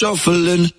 Shuffling, 0.00 0.72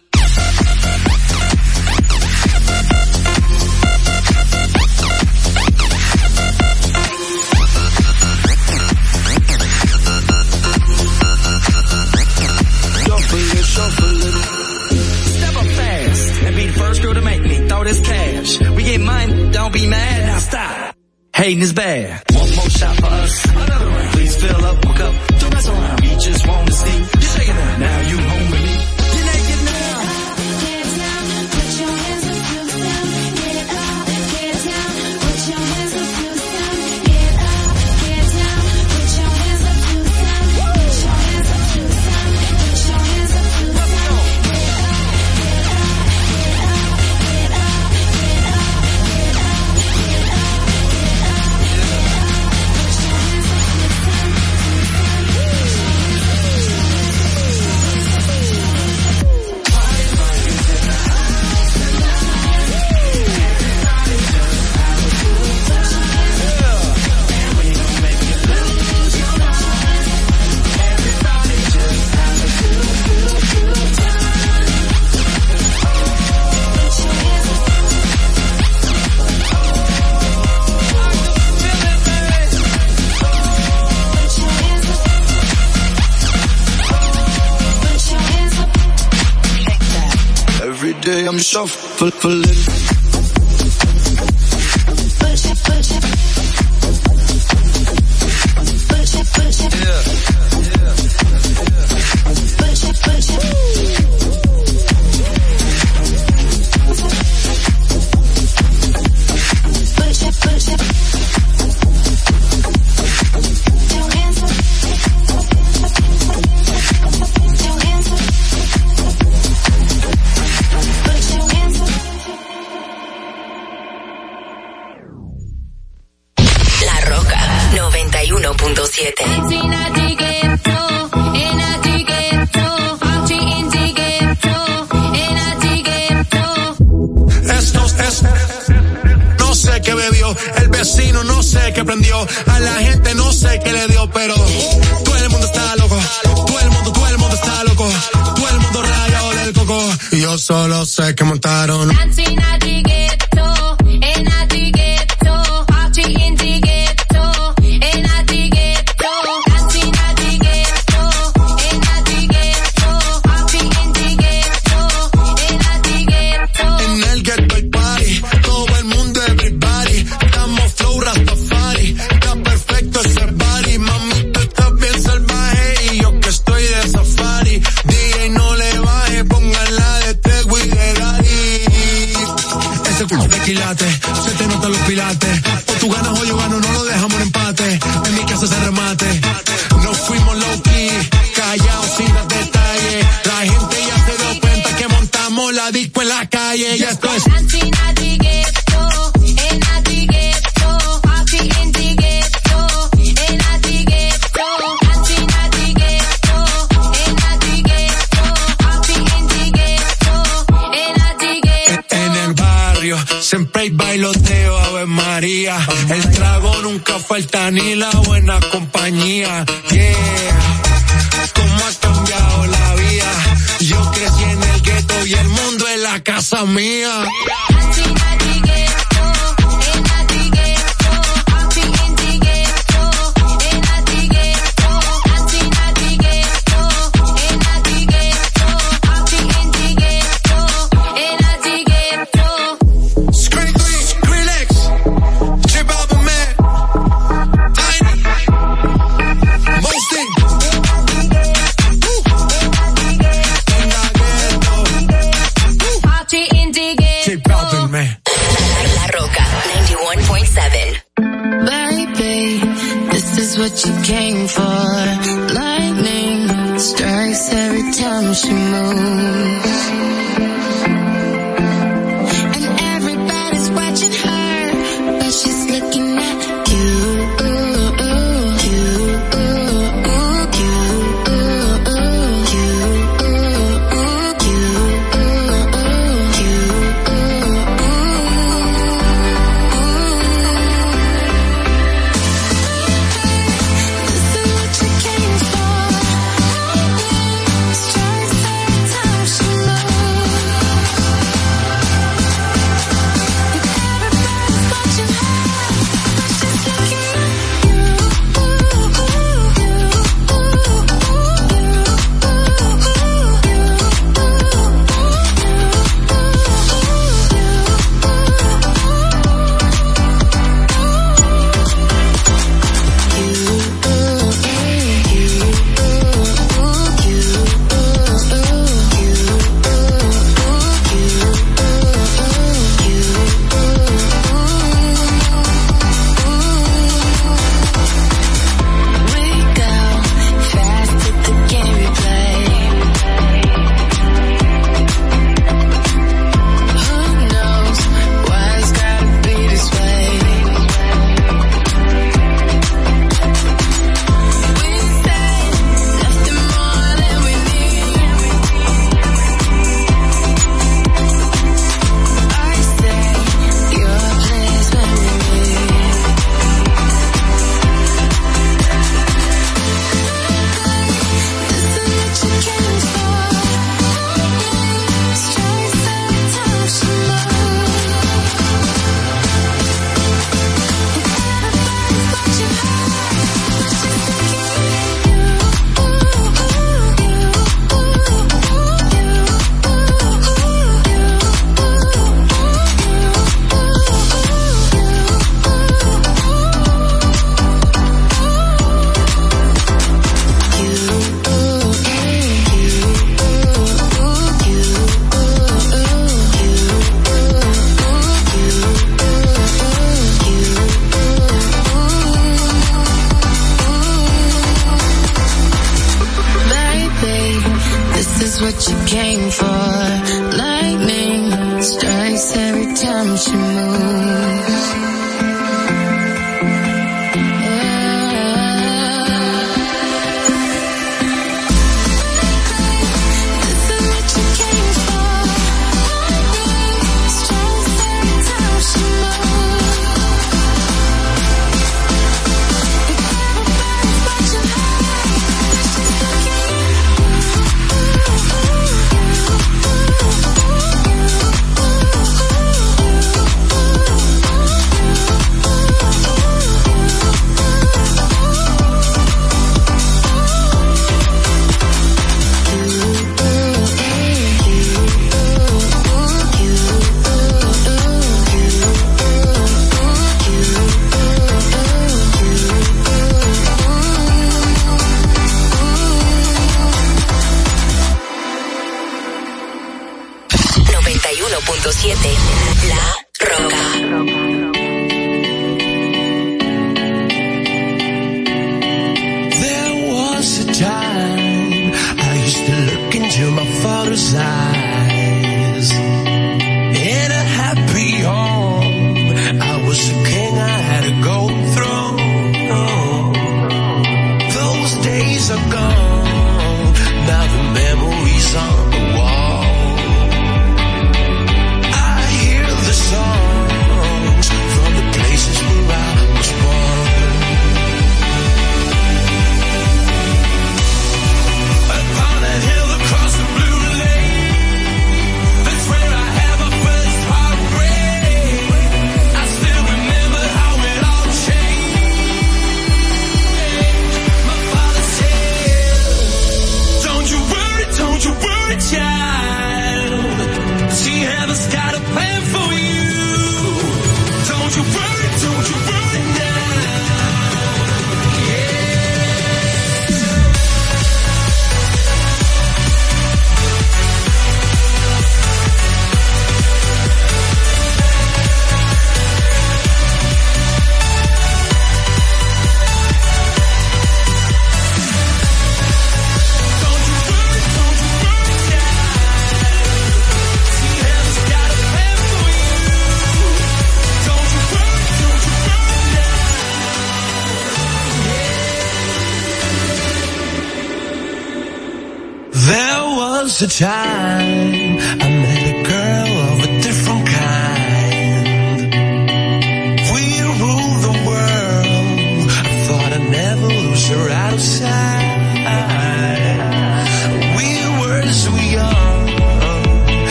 full, 92.01 92.09
full 92.09 92.30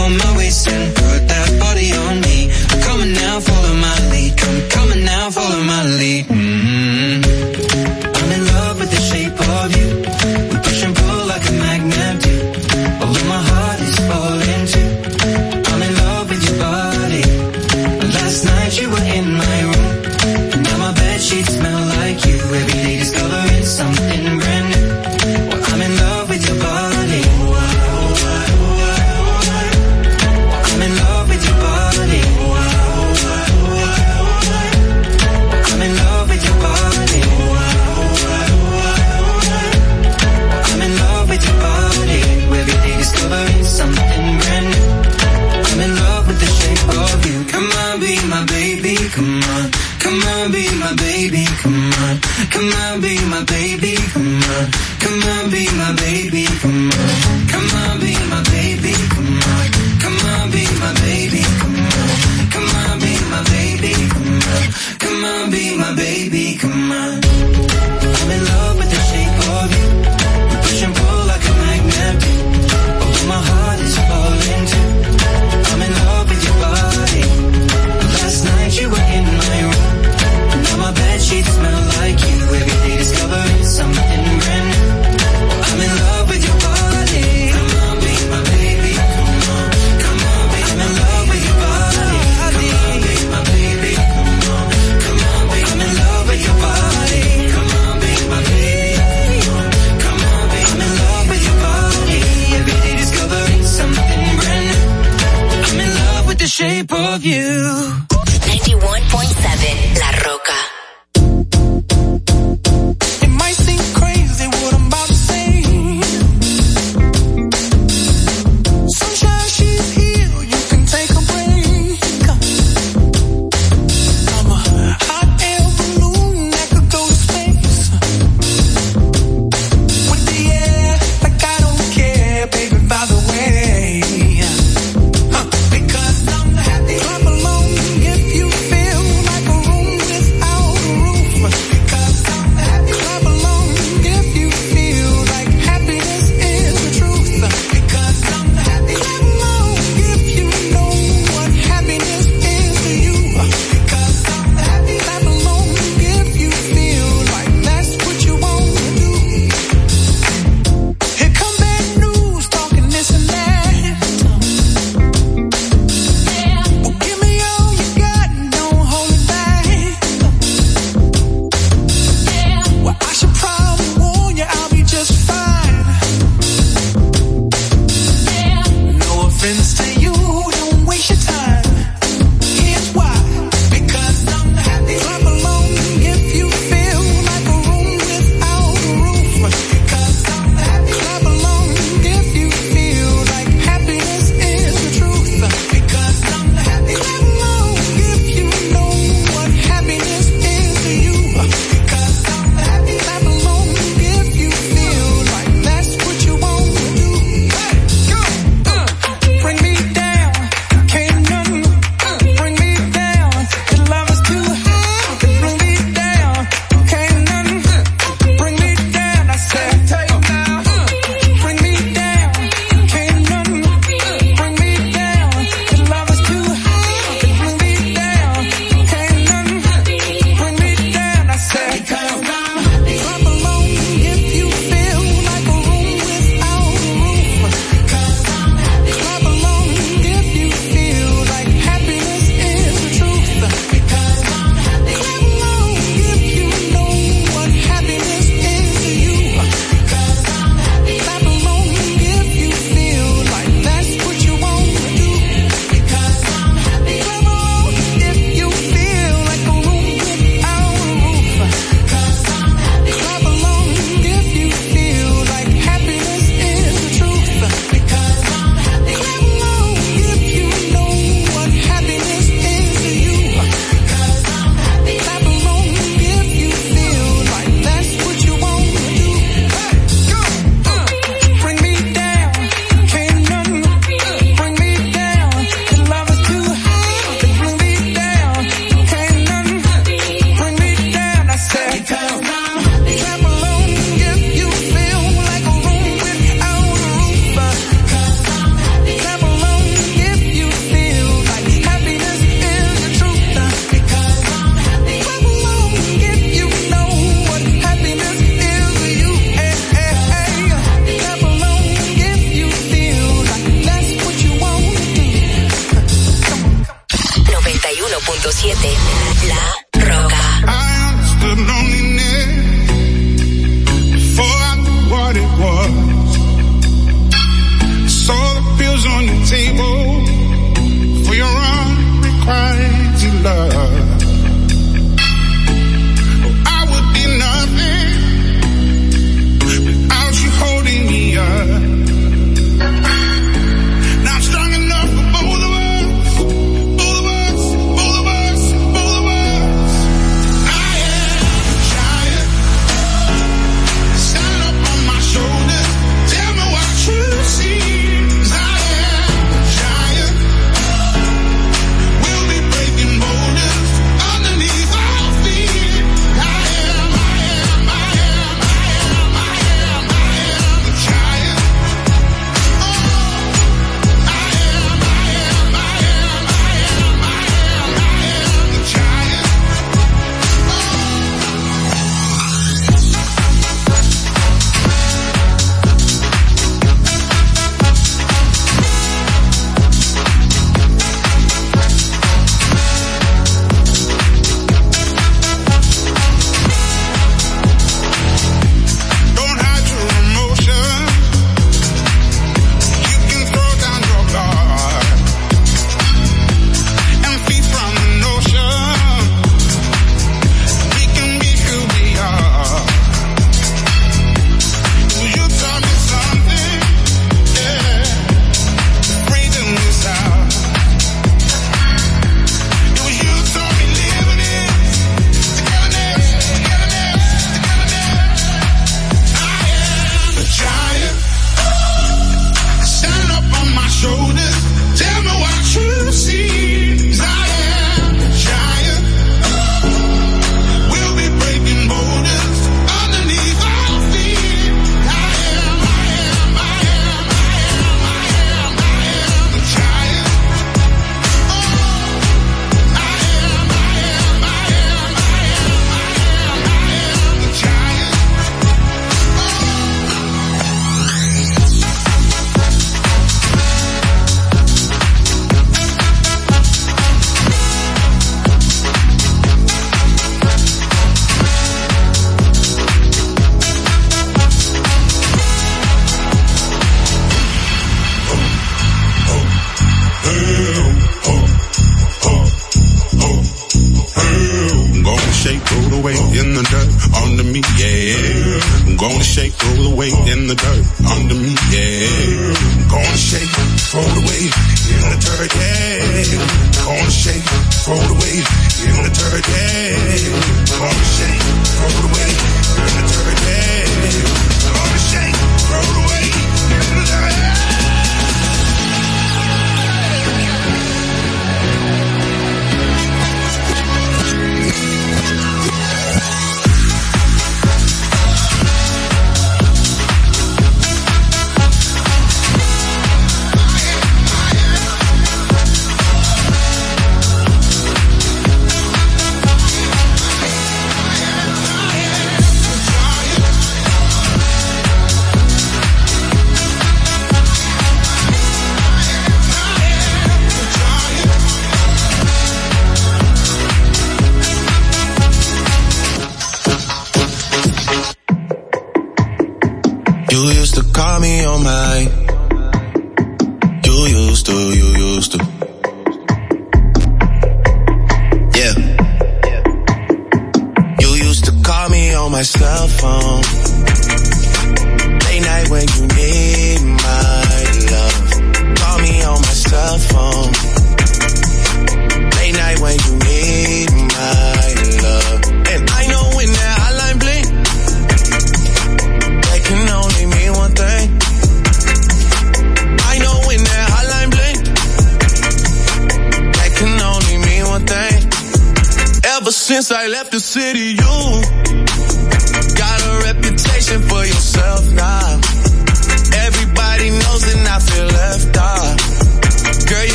on 0.00 0.16
my 0.16 0.36
waist 0.36 0.68
and 0.68 1.09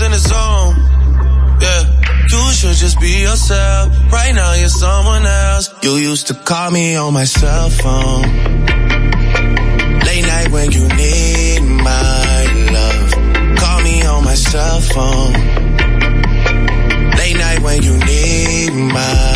in 0.00 0.10
the 0.10 0.18
zone. 0.18 0.74
Yeah. 1.60 1.96
You 2.30 2.52
should 2.52 2.76
just 2.76 3.00
be 3.00 3.22
yourself. 3.22 4.12
Right 4.12 4.34
now 4.34 4.52
you're 4.54 4.68
someone 4.68 5.24
else. 5.24 5.72
You 5.82 5.96
used 5.96 6.26
to 6.28 6.34
call 6.34 6.70
me 6.70 6.96
on 6.96 7.12
my 7.14 7.24
cell 7.24 7.70
phone. 7.70 8.22
Late 10.06 10.26
night 10.26 10.48
when 10.50 10.70
you 10.72 10.88
need 10.88 11.60
my 11.60 12.46
love. 12.72 13.10
Call 13.58 13.80
me 13.82 14.02
on 14.02 14.24
my 14.24 14.34
cell 14.34 14.80
phone. 14.80 15.32
Late 17.18 17.36
night 17.36 17.60
when 17.62 17.82
you 17.82 17.96
need 17.96 18.72
my 18.92 19.35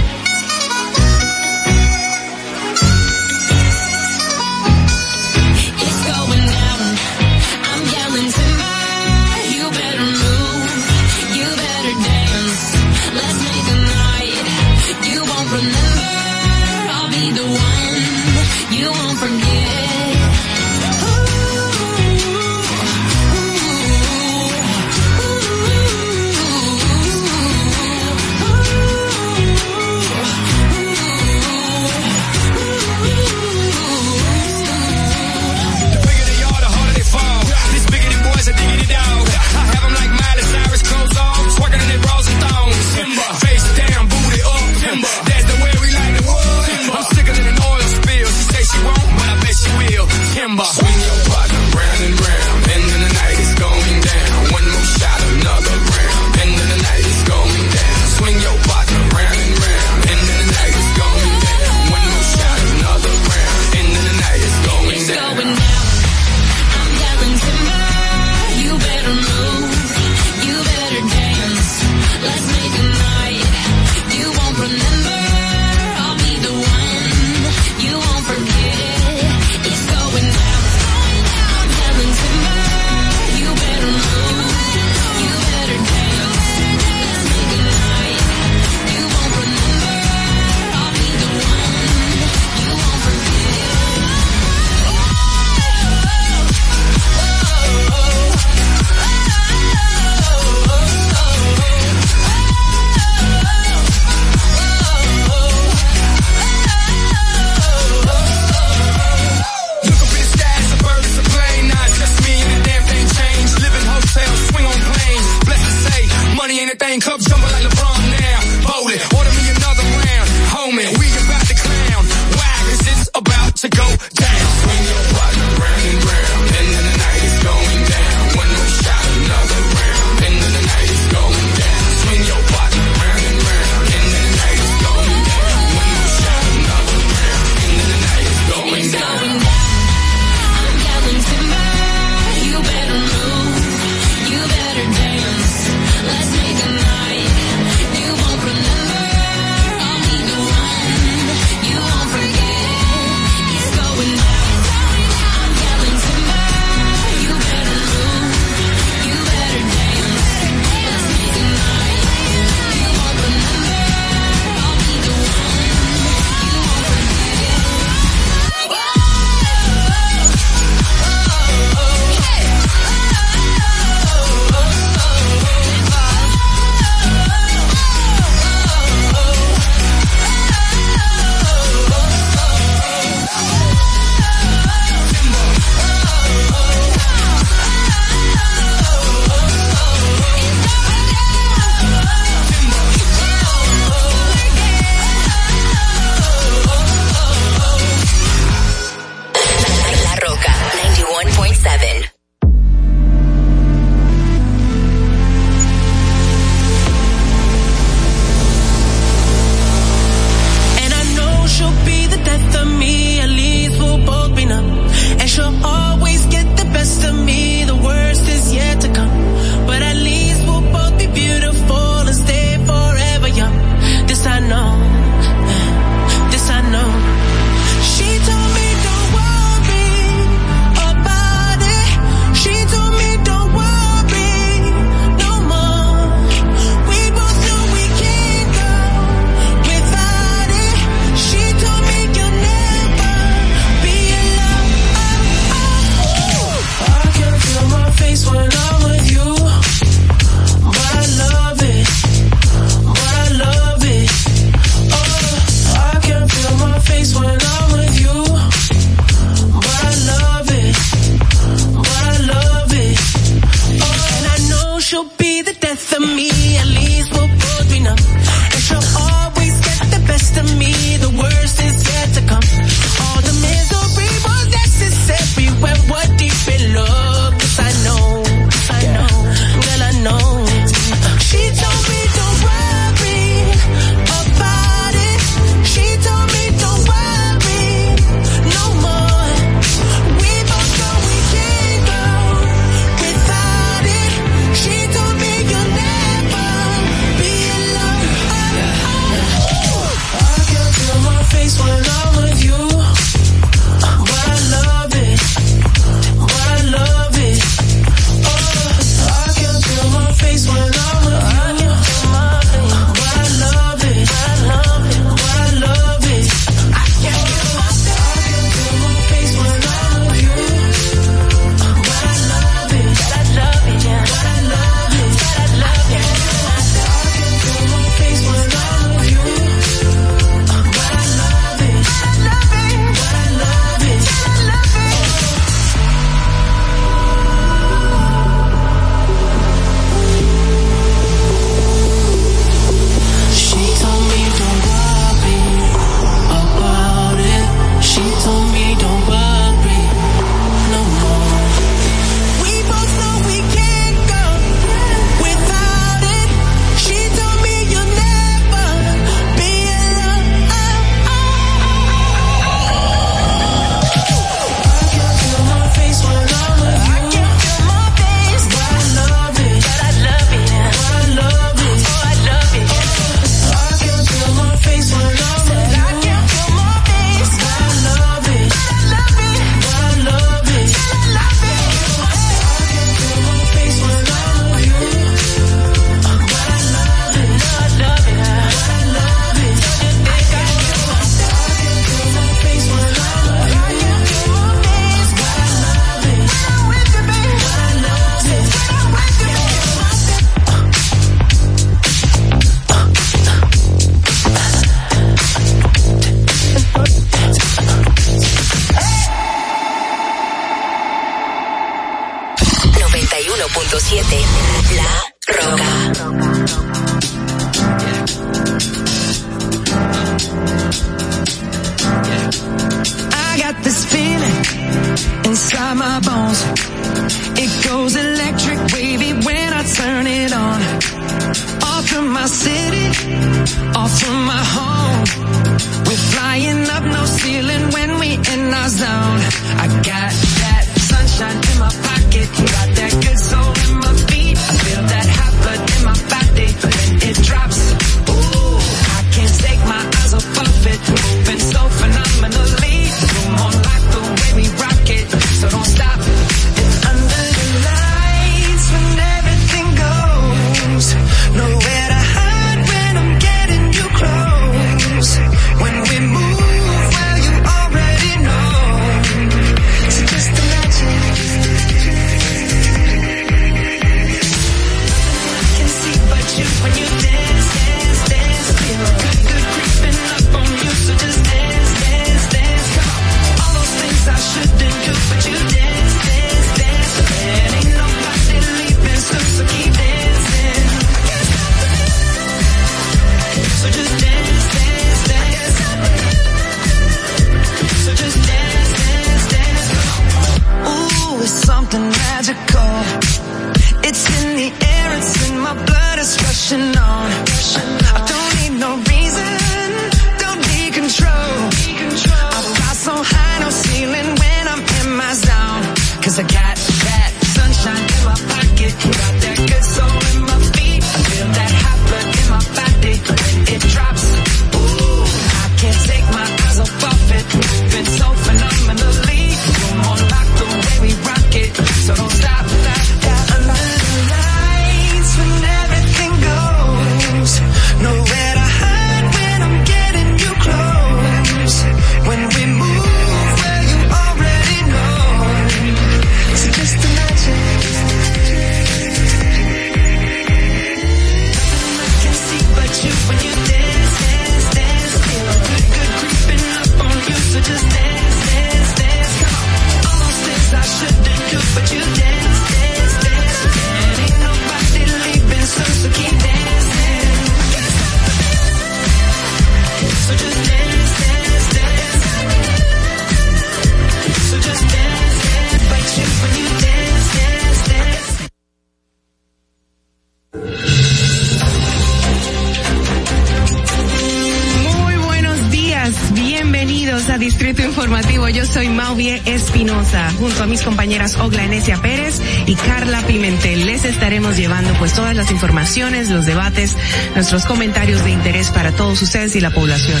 Compañeras 591.20 591.30
Ogla 591.30 591.44
Enesia 591.44 591.76
Pérez 591.80 592.20
y 592.46 592.54
Carla 592.54 593.02
Pimentel. 593.02 593.66
Les 593.66 593.84
estaremos 593.84 594.36
llevando 594.36 594.72
pues 594.74 594.94
todas 594.94 595.14
las 595.14 595.30
informaciones, 595.30 596.10
los 596.10 596.26
debates, 596.26 596.76
nuestros 597.14 597.44
comentarios 597.44 598.02
de 598.04 598.10
interés 598.10 598.50
para 598.50 598.72
todos 598.72 599.00
ustedes 599.02 599.36
y 599.36 599.40
la 599.40 599.50
población. 599.50 600.00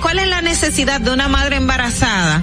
¿Cuál 0.00 0.18
es 0.18 0.28
la 0.28 0.42
necesidad 0.42 1.00
de 1.00 1.10
una 1.12 1.28
madre 1.28 1.56
embarazada? 1.56 2.42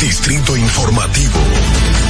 Distrito 0.00 0.56
Informativo. 0.56 2.09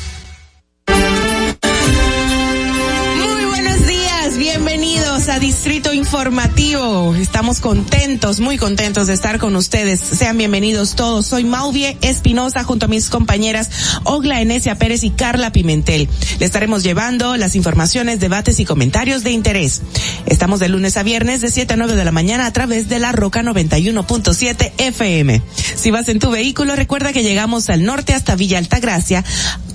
Distrito 5.39 5.93
Informativo. 5.93 7.15
Estamos 7.15 7.59
contentos, 7.61 8.39
muy 8.39 8.57
contentos 8.57 9.07
de 9.07 9.13
estar 9.13 9.39
con 9.39 9.55
ustedes. 9.55 9.99
Sean 9.99 10.37
bienvenidos 10.37 10.95
todos. 10.95 11.25
Soy 11.25 11.43
Mauvie 11.45 11.97
Espinosa 12.01 12.63
junto 12.63 12.85
a 12.85 12.89
mis 12.89 13.09
compañeras 13.09 13.69
Ogla 14.03 14.41
Enesia 14.41 14.75
Pérez 14.75 15.03
y 15.03 15.09
Carla 15.09 15.51
Pimentel. 15.51 16.09
Le 16.39 16.45
estaremos 16.45 16.83
llevando 16.83 17.37
las 17.37 17.55
informaciones, 17.55 18.19
debates 18.19 18.59
y 18.59 18.65
comentarios 18.65 19.23
de 19.23 19.31
interés. 19.31 19.81
Estamos 20.25 20.59
de 20.59 20.69
lunes 20.69 20.97
a 20.97 21.03
viernes 21.03 21.41
de 21.41 21.49
7 21.49 21.73
a 21.73 21.77
9 21.77 21.95
de 21.95 22.05
la 22.05 22.11
mañana 22.11 22.45
a 22.45 22.53
través 22.53 22.89
de 22.89 22.99
la 22.99 23.11
Roca 23.11 23.41
91.7 23.41 24.73
FM. 24.77 25.41
Si 25.75 25.91
vas 25.91 26.09
en 26.09 26.19
tu 26.19 26.29
vehículo, 26.29 26.75
recuerda 26.75 27.13
que 27.13 27.23
llegamos 27.23 27.69
al 27.69 27.83
norte 27.83 28.13
hasta 28.13 28.35
Villa 28.35 28.57
Altagracia, 28.57 29.23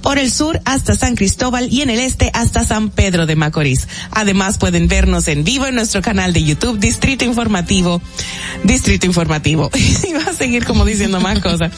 por 0.07 0.21
el 0.21 0.31
sur 0.31 0.61
hasta 0.65 0.95
San 0.95 1.17
Cristóbal 1.17 1.67
y 1.69 1.83
en 1.83 1.91
el 1.91 1.99
este 1.99 2.31
hasta 2.33 2.65
San 2.65 2.91
Pedro 2.91 3.27
de 3.27 3.35
Macorís. 3.35 3.89
Además 4.13 4.57
pueden 4.57 4.87
vernos 4.87 5.27
en 5.27 5.43
vivo 5.43 5.67
en 5.67 5.75
nuestro 5.75 6.01
canal 6.01 6.33
de 6.33 6.45
YouTube 6.45 6.79
Distrito 6.79 7.25
Informativo. 7.25 8.01
Distrito 8.63 9.05
Informativo. 9.05 9.69
y 10.09 10.13
va 10.13 10.31
a 10.31 10.33
seguir 10.33 10.65
como 10.65 10.85
diciendo 10.85 11.19
más 11.19 11.41
cosas. 11.41 11.73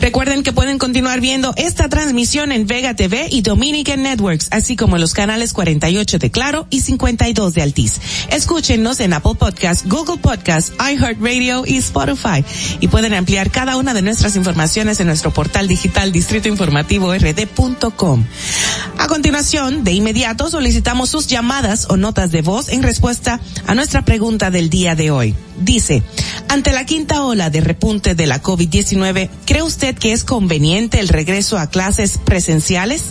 Recuerden 0.00 0.42
que 0.42 0.52
pueden 0.52 0.78
continuar 0.78 1.20
viendo 1.20 1.52
esta 1.56 1.88
transmisión 1.88 2.52
en 2.52 2.66
Vega 2.66 2.94
TV 2.94 3.28
y 3.30 3.42
Dominican 3.42 4.02
Networks, 4.02 4.48
así 4.50 4.76
como 4.76 4.96
en 4.96 5.02
los 5.02 5.14
canales 5.14 5.52
48 5.52 6.18
de 6.18 6.30
Claro 6.30 6.66
y 6.70 6.80
52 6.80 7.54
de 7.54 7.62
Altiz. 7.62 8.00
Escúchenos 8.30 9.00
en 9.00 9.12
Apple 9.12 9.34
Podcast, 9.36 9.86
Google 9.86 10.18
Podcast, 10.18 10.72
iHeartRadio 10.80 11.64
y 11.66 11.76
Spotify. 11.78 12.44
Y 12.80 12.88
pueden 12.88 13.14
ampliar 13.14 13.50
cada 13.50 13.76
una 13.76 13.94
de 13.94 14.02
nuestras 14.02 14.36
informaciones 14.36 15.00
en 15.00 15.06
nuestro 15.06 15.32
portal 15.32 15.68
digital 15.68 16.12
distritoinformativord.com. 16.12 18.24
A 18.98 19.06
continuación, 19.06 19.84
de 19.84 19.92
inmediato 19.92 20.50
solicitamos 20.50 21.10
sus 21.10 21.26
llamadas 21.26 21.86
o 21.88 21.96
notas 21.96 22.30
de 22.30 22.42
voz 22.42 22.68
en 22.68 22.82
respuesta 22.82 23.40
a 23.66 23.74
nuestra 23.74 24.04
pregunta 24.04 24.50
del 24.50 24.70
día 24.70 24.94
de 24.94 25.10
hoy. 25.10 25.34
Dice, 25.58 26.02
ante 26.48 26.72
la 26.72 26.84
quinta 26.84 27.22
ola 27.22 27.48
de 27.50 27.60
repunte 27.60 28.14
de 28.14 28.26
la 28.26 28.42
COVID-19, 28.42 29.28
¿cree 29.44 29.62
usted 29.62 29.96
que 29.96 30.12
es 30.12 30.24
conveniente 30.24 31.00
el 31.00 31.08
regreso 31.08 31.58
a 31.58 31.68
clases 31.68 32.18
presenciales? 32.18 33.04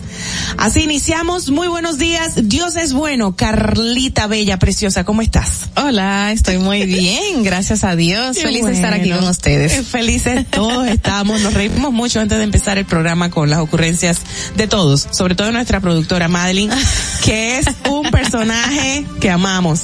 Así 0.58 0.82
iniciamos. 0.82 1.50
Muy 1.50 1.68
buenos 1.68 1.98
días. 1.98 2.34
Dios 2.50 2.76
es 2.76 2.94
bueno. 2.94 3.36
Carlita 3.36 4.28
Bella, 4.28 4.60
preciosa, 4.60 5.04
¿cómo 5.04 5.22
estás? 5.22 5.70
Hola, 5.76 6.32
estoy 6.32 6.58
muy 6.58 6.86
bien, 6.86 7.44
gracias 7.44 7.84
a 7.84 7.96
Dios. 7.96 8.36
Qué 8.36 8.44
Feliz 8.44 8.66
de 8.66 8.74
estar 8.74 8.94
aquí 8.94 9.10
con 9.12 9.28
ustedes. 9.28 9.74
Eh, 9.74 9.84
Felices 9.84 10.46
todos 10.50 10.88
estamos. 10.88 11.42
Nos 11.42 11.54
reímos 11.54 11.94
mucho 11.94 12.20
antes 12.20 12.38
de 12.38 12.44
empezar 12.44 12.78
el 12.78 12.86
programa 12.86 13.30
con 13.30 13.50
las 13.50 13.60
ocurrencias 13.60 14.22
de 14.58 14.68
todos, 14.68 15.08
sobre 15.12 15.36
todo 15.36 15.52
nuestra 15.52 15.80
productora 15.80 16.28
Madeline, 16.28 16.72
que 17.24 17.60
es 17.60 17.66
un 17.90 18.12
personaje 18.12 19.06
que 19.22 19.30
amamos. 19.30 19.82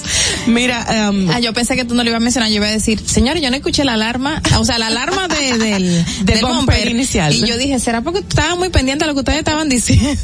Mira, 0.47 1.09
um, 1.09 1.29
Ah, 1.29 1.39
yo 1.39 1.53
pensé 1.53 1.75
que 1.75 1.85
tú 1.85 1.95
no 1.95 2.03
lo 2.03 2.09
ibas 2.09 2.21
a 2.21 2.23
mencionar, 2.23 2.48
yo 2.49 2.55
iba 2.55 2.67
a 2.67 2.71
decir, 2.71 3.01
señores, 3.05 3.41
yo 3.41 3.49
no 3.49 3.55
escuché 3.55 3.83
la 3.83 3.93
alarma, 3.93 4.41
o 4.57 4.65
sea, 4.65 4.77
la 4.77 4.87
alarma 4.87 5.27
de, 5.27 5.57
del, 5.57 6.05
del 6.23 6.41
bumper 6.41 6.59
bumper 6.59 6.89
inicial. 6.89 7.33
Y 7.33 7.47
yo 7.47 7.57
dije, 7.57 7.79
¿será 7.79 8.01
porque 8.01 8.19
estaba 8.19 8.55
muy 8.55 8.69
pendiente 8.69 9.05
de 9.05 9.07
lo 9.07 9.13
que 9.13 9.19
ustedes 9.19 9.39
estaban 9.39 9.69
diciendo? 9.69 10.19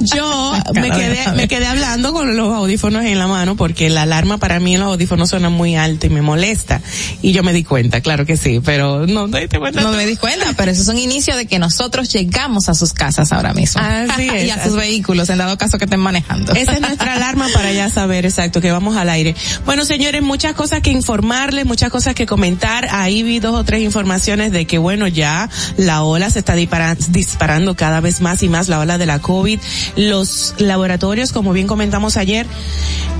yo 0.00 0.52
me 0.74 0.90
quedé, 0.90 1.32
me 1.34 1.48
quedé 1.48 1.66
hablando 1.66 2.12
con 2.12 2.36
los 2.36 2.52
audífonos 2.54 3.04
en 3.04 3.18
la 3.18 3.26
mano 3.26 3.56
porque 3.56 3.90
la 3.90 4.02
alarma 4.02 4.38
para 4.38 4.60
mí 4.60 4.74
en 4.74 4.80
los 4.80 4.88
audífonos 4.88 5.30
suena 5.30 5.50
muy 5.50 5.76
alto 5.76 6.06
y 6.06 6.10
me 6.10 6.22
molesta. 6.22 6.80
Y 7.22 7.32
yo 7.32 7.42
me 7.42 7.52
di 7.52 7.64
cuenta, 7.64 8.00
claro 8.00 8.26
que 8.26 8.36
sí, 8.36 8.60
pero 8.64 9.06
no 9.06 9.28
te 9.28 9.40
diste 9.40 9.58
cuenta. 9.58 9.80
No 9.80 9.92
me 9.92 10.06
di 10.06 10.16
cuenta, 10.16 10.52
pero 10.56 10.70
eso 10.70 10.82
es 10.82 10.88
un 10.88 10.98
inicio 10.98 11.36
de 11.36 11.46
que 11.46 11.58
nosotros 11.58 12.12
llegamos 12.12 12.68
a 12.68 12.74
sus 12.74 12.92
casas 12.92 13.32
ahora 13.32 13.52
mismo. 13.54 13.80
Así 13.82 14.28
es, 14.28 14.44
y 14.46 14.50
a 14.50 14.62
sus 14.62 14.76
vehículos, 14.76 15.28
en 15.30 15.38
dado 15.38 15.56
caso 15.58 15.78
que 15.78 15.84
estén 15.84 16.00
manejando. 16.00 16.52
Esa 16.54 16.72
es 16.72 16.80
nuestra 16.80 17.14
alarma 17.14 17.46
para 17.52 17.72
ya 17.72 17.90
saber 17.90 18.26
exacto 18.26 18.60
que 18.60 18.72
vamos 18.72 18.96
al 18.96 19.08
aire. 19.08 19.34
Bueno, 19.64 19.84
señores, 19.84 20.22
muchas 20.22 20.54
cosas 20.54 20.79
que 20.80 20.90
informarles, 20.90 21.66
muchas 21.66 21.90
cosas 21.90 22.14
que 22.14 22.26
comentar. 22.26 22.88
Ahí 22.90 23.22
vi 23.22 23.38
dos 23.40 23.54
o 23.58 23.64
tres 23.64 23.82
informaciones 23.82 24.52
de 24.52 24.66
que, 24.66 24.78
bueno, 24.78 25.06
ya 25.08 25.48
la 25.76 26.02
ola 26.02 26.30
se 26.30 26.38
está 26.40 26.54
dispara- 26.54 26.96
disparando 27.08 27.74
cada 27.76 28.00
vez 28.00 28.20
más 28.20 28.42
y 28.42 28.48
más, 28.48 28.68
la 28.68 28.78
ola 28.80 28.98
de 28.98 29.06
la 29.06 29.18
COVID. 29.20 29.58
Los 29.96 30.54
laboratorios, 30.58 31.32
como 31.32 31.52
bien 31.52 31.66
comentamos 31.66 32.16
ayer, 32.16 32.46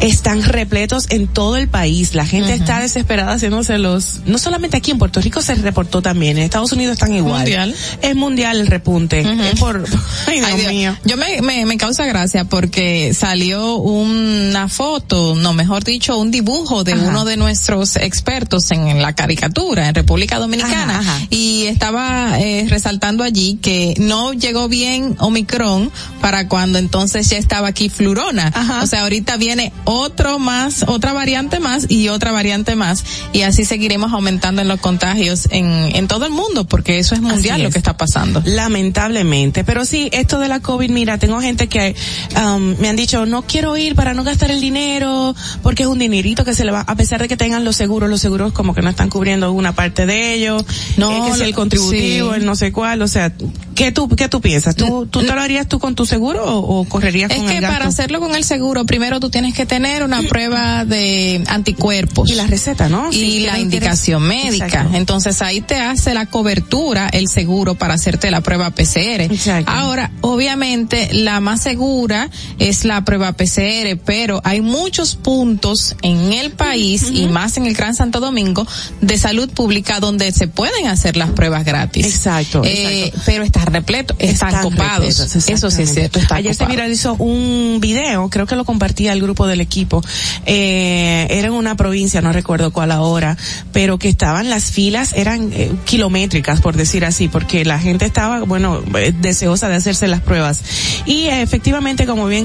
están 0.00 0.42
repletos 0.42 1.06
en 1.10 1.26
todo 1.28 1.56
el 1.56 1.68
país. 1.68 2.14
La 2.14 2.24
gente 2.26 2.54
está 2.54 2.80
desesperada 2.80 3.32
haciéndose 3.34 3.78
los, 3.78 4.20
no 4.26 4.38
solamente 4.38 4.76
aquí 4.78 4.90
en 4.90 4.98
Puerto 4.98 5.20
Rico 5.20 5.42
se 5.42 5.54
reportó 5.56 6.00
también, 6.02 6.38
en 6.38 6.44
Estados 6.44 6.72
Unidos 6.72 6.94
están 6.94 7.14
igual. 7.14 7.40
Mundial. 7.40 7.74
Es 8.02 8.16
mundial 8.16 8.60
el 8.60 8.66
repunte. 8.66 9.20
Es 9.20 9.58
por, 9.60 9.84
ay, 10.26 10.38
Dios, 10.38 10.48
Ay, 10.50 10.56
Dios. 10.60 10.72
mío. 10.72 10.96
Yo 11.04 11.16
me, 11.16 11.42
me, 11.42 11.66
me 11.66 11.76
causa 11.76 12.04
gracia 12.06 12.44
porque 12.44 13.12
salió 13.14 13.76
una 13.76 14.68
foto, 14.68 15.34
no, 15.34 15.52
mejor 15.52 15.84
dicho, 15.84 16.16
un 16.18 16.30
dibujo 16.30 16.82
de 16.84 16.94
Ajá. 16.94 17.02
uno 17.08 17.24
de 17.24 17.36
nuestros 17.36 17.49
expertos 17.96 18.70
en 18.70 19.00
la 19.02 19.14
caricatura 19.14 19.88
en 19.88 19.94
República 19.94 20.38
Dominicana 20.38 20.98
Ajá, 21.00 21.16
ajá. 21.16 21.26
y 21.30 21.66
estaba 21.66 22.38
eh, 22.40 22.66
resaltando 22.68 23.24
allí 23.24 23.58
que 23.60 23.94
no 23.98 24.32
llegó 24.32 24.68
bien 24.68 25.16
Omicron 25.18 25.90
para 26.20 26.48
cuando 26.48 26.78
entonces 26.78 27.28
ya 27.30 27.38
estaba 27.38 27.68
aquí 27.68 27.88
Flurona. 27.88 28.50
Ajá. 28.54 28.82
O 28.82 28.86
sea, 28.86 29.02
ahorita 29.02 29.36
viene 29.36 29.72
otro 29.84 30.38
más, 30.38 30.84
otra 30.86 31.12
variante 31.12 31.60
más 31.60 31.86
y 31.90 32.08
otra 32.08 32.32
variante 32.32 32.76
más 32.76 33.04
y 33.32 33.42
así 33.42 33.64
seguiremos 33.64 34.12
aumentando 34.12 34.62
en 34.62 34.68
los 34.68 34.80
contagios 34.80 35.48
en, 35.50 35.94
en 35.94 36.08
todo 36.08 36.26
el 36.26 36.32
mundo 36.32 36.64
porque 36.64 36.98
eso 36.98 37.14
es 37.14 37.20
mundial 37.20 37.54
Así 37.54 37.62
lo 37.62 37.68
es. 37.68 37.74
que 37.74 37.78
está 37.78 37.96
pasando. 37.96 38.42
Lamentablemente, 38.44 39.64
pero 39.64 39.84
sí, 39.84 40.08
esto 40.12 40.38
de 40.38 40.48
la 40.48 40.60
COVID, 40.60 40.90
mira, 40.90 41.18
tengo 41.18 41.40
gente 41.40 41.68
que 41.68 41.94
um, 42.36 42.76
me 42.78 42.88
han 42.88 42.96
dicho, 42.96 43.26
no 43.26 43.42
quiero 43.42 43.76
ir 43.76 43.94
para 43.94 44.14
no 44.14 44.24
gastar 44.24 44.50
el 44.50 44.60
dinero, 44.60 45.34
porque 45.62 45.82
es 45.84 45.88
un 45.88 45.98
dinerito 45.98 46.44
que 46.44 46.54
se 46.54 46.64
le 46.64 46.72
va, 46.72 46.80
a 46.80 46.94
pesar 46.96 47.20
de 47.20 47.28
que 47.28 47.36
tengan 47.40 47.64
los 47.64 47.74
seguros, 47.74 48.10
los 48.10 48.20
seguros 48.20 48.52
como 48.52 48.74
que 48.74 48.82
no 48.82 48.90
están 48.90 49.08
cubriendo 49.08 49.50
una 49.52 49.72
parte 49.74 50.04
de 50.04 50.34
ellos, 50.34 50.62
No, 50.98 51.10
eh, 51.10 51.30
que 51.30 51.38
si 51.38 51.42
el 51.44 51.54
contributivo, 51.54 52.34
sí. 52.34 52.36
el 52.40 52.44
no 52.44 52.54
sé 52.54 52.70
cuál, 52.70 53.00
o 53.00 53.08
sea, 53.08 53.32
¿qué 53.74 53.92
tú, 53.92 54.10
qué 54.10 54.28
tú 54.28 54.42
piensas? 54.42 54.76
¿Tú, 54.76 55.06
tú 55.06 55.20
te 55.20 55.32
lo 55.34 55.40
harías 55.40 55.66
tú 55.66 55.78
con 55.78 55.94
tu 55.94 56.04
seguro 56.04 56.44
o, 56.44 56.80
o 56.80 56.84
correrías 56.84 57.30
Es 57.30 57.38
con 57.38 57.46
que 57.46 57.54
el 57.56 57.62
gasto? 57.62 57.78
para 57.78 57.88
hacerlo 57.88 58.20
con 58.20 58.34
el 58.36 58.44
seguro, 58.44 58.84
primero 58.84 59.20
tú 59.20 59.30
tienes 59.30 59.54
que 59.54 59.64
tener 59.64 60.02
una 60.02 60.20
prueba 60.24 60.84
de 60.84 61.42
anticuerpos. 61.46 62.28
Y 62.28 62.34
la 62.34 62.46
receta, 62.46 62.90
¿no? 62.90 63.08
Y 63.10 63.14
Sí, 63.14 63.38
que 63.40 63.46
la 63.46 63.58
indicación 63.58 64.22
médica. 64.22 64.66
Exacto. 64.66 64.96
Entonces 64.98 65.40
ahí 65.40 65.62
te 65.62 65.76
hace 65.76 66.12
la 66.12 66.26
cobertura 66.26 67.08
el 67.08 67.28
seguro 67.28 67.74
para 67.74 67.94
hacerte 67.94 68.30
la 68.30 68.42
prueba 68.42 68.68
PCR. 68.68 69.22
Exacto. 69.32 69.70
Ahora, 69.72 70.10
obviamente, 70.20 71.08
la 71.14 71.40
más 71.40 71.62
segura 71.62 72.28
es 72.58 72.84
la 72.84 73.02
prueba 73.06 73.32
PCR, 73.32 73.96
pero 74.04 74.42
hay 74.44 74.60
muchos 74.60 75.16
puntos 75.16 75.96
en 76.02 76.34
el 76.34 76.50
país 76.50 77.08
y 77.10 77.29
más 77.30 77.56
en 77.56 77.66
el 77.66 77.74
Gran 77.74 77.94
Santo 77.94 78.20
Domingo 78.20 78.66
de 79.00 79.18
salud 79.18 79.48
pública 79.50 80.00
donde 80.00 80.32
se 80.32 80.48
pueden 80.48 80.86
hacer 80.86 81.16
las 81.16 81.30
pruebas 81.30 81.64
gratis. 81.64 82.06
Exacto, 82.06 82.62
Eh, 82.64 83.06
exacto. 83.06 83.22
Pero 83.26 83.44
está 83.44 83.64
repleto, 83.64 84.14
están, 84.18 84.48
Están 84.50 84.62
copados. 84.64 85.06
repletos, 85.18 85.48
Eso 85.48 85.70
sí 85.70 85.82
es 85.82 85.94
cierto. 85.94 86.18
están 86.18 86.38
Ayer 86.38 86.52
se 86.54 86.58
copados. 86.58 86.76
viralizó 86.76 87.14
un 87.14 87.78
video, 87.80 88.28
creo 88.28 88.46
que 88.46 88.56
lo 88.56 88.64
compartía 88.64 89.12
el 89.12 89.22
grupo 89.22 89.46
del 89.46 89.60
equipo, 89.60 90.02
eh, 90.46 91.26
era 91.30 91.48
en 91.48 91.54
una 91.54 91.76
provincia, 91.76 92.20
no 92.20 92.32
recuerdo 92.32 92.72
cuál 92.72 92.90
ahora, 92.90 93.36
pero 93.72 93.98
que 93.98 94.08
estaban 94.08 94.50
las 94.50 94.64
filas, 94.70 95.12
eran 95.14 95.50
eh, 95.52 95.72
kilométricas, 95.84 96.60
por 96.60 96.76
decir 96.76 97.04
así, 97.04 97.28
porque 97.28 97.64
la 97.64 97.78
gente 97.78 98.04
estaba, 98.04 98.40
bueno, 98.44 98.82
eh, 98.98 99.12
deseosa 99.20 99.68
de 99.68 99.76
hacerse 99.76 100.08
las 100.08 100.20
pruebas. 100.20 100.60
Y 101.06 101.26
efectivamente, 101.26 102.06
como 102.06 102.26
bien 102.26 102.44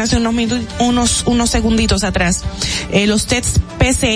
hace 0.00 0.16
unos 0.16 0.34
minutos, 0.34 0.60
unos, 0.80 1.22
unos 1.26 1.50
segunditos 1.50 2.04
atrás, 2.04 2.42
los 3.06 3.26
tests 3.26 3.60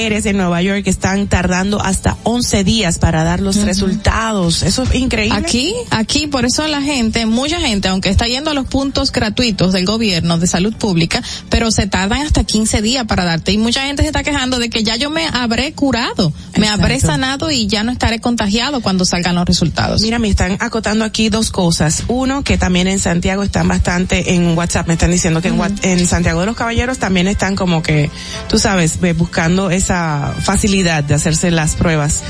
PCRs 0.09 0.27
en 0.27 0.37
Nueva 0.39 0.63
York 0.63 0.83
están 0.87 1.27
tardando 1.29 1.81
hasta 1.81 2.17
11 2.25 2.65
días 2.65 2.99
para 2.99 3.25
dar 3.25 3.41
los 3.41 3.57
resultados. 3.57 4.63
Eso 4.63 4.83
es 4.85 4.95
increíble. 4.95 5.39
Aquí, 5.39 5.75
aquí, 5.91 6.27
por 6.27 6.45
eso 6.45 6.67
la 6.69 6.81
gente, 6.83 7.27
mucha 7.27 7.61
gente, 7.61 7.89
aunque 7.89 8.09
está 8.09 8.27
yendo 8.27 8.51
a 8.51 8.55
los 8.55 8.67
puntos 8.67 9.13
gratuitos 9.13 9.73
del 9.73 9.85
gobierno 9.85 10.39
de 10.39 10.47
salud 10.47 10.75
pública, 10.75 11.23
pero 11.49 11.71
se 11.71 11.87
tardan 11.87 12.23
hasta 12.23 12.45
15 12.45 12.83
días 12.83 13.05
para 13.07 13.25
darte. 13.25 13.53
Y 13.53 13.59
mucha 13.59 13.83
gente 13.87 14.03
se 14.03 14.09
está 14.09 14.23
quejando 14.23 14.59
de 14.59 14.71
que 14.71 14.83
ya 14.83 14.97
yo 14.97 15.11
me 15.11 15.27
habré 15.27 15.73
curado, 15.73 16.33
me 16.59 16.69
habré 16.69 17.01
sanado 17.01 17.51
y 17.51 17.67
ya 17.67 17.83
no 17.85 17.93
estaré 17.93 18.21
contagiado 18.21 18.81
cuando 18.81 19.05
salgan 19.05 19.35
los 19.35 19.45
resultados. 19.45 20.03
Mira, 20.03 20.19
me 20.19 20.29
están 20.29 20.57
acotando 20.61 21.05
aquí 21.05 21.29
dos 21.29 21.51
cosas. 21.51 22.05
Uno, 22.09 22.43
que 22.45 22.59
también 22.59 22.87
en 22.89 22.99
Santiago 22.99 23.43
están 23.43 23.69
bastante 23.69 24.35
en 24.35 24.57
WhatsApp, 24.57 24.87
me 24.87 24.95
están 24.95 25.11
diciendo 25.11 25.43
que 25.43 25.49
en, 25.49 25.59
What- 25.59 25.79
en 25.85 26.07
Santiago 26.07 26.41
de 26.41 26.47
los 26.47 26.57
Caballeros 26.57 26.99
también 26.99 27.29
están 27.29 27.57
como 27.57 27.83
que, 27.83 28.11
tú 28.49 28.59
sabes, 28.59 28.99
buscando 29.17 29.71
esa 29.71 29.90
facilidad 29.91 31.05
de 31.05 31.15
hacerse 31.15 31.51
las 31.51 31.75
pruebas 31.77 32.23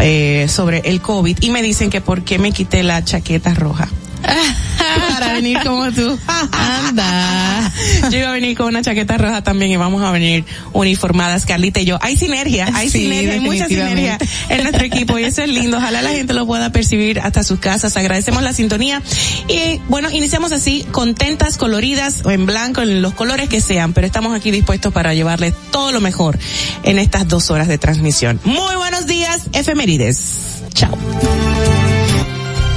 eh, 0.00 0.46
sobre 0.48 0.78
el 0.84 1.00
COVID 1.00 1.38
y 1.40 1.50
me 1.50 1.62
dicen 1.62 1.90
que 1.90 2.00
por 2.00 2.22
qué 2.22 2.38
me 2.38 2.52
quité 2.52 2.82
la 2.82 3.04
chaqueta 3.04 3.54
roja. 3.54 3.88
Para 4.22 5.32
venir 5.34 5.58
como 5.64 5.90
tú. 5.92 6.18
Anda. 6.52 7.72
Yo 8.10 8.18
iba 8.18 8.28
a 8.28 8.32
venir 8.32 8.56
con 8.56 8.66
una 8.68 8.82
chaqueta 8.82 9.18
roja 9.18 9.42
también 9.42 9.70
y 9.70 9.76
vamos 9.76 10.02
a 10.02 10.10
venir 10.10 10.44
uniformadas, 10.72 11.46
Carlita 11.46 11.80
y 11.80 11.84
yo. 11.84 11.98
Hay 12.00 12.16
sinergia, 12.16 12.68
hay 12.74 12.88
Sí, 12.88 13.02
sinergia, 13.02 13.34
hay 13.34 13.40
mucha 13.40 13.66
sinergia 13.66 14.18
en 14.48 14.62
nuestro 14.62 14.84
equipo 14.84 15.18
y 15.18 15.24
eso 15.24 15.42
es 15.42 15.48
lindo. 15.48 15.78
Ojalá 15.78 16.02
la 16.02 16.10
gente 16.10 16.32
lo 16.34 16.46
pueda 16.46 16.72
percibir 16.72 17.20
hasta 17.20 17.44
sus 17.44 17.58
casas. 17.58 17.96
Agradecemos 17.96 18.42
la 18.42 18.52
sintonía 18.52 19.02
y 19.48 19.80
bueno, 19.88 20.10
iniciamos 20.10 20.52
así, 20.52 20.86
contentas, 20.90 21.56
coloridas 21.56 22.22
o 22.24 22.30
en 22.30 22.46
blanco, 22.46 22.82
en 22.82 23.02
los 23.02 23.14
colores 23.14 23.48
que 23.48 23.60
sean, 23.60 23.92
pero 23.92 24.06
estamos 24.06 24.34
aquí 24.34 24.50
dispuestos 24.50 24.92
para 24.92 25.14
llevarles 25.14 25.54
todo 25.70 25.92
lo 25.92 26.00
mejor 26.00 26.38
en 26.82 26.98
estas 26.98 27.28
dos 27.28 27.50
horas 27.50 27.68
de 27.68 27.78
transmisión. 27.78 28.40
Muy 28.44 28.76
buenos 28.76 29.06
días, 29.06 29.42
efemérides. 29.52 30.62
Chao. 30.74 30.96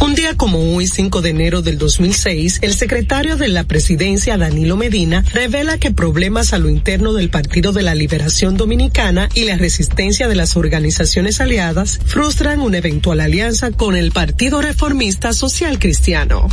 Un 0.00 0.14
día 0.16 0.34
como 0.36 0.74
hoy, 0.74 0.86
5 0.86 1.22
de 1.22 1.30
enero 1.30 1.62
del 1.62 1.78
2006, 1.78 2.58
el 2.62 2.74
secretario 2.74 3.36
de 3.36 3.48
la 3.48 3.64
presidencia, 3.64 4.36
Danilo 4.36 4.76
Medina, 4.76 5.24
revela 5.32 5.78
que 5.78 5.90
problemas 5.90 6.52
a 6.52 6.58
lo 6.58 6.68
interno 6.68 7.12
del 7.12 7.30
Partido 7.30 7.72
de 7.72 7.82
la 7.82 7.94
Liberación 7.94 8.56
Dominicana 8.56 9.28
y 9.34 9.44
la 9.44 9.56
resistencia 9.56 10.28
de 10.28 10.34
las 10.34 10.56
organizaciones 10.56 11.40
aliadas 11.40 11.98
frustran 12.04 12.60
una 12.60 12.78
eventual 12.78 13.20
alianza 13.20 13.70
con 13.70 13.96
el 13.96 14.12
Partido 14.12 14.60
Reformista 14.60 15.32
Social 15.32 15.78
Cristiano. 15.78 16.48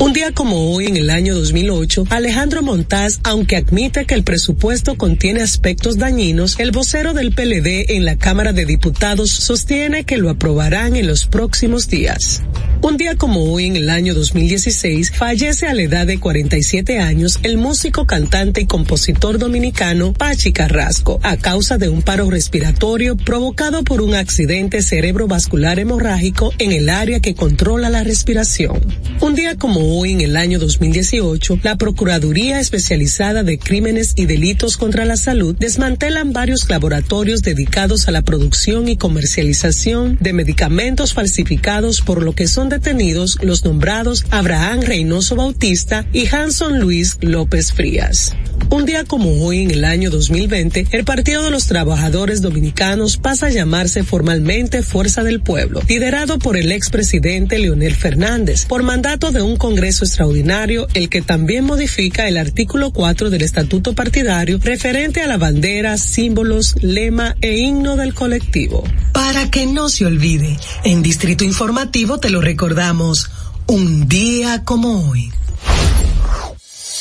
Un 0.00 0.12
día 0.12 0.32
como 0.32 0.72
hoy, 0.72 0.86
en 0.86 0.96
el 0.96 1.10
año 1.10 1.34
2008, 1.34 2.06
Alejandro 2.10 2.62
Montaz, 2.62 3.20
aunque 3.24 3.56
admite 3.56 4.06
que 4.06 4.14
el 4.14 4.22
presupuesto 4.22 4.96
contiene 4.96 5.42
aspectos 5.42 5.98
dañinos, 5.98 6.58
el 6.58 6.70
vocero 6.70 7.14
del 7.14 7.32
PLD 7.32 7.96
en 7.96 8.04
la 8.04 8.16
Cámara 8.16 8.52
de 8.52 8.64
Diputados 8.64 9.30
sostiene 9.30 10.04
que 10.04 10.18
lo 10.18 10.30
aprobarán 10.30 10.96
en 10.96 11.06
los 11.06 11.26
próximos 11.26 11.88
días. 11.88 12.42
Un 12.80 12.96
día 12.96 13.16
como 13.16 13.52
hoy, 13.52 13.66
en 13.66 13.76
el 13.76 13.90
año 13.90 14.14
2016, 14.14 15.12
fallece 15.12 15.66
a 15.66 15.74
la 15.74 15.82
edad 15.82 16.06
de 16.06 16.20
47 16.20 17.00
años 17.00 17.40
el 17.42 17.58
músico, 17.58 18.06
cantante 18.06 18.60
y 18.60 18.66
compositor 18.66 19.38
dominicano 19.38 20.12
Pachi 20.12 20.52
Carrasco 20.52 21.18
a 21.24 21.36
causa 21.36 21.76
de 21.76 21.88
un 21.88 22.02
paro 22.02 22.30
respiratorio 22.30 23.16
provocado 23.16 23.82
por 23.82 24.00
un 24.00 24.14
accidente 24.14 24.82
cerebrovascular 24.82 25.80
hemorrágico 25.80 26.52
en 26.58 26.72
el 26.72 26.88
área 26.88 27.20
que 27.20 27.34
controla 27.34 27.90
la 27.90 28.04
respiración. 28.04 28.80
Un 29.20 29.34
día 29.34 29.56
como 29.56 29.98
hoy, 29.98 30.12
en 30.12 30.20
el 30.20 30.36
año 30.36 30.60
2018, 30.60 31.60
la 31.62 31.76
Procuraduría 31.76 32.60
Especializada 32.60 33.42
de 33.42 33.58
Crímenes 33.58 34.12
y 34.14 34.26
Delitos 34.26 34.76
contra 34.76 35.04
la 35.04 35.16
Salud 35.16 35.56
desmantelan 35.58 36.32
varios 36.32 36.68
laboratorios 36.68 37.42
dedicados 37.42 38.06
a 38.06 38.12
la 38.12 38.22
producción 38.22 38.88
y 38.88 38.96
comercialización 38.96 40.16
de 40.20 40.32
medicamentos 40.32 41.14
falsificados 41.14 42.00
por 42.00 42.22
lo 42.22 42.34
que 42.34 42.46
son 42.46 42.57
detenidos 42.66 43.38
los 43.40 43.64
nombrados 43.64 44.24
Abraham 44.30 44.80
Reynoso 44.80 45.36
Bautista 45.36 46.04
y 46.12 46.26
Hanson 46.26 46.80
Luis 46.80 47.16
López 47.20 47.72
Frías. 47.72 48.34
Un 48.70 48.84
día 48.84 49.04
como 49.04 49.46
hoy, 49.46 49.62
en 49.62 49.70
el 49.70 49.84
año 49.84 50.10
2020, 50.10 50.88
el 50.90 51.04
Partido 51.04 51.42
de 51.42 51.50
los 51.50 51.68
Trabajadores 51.68 52.42
Dominicanos 52.42 53.16
pasa 53.16 53.46
a 53.46 53.50
llamarse 53.50 54.04
formalmente 54.04 54.82
Fuerza 54.82 55.22
del 55.22 55.40
Pueblo, 55.40 55.80
liderado 55.88 56.38
por 56.38 56.56
el 56.56 56.70
expresidente 56.72 57.58
Leonel 57.58 57.94
Fernández, 57.94 58.66
por 58.66 58.82
mandato 58.82 59.30
de 59.30 59.40
un 59.40 59.56
Congreso 59.56 60.04
extraordinario, 60.04 60.86
el 60.92 61.08
que 61.08 61.22
también 61.22 61.64
modifica 61.64 62.28
el 62.28 62.36
artículo 62.36 62.90
4 62.90 63.30
del 63.30 63.42
Estatuto 63.42 63.94
Partidario 63.94 64.58
referente 64.62 65.22
a 65.22 65.28
la 65.28 65.38
bandera, 65.38 65.96
símbolos, 65.96 66.74
lema 66.82 67.36
e 67.40 67.56
himno 67.56 67.96
del 67.96 68.12
colectivo. 68.12 68.84
Para 69.12 69.50
que 69.50 69.66
no 69.66 69.88
se 69.88 70.04
olvide, 70.04 70.58
en 70.84 71.02
Distrito 71.02 71.44
Informativo 71.44 72.18
te 72.18 72.28
lo 72.28 72.40
recordamos, 72.48 73.30
un 73.66 74.08
día 74.08 74.64
como 74.64 75.10
hoy. 75.10 75.30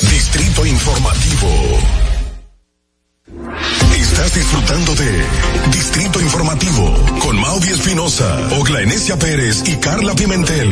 Distrito 0.01 0.65
Informativo. 0.65 1.47
Estás 3.95 4.35
disfrutando 4.35 4.93
de 4.95 5.25
Distrito 5.71 6.19
Informativo 6.19 6.93
con 7.21 7.39
Maudi 7.39 7.69
Espinosa, 7.69 8.49
Ogla 8.59 8.81
Enesia 8.81 9.17
Pérez 9.17 9.63
y 9.65 9.77
Carla 9.77 10.13
Pimentel. 10.15 10.69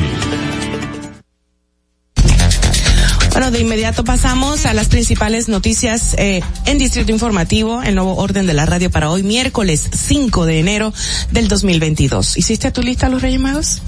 Bueno, 3.31 3.51
de 3.51 3.59
inmediato 3.59 4.03
pasamos 4.03 4.65
a 4.65 4.73
las 4.73 4.89
principales 4.89 5.47
noticias 5.47 6.15
eh, 6.17 6.41
en 6.65 6.77
Distrito 6.79 7.13
Informativo, 7.13 7.81
el 7.81 7.95
nuevo 7.95 8.15
orden 8.15 8.45
de 8.45 8.53
la 8.53 8.65
radio 8.65 8.91
para 8.91 9.09
hoy, 9.09 9.23
miércoles 9.23 9.89
5 9.93 10.45
de 10.45 10.59
enero 10.59 10.93
del 11.31 11.47
2022. 11.47 12.37
¿Hiciste 12.37 12.71
tu 12.71 12.81
lista 12.81 13.07
los 13.07 13.21
Reyes 13.21 13.39
Magos? 13.39 13.81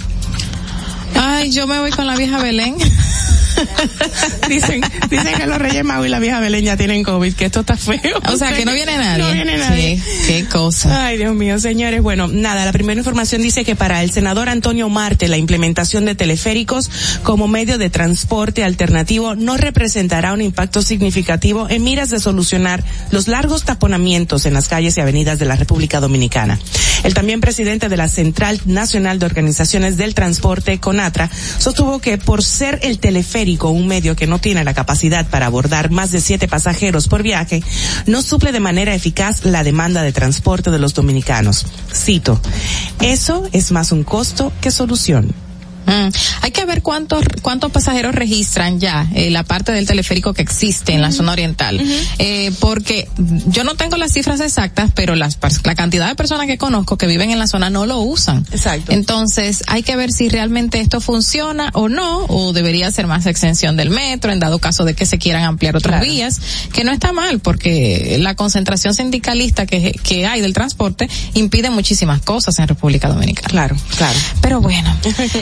Ay, 1.15 1.51
yo 1.51 1.67
me 1.67 1.79
voy 1.79 1.91
con 1.91 2.07
la 2.07 2.15
vieja 2.15 2.41
Belén. 2.41 2.75
dicen, 4.49 4.81
dicen 5.09 5.35
que 5.35 5.47
los 5.47 5.57
Reyes 5.57 5.83
Magos 5.83 6.07
y 6.07 6.09
la 6.09 6.19
vieja 6.19 6.39
Belén 6.39 6.63
ya 6.63 6.77
tienen 6.77 7.03
COVID, 7.03 7.33
que 7.33 7.45
esto 7.45 7.61
está 7.61 7.77
feo. 7.77 8.19
O 8.31 8.37
sea, 8.37 8.53
que 8.53 8.65
no 8.65 8.73
viene 8.73 8.97
nadie. 8.97 9.23
No 9.23 9.31
viene 9.31 9.57
nadie. 9.57 9.97
Sí, 9.97 10.27
qué 10.27 10.45
cosa. 10.45 11.07
Ay, 11.07 11.17
Dios 11.17 11.33
mío, 11.35 11.59
señores. 11.59 12.01
Bueno, 12.01 12.27
nada, 12.27 12.65
la 12.65 12.71
primera 12.71 12.99
información 12.99 13.41
dice 13.41 13.63
que 13.63 13.75
para 13.75 14.03
el 14.03 14.11
senador 14.11 14.49
Antonio 14.49 14.89
Marte 14.89 15.27
la 15.27 15.37
implementación 15.37 16.05
de 16.05 16.15
teleféricos 16.15 16.89
como 17.23 17.47
medio 17.47 17.77
de 17.77 17.89
transporte 17.89 18.63
alternativo 18.63 19.35
no 19.35 19.57
representará 19.57 20.33
un 20.33 20.41
impacto 20.41 20.81
significativo 20.81 21.67
en 21.69 21.83
miras 21.83 22.09
de 22.09 22.19
solucionar 22.19 22.83
los 23.11 23.27
largos 23.27 23.63
taponamientos 23.63 24.45
en 24.45 24.53
las 24.53 24.67
calles 24.67 24.97
y 24.97 25.01
avenidas 25.01 25.39
de 25.39 25.45
la 25.45 25.55
República 25.55 25.99
Dominicana. 25.99 26.59
El 27.03 27.13
también 27.13 27.41
presidente 27.41 27.89
de 27.89 27.97
la 27.97 28.07
Central 28.07 28.59
Nacional 28.65 29.19
de 29.19 29.25
Organizaciones 29.25 29.97
del 29.97 30.15
Transporte, 30.15 30.79
Sostuvo 31.57 31.99
que 31.99 32.17
por 32.17 32.43
ser 32.43 32.79
el 32.83 32.99
teleférico 32.99 33.69
un 33.69 33.87
medio 33.87 34.15
que 34.15 34.27
no 34.27 34.39
tiene 34.39 34.63
la 34.63 34.73
capacidad 34.73 35.27
para 35.27 35.45
abordar 35.45 35.91
más 35.91 36.11
de 36.11 36.21
siete 36.21 36.47
pasajeros 36.47 37.07
por 37.07 37.23
viaje, 37.23 37.63
no 38.05 38.21
suple 38.21 38.51
de 38.51 38.59
manera 38.59 38.93
eficaz 38.93 39.45
la 39.45 39.63
demanda 39.63 40.03
de 40.03 40.11
transporte 40.11 40.71
de 40.71 40.79
los 40.79 40.93
dominicanos. 40.93 41.65
Cito, 41.93 42.39
eso 43.01 43.47
es 43.51 43.71
más 43.71 43.91
un 43.91 44.03
costo 44.03 44.51
que 44.61 44.71
solución. 44.71 45.46
Mm. 45.87 46.09
Hay 46.41 46.51
que 46.51 46.65
ver 46.65 46.81
cuántos 46.81 47.23
cuántos 47.41 47.71
pasajeros 47.71 48.13
registran 48.13 48.79
ya 48.79 49.07
eh, 49.15 49.31
la 49.31 49.43
parte 49.43 49.71
del 49.71 49.87
teleférico 49.87 50.33
que 50.33 50.41
existe 50.41 50.93
en 50.93 51.01
la 51.01 51.11
zona 51.11 51.31
oriental, 51.31 51.81
eh, 52.19 52.51
porque 52.59 53.07
yo 53.47 53.63
no 53.63 53.75
tengo 53.75 53.97
las 53.97 54.11
cifras 54.11 54.39
exactas, 54.41 54.91
pero 54.93 55.15
las 55.15 55.37
la 55.63 55.75
cantidad 55.75 56.07
de 56.07 56.15
personas 56.15 56.47
que 56.47 56.57
conozco 56.57 56.97
que 56.97 57.07
viven 57.07 57.31
en 57.31 57.39
la 57.39 57.47
zona 57.47 57.69
no 57.69 57.85
lo 57.85 57.99
usan. 57.99 58.45
Exacto. 58.51 58.91
Entonces 58.91 59.63
hay 59.67 59.83
que 59.83 59.95
ver 59.95 60.11
si 60.11 60.29
realmente 60.29 60.79
esto 60.81 60.99
funciona 61.01 61.69
o 61.73 61.89
no, 61.89 62.25
o 62.27 62.53
debería 62.53 62.91
ser 62.91 63.07
más 63.07 63.25
extensión 63.25 63.77
del 63.77 63.89
metro 63.89 64.31
en 64.31 64.39
dado 64.39 64.59
caso 64.59 64.83
de 64.83 64.93
que 64.93 65.05
se 65.05 65.17
quieran 65.17 65.43
ampliar 65.43 65.75
otras 65.75 65.97
Claro. 65.97 66.05
vías, 66.11 66.39
que 66.73 66.83
no 66.83 66.91
está 66.91 67.13
mal, 67.13 67.39
porque 67.39 68.17
la 68.19 68.35
concentración 68.35 68.93
sindicalista 68.93 69.65
que, 69.65 69.91
que 70.03 70.25
hay 70.25 70.41
del 70.41 70.53
transporte 70.53 71.09
impide 71.33 71.69
muchísimas 71.69 72.21
cosas 72.21 72.59
en 72.59 72.67
República 72.67 73.07
Dominicana. 73.07 73.47
Claro, 73.49 73.75
claro. 73.97 74.19
Pero 74.41 74.61
bueno, 74.61 74.93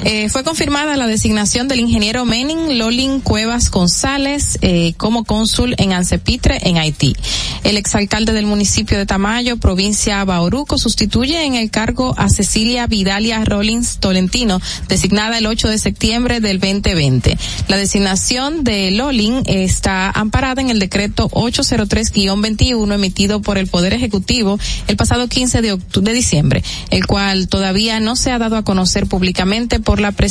eh, 0.04 0.30
fue 0.36 0.44
confirmada 0.44 0.98
la 0.98 1.08
designación 1.08 1.70
del 1.70 1.80
ingeniero 1.80 2.26
Menin 2.26 2.78
Lolin 2.78 3.22
Cuevas 3.22 3.72
González 3.72 4.58
eh, 4.62 4.94
como 4.98 5.24
cónsul 5.24 5.76
en 5.78 5.94
Ancepitre, 5.94 6.60
en 6.64 6.78
Haití. 6.78 7.16
El 7.64 7.78
exalcalde 7.78 8.34
del 8.34 8.46
municipio 8.46 8.98
de 8.98 9.06
Tamayo, 9.06 9.56
provincia 9.56 10.26
Bauruco, 10.26 10.78
sustituye 10.78 11.46
en 11.46 11.56
el 11.56 11.72
cargo 11.72 12.14
a 12.18 12.28
Cecilia 12.28 12.86
Vidalia 12.86 13.46
Rollins 13.46 14.00
Tolentino, 14.00 14.60
designada 14.90 15.38
el 15.38 15.46
8 15.46 15.70
de 15.70 15.78
septiembre 15.78 16.42
del 16.42 16.60
2020. 16.60 17.38
La 17.70 17.78
designación 17.78 18.66
de 18.66 18.92
Lolin 18.92 19.42
está 19.46 20.12
amparada 20.12 20.62
en 20.62 20.70
el 20.70 20.80
decreto 20.80 21.30
803-21 21.30 22.94
emitido 22.94 23.42
por 23.42 23.58
el 23.58 23.68
Poder 23.68 23.94
Ejecutivo 23.94 24.60
el 24.88 24.98
pasado 24.98 25.30
15 25.30 25.62
de, 25.62 25.80
de 26.02 26.14
diciembre, 26.14 26.62
el 26.90 27.08
cual 27.08 27.48
todavía 27.48 28.02
no 28.02 28.18
se 28.18 28.32
ha 28.32 28.38
dado 28.38 28.58
a 28.58 28.66
conocer 28.66 29.08
públicamente 29.08 29.80
por 29.80 30.02
la 30.02 30.12
presidencia 30.12 30.25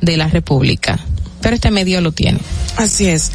de 0.00 0.16
la 0.16 0.28
República. 0.28 0.98
Pero 1.44 1.56
este 1.56 1.70
medio 1.70 2.00
lo 2.00 2.10
tiene. 2.10 2.40
Así 2.78 3.06
es. 3.06 3.30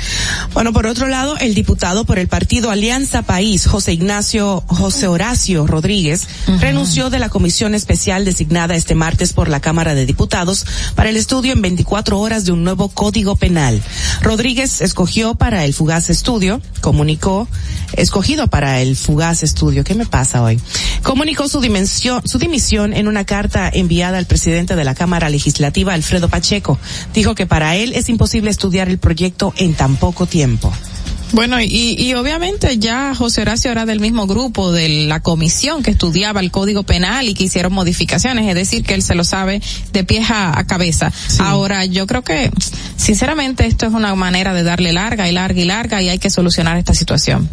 Bueno, 0.53 0.73
por 0.73 0.87
otro 0.87 1.07
lado, 1.07 1.37
el 1.37 1.53
diputado 1.53 2.05
por 2.05 2.17
el 2.17 2.27
partido 2.27 2.71
Alianza 2.71 3.21
País, 3.21 3.67
José 3.67 3.93
Ignacio, 3.93 4.63
José 4.65 5.07
Horacio 5.07 5.67
Rodríguez, 5.67 6.27
renunció 6.59 7.11
de 7.11 7.19
la 7.19 7.29
comisión 7.29 7.75
especial 7.75 8.25
designada 8.25 8.73
este 8.73 8.95
martes 8.95 9.31
por 9.31 9.47
la 9.47 9.59
Cámara 9.59 9.93
de 9.93 10.07
Diputados 10.07 10.65
para 10.95 11.11
el 11.11 11.17
estudio 11.17 11.53
en 11.53 11.61
24 11.61 12.19
horas 12.19 12.45
de 12.45 12.51
un 12.51 12.63
nuevo 12.63 12.89
código 12.89 13.35
penal. 13.35 13.79
Rodríguez 14.21 14.81
escogió 14.81 15.35
para 15.35 15.63
el 15.63 15.75
fugaz 15.75 16.09
estudio, 16.09 16.63
comunicó, 16.81 17.47
escogido 17.93 18.47
para 18.47 18.81
el 18.81 18.95
fugaz 18.95 19.43
estudio, 19.43 19.83
¿qué 19.83 19.93
me 19.93 20.07
pasa 20.07 20.41
hoy? 20.41 20.59
Comunicó 21.03 21.47
su 21.47 21.61
dimensión, 21.61 22.23
su 22.25 22.39
dimisión 22.39 22.93
en 22.93 23.07
una 23.07 23.23
carta 23.23 23.69
enviada 23.71 24.17
al 24.17 24.25
presidente 24.25 24.75
de 24.75 24.83
la 24.83 24.95
Cámara 24.95 25.29
Legislativa, 25.29 25.93
Alfredo 25.93 26.27
Pacheco. 26.27 26.79
Dijo 27.13 27.35
que 27.35 27.45
para 27.45 27.75
él 27.75 27.93
es 27.99 28.09
imposible 28.09 28.49
estudiar 28.49 28.89
el 28.89 28.97
proyecto 28.97 29.53
en 29.57 29.73
tan 29.73 29.95
poco 29.97 30.25
tiempo. 30.25 30.71
Bueno, 31.31 31.61
y, 31.61 31.95
y 31.97 32.13
obviamente 32.15 32.79
ya 32.79 33.13
José 33.13 33.41
Horacio 33.41 33.71
era 33.71 33.85
del 33.85 33.99
mismo 33.99 34.25
grupo 34.25 34.71
de 34.71 35.05
la 35.07 35.19
comisión 35.19 35.83
que 35.83 35.91
estudiaba 35.91 36.39
el 36.39 36.49
Código 36.49 36.83
Penal 36.83 37.29
y 37.29 37.35
que 37.35 37.43
hicieron 37.43 37.71
modificaciones, 37.71 38.47
es 38.47 38.55
decir, 38.55 38.83
que 38.83 38.95
él 38.95 39.03
se 39.03 39.13
lo 39.13 39.23
sabe 39.23 39.61
de 39.93 40.03
pies 40.03 40.29
a, 40.31 40.57
a 40.57 40.65
cabeza. 40.65 41.11
Ahora, 41.39 41.85
yo 41.85 42.07
creo 42.07 42.23
que, 42.23 42.49
sinceramente, 42.97 43.67
esto 43.67 43.85
es 43.85 43.93
una 43.93 44.15
manera 44.15 44.53
de 44.53 44.63
darle 44.63 44.91
larga 44.91 45.29
y 45.29 45.31
larga 45.31 45.61
y 45.61 45.65
larga 45.65 46.01
y 46.01 46.09
hay 46.09 46.17
que 46.17 46.31
solucionar 46.31 46.77
esta 46.77 46.95
situación. 46.95 47.47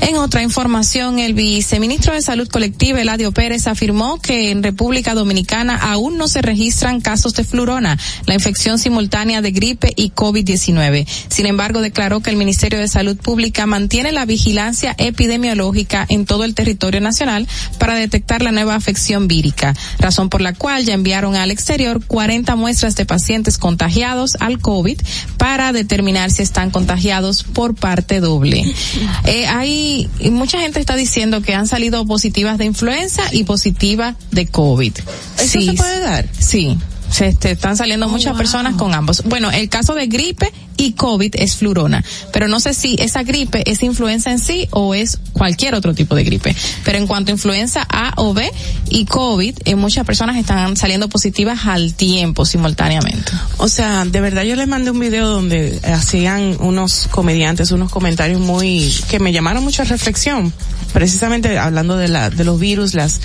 En 0.00 0.16
otra 0.16 0.42
información, 0.42 1.18
el 1.18 1.34
viceministro 1.34 2.14
de 2.14 2.22
Salud 2.22 2.48
Colectiva, 2.48 3.00
Eladio 3.00 3.32
Pérez, 3.32 3.66
afirmó 3.66 4.18
que 4.20 4.50
en 4.50 4.62
República 4.62 5.14
Dominicana 5.14 5.76
aún 5.76 6.16
no 6.16 6.26
se 6.26 6.40
registran 6.40 7.02
casos 7.02 7.34
de 7.34 7.44
flurona, 7.44 7.98
la 8.24 8.34
infección 8.34 8.78
simultánea 8.78 9.42
de 9.42 9.50
gripe 9.50 9.92
y 9.94 10.10
COVID-19. 10.10 11.06
Sin 11.28 11.44
embargo, 11.44 11.82
declaró 11.82 12.20
que 12.20 12.30
el 12.30 12.36
Ministerio 12.36 12.78
de 12.78 12.88
Salud 12.90 13.16
Pública 13.16 13.66
mantiene 13.66 14.12
la 14.12 14.24
vigilancia 14.24 14.94
epidemiológica 14.98 16.04
en 16.08 16.26
todo 16.26 16.44
el 16.44 16.54
territorio 16.54 17.00
nacional 17.00 17.46
para 17.78 17.94
detectar 17.94 18.42
la 18.42 18.50
nueva 18.50 18.74
afección 18.74 19.28
vírica, 19.28 19.74
razón 19.98 20.28
por 20.28 20.40
la 20.40 20.54
cual 20.54 20.84
ya 20.84 20.94
enviaron 20.94 21.36
al 21.36 21.50
exterior 21.50 22.04
40 22.04 22.56
muestras 22.56 22.96
de 22.96 23.06
pacientes 23.06 23.58
contagiados 23.58 24.36
al 24.40 24.58
COVID 24.58 25.00
para 25.38 25.72
determinar 25.72 26.30
si 26.30 26.42
están 26.42 26.70
contagiados 26.70 27.44
por 27.44 27.74
parte 27.74 28.20
doble. 28.20 28.64
Eh, 29.24 29.46
hay 29.46 30.08
mucha 30.30 30.60
gente 30.60 30.80
está 30.80 30.96
diciendo 30.96 31.42
que 31.42 31.54
han 31.54 31.66
salido 31.66 32.04
positivas 32.06 32.58
de 32.58 32.64
influenza 32.64 33.22
y 33.32 33.44
positivas 33.44 34.16
de 34.32 34.46
COVID. 34.46 34.92
¿Eso 35.38 35.60
se 35.60 35.72
puede 35.74 36.00
dar? 36.00 36.28
Sí. 36.38 36.76
Se 37.10 37.26
este, 37.26 37.50
están 37.52 37.76
saliendo 37.76 38.08
muchas 38.08 38.36
personas 38.36 38.76
con 38.76 38.94
ambos. 38.94 39.24
Bueno, 39.24 39.50
el 39.50 39.68
caso 39.68 39.94
de 39.94 40.06
gripe 40.06 40.52
y 40.80 40.92
COVID 40.92 41.34
es 41.34 41.56
flurona, 41.56 42.02
pero 42.32 42.48
no 42.48 42.58
sé 42.58 42.72
si 42.72 42.96
esa 42.98 43.22
gripe 43.22 43.70
es 43.70 43.82
influenza 43.82 44.30
en 44.30 44.38
sí 44.38 44.66
o 44.70 44.94
es 44.94 45.18
cualquier 45.34 45.74
otro 45.74 45.94
tipo 45.94 46.14
de 46.14 46.24
gripe. 46.24 46.56
Pero 46.84 46.96
en 46.96 47.06
cuanto 47.06 47.30
a 47.30 47.34
influenza 47.34 47.86
A 47.86 48.14
o 48.16 48.32
B 48.32 48.50
y 48.88 49.04
COVID, 49.04 49.56
eh, 49.66 49.74
muchas 49.74 50.06
personas 50.06 50.36
están 50.36 50.78
saliendo 50.78 51.10
positivas 51.10 51.66
al 51.66 51.92
tiempo, 51.92 52.46
simultáneamente. 52.46 53.30
O 53.58 53.68
sea, 53.68 54.06
de 54.06 54.20
verdad 54.22 54.42
yo 54.42 54.56
les 54.56 54.68
mandé 54.68 54.90
un 54.90 55.00
video 55.00 55.28
donde 55.28 55.78
hacían 55.84 56.56
unos 56.60 57.08
comediantes 57.10 57.70
unos 57.72 57.90
comentarios 57.90 58.40
muy 58.40 58.90
que 59.10 59.18
me 59.18 59.32
llamaron 59.32 59.62
mucha 59.62 59.84
reflexión, 59.84 60.52
precisamente 60.90 61.58
hablando 61.58 61.96
de 61.96 62.08
la 62.08 62.30
de 62.30 62.44
los 62.44 62.58
virus, 62.58 62.94
las 62.94 63.20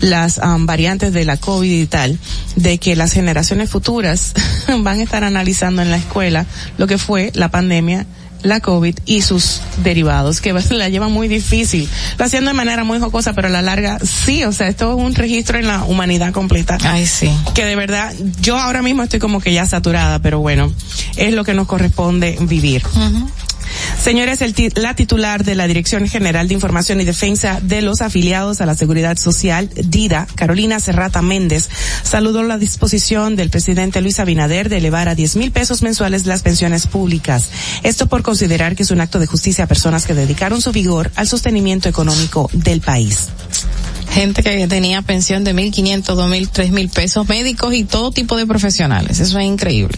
las 0.00 0.38
um, 0.38 0.66
variantes 0.66 1.12
de 1.12 1.24
la 1.24 1.36
COVID 1.36 1.82
y 1.82 1.86
tal, 1.86 2.18
de 2.56 2.78
que 2.78 2.96
las 2.96 3.12
generaciones 3.12 3.70
futuras 3.70 4.32
van 4.78 5.00
a 5.00 5.02
estar 5.02 5.24
analizando 5.24 5.82
en 5.82 5.90
la 5.90 5.96
escuela 5.96 6.46
lo 6.78 6.86
que 6.86 6.98
fue 6.98 7.30
la 7.34 7.50
pandemia 7.50 8.06
la 8.42 8.60
COVID 8.60 8.96
y 9.06 9.22
sus 9.22 9.60
derivados, 9.82 10.40
que 10.40 10.52
la 10.70 10.88
llevan 10.88 11.12
muy 11.12 11.28
difícil. 11.28 11.88
Lo 12.18 12.24
haciendo 12.24 12.50
de 12.50 12.54
manera 12.54 12.84
muy 12.84 12.98
jocosa, 12.98 13.32
pero 13.32 13.48
a 13.48 13.50
la 13.50 13.62
larga, 13.62 13.98
sí, 13.98 14.44
o 14.44 14.52
sea, 14.52 14.68
esto 14.68 14.90
es 14.90 15.04
un 15.04 15.14
registro 15.14 15.58
en 15.58 15.66
la 15.66 15.84
humanidad 15.84 16.32
completa. 16.32 16.78
Ay, 16.82 17.06
sí. 17.06 17.30
Que 17.54 17.64
de 17.64 17.76
verdad, 17.76 18.14
yo 18.40 18.58
ahora 18.58 18.82
mismo 18.82 19.02
estoy 19.02 19.20
como 19.20 19.40
que 19.40 19.52
ya 19.52 19.66
saturada, 19.66 20.20
pero 20.20 20.40
bueno, 20.40 20.72
es 21.16 21.34
lo 21.34 21.44
que 21.44 21.54
nos 21.54 21.66
corresponde 21.66 22.36
vivir. 22.40 22.82
Señores, 24.02 24.40
el 24.42 24.54
la 24.74 24.94
titular 24.94 25.44
de 25.44 25.54
la 25.54 25.66
Dirección 25.66 26.06
General 26.06 26.48
de 26.48 26.54
Información 26.54 27.00
y 27.00 27.04
Defensa 27.04 27.60
de 27.62 27.82
los 27.82 28.00
afiliados 28.00 28.60
a 28.60 28.66
la 28.66 28.74
Seguridad 28.74 29.16
Social, 29.16 29.70
DIDA, 29.74 30.26
Carolina 30.34 30.80
Serrata 30.80 31.22
Méndez, 31.22 31.68
saludó 32.02 32.42
la 32.42 32.58
disposición 32.58 33.36
del 33.36 33.50
presidente 33.50 34.00
Luis 34.00 34.20
Abinader 34.20 34.68
de 34.68 34.78
elevar 34.78 35.08
a 35.08 35.14
10 35.14 35.36
mil 35.36 35.50
pesos 35.50 35.82
mensuales 35.82 36.26
las 36.26 36.42
pensiones 36.42 36.86
públicas. 36.86 37.50
Esto 37.82 38.06
por 38.06 38.22
considerar 38.22 38.76
que 38.76 38.82
es 38.82 38.90
un 38.90 39.00
acto 39.00 39.18
de 39.18 39.26
justicia 39.26 39.64
a 39.64 39.68
personas 39.68 40.06
que 40.06 40.14
dedicaron 40.14 40.60
su 40.60 40.72
vigor 40.72 41.10
al 41.16 41.28
sostenimiento 41.28 41.88
económico 41.88 42.50
del 42.52 42.80
país. 42.80 43.28
Gente 44.10 44.42
que 44.42 44.66
tenía 44.66 45.02
pensión 45.02 45.44
de 45.44 45.54
mil 45.54 45.70
quinientos, 45.70 46.16
dos 46.16 46.28
mil, 46.28 46.48
tres 46.48 46.72
mil 46.72 46.88
pesos, 46.88 47.28
médicos 47.28 47.72
y 47.74 47.84
todo 47.84 48.10
tipo 48.10 48.36
de 48.36 48.44
profesionales. 48.44 49.20
Eso 49.20 49.38
es 49.38 49.46
increíble. 49.46 49.96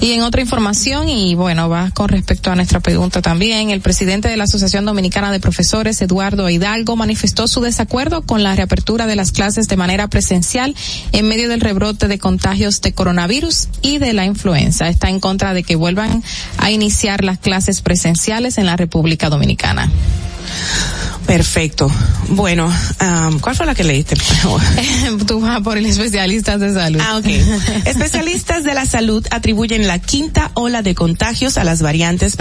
Y 0.00 0.12
en 0.12 0.22
otra 0.22 0.42
información, 0.42 1.08
y 1.08 1.34
bueno, 1.34 1.68
va 1.68 1.90
con 1.90 2.08
respecto 2.08 2.52
a 2.52 2.54
nuestra 2.56 2.80
pregunta 2.98 3.22
también, 3.22 3.70
el 3.70 3.80
presidente 3.80 4.26
de 4.26 4.36
la 4.36 4.42
Asociación 4.42 4.84
Dominicana 4.84 5.30
de 5.30 5.38
Profesores, 5.38 6.02
Eduardo 6.02 6.50
Hidalgo, 6.50 6.96
manifestó 6.96 7.46
su 7.46 7.60
desacuerdo 7.60 8.22
con 8.22 8.42
la 8.42 8.56
reapertura 8.56 9.06
de 9.06 9.14
las 9.14 9.30
clases 9.30 9.68
de 9.68 9.76
manera 9.76 10.08
presencial 10.08 10.74
en 11.12 11.28
medio 11.28 11.48
del 11.48 11.60
rebrote 11.60 12.08
de 12.08 12.18
contagios 12.18 12.80
de 12.80 12.94
coronavirus 12.94 13.68
y 13.82 13.98
de 13.98 14.14
la 14.14 14.24
influenza. 14.24 14.88
Está 14.88 15.10
en 15.10 15.20
contra 15.20 15.54
de 15.54 15.62
que 15.62 15.76
vuelvan 15.76 16.24
a 16.56 16.72
iniciar 16.72 17.22
las 17.22 17.38
clases 17.38 17.82
presenciales 17.82 18.58
en 18.58 18.66
la 18.66 18.76
República 18.76 19.30
Dominicana. 19.30 19.88
Perfecto. 21.28 21.92
Bueno, 22.30 22.72
am, 23.00 23.38
¿cuál 23.38 23.54
fue 23.54 23.66
la 23.66 23.74
que 23.74 23.84
leíste? 23.84 24.16
Tú 25.26 25.40
vas 25.40 25.60
por 25.60 25.76
el 25.76 25.84
especialista 25.84 26.56
de 26.56 26.72
salud. 26.72 27.00
Ah, 27.04 27.18
ok. 27.18 27.26
Especialistas 27.84 28.64
de 28.64 28.72
la 28.72 28.86
salud 28.86 29.26
atribuyen 29.30 29.86
la 29.86 29.98
quinta 29.98 30.50
ola 30.54 30.80
de 30.80 30.94
contagios 30.94 31.58
a 31.58 31.64
las 31.64 31.82
variantes 31.82 32.36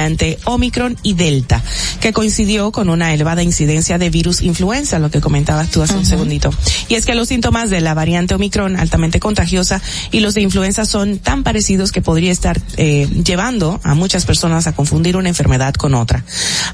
predominante 0.00 0.38
Omicron 0.44 0.96
y 1.02 1.14
Delta, 1.14 1.62
que 2.00 2.12
coincidió 2.12 2.72
con 2.72 2.88
una 2.88 3.12
elevada 3.12 3.42
incidencia 3.42 3.98
de 3.98 4.08
virus 4.08 4.40
influenza, 4.40 4.98
lo 4.98 5.10
que 5.10 5.20
comentabas 5.20 5.70
tú 5.70 5.82
hace 5.82 5.94
un 5.94 6.06
segundito. 6.06 6.50
Y 6.88 6.94
es 6.94 7.04
que 7.04 7.14
los 7.14 7.28
síntomas 7.28 7.70
de 7.70 7.80
la 7.80 7.94
variante 7.94 8.34
Omicron 8.34 8.76
altamente 8.76 9.20
contagiosa 9.20 9.82
y 10.10 10.20
los 10.20 10.34
de 10.34 10.40
influenza 10.40 10.86
son 10.86 11.18
tan 11.18 11.42
parecidos 11.42 11.92
que 11.92 12.00
podría 12.00 12.32
estar 12.32 12.60
eh, 12.76 13.08
llevando 13.24 13.80
a 13.82 13.94
muchas 13.94 14.24
personas 14.24 14.66
a 14.66 14.72
confundir 14.72 15.16
una 15.16 15.28
enfermedad 15.28 15.74
con 15.74 15.94
otra. 15.94 16.24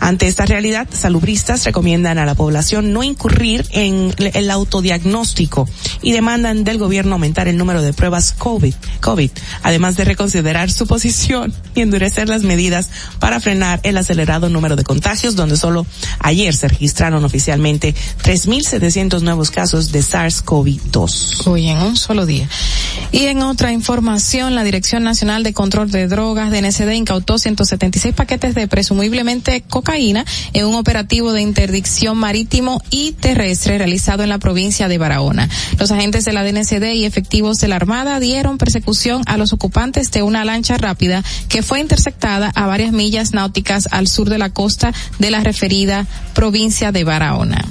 Ante 0.00 0.28
esta 0.28 0.46
realidad, 0.46 0.86
salubristas 0.92 1.64
recomiendan 1.64 2.18
a 2.18 2.26
la 2.26 2.34
población 2.34 2.92
no 2.92 3.02
incurrir 3.02 3.66
en 3.72 4.14
el 4.18 4.50
autodiagnóstico 4.50 5.68
y 6.02 6.12
demandan 6.12 6.64
del 6.64 6.78
gobierno 6.78 7.14
aumentar 7.14 7.48
el 7.48 7.56
número 7.56 7.82
de 7.82 7.92
pruebas 7.92 8.32
COVID, 8.32 8.74
COVID, 9.00 9.30
además 9.62 9.96
de 9.96 10.04
reconsiderar 10.04 10.70
su 10.70 10.86
posición 10.86 11.52
y 11.74 11.80
endurecer 11.80 12.28
las 12.28 12.42
medidas 12.42 12.90
para 13.18 13.40
frenar 13.40 13.80
el 13.82 13.96
acelerado 13.96 14.48
número 14.48 14.76
de 14.76 14.84
contagios, 14.84 15.36
donde 15.36 15.56
solo 15.56 15.86
ayer 16.20 16.54
se 16.54 16.68
registraron 16.68 17.24
oficialmente 17.24 17.94
3.700 18.22 19.20
nuevos 19.22 19.50
casos 19.50 19.92
de 19.92 20.00
SARS-CoV-2. 20.00 21.46
Uy, 21.46 21.68
en 21.68 21.78
un 21.78 21.96
solo 21.96 22.26
día. 22.26 22.48
Y 23.12 23.24
en 23.26 23.42
otra 23.42 23.72
información, 23.72 24.54
la 24.54 24.64
Dirección 24.64 25.04
Nacional 25.04 25.42
de 25.42 25.52
Control 25.52 25.90
de 25.90 26.08
Drogas, 26.08 26.50
DNCD, 26.50 26.92
incautó 26.92 27.38
176 27.38 28.14
paquetes 28.14 28.54
de 28.54 28.68
presumiblemente 28.68 29.62
cocaína 29.62 30.24
en 30.52 30.66
un 30.66 30.74
operativo 30.74 31.32
de 31.32 31.40
interdicción 31.40 32.18
marítimo 32.18 32.82
y 32.90 33.12
terrestre 33.12 33.78
realizado 33.78 34.22
en 34.22 34.28
la 34.28 34.38
provincia 34.38 34.88
de 34.88 34.98
Barahona. 34.98 35.48
Los 35.78 35.90
agentes 35.90 36.24
de 36.24 36.32
la 36.32 36.44
DNCD 36.44 36.94
y 36.94 37.04
efectivos 37.04 37.58
de 37.58 37.68
la 37.68 37.76
Armada 37.76 38.20
dieron 38.20 38.58
persecución 38.58 39.22
a 39.26 39.36
los 39.36 39.52
ocupantes 39.52 40.10
de 40.10 40.22
una 40.22 40.44
lancha 40.44 40.76
rápida 40.76 41.22
que 41.48 41.62
fue 41.62 41.80
interceptada 41.80 42.50
a 42.54 42.66
varias 42.66 42.92
millas 42.96 43.32
náuticas 43.32 43.88
al 43.92 44.08
sur 44.08 44.28
de 44.28 44.38
la 44.38 44.50
costa 44.50 44.92
de 45.18 45.30
la 45.30 45.40
referida 45.40 46.06
provincia 46.34 46.92
de 46.92 47.04
Barahona. 47.04 47.64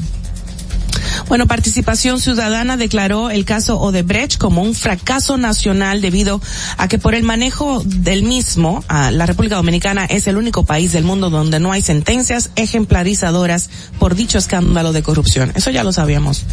Bueno, 1.28 1.48
Participación 1.48 2.20
Ciudadana 2.20 2.78
declaró 2.78 3.30
el 3.30 3.46
caso 3.46 3.80
Odebrecht 3.80 4.38
como 4.38 4.62
un 4.62 4.74
fracaso 4.74 5.38
nacional 5.38 6.02
debido 6.02 6.42
a 6.78 6.88
que 6.88 7.00
por 7.00 7.16
el 7.16 7.24
manejo 7.24 7.82
del 7.86 8.24
mismo, 8.24 8.84
la 8.90 9.26
República 9.26 9.56
Dominicana 9.56 10.06
es 10.06 10.28
el 10.28 10.38
único 10.38 10.64
país 10.64 10.92
del 10.92 11.04
mundo 11.04 11.30
donde 11.30 11.60
no 11.60 11.72
hay 11.72 11.82
sentencias 11.82 12.52
ejemplarizadoras 12.56 13.70
por 14.00 14.16
dicho 14.16 14.38
escándalo 14.38 14.94
de 14.94 15.04
corrupción. 15.04 15.52
Eso 15.56 15.72
ya 15.72 15.84
lo 15.84 15.92
sabíamos. 15.92 16.44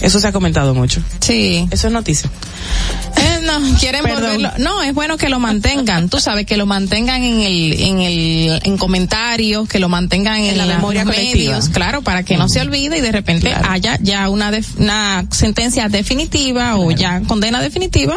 Eso 0.00 0.20
se 0.20 0.28
ha 0.28 0.32
comentado 0.32 0.74
mucho. 0.74 1.02
Sí. 1.20 1.66
Eso 1.70 1.88
es 1.88 1.92
noticia. 1.92 2.30
Eh, 3.16 3.40
No, 3.44 3.78
quieren 3.78 4.02
volverlo. 4.04 4.50
No, 4.58 4.82
es 4.82 4.94
bueno 4.94 5.16
que 5.16 5.28
lo 5.28 5.38
mantengan. 5.38 6.08
Tú 6.08 6.20
sabes 6.20 6.46
que 6.46 6.56
lo 6.56 6.66
mantengan 6.66 7.22
en 7.22 7.40
el, 7.40 7.72
en 7.72 8.00
el, 8.00 8.60
en 8.62 8.76
comentarios, 8.76 9.68
que 9.68 9.78
lo 9.78 9.88
mantengan 9.88 10.40
en, 10.40 10.58
la 10.58 10.66
memoria 10.66 11.04
colectiva. 11.04 11.34
medios, 11.34 11.68
claro, 11.68 12.02
para 12.02 12.22
que 12.22 12.36
no 12.36 12.48
se 12.48 12.60
olvide 12.60 12.98
y 12.98 13.00
de 13.00 13.12
repente 13.12 13.54
haya 13.54 13.97
ya 14.00 14.28
una 14.30 14.50
def- 14.50 14.78
una 14.78 15.24
sentencia 15.30 15.88
definitiva 15.88 16.76
o 16.76 16.90
ya 16.90 17.20
condena 17.22 17.60
definitiva 17.60 18.16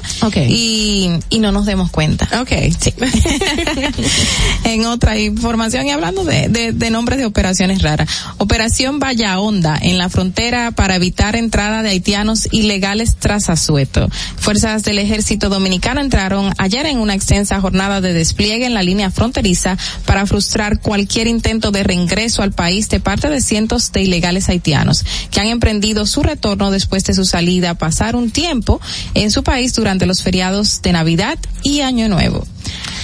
y 0.50 1.10
y 1.30 1.40
no 1.40 1.52
nos 1.52 1.66
demos 1.66 1.92
cuenta. 1.92 2.28
Okay. 2.42 2.72
Sí. 2.80 2.94
en 4.66 4.86
otra 4.86 5.18
información 5.18 5.88
y 5.88 5.92
hablando 5.92 6.24
de, 6.24 6.48
de, 6.50 6.72
de 6.72 6.90
nombres 6.90 7.20
de 7.20 7.26
operaciones 7.26 7.82
raras. 7.82 8.10
Operación 8.38 9.00
Valla 9.00 9.40
Honda 9.40 9.78
en 9.82 9.98
la 9.98 10.10
frontera 10.10 10.72
para 10.72 10.96
evitar 10.96 11.36
entrada 11.36 11.82
de 11.84 11.90
haitianos 11.90 12.48
ilegales 12.52 13.16
tras 13.18 13.50
Asueto. 13.50 14.10
Fuerzas 14.38 14.84
del 14.84 15.00
ejército 15.00 15.50
dominicano 15.50 16.02
entraron 16.02 16.54
ayer 16.58 16.86
en 16.86 17.00
una 17.00 17.14
extensa 17.16 17.60
jornada 17.62 18.02
de 18.02 18.14
despliegue 18.14 18.66
en 18.66 18.74
la 18.74 18.84
línea 18.84 19.12
fronteriza 19.12 19.78
para 20.06 20.26
frustrar 20.26 20.80
cualquier 20.80 21.28
intento 21.28 21.72
de 21.72 21.84
reingreso 21.84 22.42
al 22.44 22.52
país 22.52 22.90
de 22.90 23.00
parte 23.00 23.30
de 23.30 23.42
cientos 23.42 23.92
de 23.92 24.02
ilegales 24.02 24.50
haitianos 24.50 25.04
que 25.32 25.40
han 25.40 25.48
emprendido 25.48 25.71
su 26.06 26.24
retorno 26.24 26.72
después 26.72 27.04
de 27.06 27.14
su 27.14 27.26
salida 27.26 27.72
a 27.72 27.76
pasar 27.76 28.16
un 28.16 28.32
tiempo 28.32 28.82
en 29.14 29.32
su 29.32 29.44
país 29.44 29.74
durante 29.74 30.06
los 30.06 30.22
feriados 30.22 30.82
de 30.82 30.92
Navidad 30.92 31.38
y 31.64 31.82
Año 31.82 32.10
Nuevo. 32.10 32.46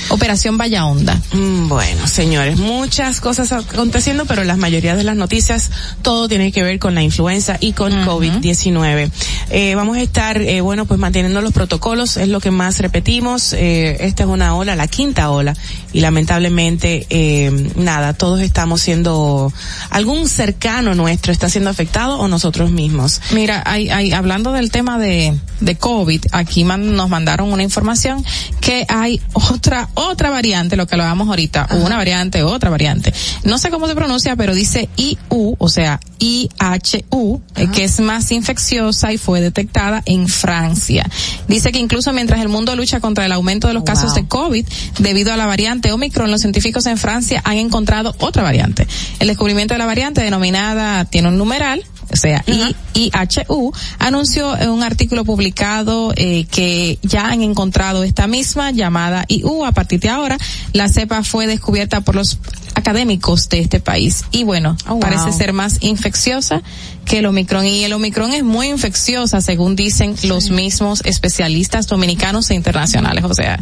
Operación 0.10 0.58
Valla 0.58 0.86
Honda. 0.86 1.20
Mm, 1.34 1.68
Bueno, 1.68 2.08
señores, 2.08 2.58
muchas 2.58 3.20
cosas 3.20 3.52
aconteciendo, 3.52 4.26
pero 4.26 4.44
la 4.46 4.56
mayoría 4.56 4.96
de 4.96 5.04
las 5.04 5.16
noticias, 5.18 5.70
todo 6.02 6.30
tiene 6.30 6.52
que 6.54 6.64
ver 6.64 6.80
con 6.80 6.96
la 6.96 7.04
influenza 7.04 7.58
y 7.60 7.74
con 7.74 7.92
COVID-19. 8.06 9.12
Eh, 9.50 9.76
vamos 9.76 9.98
a 9.98 10.02
estar, 10.02 10.42
eh, 10.42 10.62
bueno, 10.62 10.86
pues 10.86 11.00
manteniendo 11.00 11.42
los 11.42 11.52
protocolos, 11.52 12.16
es 12.18 12.30
lo 12.30 12.40
que 12.40 12.52
más 12.52 12.80
repetimos. 12.80 13.52
Eh, 13.54 13.98
esta 14.00 14.24
es 14.24 14.30
una 14.30 14.56
ola, 14.56 14.76
la 14.78 14.88
quinta 14.88 15.30
ola, 15.30 15.54
y 15.92 16.00
lamentablemente, 16.02 17.06
eh, 17.10 17.72
nada, 17.76 18.14
todos 18.14 18.40
estamos 18.42 18.82
siendo, 18.82 19.52
algún 19.90 20.30
cercano 20.30 20.96
nuestro 20.96 21.32
está 21.34 21.50
siendo 21.50 21.70
afectado 21.70 22.18
o 22.18 22.28
nosotros 22.30 22.72
mismos. 22.72 23.22
Mira, 23.32 23.62
hay, 23.66 23.90
hay, 23.90 24.14
hablando 24.14 24.54
del 24.54 24.72
tema 24.72 24.98
de, 25.00 25.38
de 25.60 25.76
COVID, 25.78 26.22
aquí 26.32 26.64
man- 26.64 26.96
nos 26.96 27.10
mandaron 27.10 27.52
una 27.52 27.64
información 27.64 28.24
que 28.62 28.86
hay 28.88 29.22
otra, 29.52 29.90
otra 29.94 30.30
variante, 30.30 30.76
lo 30.76 30.88
que 30.88 30.96
hablábamos 30.96 31.28
ahorita, 31.28 31.68
una 31.72 31.98
variante, 31.98 32.44
otra 32.44 32.70
variante. 32.70 33.14
No 33.44 33.58
sé 33.58 33.70
cómo 33.70 33.88
se 33.88 33.96
pronuncia, 33.96 34.36
pero 34.36 34.54
dice 34.54 34.90
IU, 34.96 35.56
o 35.58 35.70
sea, 35.70 36.00
IHU, 36.20 37.42
eh, 37.56 37.68
que 37.74 37.84
es 37.84 38.00
más 38.00 38.32
infecciosa 38.32 39.14
y 39.14 39.18
fue 39.18 39.42
detectada 39.42 40.02
en 40.06 40.28
Francia. 40.28 41.10
Dice 41.48 41.72
que 41.72 41.80
incluso 41.80 42.14
mientras 42.14 42.42
el 42.42 42.50
mundo 42.50 42.76
lucha 42.76 43.00
contra 43.00 43.26
el 43.26 43.32
aumento 43.32 43.68
de 43.68 43.74
los 43.74 43.84
casos 43.84 44.16
de 44.16 44.28
COVID, 44.28 44.66
debido 45.00 45.34
a 45.34 45.38
la 45.38 45.46
variante 45.46 45.92
Omicron, 45.92 46.32
los 46.32 46.42
científicos 46.42 46.86
en 46.86 46.98
Francia 46.98 47.42
han 47.44 47.58
encontrado 47.58 48.16
otra 48.20 48.44
variante. 48.44 48.88
El 49.20 49.28
descubrimiento 49.28 49.74
de 49.74 49.80
la 49.80 49.86
variante 49.86 50.22
denominada 50.22 51.06
tiene 51.06 51.30
un 51.30 51.38
numeral, 51.38 51.84
o 52.12 52.16
sea, 52.16 52.44
I- 52.48 52.76
IHU, 52.94 53.72
anunció 54.00 54.58
en 54.58 54.70
un 54.70 54.84
artículo 54.84 55.26
publicado 55.26 56.14
eh, 56.16 56.46
que 56.50 57.00
ya 57.04 57.28
han 57.28 57.42
encontrado 57.42 58.04
esta 58.04 58.28
misma 58.28 58.72
llamada 58.72 59.26
IU. 59.28 59.66
A 59.66 59.72
partir 59.72 60.00
de 60.00 60.10
ahora, 60.10 60.38
la 60.74 60.88
cepa 60.88 61.24
fue 61.24 61.48
descubierta 61.48 62.02
por 62.02 62.16
los 62.16 62.38
académicos 62.78 63.50
de 63.50 63.60
este 63.60 63.80
país. 63.80 64.24
Y 64.32 64.44
bueno, 64.44 64.78
Oh, 64.86 64.92
wow. 64.92 65.00
parece 65.00 65.32
ser 65.34 65.52
más 65.54 65.78
infecciosa 65.82 66.62
que 67.06 67.20
el 67.20 67.26
Omicron. 67.26 67.66
Y 67.66 67.84
el 67.84 67.94
Omicron 67.94 68.32
es 68.34 68.44
muy 68.44 68.68
infecciosa, 68.70 69.42
según 69.42 69.76
dicen 69.76 70.16
los 70.24 70.50
mismos 70.50 71.02
especialistas 71.04 71.88
dominicanos 71.88 72.50
e 72.52 72.56
internacionales. 72.56 73.24
O 73.26 73.34
sea, 73.34 73.60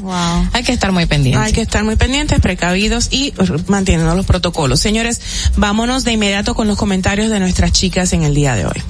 hay 0.54 0.64
que 0.64 0.74
estar 0.74 0.92
muy 0.92 1.06
pendientes. 1.06 1.44
Hay 1.46 1.54
que 1.54 1.62
estar 1.62 1.84
muy 1.84 1.96
pendientes, 1.96 2.40
precavidos 2.40 3.08
y 3.12 3.34
manteniendo 3.68 4.14
los 4.16 4.26
protocolos. 4.26 4.80
Señores, 4.80 5.20
vámonos 5.56 6.04
de 6.04 6.12
inmediato 6.14 6.54
con 6.56 6.68
los 6.68 6.78
comentarios 6.78 7.30
de 7.30 7.40
nuestras 7.40 7.72
chicas 7.72 8.12
en 8.14 8.24
el 8.24 8.36
día 8.36 8.56
de 8.56 8.66
hoy. 8.66 8.82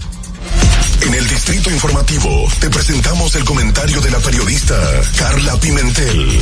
En 1.02 1.14
el 1.14 1.28
Distrito 1.28 1.70
Informativo 1.70 2.30
te 2.60 2.70
presentamos 2.70 3.36
el 3.36 3.44
comentario 3.46 4.02
de 4.02 4.10
la 4.12 4.18
periodista 4.20 4.76
Carla 5.20 5.56
Pimentel. 5.58 6.40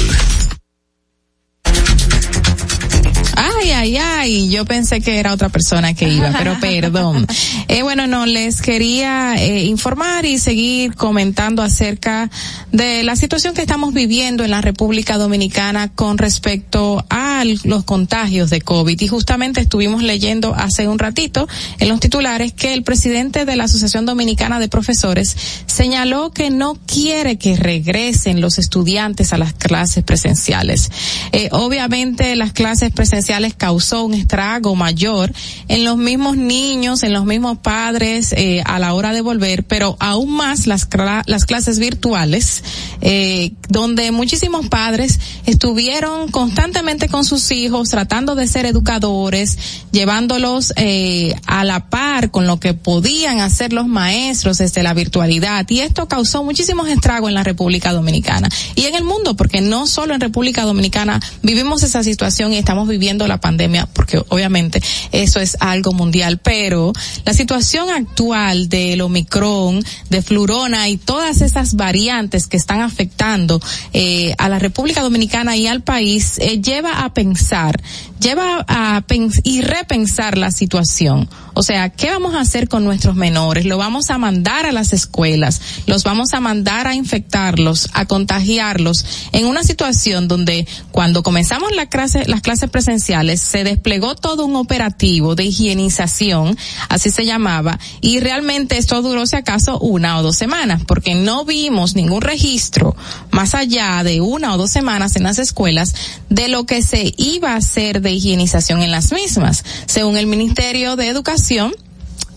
Ay, 3.64 3.72
ay, 3.72 3.98
ay, 3.98 4.49
yo 4.49 4.65
pensé 4.65 4.99
que 4.99 5.19
era 5.19 5.31
otra 5.31 5.48
persona 5.48 5.94
que 5.94 6.10
iba, 6.10 6.34
pero 6.38 6.57
perdón. 6.61 7.26
Eh, 7.69 7.81
bueno, 7.81 8.07
no, 8.07 8.26
les 8.26 8.61
quería 8.61 9.35
eh, 9.35 9.64
informar 9.64 10.26
y 10.26 10.38
seguir 10.38 10.95
comentando 10.95 11.61
acerca 11.61 12.30
de 12.73 13.03
la 13.03 13.15
situación 13.15 13.53
que 13.53 13.61
estamos 13.61 13.94
viviendo 13.94 14.44
en 14.44 14.52
la 14.52 14.60
República 14.60 15.18
Dominicana 15.18 15.88
con 15.88 16.18
respecto 16.18 17.06
a 17.10 17.45
los 17.64 17.85
contagios 17.85 18.49
de 18.49 18.60
COVID. 18.60 18.99
Y 18.99 19.07
justamente 19.07 19.61
estuvimos 19.61 20.03
leyendo 20.03 20.53
hace 20.53 20.90
un 20.90 20.99
ratito 20.99 21.48
en 21.80 21.88
los 21.88 22.02
titulares 22.02 22.52
que 22.52 22.73
el 22.73 22.84
presidente 22.84 23.45
de 23.45 23.56
la 23.56 23.64
Asociación 23.64 24.06
Dominicana 24.06 24.60
de 24.60 24.68
Profesores 24.68 25.38
señaló 25.68 26.31
que 26.31 26.49
no 26.49 26.77
quiere 26.85 27.38
que 27.38 27.56
regresen 27.56 28.41
los 28.41 28.60
estudiantes 28.60 29.31
a 29.31 29.38
las 29.38 29.53
clases 29.53 30.03
presenciales. 30.03 30.91
Eh, 31.31 31.48
obviamente 31.53 32.35
las 32.35 32.52
clases 32.52 32.91
presenciales 32.91 33.52
causó 33.57 34.03
un 34.03 34.13
estrago 34.13 34.75
mayor 34.75 35.34
en 35.67 35.84
los 35.84 35.97
mismos 35.97 36.38
niños, 36.38 37.03
en 37.03 37.13
los 37.13 37.25
mismos 37.25 37.57
padres 37.59 38.34
eh, 38.34 38.61
a 38.65 38.80
la 38.80 38.93
hora 38.93 39.13
de 39.13 39.21
volver, 39.21 39.63
pero 39.63 39.95
aún 39.99 40.35
más 40.35 40.67
las, 40.67 40.88
las 41.25 41.45
clases 41.45 41.80
virtuales, 41.80 42.63
eh, 43.01 43.53
donde 43.69 44.11
muchísimos 44.11 44.67
padres 44.67 45.19
estuvieron 45.45 46.30
constantemente 46.30 47.09
con 47.09 47.25
sus 47.25 47.51
hijos 47.51 47.89
tratando 47.89 48.35
de 48.35 48.47
ser 48.47 48.65
educadores, 48.65 49.57
llevándolos 49.91 50.73
eh, 50.75 51.35
a 51.45 51.63
la 51.63 51.89
par 51.89 52.31
con 52.31 52.47
lo 52.47 52.59
que 52.59 52.73
podían 52.73 53.39
hacer 53.39 53.73
los 53.73 53.88
maestros 53.88 54.57
desde 54.57 54.84
la 54.84 54.93
virtualidad. 54.93 55.65
Y 55.69 55.80
esto 55.80 56.07
causó 56.07 56.43
muchísimos 56.43 56.88
estragos 56.88 57.30
en 57.30 57.35
la 57.35 57.43
República 57.43 57.93
Dominicana 57.93 58.49
y 58.75 58.85
en 58.85 58.95
el 58.95 59.03
mundo, 59.03 59.35
porque 59.35 59.61
no 59.61 59.88
solo 59.88 60.13
en 60.13 60.21
República 60.21 60.63
Dominicana 60.63 61.19
vivimos 61.41 61.84
esa 61.84 62.03
situación 62.03 62.53
y 62.53 62.57
estamos 62.57 62.88
viviendo 62.88 63.27
la 63.27 63.32
pandemia, 63.39 63.88
porque 63.88 64.22
obviamente 64.30 64.81
eso 65.11 65.39
es 65.39 65.57
algo 65.60 65.93
mundial, 65.93 66.39
pero 66.41 66.93
la 67.26 67.34
situación 67.34 67.89
actual 67.89 68.69
del 68.69 69.01
Omicron, 69.01 69.84
de 70.10 70.22
Flurona 70.22 70.89
y 70.89 70.97
todas 70.97 71.41
esas 71.41 71.76
variantes 71.76 72.47
que 72.47 72.57
están 72.57 72.81
afectando 72.81 73.61
eh, 73.93 74.34
a 74.38 74.49
la 74.49 74.60
República 74.60 75.01
Dominicana 75.01 75.55
y 75.55 75.68
al 75.68 75.81
país 75.81 76.38
eh, 76.39 76.61
lleva 76.61 77.03
a 77.03 77.14
pensar, 77.14 77.81
lleva 78.19 78.65
a 78.68 79.01
pens 79.01 79.41
y 79.43 79.61
repensar 79.61 80.38
la 80.38 80.51
situación. 80.51 81.30
O 81.55 81.61
sea, 81.61 81.89
¿qué 81.89 82.10
vamos 82.10 82.34
a 82.34 82.41
hacer 82.41 82.68
con 82.68 82.84
nuestros 82.84 83.15
menores? 83.15 83.65
¿Lo 83.65 83.77
vamos 83.77 84.10
a 84.10 84.18
mandar 84.18 84.65
a 84.65 84.72
las 84.72 84.91
escuelas? 84.91 85.61
¿Los 85.85 86.03
vamos 86.03 86.34
a 86.34 86.39
mandar 86.39 86.88
a 86.88 86.95
infectarlos, 86.95 87.89
a 87.93 88.05
contagiarlos 88.05 89.05
en 89.31 89.45
una 89.45 89.64
situación 89.64 90.27
donde 90.27 90.68
cuando 90.91 91.22
comenzamos 91.22 91.72
la 91.76 91.88
clase, 91.88 92.23
las 92.26 92.41
clases 92.41 92.69
presenciales 92.69 93.23
se 93.38 93.64
desplegó 93.64 94.16
todo 94.16 94.45
un 94.45 94.56
operativo 94.56 95.36
de 95.36 95.45
higienización, 95.45 96.58
así 96.90 97.10
se 97.10 97.26
llamaba, 97.26 97.80
y 98.02 98.20
realmente 98.20 98.78
esto 98.78 99.02
duró 99.02 99.26
si 99.26 99.36
acaso 99.36 99.80
una 99.80 100.18
o 100.18 100.24
dos 100.24 100.36
semanas, 100.36 100.84
porque 100.86 101.16
no 101.16 101.45
vimos 101.45 101.95
ningún 101.95 102.22
registro 102.22 102.95
más 103.32 103.56
allá 103.56 104.04
de 104.04 104.22
una 104.22 104.54
o 104.54 104.58
dos 104.58 104.72
semanas 104.72 105.16
en 105.16 105.24
las 105.24 105.40
escuelas 105.40 105.95
de 106.30 106.48
lo 106.48 106.66
que 106.66 106.82
se 106.82 107.14
iba 107.18 107.54
a 107.54 107.58
hacer 107.58 108.02
de 108.02 108.12
higienización 108.12 108.82
en 108.82 108.91
las 108.91 109.12
mismas. 109.12 109.64
Según 109.86 110.18
el 110.18 110.28
Ministerio 110.28 110.95
de 110.95 111.08
Educación, 111.08 111.74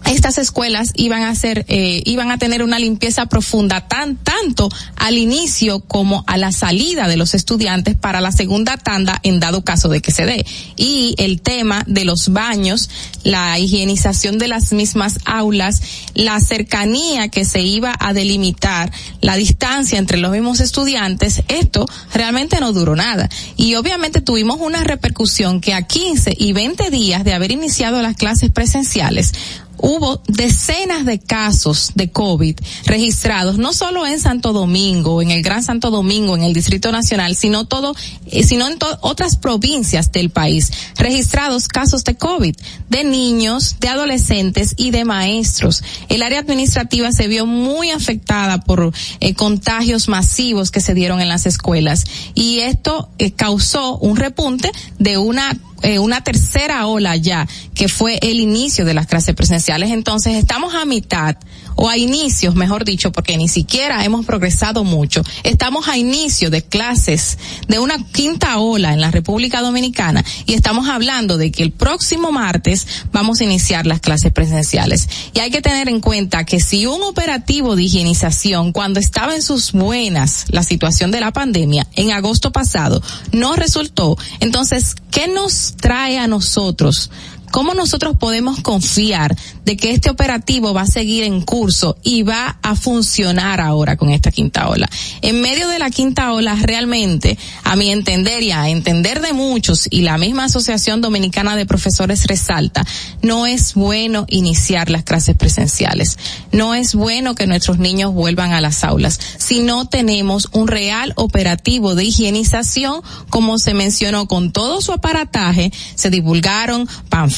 estas 0.06 0.38
escuelas 0.38 0.92
iban 0.94 1.22
a 1.22 1.30
hacer, 1.30 1.64
eh, 1.68 2.02
iban 2.04 2.30
a 2.30 2.38
tener 2.38 2.62
una 2.62 2.78
limpieza 2.78 3.26
profunda 3.26 3.88
tan 3.88 4.16
tanto 4.16 4.68
al 4.96 5.18
inicio 5.18 5.80
como 5.80 6.24
a 6.26 6.36
la 6.36 6.52
salida 6.52 7.08
de 7.08 7.16
los 7.16 7.34
estudiantes 7.34 7.96
para 7.96 8.20
la 8.20 8.32
segunda 8.32 8.76
tanda 8.76 9.18
en 9.22 9.40
dado 9.40 9.64
caso 9.64 9.88
de 9.88 10.00
que 10.00 10.12
se 10.12 10.24
dé. 10.24 10.46
Y 10.76 11.14
el 11.18 11.40
tema 11.40 11.84
de 11.86 12.04
los 12.04 12.32
baños, 12.32 12.90
la 13.24 13.58
higienización 13.58 14.38
de 14.38 14.48
las 14.48 14.72
mismas 14.72 15.18
aulas, 15.24 15.82
la 16.14 16.38
cercanía 16.40 17.28
que 17.28 17.44
se 17.44 17.62
iba 17.62 17.94
a 17.98 18.12
delimitar, 18.12 18.92
la 19.20 19.36
distancia 19.36 19.98
entre 19.98 20.18
los 20.18 20.30
mismos 20.30 20.60
estudiantes, 20.60 21.42
esto 21.48 21.86
realmente 22.12 22.60
no 22.60 22.72
duró 22.72 22.96
nada. 22.96 23.28
Y 23.56 23.74
obviamente 23.74 24.20
tuvimos 24.20 24.60
una 24.60 24.84
repercusión 24.84 25.60
que 25.60 25.74
a 25.74 25.82
15 25.82 26.34
y 26.36 26.52
20 26.52 26.90
días 26.90 27.24
de 27.24 27.34
haber 27.34 27.52
iniciado 27.52 28.02
las 28.02 28.16
clases 28.16 28.50
presenciales, 28.50 29.32
hubo 29.78 30.22
decenas 30.26 31.04
de 31.04 31.18
casos 31.18 31.92
de 31.94 32.10
COVID 32.10 32.56
registrados, 32.84 33.58
no 33.58 33.72
solo 33.72 34.06
en 34.06 34.20
Santo 34.20 34.52
Domingo, 34.52 35.22
en 35.22 35.30
el 35.30 35.42
Gran 35.42 35.62
Santo 35.62 35.90
Domingo, 35.90 36.36
en 36.36 36.42
el 36.42 36.52
Distrito 36.52 36.92
Nacional, 36.92 37.36
sino 37.36 37.66
todo, 37.66 37.94
eh, 38.26 38.42
sino 38.44 38.66
en 38.66 38.78
otras 39.00 39.36
provincias 39.36 40.12
del 40.12 40.30
país, 40.30 40.70
registrados 40.96 41.68
casos 41.68 42.04
de 42.04 42.16
COVID, 42.16 42.56
de 42.88 43.04
niños, 43.04 43.76
de 43.80 43.88
adolescentes 43.88 44.74
y 44.76 44.90
de 44.90 45.04
maestros. 45.04 45.82
El 46.08 46.22
área 46.22 46.40
administrativa 46.40 47.12
se 47.12 47.28
vio 47.28 47.46
muy 47.46 47.90
afectada 47.90 48.60
por 48.60 48.92
eh, 49.20 49.34
contagios 49.34 50.08
masivos 50.08 50.70
que 50.70 50.80
se 50.80 50.94
dieron 50.94 51.20
en 51.20 51.28
las 51.28 51.46
escuelas 51.46 52.04
y 52.34 52.60
esto 52.60 53.08
eh, 53.18 53.32
causó 53.32 53.98
un 53.98 54.16
repunte 54.16 54.70
de 54.98 55.18
una 55.18 55.56
eh, 55.82 55.98
una 55.98 56.22
tercera 56.22 56.86
ola 56.86 57.16
ya, 57.16 57.46
que 57.74 57.88
fue 57.88 58.18
el 58.22 58.40
inicio 58.40 58.84
de 58.84 58.94
las 58.94 59.06
clases 59.06 59.34
presenciales. 59.34 59.90
Entonces 59.90 60.34
estamos 60.34 60.74
a 60.74 60.84
mitad 60.84 61.36
o 61.76 61.88
a 61.88 61.96
inicios, 61.96 62.54
mejor 62.54 62.84
dicho, 62.84 63.12
porque 63.12 63.36
ni 63.36 63.48
siquiera 63.48 64.04
hemos 64.04 64.26
progresado 64.26 64.82
mucho. 64.82 65.22
Estamos 65.44 65.88
a 65.88 65.96
inicio 65.96 66.50
de 66.50 66.62
clases 66.62 67.38
de 67.68 67.78
una 67.78 68.04
quinta 68.04 68.58
ola 68.58 68.92
en 68.92 69.00
la 69.00 69.10
República 69.10 69.60
Dominicana 69.60 70.24
y 70.46 70.54
estamos 70.54 70.88
hablando 70.88 71.36
de 71.36 71.52
que 71.52 71.62
el 71.62 71.70
próximo 71.70 72.32
martes 72.32 72.86
vamos 73.12 73.40
a 73.40 73.44
iniciar 73.44 73.86
las 73.86 74.00
clases 74.00 74.32
presenciales. 74.32 75.08
Y 75.34 75.40
hay 75.40 75.50
que 75.50 75.62
tener 75.62 75.88
en 75.88 76.00
cuenta 76.00 76.44
que 76.44 76.60
si 76.60 76.86
un 76.86 77.02
operativo 77.02 77.76
de 77.76 77.84
higienización, 77.84 78.72
cuando 78.72 78.98
estaba 78.98 79.34
en 79.34 79.42
sus 79.42 79.72
buenas 79.72 80.46
la 80.48 80.62
situación 80.62 81.10
de 81.10 81.20
la 81.20 81.32
pandemia, 81.32 81.86
en 81.94 82.12
agosto 82.12 82.52
pasado, 82.52 83.02
no 83.32 83.54
resultó, 83.54 84.16
entonces, 84.40 84.94
¿qué 85.10 85.28
nos 85.28 85.74
trae 85.76 86.18
a 86.18 86.26
nosotros 86.26 87.10
¿Cómo 87.50 87.74
nosotros 87.74 88.16
podemos 88.18 88.60
confiar 88.60 89.36
de 89.64 89.76
que 89.76 89.92
este 89.92 90.10
operativo 90.10 90.74
va 90.74 90.82
a 90.82 90.86
seguir 90.86 91.24
en 91.24 91.40
curso 91.40 91.96
y 92.02 92.22
va 92.22 92.58
a 92.62 92.76
funcionar 92.76 93.60
ahora 93.60 93.96
con 93.96 94.10
esta 94.10 94.30
quinta 94.30 94.68
ola? 94.68 94.88
En 95.22 95.40
medio 95.40 95.68
de 95.68 95.78
la 95.78 95.90
quinta 95.90 96.32
ola, 96.32 96.56
realmente, 96.60 97.38
a 97.64 97.76
mi 97.76 97.90
entender 97.90 98.42
y 98.42 98.52
a 98.52 98.68
entender 98.68 99.20
de 99.20 99.32
muchos, 99.32 99.88
y 99.90 100.02
la 100.02 100.18
misma 100.18 100.44
Asociación 100.44 101.00
Dominicana 101.00 101.56
de 101.56 101.66
Profesores 101.66 102.26
resalta, 102.26 102.84
no 103.22 103.46
es 103.46 103.74
bueno 103.74 104.26
iniciar 104.28 104.90
las 104.90 105.04
clases 105.04 105.36
presenciales. 105.36 106.18
No 106.52 106.74
es 106.74 106.94
bueno 106.94 107.34
que 107.34 107.46
nuestros 107.46 107.78
niños 107.78 108.12
vuelvan 108.12 108.52
a 108.52 108.60
las 108.60 108.84
aulas 108.84 109.18
si 109.38 109.60
no 109.60 109.86
tenemos 109.86 110.48
un 110.52 110.68
real 110.68 111.12
operativo 111.16 111.94
de 111.94 112.04
higienización, 112.04 113.02
como 113.30 113.58
se 113.58 113.74
mencionó 113.74 114.26
con 114.26 114.52
todo 114.52 114.80
su 114.80 114.92
aparataje, 114.92 115.72
se 115.94 116.10
divulgaron 116.10 116.88
panfletos, 117.08 117.35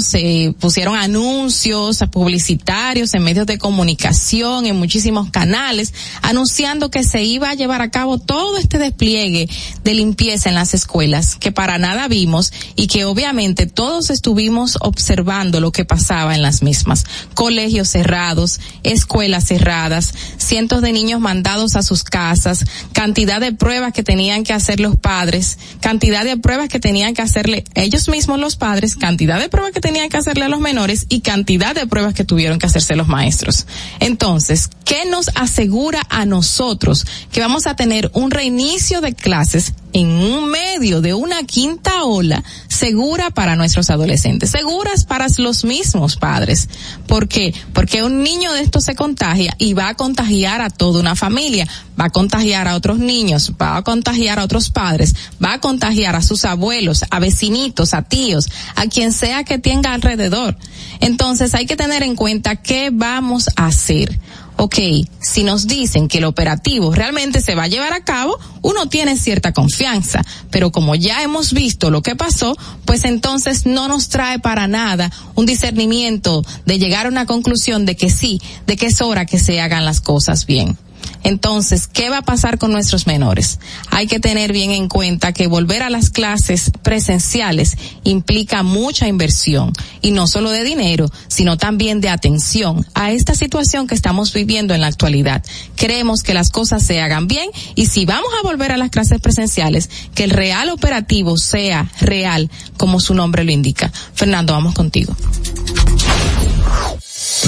se 0.00 0.54
pusieron 0.60 0.96
anuncios 0.96 1.98
publicitarios 2.12 3.12
en 3.14 3.24
medios 3.24 3.46
de 3.46 3.58
comunicación, 3.58 4.66
en 4.66 4.76
muchísimos 4.76 5.30
canales, 5.30 5.92
anunciando 6.22 6.90
que 6.90 7.02
se 7.02 7.24
iba 7.24 7.50
a 7.50 7.54
llevar 7.54 7.82
a 7.82 7.90
cabo 7.90 8.18
todo 8.18 8.56
este 8.56 8.78
despliegue 8.78 9.48
de 9.82 9.94
limpieza 9.94 10.48
en 10.48 10.54
las 10.54 10.74
escuelas, 10.74 11.34
que 11.34 11.50
para 11.50 11.78
nada 11.78 12.06
vimos 12.08 12.52
y 12.76 12.86
que 12.86 13.04
obviamente 13.04 13.66
todos 13.66 14.10
estuvimos 14.10 14.78
observando 14.80 15.60
lo 15.60 15.72
que 15.72 15.84
pasaba 15.84 16.34
en 16.34 16.42
las 16.42 16.62
mismas. 16.62 17.04
Colegios 17.34 17.88
cerrados, 17.88 18.60
escuelas 18.84 19.46
cerradas, 19.46 20.14
cientos 20.38 20.82
de 20.82 20.92
niños 20.92 21.20
mandados 21.20 21.74
a 21.74 21.82
sus 21.82 22.04
casas, 22.04 22.64
cantidad 22.92 23.40
de 23.40 23.52
pruebas 23.52 23.92
que 23.92 24.02
tenían 24.02 24.44
que 24.44 24.52
hacer 24.52 24.78
los 24.78 24.96
padres, 24.96 25.58
cantidad 25.80 26.24
de 26.24 26.36
pruebas 26.36 26.68
que 26.68 26.80
tenían 26.80 27.14
que 27.14 27.22
hacerle 27.22 27.64
ellos 27.74 28.08
mismos 28.08 28.38
los 28.38 28.56
padres, 28.56 28.94
cantidad 29.16 29.40
de 29.40 29.48
pruebas 29.48 29.72
que 29.72 29.80
tenían 29.80 30.10
que 30.10 30.18
hacerle 30.18 30.44
a 30.44 30.48
los 30.50 30.60
menores 30.60 31.06
y 31.08 31.20
cantidad 31.20 31.74
de 31.74 31.86
pruebas 31.86 32.12
que 32.12 32.24
tuvieron 32.24 32.58
que 32.58 32.66
hacerse 32.66 32.96
los 32.96 33.08
maestros. 33.08 33.66
Entonces, 33.98 34.68
¿qué 34.84 35.06
nos 35.06 35.30
asegura 35.34 36.02
a 36.10 36.26
nosotros 36.26 37.06
que 37.32 37.40
vamos 37.40 37.66
a 37.66 37.76
tener 37.76 38.10
un 38.12 38.30
reinicio 38.30 39.00
de 39.00 39.14
clases 39.14 39.72
en 39.94 40.08
un 40.08 40.50
medio 40.50 41.00
de 41.00 41.14
una 41.14 41.44
quinta 41.44 42.04
ola 42.04 42.44
segura 42.68 43.30
para 43.30 43.56
nuestros 43.56 43.88
adolescentes, 43.88 44.50
seguras 44.50 45.06
para 45.06 45.28
los 45.38 45.64
mismos 45.64 46.16
padres? 46.16 46.68
¿Por 47.06 47.26
qué? 47.26 47.54
Porque 47.72 48.02
un 48.02 48.22
niño 48.22 48.52
de 48.52 48.60
esto 48.60 48.82
se 48.82 48.94
contagia 48.94 49.54
y 49.56 49.72
va 49.72 49.88
a 49.88 49.94
contagiar 49.94 50.60
a 50.60 50.68
toda 50.68 51.00
una 51.00 51.16
familia, 51.16 51.66
va 51.98 52.06
a 52.06 52.10
contagiar 52.10 52.68
a 52.68 52.76
otros 52.76 52.98
niños, 52.98 53.52
va 53.60 53.78
a 53.78 53.82
contagiar 53.82 54.38
a 54.38 54.44
otros 54.44 54.68
padres, 54.68 55.14
va 55.42 55.54
a 55.54 55.60
contagiar 55.60 56.16
a 56.16 56.20
sus 56.20 56.44
abuelos, 56.44 57.04
a 57.10 57.18
vecinitos, 57.18 57.94
a 57.94 58.02
tíos, 58.02 58.50
a 58.74 58.86
quien 58.86 59.05
sea 59.12 59.44
que 59.44 59.58
tenga 59.58 59.92
alrededor. 59.92 60.56
Entonces 61.00 61.54
hay 61.54 61.66
que 61.66 61.76
tener 61.76 62.02
en 62.02 62.16
cuenta 62.16 62.56
qué 62.56 62.90
vamos 62.92 63.48
a 63.56 63.66
hacer. 63.66 64.18
Ok, 64.58 64.76
si 65.20 65.42
nos 65.42 65.66
dicen 65.66 66.08
que 66.08 66.18
el 66.18 66.24
operativo 66.24 66.94
realmente 66.94 67.42
se 67.42 67.54
va 67.54 67.64
a 67.64 67.68
llevar 67.68 67.92
a 67.92 68.04
cabo, 68.04 68.38
uno 68.62 68.88
tiene 68.88 69.18
cierta 69.18 69.52
confianza, 69.52 70.24
pero 70.50 70.72
como 70.72 70.94
ya 70.94 71.22
hemos 71.22 71.52
visto 71.52 71.90
lo 71.90 72.00
que 72.00 72.16
pasó, 72.16 72.56
pues 72.86 73.04
entonces 73.04 73.66
no 73.66 73.86
nos 73.86 74.08
trae 74.08 74.38
para 74.38 74.66
nada 74.66 75.12
un 75.34 75.44
discernimiento 75.44 76.42
de 76.64 76.78
llegar 76.78 77.04
a 77.04 77.10
una 77.10 77.26
conclusión 77.26 77.84
de 77.84 77.96
que 77.96 78.08
sí, 78.08 78.40
de 78.66 78.76
que 78.76 78.86
es 78.86 79.02
hora 79.02 79.26
que 79.26 79.38
se 79.38 79.60
hagan 79.60 79.84
las 79.84 80.00
cosas 80.00 80.46
bien. 80.46 80.78
Entonces, 81.22 81.86
¿qué 81.86 82.08
va 82.10 82.18
a 82.18 82.22
pasar 82.22 82.58
con 82.58 82.72
nuestros 82.72 83.06
menores? 83.06 83.58
Hay 83.90 84.06
que 84.06 84.20
tener 84.20 84.52
bien 84.52 84.70
en 84.70 84.88
cuenta 84.88 85.32
que 85.32 85.46
volver 85.46 85.82
a 85.82 85.90
las 85.90 86.10
clases 86.10 86.70
presenciales 86.82 87.76
implica 88.04 88.62
mucha 88.62 89.08
inversión 89.08 89.72
y 90.00 90.12
no 90.12 90.26
solo 90.26 90.50
de 90.50 90.64
dinero, 90.64 91.06
sino 91.28 91.56
también 91.56 92.00
de 92.00 92.08
atención 92.08 92.86
a 92.94 93.10
esta 93.10 93.34
situación 93.34 93.86
que 93.86 93.94
estamos 93.94 94.32
viviendo 94.32 94.74
en 94.74 94.80
la 94.80 94.86
actualidad. 94.86 95.44
Queremos 95.76 96.22
que 96.22 96.34
las 96.34 96.50
cosas 96.50 96.82
se 96.82 97.00
hagan 97.00 97.26
bien 97.26 97.50
y 97.74 97.86
si 97.86 98.06
vamos 98.06 98.30
a 98.38 98.42
volver 98.42 98.72
a 98.72 98.76
las 98.76 98.90
clases 98.90 99.20
presenciales, 99.20 99.90
que 100.14 100.24
el 100.24 100.30
real 100.30 100.70
operativo 100.70 101.36
sea 101.36 101.90
real, 102.00 102.50
como 102.76 103.00
su 103.00 103.14
nombre 103.14 103.44
lo 103.44 103.52
indica. 103.52 103.92
Fernando, 104.14 104.52
vamos 104.52 104.74
contigo. 104.74 105.16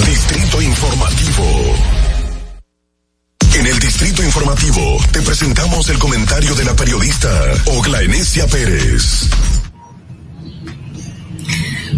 Distrito 0.05 0.61
Informativo. 0.61 2.08
En 3.55 3.65
el 3.65 3.79
Distrito 3.79 4.23
Informativo 4.23 4.97
te 5.11 5.21
presentamos 5.21 5.89
el 5.89 5.97
comentario 5.97 6.53
de 6.55 6.65
la 6.65 6.75
periodista 6.75 7.29
Ogla 7.65 8.01
Enesia 8.01 8.45
Pérez. 8.47 9.29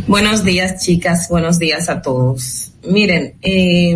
Buenos 0.08 0.44
días, 0.44 0.84
chicas. 0.84 1.28
Buenos 1.30 1.60
días 1.60 1.90
a 1.90 2.02
todos. 2.02 2.72
Miren, 2.84 3.36
eh, 3.42 3.96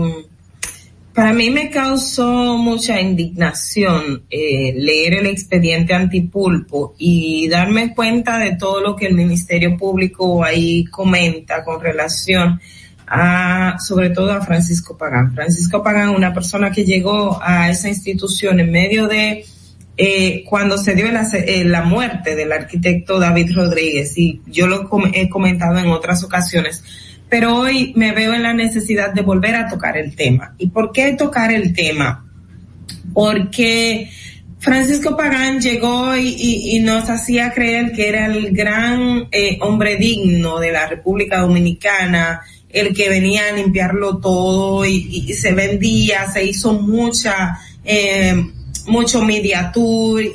para 1.14 1.32
mí 1.32 1.49
me 1.49 1.69
causó 1.69 2.57
mucha 2.57 2.99
indignación 2.99 4.23
eh, 4.30 4.73
leer 4.76 5.14
el 5.14 5.27
expediente 5.27 5.94
antipulpo 5.94 6.94
y 6.98 7.48
darme 7.48 7.95
cuenta 7.95 8.38
de 8.38 8.57
todo 8.57 8.82
lo 8.82 8.98
que 8.98 9.07
el 9.07 9.14
Ministerio 9.14 9.77
Público 9.77 10.44
ahí 10.44 10.84
comenta 10.86 11.64
con 11.64 11.80
relación 11.80 12.49
a, 12.49 12.60
sobre 13.80 14.10
todo 14.10 14.32
a 14.32 14.41
Francisco 14.41 14.98
Pagán. 14.98 15.34
Francisco 15.34 15.84
Pagán, 15.84 16.10
una 16.10 16.34
persona 16.34 16.72
que 16.72 16.86
llegó 16.86 17.40
a 17.41 17.69
esa 17.69 17.90
institución 17.90 18.60
en 18.60 18.72
medio 18.72 19.07
de 19.07 19.45
eh, 19.98 20.44
cuando 20.45 20.77
se 20.77 20.94
dio 20.94 21.10
la, 21.11 21.26
eh, 21.34 21.64
la, 21.64 21.84
muerte 21.84 22.36
del 22.36 22.52
arquitecto 22.52 23.18
David 23.18 23.53
Rodríguez, 23.56 24.18
y 24.18 24.41
yo 24.45 24.68
lo 24.68 24.90
he 25.14 25.30
comentado 25.30 25.77
en 25.77 25.88
otras 25.88 26.22
ocasiones, 26.23 26.84
pero 27.30 27.56
hoy 27.56 27.94
me 27.95 28.11
veo 28.11 28.34
en 28.34 28.44
la 28.44 28.53
necesidad 28.53 29.14
de 29.14 29.22
volver 29.22 29.56
a 29.56 29.69
tocar 29.69 29.98
el 29.98 30.14
tema. 30.15 30.53
¿Y 30.57 30.68
por 30.68 30.91
qué 30.91 31.14
tocar 31.14 31.52
el 31.53 31.73
tema? 31.73 32.26
Porque 33.14 34.10
Francisco 34.60 35.15
Pagán 35.15 35.61
llegó 35.61 36.15
y, 36.18 36.76
y, 36.76 36.80
nos 36.80 37.10
hacía 37.10 37.53
creer 37.53 37.91
que 37.94 38.10
era 38.10 38.26
el 38.26 38.52
gran 38.52 39.27
eh, 39.32 39.57
hombre 39.61 39.95
digno 39.95 40.60
de 40.60 40.72
la 40.72 40.88
República 40.88 41.40
Dominicana, 41.40 42.41
el 42.69 42.93
que 42.93 43.09
venía 43.09 43.49
a 43.49 43.53
limpiarlo 43.53 44.17
todo 44.17 44.85
y, 44.85 45.33
se 45.33 45.53
vendía, 45.53 46.29
se 46.31 46.43
hizo 46.43 46.73
mucha, 46.73 47.59
eh, 47.83 48.35
mucho 48.87 49.23
media 49.23 49.71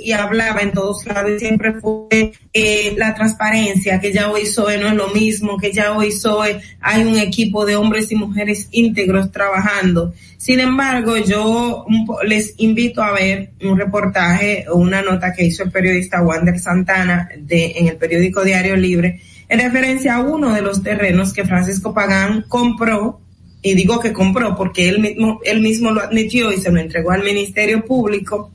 y 0.02 0.12
hablaba 0.12 0.60
en 0.60 0.72
todos 0.72 1.06
lados 1.06 1.32
y 1.36 1.38
siempre 1.38 1.74
fue 1.74 2.32
eh, 2.52 2.94
la 2.96 3.14
transparencia, 3.14 4.00
que 4.00 4.12
ya 4.12 4.30
hoy 4.30 4.46
SOE 4.46 4.78
no 4.78 4.88
es 4.88 4.94
lo 4.94 5.08
mismo, 5.08 5.58
que 5.58 5.72
ya 5.72 5.92
hoy 5.92 6.12
SOE 6.12 6.60
hay 6.80 7.04
un 7.04 7.16
equipo 7.18 7.64
de 7.64 7.76
hombres 7.76 8.10
y 8.10 8.16
mujeres 8.16 8.68
íntegros 8.70 9.30
trabajando. 9.30 10.12
Sin 10.36 10.60
embargo, 10.60 11.16
yo 11.18 11.84
les 12.26 12.54
invito 12.56 13.02
a 13.02 13.12
ver 13.12 13.50
un 13.62 13.78
reportaje 13.78 14.64
o 14.68 14.78
una 14.78 15.02
nota 15.02 15.32
que 15.32 15.44
hizo 15.44 15.62
el 15.62 15.70
periodista 15.70 16.22
Wander 16.22 16.58
Santana 16.58 17.28
de, 17.38 17.72
en 17.76 17.88
el 17.88 17.96
periódico 17.96 18.42
Diario 18.42 18.74
Libre, 18.76 19.20
en 19.50 19.58
referencia 19.58 20.14
a 20.14 20.20
uno 20.20 20.54
de 20.54 20.62
los 20.62 20.82
terrenos 20.82 21.32
que 21.32 21.44
Francisco 21.44 21.92
Pagán 21.92 22.44
compró, 22.48 23.20
y 23.62 23.74
digo 23.74 23.98
que 23.98 24.12
compró 24.12 24.56
porque 24.56 24.88
él 24.88 25.00
mismo, 25.00 25.40
él 25.44 25.60
mismo 25.60 25.90
lo 25.90 26.00
admitió 26.00 26.52
y 26.52 26.58
se 26.58 26.70
lo 26.70 26.78
entregó 26.78 27.10
al 27.10 27.24
Ministerio 27.24 27.84
Público, 27.84 28.52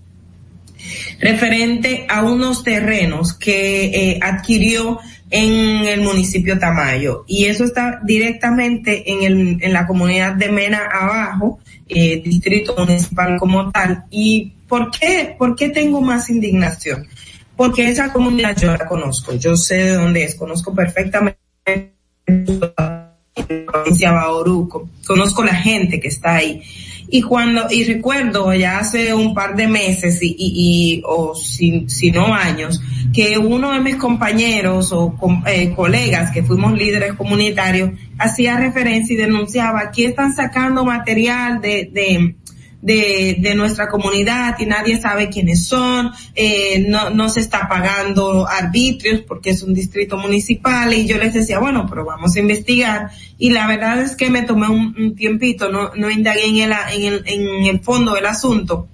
referente 1.19 2.05
a 2.07 2.23
unos 2.23 2.63
terrenos 2.63 3.33
que 3.33 3.85
eh, 3.85 4.19
adquirió 4.21 4.99
en 5.29 5.85
el 5.85 5.99
municipio 5.99 6.57
Tamayo. 6.57 7.25
Y 7.27 7.45
eso 7.45 7.65
está 7.65 7.99
directamente 8.03 9.11
en, 9.11 9.23
el, 9.23 9.57
en 9.61 9.73
la 9.73 9.85
comunidad 9.85 10.35
de 10.35 10.49
Mena 10.49 10.87
abajo, 10.91 11.59
eh, 11.89 12.21
distrito 12.23 12.73
municipal 12.77 13.37
como 13.37 13.69
tal. 13.69 14.05
¿Y 14.09 14.53
por 14.69 14.91
qué, 14.91 15.35
por 15.37 15.57
qué 15.57 15.69
tengo 15.69 15.99
más 15.99 16.29
indignación? 16.29 17.05
Porque 17.55 17.87
esa 17.89 18.11
comunidad 18.11 18.55
yo 18.57 18.71
la 18.71 18.85
conozco, 18.85 19.33
yo 19.33 19.55
sé 19.55 19.75
de 19.75 19.93
dónde 19.93 20.23
es, 20.23 20.35
conozco 20.35 20.73
perfectamente 20.73 21.37
la 22.25 23.15
provincia 23.65 24.09
de 24.09 24.15
Bauruco, 24.15 24.89
conozco 25.05 25.43
la 25.43 25.55
gente 25.55 25.99
que 25.99 26.09
está 26.09 26.35
ahí. 26.35 26.61
Y 27.07 27.21
cuando, 27.21 27.67
y 27.69 27.83
recuerdo 27.83 28.53
ya 28.53 28.79
hace 28.79 29.13
un 29.13 29.33
par 29.33 29.55
de 29.55 29.67
meses 29.67 30.21
y, 30.21 30.35
y, 30.37 31.01
o 31.05 31.35
si, 31.35 31.87
si, 31.87 32.11
no 32.11 32.33
años, 32.33 32.81
que 33.13 33.37
uno 33.37 33.71
de 33.71 33.79
mis 33.79 33.95
compañeros 33.97 34.91
o 34.91 35.15
eh, 35.45 35.71
colegas 35.75 36.31
que 36.31 36.43
fuimos 36.43 36.73
líderes 36.73 37.13
comunitarios 37.13 37.91
hacía 38.17 38.57
referencia 38.57 39.13
y 39.13 39.17
denunciaba, 39.17 39.81
aquí 39.81 40.05
están 40.05 40.33
sacando 40.33 40.83
material 40.83 41.61
de, 41.61 41.89
de, 41.93 42.35
de, 42.85 43.37
de 43.39 43.55
nuestra 43.55 43.89
comunidad 43.89 44.57
y 44.59 44.67
nadie 44.67 45.01
sabe 45.01 45.29
quiénes 45.29 45.65
son, 45.65 46.11
eh, 46.35 46.85
no, 46.87 47.09
no 47.09 47.29
se 47.29 47.39
está 47.39 47.67
pagando 47.67 48.47
arbitrios 48.47 49.21
porque 49.21 49.49
es 49.49 49.63
un 49.63 49.73
distrito 49.73 50.17
municipal 50.17 50.93
y 50.93 51.07
yo 51.07 51.17
les 51.17 51.33
decía, 51.33 51.57
bueno, 51.57 51.87
pero 51.89 52.05
vamos 52.05 52.35
a 52.35 52.39
investigar 52.39 53.09
y 53.39 53.49
la 53.49 53.65
verdad 53.65 54.01
es 54.01 54.15
que 54.15 54.29
me 54.29 54.43
tomé 54.43 54.69
un, 54.69 55.15
tiempito, 55.15 55.71
no, 55.71 55.95
no 55.95 56.11
indagué 56.11 56.45
en 56.45 56.57
el, 56.57 56.73
en, 56.93 57.03
el, 57.13 57.23
en 57.25 57.63
el 57.65 57.79
fondo 57.79 58.13
del 58.13 58.27
asunto. 58.27 58.87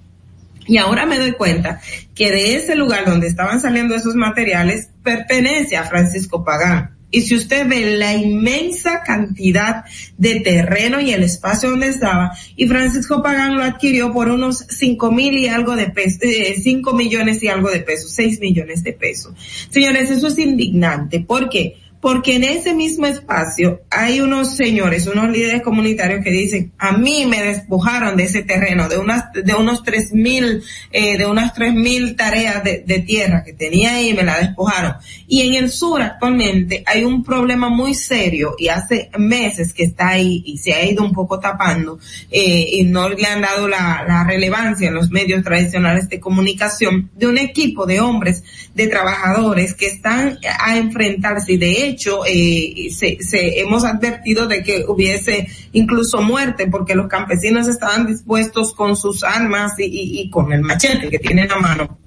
Y 0.66 0.78
ahora 0.78 1.04
me 1.04 1.18
doy 1.18 1.32
cuenta 1.32 1.80
que 2.14 2.30
de 2.30 2.54
ese 2.54 2.74
lugar 2.76 3.04
donde 3.04 3.26
estaban 3.26 3.60
saliendo 3.60 3.94
esos 3.94 4.14
materiales 4.14 4.88
pertenece 5.02 5.76
a 5.76 5.84
Francisco 5.84 6.42
Pagán. 6.42 6.96
Y 7.12 7.20
si 7.20 7.36
usted 7.36 7.68
ve 7.68 7.96
la 7.96 8.14
inmensa 8.14 9.02
cantidad 9.04 9.84
de 10.18 10.40
terreno 10.40 11.00
y 11.00 11.12
el 11.12 11.22
espacio 11.22 11.70
donde 11.70 11.88
estaba, 11.88 12.32
y 12.56 12.66
Francisco 12.66 13.22
Pagán 13.22 13.54
lo 13.54 13.62
adquirió 13.62 14.12
por 14.12 14.28
unos 14.28 14.64
cinco 14.68 15.12
mil 15.12 15.38
y 15.38 15.46
algo 15.46 15.76
de 15.76 15.90
pesos, 15.90 16.20
eh, 16.22 16.56
cinco 16.60 16.94
millones 16.94 17.42
y 17.42 17.48
algo 17.48 17.70
de 17.70 17.80
pesos, 17.80 18.10
seis 18.10 18.40
millones 18.40 18.82
de 18.82 18.94
pesos. 18.94 19.34
Señores, 19.70 20.10
eso 20.10 20.26
es 20.26 20.38
indignante. 20.38 21.20
¿Por 21.20 21.48
qué? 21.48 21.76
Porque 22.02 22.34
en 22.34 22.42
ese 22.42 22.74
mismo 22.74 23.06
espacio 23.06 23.82
hay 23.88 24.20
unos 24.20 24.56
señores, 24.56 25.06
unos 25.06 25.30
líderes 25.30 25.62
comunitarios 25.62 26.24
que 26.24 26.32
dicen, 26.32 26.72
a 26.76 26.90
mí 26.90 27.26
me 27.26 27.40
despojaron 27.40 28.16
de 28.16 28.24
ese 28.24 28.42
terreno, 28.42 28.88
de 28.88 28.98
unas, 28.98 29.32
de 29.32 29.54
unos 29.54 29.84
tres 29.84 30.12
mil, 30.12 30.64
eh, 30.90 31.16
de 31.16 31.26
unas 31.26 31.54
tres 31.54 31.72
mil 31.72 32.16
tareas 32.16 32.64
de, 32.64 33.04
tierra 33.06 33.44
que 33.44 33.52
tenía 33.52 33.94
ahí, 33.94 34.14
me 34.14 34.24
la 34.24 34.40
despojaron. 34.40 34.94
Y 35.28 35.42
en 35.42 35.54
el 35.54 35.70
sur 35.70 36.02
actualmente 36.02 36.82
hay 36.86 37.04
un 37.04 37.22
problema 37.22 37.68
muy 37.68 37.94
serio 37.94 38.56
y 38.58 38.66
hace 38.66 39.08
meses 39.16 39.72
que 39.72 39.84
está 39.84 40.08
ahí 40.08 40.42
y 40.44 40.58
se 40.58 40.74
ha 40.74 40.84
ido 40.84 41.04
un 41.04 41.12
poco 41.12 41.38
tapando, 41.38 42.00
eh, 42.32 42.68
y 42.72 42.82
no 42.82 43.10
le 43.10 43.26
han 43.26 43.42
dado 43.42 43.68
la, 43.68 44.04
la 44.08 44.24
relevancia 44.24 44.88
en 44.88 44.94
los 44.94 45.12
medios 45.12 45.44
tradicionales 45.44 46.08
de 46.08 46.18
comunicación 46.18 47.12
de 47.14 47.28
un 47.28 47.38
equipo 47.38 47.86
de 47.86 48.00
hombres, 48.00 48.42
de 48.74 48.88
trabajadores 48.88 49.74
que 49.74 49.86
están 49.86 50.38
a 50.58 50.76
enfrentarse 50.76 51.52
y 51.52 51.58
de 51.58 51.91
hecho 51.92 52.22
eh, 52.26 52.88
se, 52.90 53.18
se, 53.20 53.60
hemos 53.60 53.84
advertido 53.84 54.46
de 54.46 54.62
que 54.62 54.84
hubiese 54.86 55.48
incluso 55.72 56.20
muerte 56.20 56.66
porque 56.66 56.94
los 56.94 57.08
campesinos 57.08 57.68
estaban 57.68 58.06
dispuestos 58.06 58.74
con 58.74 58.96
sus 58.96 59.24
armas 59.24 59.78
y, 59.78 59.84
y, 59.84 60.20
y 60.20 60.30
con 60.30 60.52
el 60.52 60.62
machete 60.62 61.08
que 61.08 61.18
tienen 61.18 61.50
a 61.50 61.56
mano 61.56 61.98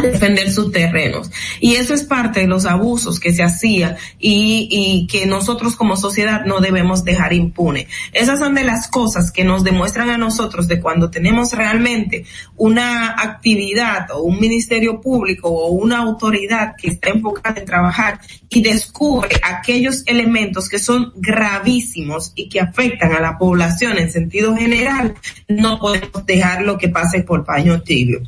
defender 0.00 0.50
sus 0.50 0.72
terrenos. 0.72 1.30
Y 1.60 1.74
eso 1.74 1.94
es 1.94 2.04
parte 2.04 2.40
de 2.40 2.46
los 2.46 2.64
abusos 2.64 3.20
que 3.20 3.32
se 3.34 3.42
hacía 3.42 3.96
y, 4.18 4.68
y, 4.70 5.06
que 5.06 5.26
nosotros 5.26 5.76
como 5.76 5.96
sociedad 5.96 6.44
no 6.44 6.60
debemos 6.60 7.04
dejar 7.04 7.32
impune. 7.32 7.88
Esas 8.12 8.38
son 8.38 8.54
de 8.54 8.64
las 8.64 8.88
cosas 8.88 9.30
que 9.30 9.44
nos 9.44 9.64
demuestran 9.64 10.10
a 10.10 10.18
nosotros 10.18 10.68
de 10.68 10.80
cuando 10.80 11.10
tenemos 11.10 11.52
realmente 11.52 12.24
una 12.56 13.10
actividad 13.10 14.10
o 14.12 14.22
un 14.22 14.40
ministerio 14.40 15.00
público 15.00 15.48
o 15.48 15.70
una 15.72 15.98
autoridad 15.98 16.74
que 16.76 16.88
está 16.88 17.10
enfocada 17.10 17.60
en 17.60 17.66
trabajar 17.66 18.20
y 18.48 18.62
descubre 18.62 19.40
aquellos 19.42 20.02
elementos 20.06 20.68
que 20.68 20.78
son 20.78 21.12
gravísimos 21.16 22.32
y 22.34 22.48
que 22.48 22.60
afectan 22.60 23.12
a 23.12 23.20
la 23.20 23.38
población 23.38 23.98
en 23.98 24.10
sentido 24.10 24.54
general, 24.56 25.14
no 25.48 25.78
podemos 25.78 26.24
dejar 26.26 26.62
lo 26.62 26.78
que 26.78 26.88
pase 26.88 27.22
por 27.22 27.44
paño 27.44 27.82
tibio. 27.82 28.20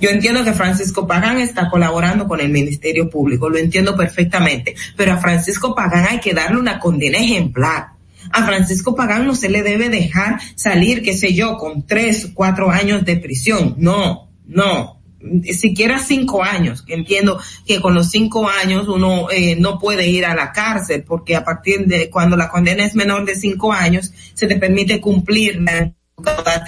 Yo 0.00 0.10
entiendo 0.10 0.44
que 0.44 0.52
Francisco 0.52 1.06
Pagán 1.06 1.38
está 1.38 1.68
colaborando 1.68 2.26
con 2.26 2.40
el 2.40 2.48
Ministerio 2.48 3.10
Público, 3.10 3.48
lo 3.48 3.58
entiendo 3.58 3.96
perfectamente, 3.96 4.74
pero 4.96 5.12
a 5.12 5.18
Francisco 5.18 5.74
Pagán 5.74 6.06
hay 6.08 6.20
que 6.20 6.34
darle 6.34 6.58
una 6.58 6.78
condena 6.78 7.18
ejemplar. 7.18 7.88
A 8.32 8.44
Francisco 8.44 8.94
Pagán 8.94 9.26
no 9.26 9.34
se 9.34 9.48
le 9.48 9.62
debe 9.62 9.88
dejar 9.88 10.40
salir, 10.54 11.02
qué 11.02 11.16
sé 11.16 11.34
yo, 11.34 11.56
con 11.56 11.86
tres, 11.86 12.30
cuatro 12.34 12.70
años 12.70 13.04
de 13.04 13.16
prisión. 13.16 13.74
No, 13.78 14.28
no, 14.46 14.98
siquiera 15.52 15.98
cinco 15.98 16.42
años. 16.42 16.84
Entiendo 16.86 17.40
que 17.66 17.80
con 17.80 17.94
los 17.94 18.10
cinco 18.10 18.48
años 18.48 18.88
uno 18.88 19.30
eh, 19.30 19.56
no 19.56 19.78
puede 19.78 20.08
ir 20.08 20.24
a 20.26 20.34
la 20.34 20.52
cárcel 20.52 21.04
porque 21.06 21.36
a 21.36 21.44
partir 21.44 21.86
de 21.86 22.10
cuando 22.10 22.36
la 22.36 22.48
condena 22.48 22.84
es 22.84 22.94
menor 22.94 23.24
de 23.24 23.34
cinco 23.34 23.72
años 23.72 24.12
se 24.34 24.46
te 24.46 24.56
permite 24.56 25.00
cumplir 25.00 25.60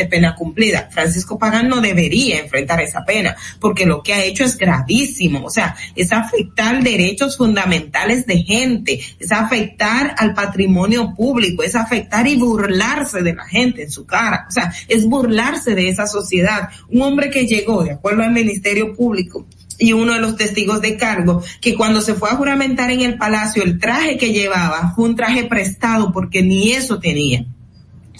pena 0.09 0.35
cumplida. 0.35 0.89
Francisco 0.91 1.39
Pagán 1.39 1.69
no 1.69 1.81
debería 1.81 2.41
enfrentar 2.41 2.81
esa 2.81 3.05
pena, 3.05 3.37
porque 3.59 3.87
lo 3.87 4.03
que 4.03 4.15
ha 4.15 4.25
hecho 4.25 4.45
es 4.45 4.57
gravísimo, 4.57 5.45
o 5.45 5.51
sea, 5.51 5.77
es 5.95 6.13
afectar 6.13 6.83
derechos 6.83 7.37
fundamentales 7.37 8.27
de 8.27 8.43
gente, 8.43 9.01
es 9.19 9.33
afectar 9.33 10.15
al 10.19 10.35
patrimonio 10.35 11.15
público, 11.15 11.63
es 11.63 11.75
afectar 11.75 12.27
y 12.27 12.37
burlarse 12.37 13.23
de 13.23 13.35
la 13.35 13.45
gente 13.45 13.83
en 13.83 13.91
su 13.91 14.07
cara, 14.07 14.47
o 14.49 14.53
sea, 14.53 14.73
es 14.89 15.07
burlarse 15.07 15.75
de 15.75 15.89
esa 15.89 16.07
sociedad. 16.07 16.69
Un 16.89 17.03
hombre 17.03 17.31
que 17.31 17.47
llegó, 17.47 17.85
de 17.85 17.93
acuerdo 17.93 18.23
al 18.23 18.33
Ministerio 18.33 18.95
Público, 18.95 19.47
y 19.79 19.95
uno 19.95 20.13
de 20.13 20.21
los 20.21 20.37
testigos 20.37 20.83
de 20.83 20.99
cargo, 20.99 21.43
que 21.61 21.75
cuando 21.75 22.03
se 22.03 22.15
fue 22.15 22.29
a 22.29 22.35
juramentar 22.35 22.91
en 22.91 23.01
el 23.01 23.17
palacio, 23.17 23.63
el 23.63 23.79
traje 23.79 24.19
que 24.19 24.31
llevaba 24.31 24.93
fue 24.95 25.07
un 25.07 25.17
traje 25.17 25.45
prestado 25.45 26.13
porque 26.13 26.43
ni 26.43 26.73
eso 26.73 26.99
tenía 26.99 27.47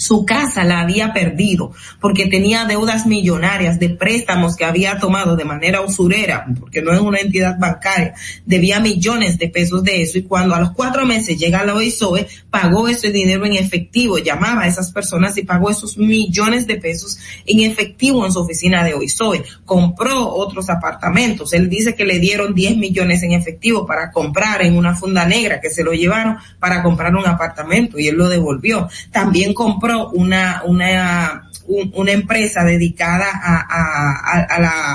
su 0.01 0.25
casa 0.25 0.65
la 0.65 0.81
había 0.81 1.13
perdido 1.13 1.73
porque 2.01 2.25
tenía 2.25 2.65
deudas 2.65 3.07
millonarias 3.07 3.79
de 3.79 3.91
préstamos 3.91 4.57
que 4.57 4.65
había 4.65 4.99
tomado 4.99 5.37
de 5.37 5.45
manera 5.45 5.83
usurera, 5.83 6.47
porque 6.59 6.81
no 6.81 6.95
es 6.95 7.01
una 7.01 7.19
entidad 7.19 7.59
bancaria, 7.59 8.15
debía 8.47 8.81
millones 8.81 9.37
de 9.37 9.51
pesos 9.51 9.85
de 9.85 10.01
eso 10.01 10.17
y 10.17 10.23
cuando 10.23 10.55
a 10.55 10.61
los 10.61 10.71
cuatro 10.71 11.05
meses 11.05 11.39
llega 11.39 11.67
la 11.67 11.75
OISOE, 11.75 12.27
pagó 12.51 12.89
ese 12.89 13.13
dinero 13.13 13.45
en 13.45 13.57
efectivo, 13.57 14.17
llamaba 14.17 14.63
a 14.63 14.69
esas 14.69 14.91
personas 14.91 15.37
y 15.37 15.43
pagó 15.43 15.69
esos 15.69 15.99
millones 15.99 16.67
de 16.67 16.77
pesos 16.77 17.19
en 17.45 17.61
efectivo 17.61 18.25
en 18.25 18.33
su 18.33 18.41
oficina 18.41 18.83
de 18.83 18.95
OISOE, 18.95 19.45
compró 19.67 20.31
otros 20.31 20.71
apartamentos, 20.71 21.53
él 21.53 21.69
dice 21.69 21.95
que 21.95 22.07
le 22.07 22.19
dieron 22.19 22.55
10 22.55 22.79
millones 22.79 23.23
en 23.23 23.33
efectivo 23.33 23.85
para 23.85 24.11
comprar 24.11 24.63
en 24.63 24.79
una 24.79 24.97
funda 24.97 25.27
negra 25.27 25.61
que 25.61 25.69
se 25.69 25.85
lo 25.85 25.93
llevaron 25.93 26.39
para 26.59 26.83
comprar 26.83 27.15
un 27.15 27.27
apartamento 27.27 27.99
y 27.99 28.09
él 28.09 28.17
lo 28.17 28.31
devolvió, 28.31 28.89
también 29.13 29.53
compró 29.53 29.90
una, 29.97 30.63
una, 30.65 31.51
una 31.67 32.13
empresa 32.13 32.65
dedicada 32.65 33.27
a, 33.33 34.43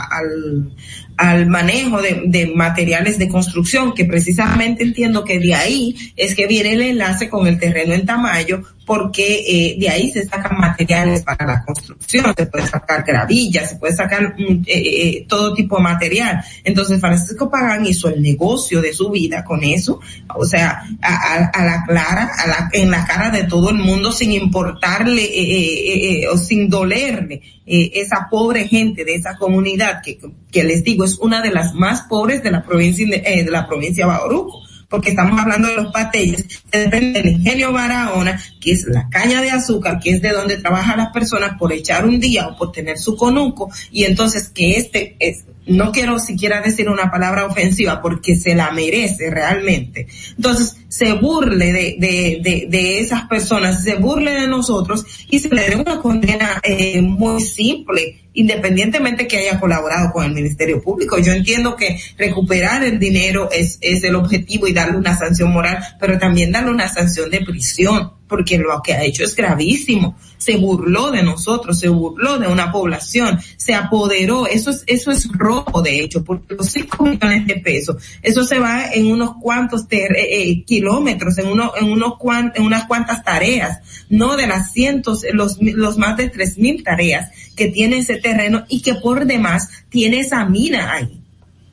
al, 0.10 0.72
al 1.18 1.48
manejo 1.48 2.02
de, 2.02 2.52
materiales 2.56 3.18
de 3.18 3.30
construcción, 3.30 3.94
que 3.94 4.06
precisamente 4.06 4.84
entiendo 4.84 5.24
que 5.24 5.40
de 5.40 5.56
ahí 5.56 5.96
es 6.16 6.36
que 6.36 6.48
viene 6.48 6.74
el 6.74 6.82
enlace 6.82 7.30
con 7.30 7.48
el 7.48 7.60
terreno 7.60 7.94
en 7.94 8.06
Tamayo, 8.06 8.64
porque 8.86 9.44
eh, 9.48 9.76
de 9.80 9.90
ahí 9.90 10.12
se 10.12 10.26
sacan 10.26 10.60
materiales 10.60 11.24
para 11.24 11.46
la 11.46 11.64
construcción, 11.66 12.34
se 12.38 12.46
puede 12.46 12.68
sacar 12.68 13.04
gravillas, 13.04 13.72
se 13.72 13.76
puede 13.78 13.96
sacar 13.96 14.36
mm, 14.38 14.62
eh, 14.66 14.66
eh, 14.68 15.26
todo 15.28 15.54
tipo 15.54 15.78
de 15.78 15.84
material. 15.84 16.44
Entonces 16.64 17.00
Francisco 17.00 17.50
Pagán 17.50 17.86
hizo 17.86 18.10
el 18.10 18.22
negocio 18.22 18.82
de 18.82 18.94
su 18.94 19.10
vida 19.10 19.44
con 19.44 19.64
eso, 19.64 20.00
o 20.36 20.46
sea, 20.46 20.84
a, 21.02 21.66
la 21.66 21.84
clara, 21.88 22.32
a 22.38 22.48
la, 22.48 22.70
en 22.74 22.92
la 22.92 23.06
cara 23.06 23.32
de 23.32 23.44
todo 23.44 23.72
el 23.72 23.78
mundo 23.78 24.12
sin 24.12 24.32
importarle 24.32 25.24
eh, 25.24 26.22
eh, 26.22 26.28
o 26.28 26.38
sin 26.38 26.70
dolerle 26.70 27.42
esa 27.68 28.28
pobre 28.30 28.68
gente 28.68 29.04
de 29.04 29.16
esa 29.16 29.38
comunidad 29.38 30.04
que, 30.04 30.20
que 30.52 30.64
les 30.64 30.84
digo 30.84 31.04
es 31.04 31.18
una 31.18 31.42
de 31.42 31.50
las 31.50 31.74
más 31.74 32.02
pobres 32.04 32.44
de 32.44 32.52
la 32.52 32.62
provincia 32.62 33.08
de 33.08 33.48
la 33.50 33.66
provincia 33.66 34.06
de 34.06 34.12
Bauruco 34.12 34.65
porque 34.90 35.10
estamos 35.10 35.40
hablando 35.40 35.68
de 35.68 35.76
los 35.76 35.92
patelles, 35.92 36.46
depende 36.72 37.22
del 37.22 37.34
ingenio 37.34 37.72
Barahona, 37.72 38.42
que 38.62 38.72
es 38.72 38.86
la 38.88 39.10
caña 39.10 39.42
de 39.42 39.52
azúcar, 39.52 40.00
que 40.00 40.12
es 40.12 40.22
de 40.22 40.30
donde 40.30 40.58
trabajan 40.58 40.98
las 40.98 41.12
personas 41.12 41.58
por 41.58 41.74
echar 41.74 42.06
un 42.06 42.20
día 42.20 42.48
o 42.48 42.58
por 42.58 42.72
tener 42.72 42.98
su 42.98 43.16
conuco, 43.16 43.72
y 43.92 44.04
entonces 44.04 44.50
que 44.50 44.78
este 44.78 45.16
es, 45.20 45.46
no 45.68 45.92
quiero 45.92 46.20
siquiera 46.20 46.62
decir 46.62 46.90
una 46.90 47.10
palabra 47.10 47.46
ofensiva 47.46 48.02
porque 48.02 48.36
se 48.36 48.56
la 48.56 48.72
merece 48.72 49.30
realmente. 49.32 50.08
Entonces, 50.36 50.78
se 50.88 51.14
burle 51.14 51.74
de, 51.74 51.96
de, 52.00 52.40
de, 52.42 52.68
de 52.70 53.00
esas 53.00 53.24
personas, 53.28 53.84
se 53.84 53.96
burle 53.96 54.32
de 54.32 54.48
nosotros 54.48 55.06
y 55.30 55.40
se 55.40 55.50
le 55.50 55.70
dé 55.70 55.76
una 55.76 56.00
condena 56.00 56.62
eh, 56.64 57.02
muy 57.02 57.42
simple 57.42 58.25
independientemente 58.36 59.28
que 59.28 59.38
haya 59.38 59.60
colaborado 59.60 60.12
con 60.12 60.26
el 60.26 60.34
Ministerio 60.34 60.82
Público. 60.82 61.18
Yo 61.18 61.34
entiendo 61.34 61.76
que 61.76 62.00
recuperar 62.18 62.84
el 62.84 63.00
dinero 63.00 63.50
es, 63.52 63.78
es 63.82 64.04
el 64.04 64.16
objetivo 64.16 64.68
y 64.68 64.74
darle 64.74 64.98
una 64.98 65.18
sanción 65.18 65.52
moral, 65.52 65.84
pero 66.00 66.20
también 66.20 66.52
darle 66.52 66.72
una 66.72 66.88
sanción 66.88 67.30
de 67.30 67.42
prisión, 67.42 68.12
porque 68.28 68.58
lo 68.58 68.82
que 68.82 68.94
ha 68.94 69.04
hecho 69.04 69.24
es 69.24 69.36
gravísimo. 69.36 70.16
Se 70.38 70.58
burló 70.58 71.12
de 71.12 71.24
nosotros, 71.24 71.80
se 71.80 71.90
burló 71.90 72.38
de 72.38 72.48
una 72.48 72.72
población, 72.72 73.40
se 73.58 73.74
apoderó. 73.74 74.48
Eso 74.48 74.72
es, 74.72 74.84
eso 74.88 75.12
es 75.12 75.28
robo, 75.32 75.82
de 75.82 76.02
hecho, 76.02 76.24
porque 76.24 76.56
los 76.56 76.70
5 76.70 77.04
millones 77.04 77.48
de 77.48 77.56
pesos, 77.58 77.98
eso 78.22 78.44
se 78.44 78.60
va 78.60 78.88
en 78.92 79.12
unos 79.12 79.36
cuantos 79.42 79.86
eh, 79.90 80.08
eh, 80.12 80.64
kilómetros, 80.64 81.38
en 81.38 81.48
uno, 81.48 81.74
en 81.80 81.92
unos 81.92 82.18
cuan 82.18 82.52
en 82.56 82.64
unas 82.64 82.86
cuantas 82.86 83.24
tareas, 83.24 83.80
no 84.10 84.36
de 84.36 84.48
las 84.48 84.72
cientos, 84.72 85.26
los, 85.34 85.58
los 85.62 85.98
más 85.98 86.18
de 86.18 86.30
tres 86.30 86.58
mil 86.58 86.84
tareas 86.84 87.30
que 87.56 87.68
tiene 87.70 87.98
ese 87.98 88.18
terreno 88.18 88.66
y 88.68 88.82
que 88.82 88.96
por 88.96 89.26
demás 89.26 89.70
tiene 89.90 90.20
esa 90.20 90.46
mina 90.46 90.94
ahí. 90.94 91.22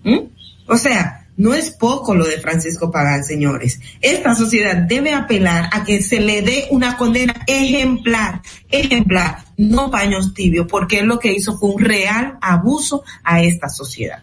¿Mm? 0.04 0.18
O 0.66 0.76
sea, 0.76 1.21
no 1.42 1.54
es 1.54 1.72
poco 1.72 2.14
lo 2.14 2.24
de 2.24 2.38
Francisco 2.38 2.92
Pagán, 2.92 3.24
señores. 3.24 3.80
Esta 4.00 4.36
sociedad 4.36 4.76
debe 4.76 5.12
apelar 5.12 5.68
a 5.72 5.82
que 5.82 6.00
se 6.00 6.20
le 6.20 6.40
dé 6.40 6.68
una 6.70 6.96
condena 6.96 7.34
ejemplar, 7.48 8.42
ejemplar, 8.70 9.38
no 9.56 9.90
paños 9.90 10.34
tibios, 10.34 10.68
porque 10.70 11.00
él 11.00 11.06
lo 11.06 11.18
que 11.18 11.32
hizo 11.32 11.58
fue 11.58 11.70
un 11.70 11.82
real 11.82 12.38
abuso 12.40 13.02
a 13.24 13.42
esta 13.42 13.68
sociedad. 13.68 14.22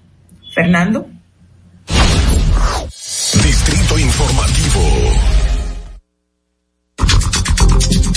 Fernando. 0.54 1.10
Distrito 3.44 4.00
Informativo. 4.00 5.39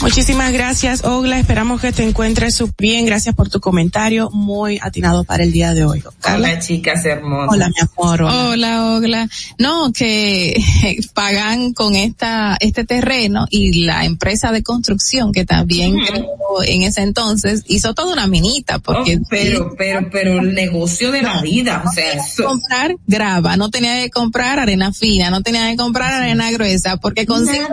Muchísimas 0.03 0.53
gracias, 0.53 1.05
Ogla. 1.05 1.39
Esperamos 1.39 1.81
que 1.81 1.93
te 1.93 2.03
encuentres 2.03 2.61
bien. 2.77 3.07
Gracias 3.07 3.37
por 3.37 3.49
tu 3.49 3.61
comentario, 3.61 4.31
muy 4.31 4.81
atinado 4.83 5.23
para 5.23 5.45
el 5.45 5.53
día 5.53 5.74
de 5.74 5.85
hoy. 5.85 6.03
Hola, 6.27 6.59
chicas 6.59 7.05
hermosas. 7.05 7.55
Hola, 7.55 7.69
mi 7.69 7.74
amor. 7.81 8.23
Hola. 8.23 8.49
hola, 8.49 8.97
Ogla. 8.97 9.29
No, 9.59 9.93
que 9.93 10.61
pagan 11.15 11.73
con 11.73 11.95
esta, 11.95 12.57
este 12.59 12.85
terreno 12.85 13.47
y 13.49 13.85
la 13.85 14.05
empresa 14.05 14.51
de 14.51 14.65
construcción 14.65 15.31
que 15.33 15.45
también 15.45 15.97
creó 16.05 16.27
en 16.66 16.83
ese 16.83 17.03
entonces 17.03 17.62
hizo 17.69 17.95
toda 17.95 18.12
una 18.12 18.27
minita 18.27 18.81
porque. 18.81 19.19
Oh, 19.19 19.27
pero, 19.31 19.74
pero, 19.79 20.11
pero 20.11 20.41
el 20.41 20.53
negocio 20.53 21.12
de 21.12 21.23
la 21.23 21.41
vida, 21.43 21.85
o 21.87 21.93
sea, 21.93 22.12
eso... 22.15 22.45
comprar 22.45 22.97
grava, 23.07 23.57
no 23.57 23.70
tenía 23.70 24.03
que 24.03 24.11
comprar 24.11 24.59
arena 24.59 24.93
fina, 24.93 25.31
no 25.31 25.43
tenía 25.43 25.70
que 25.70 25.77
comprar 25.77 26.12
arena 26.12 26.51
gruesa 26.51 26.97
porque 26.97 27.24
con 27.24 27.49
él 27.49 27.66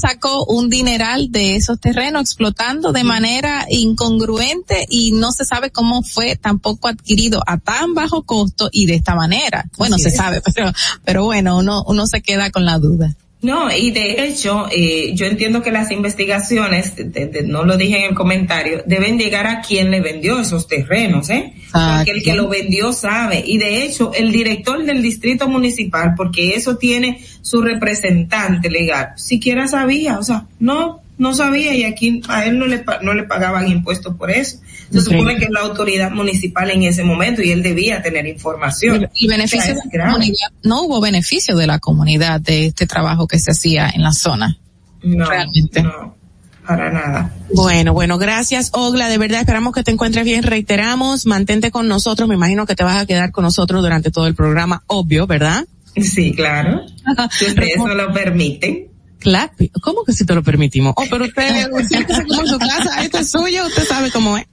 sacó 0.00 0.46
un 0.46 0.70
dineral 0.70 1.30
de 1.30 1.49
esos 1.56 1.80
terrenos 1.80 2.22
explotando 2.22 2.92
de 2.92 3.04
manera 3.04 3.66
incongruente 3.68 4.86
y 4.88 5.12
no 5.12 5.32
se 5.32 5.44
sabe 5.44 5.70
cómo 5.70 6.02
fue 6.02 6.36
tampoco 6.36 6.88
adquirido 6.88 7.42
a 7.46 7.58
tan 7.58 7.94
bajo 7.94 8.22
costo 8.22 8.68
y 8.72 8.86
de 8.86 8.96
esta 8.96 9.14
manera. 9.14 9.66
Bueno, 9.76 9.96
Así 9.96 10.04
se 10.04 10.08
es. 10.10 10.16
sabe, 10.16 10.42
pero, 10.54 10.72
pero 11.04 11.24
bueno, 11.24 11.58
uno, 11.58 11.84
uno 11.86 12.06
se 12.06 12.22
queda 12.22 12.50
con 12.50 12.64
la 12.64 12.78
duda. 12.78 13.14
No, 13.42 13.74
y 13.74 13.90
de 13.90 14.26
hecho, 14.26 14.66
eh, 14.70 15.14
yo 15.14 15.24
entiendo 15.24 15.62
que 15.62 15.70
las 15.70 15.90
investigaciones, 15.90 16.94
de, 16.94 17.04
de, 17.04 17.42
no 17.42 17.64
lo 17.64 17.78
dije 17.78 17.96
en 18.04 18.10
el 18.10 18.14
comentario, 18.14 18.82
deben 18.84 19.18
llegar 19.18 19.46
a 19.46 19.62
quien 19.62 19.90
le 19.90 20.02
vendió 20.02 20.38
esos 20.38 20.66
terrenos, 20.66 21.30
¿eh? 21.30 21.54
Ah, 21.72 21.94
porque 21.96 22.18
el 22.18 22.22
que 22.22 22.34
lo 22.34 22.48
vendió 22.48 22.92
sabe. 22.92 23.42
Y 23.46 23.56
de 23.56 23.82
hecho, 23.82 24.12
el 24.12 24.30
director 24.30 24.84
del 24.84 25.00
distrito 25.00 25.48
municipal, 25.48 26.12
porque 26.16 26.54
eso 26.54 26.76
tiene 26.76 27.24
su 27.40 27.62
representante 27.62 28.68
legal, 28.68 29.12
siquiera 29.16 29.66
sabía, 29.66 30.18
o 30.18 30.22
sea, 30.22 30.44
no, 30.58 31.00
no 31.20 31.34
sabía 31.34 31.74
y 31.74 31.84
aquí 31.84 32.22
a 32.28 32.46
él 32.46 32.58
no 32.58 32.66
le, 32.66 32.82
no 33.02 33.12
le 33.12 33.24
pagaban 33.24 33.68
impuestos 33.68 34.16
por 34.16 34.30
eso. 34.30 34.56
Se 34.90 35.02
supone 35.02 35.36
que 35.36 35.44
es 35.44 35.50
la 35.50 35.60
autoridad 35.60 36.10
municipal 36.10 36.70
en 36.70 36.82
ese 36.82 37.04
momento 37.04 37.42
y 37.42 37.52
él 37.52 37.62
debía 37.62 38.02
tener 38.02 38.26
información. 38.26 39.06
Y 39.14 39.28
beneficio 39.28 39.74
o 39.74 39.76
sea, 39.76 39.84
de 39.84 39.98
la 39.98 40.06
comunidad, 40.06 40.48
no 40.62 40.82
hubo 40.82 41.00
beneficio 41.00 41.56
de 41.56 41.66
la 41.66 41.78
comunidad 41.78 42.40
de 42.40 42.66
este 42.66 42.86
trabajo 42.86 43.28
que 43.28 43.38
se 43.38 43.50
hacía 43.50 43.90
en 43.90 44.02
la 44.02 44.12
zona. 44.12 44.56
No, 45.02 45.28
Realmente. 45.28 45.82
no, 45.82 46.16
para 46.66 46.90
nada. 46.90 47.34
Bueno, 47.54 47.92
bueno, 47.92 48.16
gracias, 48.16 48.70
Ogla. 48.72 49.10
De 49.10 49.18
verdad 49.18 49.40
esperamos 49.40 49.74
que 49.74 49.82
te 49.82 49.90
encuentres 49.90 50.24
bien. 50.24 50.42
Reiteramos, 50.42 51.26
mantente 51.26 51.70
con 51.70 51.86
nosotros. 51.86 52.30
Me 52.30 52.34
imagino 52.34 52.64
que 52.64 52.74
te 52.74 52.82
vas 52.82 52.96
a 52.96 53.04
quedar 53.04 53.30
con 53.30 53.44
nosotros 53.44 53.82
durante 53.82 54.10
todo 54.10 54.26
el 54.26 54.34
programa, 54.34 54.84
obvio, 54.86 55.26
¿verdad? 55.26 55.66
Sí, 55.96 56.32
claro. 56.32 56.80
Si 57.30 57.44
ustedes 57.44 57.76
no 57.76 57.94
lo 57.94 58.10
permiten. 58.10 58.89
Claro, 59.20 59.52
¿cómo 59.82 60.02
que 60.04 60.12
si 60.12 60.24
te 60.24 60.34
lo 60.34 60.42
permitimos? 60.42 60.94
Oh, 60.96 61.04
pero 61.10 61.26
usted, 61.26 61.68
siéntese 61.88 62.26
como 62.26 62.40
en 62.40 62.48
su 62.48 62.58
casa, 62.58 63.02
esto 63.02 63.18
es 63.18 63.30
suyo, 63.30 63.66
usted 63.66 63.86
sabe 63.86 64.10
cómo 64.10 64.36
es. 64.38 64.46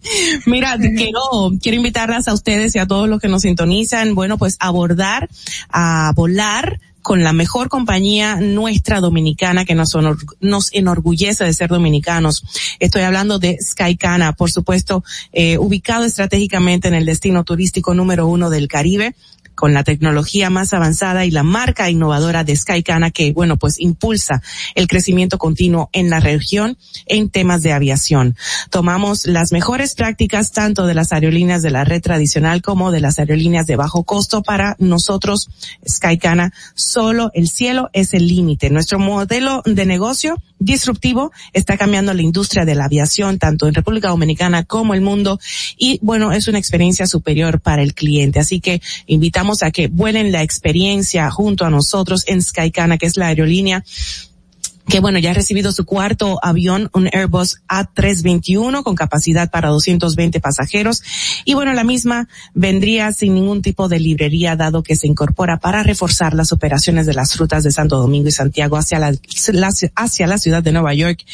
Mira, 0.45 0.77
quiero, 0.77 1.52
quiero 1.61 1.77
invitarlas 1.77 2.27
a 2.27 2.34
ustedes 2.34 2.76
y 2.76 2.80
a 2.80 2.85
todos 2.85 3.07
los 3.07 3.22
que 3.22 3.30
nos 3.30 3.44
sintonizan, 3.44 4.14
bueno, 4.14 4.38
pues 4.38 4.57
abordar, 4.60 5.30
a 5.69 6.11
volar 6.15 6.80
con 7.02 7.23
la 7.23 7.31
mejor 7.31 7.69
compañía 7.69 8.35
nuestra 8.35 8.99
dominicana 8.99 9.64
que 9.64 9.76
nos, 9.76 9.95
honor, 9.95 10.18
nos 10.41 10.73
enorgullece 10.73 11.45
de 11.45 11.53
ser 11.53 11.69
dominicanos. 11.69 12.44
Estoy 12.80 13.03
hablando 13.03 13.39
de 13.39 13.57
Skycana, 13.61 14.34
por 14.34 14.52
supuesto, 14.52 15.06
eh, 15.31 15.57
ubicado 15.57 16.03
estratégicamente 16.03 16.89
en 16.89 16.95
el 16.95 17.06
destino 17.06 17.45
turístico 17.45 17.94
número 17.94 18.27
uno 18.27 18.49
del 18.49 18.68
Caribe 18.68 19.15
con 19.58 19.74
la 19.74 19.84
tecnología 19.84 20.52
más 20.52 20.72
avanzada 20.72 21.26
y 21.26 21.32
la 21.32 21.42
marca 21.42 21.90
innovadora 21.90 22.44
de 22.44 22.56
Skycana 22.56 23.10
que, 23.10 23.34
bueno, 23.34 23.58
pues 23.58 23.80
impulsa 23.80 24.44
el 24.76 24.88
crecimiento 24.88 25.40
continuo 25.40 25.90
en 25.94 26.12
la 26.12 26.20
región 26.20 26.78
en 27.08 27.32
temas 27.32 27.64
de 27.64 27.74
aviación. 27.74 28.38
Tomamos 28.70 29.26
las 29.26 29.52
mejores 29.52 29.96
prácticas 29.96 30.52
tanto 30.52 30.86
de 30.86 30.94
las 30.94 31.12
aerolíneas 31.12 31.64
de 31.64 31.72
la 31.72 31.84
red 31.84 32.04
tradicional 32.04 32.62
como 32.62 32.92
de 32.92 33.02
las 33.02 33.18
aerolíneas 33.18 33.66
de 33.66 33.76
bajo 33.76 34.04
costo 34.04 34.44
para 34.44 34.76
nosotros, 34.78 35.50
Skycana. 35.90 36.54
Solo 36.76 37.32
el 37.34 37.50
cielo 37.50 37.90
es 37.94 38.14
el 38.14 38.28
límite. 38.28 38.70
Nuestro 38.70 39.00
modelo 39.00 39.64
de 39.66 39.88
negocio 39.88 40.36
disruptivo 40.60 41.32
está 41.54 41.78
cambiando 41.78 42.14
la 42.14 42.22
industria 42.22 42.64
de 42.64 42.76
la 42.76 42.86
aviación 42.86 43.40
tanto 43.40 43.68
en 43.68 43.74
República 43.74 44.10
Dominicana 44.10 44.64
como 44.64 44.94
el 44.94 45.02
mundo 45.02 45.40
y 45.78 46.00
bueno, 46.04 46.32
es 46.32 46.48
una 46.48 46.60
experiencia 46.60 47.08
superior 47.08 47.60
para 47.60 47.82
el 47.82 47.96
cliente. 47.96 48.40
Así 48.40 48.60
que 48.60 48.82
invitamos 49.08 49.47
a 49.64 49.72
que 49.72 49.88
vuelen 49.88 50.32
la 50.32 50.44
experiencia 50.44 51.30
junto 51.32 51.65
a 51.65 51.69
nosotros 51.69 52.24
en 52.28 52.41
Skycana, 52.41 52.98
que 52.98 53.06
es 53.06 53.18
la 53.18 53.28
aerolínea 53.28 53.84
que 54.88 55.01
bueno, 55.01 55.19
ya 55.19 55.31
ha 55.31 55.34
recibido 55.34 55.72
su 55.72 55.85
cuarto 55.85 56.39
avión, 56.41 56.89
un 56.93 57.09
Airbus 57.11 57.57
A321 57.68 58.84
con 58.84 58.95
capacidad 58.95 59.51
para 59.51 59.69
220 59.69 60.39
pasajeros. 60.39 61.03
Y 61.43 61.55
bueno, 61.55 61.73
la 61.73 61.84
misma 61.84 62.30
vendría 62.53 63.11
sin 63.11 63.34
ningún 63.34 63.61
tipo 63.61 63.89
de 63.89 63.99
librería 63.99 64.55
dado 64.55 64.84
que 64.84 64.95
se 64.95 65.07
incorpora 65.07 65.57
para 65.59 65.84
reforzar 65.84 66.34
las 66.34 66.53
operaciones 66.53 67.05
de 67.05 67.14
las 67.14 67.38
rutas 67.38 67.64
de 67.64 67.72
Santo 67.72 67.97
Domingo 67.97 68.30
y 68.30 68.31
Santiago 68.31 68.77
hacia 68.77 68.99
la, 68.99 69.11
hacia 69.95 70.27
la 70.27 70.38
ciudad 70.38 70.64
de 70.64 70.72
Nueva 70.72 70.93
York. 70.93 71.26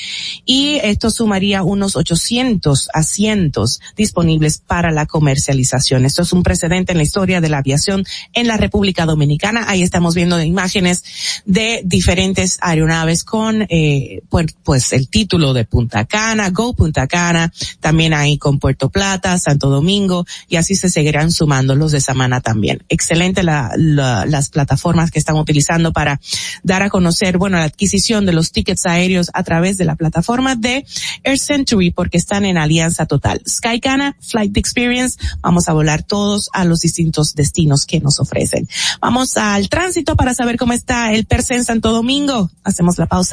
Y 0.45 0.79
esto 0.83 1.11
sumaría 1.11 1.61
unos 1.61 1.95
800 1.95 2.89
asientos 2.93 3.81
disponibles 3.95 4.57
para 4.57 4.91
la 4.91 5.05
comercialización. 5.05 6.05
Esto 6.05 6.23
es 6.23 6.33
un 6.33 6.41
precedente 6.41 6.93
en 6.93 6.97
la 6.97 7.03
historia 7.03 7.39
de 7.39 7.49
la 7.49 7.59
aviación 7.59 8.03
en 8.33 8.47
la 8.47 8.57
República 8.57 9.05
Dominicana. 9.05 9.65
Ahí 9.67 9.83
estamos 9.83 10.15
viendo 10.15 10.41
imágenes 10.41 11.03
de 11.45 11.81
diferentes 11.85 12.57
aeronaves 12.61 13.23
con 13.23 13.42
eh, 13.51 14.21
pues, 14.29 14.55
pues, 14.63 14.93
el 14.93 15.09
título 15.09 15.53
de 15.53 15.65
Punta 15.65 16.05
Cana, 16.05 16.49
Go 16.49 16.73
Punta 16.73 17.07
Cana, 17.07 17.51
también 17.79 18.13
ahí 18.13 18.37
con 18.37 18.59
Puerto 18.59 18.89
Plata, 18.89 19.37
Santo 19.37 19.69
Domingo, 19.69 20.25
y 20.47 20.55
así 20.55 20.75
se 20.75 20.89
seguirán 20.89 21.31
sumando 21.31 21.75
los 21.75 21.91
de 21.91 22.01
Samana 22.01 22.41
también. 22.41 22.83
Excelente 22.89 23.43
la, 23.43 23.71
la, 23.77 24.25
las 24.25 24.49
plataformas 24.49 25.11
que 25.11 25.19
están 25.19 25.35
utilizando 25.35 25.93
para 25.93 26.19
dar 26.63 26.83
a 26.83 26.89
conocer, 26.89 27.37
bueno, 27.37 27.57
la 27.57 27.65
adquisición 27.65 28.25
de 28.25 28.33
los 28.33 28.51
tickets 28.51 28.85
aéreos 28.85 29.29
a 29.33 29.43
través 29.43 29.77
de 29.77 29.85
la 29.85 29.95
plataforma 29.95 30.55
de 30.55 30.85
Air 31.23 31.39
Century 31.39 31.91
porque 31.91 32.17
están 32.17 32.45
en 32.45 32.57
alianza 32.57 33.05
total. 33.05 33.41
Skycana, 33.47 34.15
Flight 34.21 34.55
Experience, 34.57 35.17
vamos 35.41 35.67
a 35.67 35.73
volar 35.73 36.03
todos 36.03 36.49
a 36.53 36.65
los 36.65 36.79
distintos 36.79 37.33
destinos 37.33 37.85
que 37.85 37.99
nos 37.99 38.19
ofrecen. 38.19 38.67
Vamos 39.01 39.37
al 39.37 39.69
tránsito 39.69 40.15
para 40.15 40.33
saber 40.33 40.57
cómo 40.57 40.73
está 40.73 41.13
el 41.13 41.25
Perse 41.25 41.55
en 41.55 41.63
Santo 41.63 41.91
Domingo. 41.91 42.49
Hacemos 42.63 42.97
la 42.97 43.05
pausa 43.05 43.32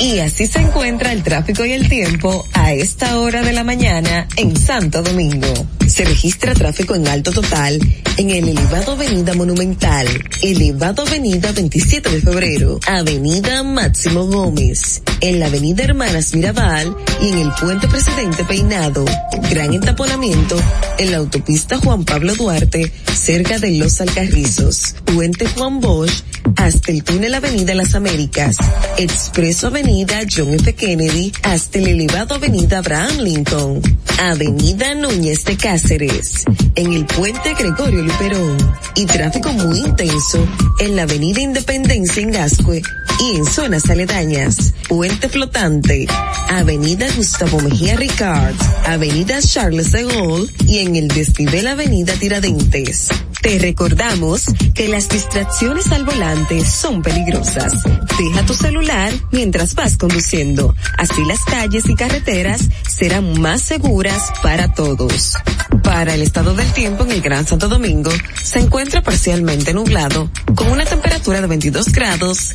Y 0.00 0.18
así 0.18 0.46
se 0.46 0.58
encuentra 0.58 1.12
el 1.12 1.22
tráfico 1.22 1.64
y 1.64 1.72
el 1.72 1.88
tiempo 1.88 2.44
a 2.52 2.72
esta 2.72 3.18
hora 3.20 3.42
de 3.42 3.52
la 3.52 3.64
mañana 3.64 4.26
en 4.36 4.56
Santo 4.56 5.02
Domingo. 5.02 5.52
Se 5.86 6.04
registra 6.04 6.54
tráfico 6.54 6.94
en 6.94 7.06
alto 7.06 7.32
total 7.32 7.78
en 8.16 8.30
el 8.30 8.48
elevado 8.48 8.92
Avenida 8.92 9.34
Monumental, 9.34 10.06
elevado 10.42 11.02
Avenida 11.02 11.52
27 11.52 12.10
de 12.10 12.20
Febrero, 12.20 12.78
Avenida 12.86 13.62
Máximo 13.62 14.26
Gómez, 14.26 15.02
en 15.20 15.40
la 15.40 15.46
Avenida 15.46 15.84
Hermanas 15.84 16.34
Mirabal 16.34 16.96
y 17.20 17.28
en 17.28 17.38
el 17.38 17.52
Puente 17.60 17.88
Presidente 17.88 18.44
Peinado. 18.44 19.04
Gran 19.50 19.74
entaponamiento 19.74 20.56
en 20.98 21.10
la 21.10 21.18
autopista 21.18 21.78
Juan 21.78 22.04
Pablo 22.04 22.34
Duarte, 22.34 22.92
cerca 23.12 23.58
de 23.58 23.72
Los 23.72 24.00
Alcarrizos, 24.00 24.94
Puente 25.04 25.46
Juan 25.46 25.80
Bosch, 25.80 26.22
hasta 26.56 26.90
el 26.90 27.04
túnel 27.04 27.34
Avenida 27.34 27.74
Las 27.74 27.94
Américas, 27.94 28.56
Expreso 28.98 29.68
Avenida 29.68 29.81
John 30.30 30.54
F. 30.54 30.74
Kennedy 30.74 31.32
hasta 31.42 31.78
el 31.78 31.88
elevado 31.88 32.34
Avenida 32.36 32.78
Abraham 32.78 33.18
Lincoln, 33.18 33.80
Avenida 34.18 34.94
Núñez 34.94 35.44
de 35.44 35.56
Cáceres, 35.56 36.44
en 36.76 36.92
el 36.92 37.04
puente 37.06 37.54
Gregorio 37.54 38.02
Luperón 38.02 38.56
y 38.94 39.06
tráfico 39.06 39.52
muy 39.52 39.78
intenso 39.78 40.46
en 40.78 40.96
la 40.96 41.02
Avenida 41.02 41.40
Independencia 41.40 42.22
en 42.22 42.30
Gascue 42.30 42.82
y 43.20 43.36
en 43.36 43.44
zonas 43.44 43.90
aledañas, 43.90 44.72
Puente 44.88 45.28
Flotante, 45.28 46.06
Avenida 46.48 47.06
Gustavo 47.16 47.60
Mejía 47.60 47.96
Ricard, 47.96 48.54
Avenida 48.86 49.40
Charles 49.40 49.92
de 49.92 50.04
Gaulle 50.04 50.52
y 50.66 50.78
en 50.78 50.96
el 50.96 51.08
desnivel 51.08 51.66
Avenida 51.66 52.14
Tiradentes. 52.14 53.08
Te 53.42 53.58
recordamos 53.58 54.44
que 54.72 54.86
las 54.86 55.08
distracciones 55.08 55.90
al 55.90 56.04
volante 56.04 56.64
son 56.64 57.02
peligrosas. 57.02 57.72
Deja 58.16 58.46
tu 58.46 58.54
celular 58.54 59.12
mientras 59.32 59.74
vas 59.74 59.96
conduciendo. 59.96 60.76
Así 60.96 61.24
las 61.24 61.40
calles 61.40 61.88
y 61.88 61.96
carreteras 61.96 62.68
serán 62.88 63.40
más 63.40 63.62
seguras 63.62 64.32
para 64.44 64.72
todos. 64.72 65.34
Para 65.82 66.14
el 66.14 66.22
estado 66.22 66.54
del 66.54 66.72
tiempo 66.72 67.02
en 67.02 67.10
el 67.10 67.20
Gran 67.20 67.44
Santo 67.44 67.68
Domingo, 67.68 68.12
se 68.44 68.60
encuentra 68.60 69.02
parcialmente 69.02 69.74
nublado, 69.74 70.30
con 70.54 70.68
una 70.68 70.84
temperatura 70.84 71.40
de 71.40 71.48
22 71.48 71.90
grados 71.90 72.54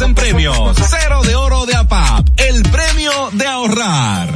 en 0.00 0.14
premios. 0.14 0.76
Cero 0.76 1.22
de 1.24 1.34
oro 1.34 1.66
de 1.66 1.74
APAP, 1.74 2.28
el 2.36 2.62
premio 2.62 3.10
de 3.32 3.46
ahorrar. 3.46 4.28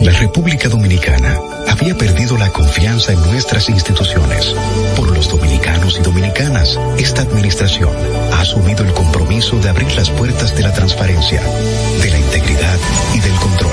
La 0.00 0.12
República 0.12 0.68
Dominicana 0.68 1.38
había 1.68 1.96
perdido 1.96 2.36
la 2.36 2.50
confianza 2.50 3.12
en 3.12 3.20
nuestras 3.30 3.68
instituciones. 3.68 4.54
Por 4.96 5.16
los 5.16 5.28
dominicanos 5.28 5.98
y 5.98 6.02
dominicanas, 6.02 6.78
esta 6.98 7.22
administración 7.22 7.90
ha 8.32 8.40
asumido 8.40 8.84
el 8.84 8.92
compromiso 8.94 9.58
de 9.60 9.68
abrir 9.68 9.92
las 9.94 10.10
puertas 10.10 10.56
de 10.56 10.62
la 10.62 10.72
transparencia, 10.72 11.40
de 11.40 12.10
la 12.10 12.18
integridad 12.18 12.78
y 13.14 13.20
del 13.20 13.34
control. 13.34 13.72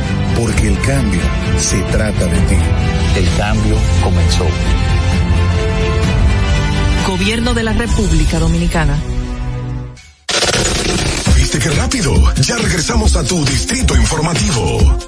Porque 0.37 0.67
el 0.67 0.79
cambio 0.81 1.21
se 1.59 1.77
trata 1.91 2.25
de 2.25 2.37
ti. 2.39 2.55
El 3.17 3.37
cambio 3.37 3.75
comenzó. 4.03 4.45
Gobierno 7.07 7.53
de 7.53 7.63
la 7.63 7.73
República 7.73 8.39
Dominicana. 8.39 8.95
¿Viste 11.35 11.59
qué 11.59 11.69
rápido? 11.71 12.13
Ya 12.41 12.57
regresamos 12.57 13.15
a 13.15 13.23
tu 13.23 13.43
Distrito 13.45 13.95
Informativo. 13.95 14.99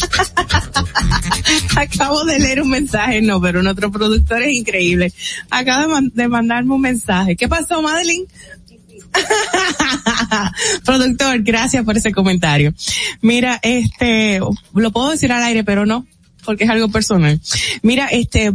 Acabo 1.76 2.24
de 2.24 2.38
leer 2.38 2.62
un 2.62 2.70
mensaje, 2.70 3.20
no, 3.22 3.40
pero 3.40 3.62
nuestro 3.62 3.90
productor 3.90 4.42
es 4.42 4.54
increíble. 4.54 5.12
Acaba 5.50 5.82
de, 5.82 5.88
man- 5.88 6.12
de 6.14 6.28
mandarme 6.28 6.74
un 6.74 6.80
mensaje. 6.80 7.36
¿Qué 7.36 7.48
pasó, 7.48 7.80
Madeline? 7.82 8.26
Productor, 10.84 11.42
gracias 11.42 11.84
por 11.84 11.96
ese 11.96 12.12
comentario. 12.12 12.72
Mira, 13.20 13.58
este, 13.62 14.40
lo 14.74 14.90
puedo 14.90 15.10
decir 15.10 15.32
al 15.32 15.42
aire, 15.42 15.64
pero 15.64 15.86
no, 15.86 16.06
porque 16.44 16.64
es 16.64 16.70
algo 16.70 16.88
personal. 16.88 17.40
Mira, 17.82 18.06
este, 18.08 18.52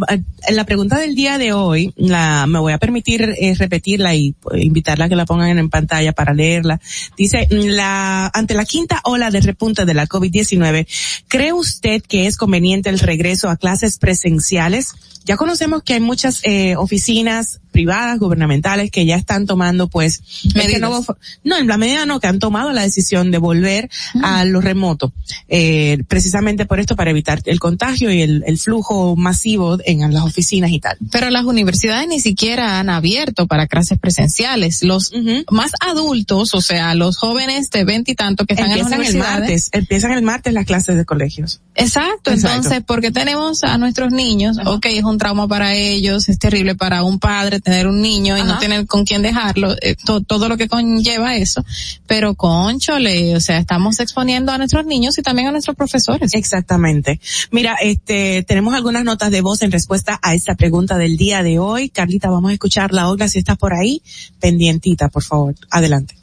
la 0.49 0.65
pregunta 0.65 0.99
del 0.99 1.15
día 1.15 1.37
de 1.37 1.53
hoy, 1.53 1.93
la, 1.95 2.45
me 2.47 2.59
voy 2.59 2.73
a 2.73 2.77
permitir 2.77 3.21
eh, 3.21 3.55
repetirla 3.57 4.15
y 4.15 4.33
pues, 4.33 4.63
invitarla 4.63 5.05
a 5.05 5.09
que 5.09 5.15
la 5.15 5.25
pongan 5.25 5.57
en 5.57 5.69
pantalla 5.69 6.11
para 6.13 6.33
leerla. 6.33 6.79
Dice, 7.17 7.47
la, 7.49 8.29
ante 8.33 8.53
la 8.53 8.65
quinta 8.65 9.01
ola 9.03 9.31
de 9.31 9.41
repunte 9.41 9.85
de 9.85 9.93
la 9.93 10.07
COVID-19, 10.07 10.87
¿cree 11.27 11.53
usted 11.53 12.01
que 12.01 12.27
es 12.27 12.37
conveniente 12.37 12.89
el 12.89 12.99
regreso 12.99 13.49
a 13.49 13.57
clases 13.57 13.97
presenciales? 13.97 14.93
Ya 15.25 15.37
conocemos 15.37 15.83
que 15.83 15.95
hay 15.95 15.99
muchas 15.99 16.39
eh, 16.43 16.75
oficinas 16.75 17.59
privadas, 17.71 18.19
gubernamentales, 18.19 18.89
que 18.89 19.05
ya 19.05 19.17
están 19.17 19.45
tomando 19.45 19.89
pues 19.89 20.21
este 20.55 20.79
nuevo 20.79 21.03
fo- 21.03 21.17
no, 21.43 21.57
en 21.57 21.67
la 21.67 21.77
medida 21.77 22.05
no, 22.05 22.21
que 22.21 22.27
han 22.27 22.39
tomado 22.39 22.71
la 22.71 22.83
decisión 22.83 23.31
de 23.31 23.37
volver 23.37 23.89
a 24.23 24.45
lo 24.45 24.61
remoto, 24.61 25.11
eh, 25.49 26.01
precisamente 26.07 26.65
por 26.65 26.79
esto, 26.79 26.95
para 26.95 27.11
evitar 27.11 27.41
el 27.45 27.59
contagio 27.59 28.11
y 28.13 28.21
el, 28.21 28.43
el 28.47 28.57
flujo 28.59 29.17
masivo 29.17 29.77
en 29.83 29.99
las 30.13 30.23
oficinas 30.23 30.71
y 30.71 30.79
tal. 30.79 30.97
Pero 31.11 31.29
las 31.29 31.43
universidades 31.43 32.07
ni 32.07 32.21
siquiera 32.21 32.79
han 32.79 32.89
abierto 32.89 33.45
para 33.45 33.67
clases 33.67 33.99
presenciales. 33.99 34.81
Los 34.83 35.11
más 35.51 35.71
adultos, 35.81 36.53
o 36.53 36.61
sea, 36.61 36.95
los 36.95 37.17
jóvenes 37.17 37.71
de 37.71 37.83
veinte 37.83 38.11
y 38.11 38.15
tanto 38.15 38.45
que 38.45 38.53
están 38.53 38.71
en 38.71 38.77
las 38.79 38.91
Empiezan 38.91 39.01
el 39.01 39.09
universidades. 39.15 39.39
martes, 39.41 39.69
empiezan 39.73 40.11
el 40.13 40.21
martes 40.21 40.53
las 40.53 40.65
clases 40.65 40.95
de 40.95 41.03
colegios. 41.03 41.59
Exacto, 41.75 42.31
Exacto. 42.31 42.55
entonces, 42.55 42.83
porque 42.87 43.11
tenemos 43.11 43.63
a 43.65 43.77
nuestros 43.77 44.13
niños, 44.13 44.57
ok, 44.65 44.85
es 44.85 45.03
un 45.03 45.14
trauma 45.17 45.47
para 45.47 45.73
ellos, 45.75 46.29
es 46.29 46.37
terrible 46.39 46.75
para 46.75 47.03
un 47.03 47.19
padre 47.19 47.59
tener 47.59 47.87
un 47.87 48.01
niño 48.01 48.37
y 48.37 48.41
no 48.43 48.51
Ajá. 48.51 48.59
tener 48.59 48.85
con 48.87 49.05
quién 49.05 49.21
dejarlo, 49.21 49.75
eh, 49.81 49.95
to- 50.05 50.21
todo 50.21 50.49
lo 50.49 50.57
que 50.57 50.67
conlleva 50.67 51.35
eso, 51.35 51.63
pero 52.07 52.35
conchole, 52.35 53.35
o 53.35 53.39
sea, 53.39 53.57
estamos 53.57 53.99
exponiendo 53.99 54.51
a 54.51 54.57
nuestros 54.57 54.85
niños 54.85 55.17
y 55.17 55.21
también 55.21 55.47
a 55.47 55.51
nuestros 55.51 55.75
profesores. 55.75 56.33
Exactamente. 56.33 57.19
Mira, 57.51 57.75
este, 57.81 58.43
tenemos 58.43 58.73
algunas 58.73 59.03
notas 59.03 59.31
de 59.31 59.41
voz 59.41 59.61
en 59.61 59.71
respuesta 59.71 60.19
a 60.21 60.33
esta 60.35 60.55
pregunta 60.55 60.97
del 60.97 61.17
día 61.17 61.43
de 61.43 61.59
hoy. 61.59 61.89
Carlita, 61.89 62.29
vamos 62.29 62.51
a 62.51 62.53
escuchar 62.53 62.93
la 62.93 63.09
Olga 63.09 63.27
si 63.27 63.39
estás 63.39 63.57
por 63.57 63.73
ahí. 63.73 64.01
Pendientita, 64.39 65.09
por 65.09 65.23
favor. 65.23 65.55
Adelante. 65.71 66.15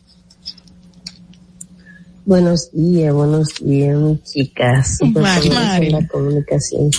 Buenos 2.24 2.70
días, 2.72 3.12
buenos 3.12 3.48
días, 3.60 3.98
chicas. 4.32 4.98
Super 5.00 5.22
Mari. 5.22 5.50
Mari. 5.50 5.86
en 5.86 5.92
la 5.92 6.06
comunicación. 6.06 6.90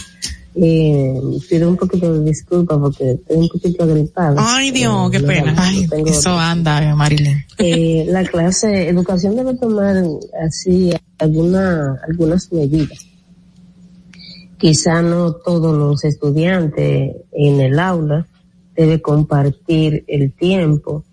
Eh, 0.55 1.19
pido 1.49 1.69
un 1.69 1.77
poquito 1.77 2.13
de 2.13 2.25
disculpa 2.25 2.79
porque 2.79 3.11
estoy 3.11 3.37
un 3.37 3.49
poquito 3.49 3.83
agripada. 3.83 4.35
Ay, 4.37 4.71
Dios, 4.71 5.09
qué 5.09 5.19
no, 5.19 5.27
pena. 5.27 5.55
Ay, 5.57 5.87
eso 6.05 6.37
anda, 6.37 6.95
Marilyn. 6.95 7.43
Eh, 7.57 8.05
la 8.07 8.23
clase, 8.23 8.87
educación 8.87 9.35
debe 9.35 9.55
tomar 9.55 10.03
así 10.45 10.91
alguna, 11.17 11.99
algunas 12.07 12.51
medidas. 12.51 12.99
Quizá 14.57 15.01
no 15.01 15.33
todos 15.33 15.75
los 15.75 16.03
estudiantes 16.03 17.15
en 17.31 17.59
el 17.59 17.79
aula 17.79 18.27
debe 18.75 19.01
compartir 19.01 20.05
el 20.07 20.33
tiempo. 20.33 21.03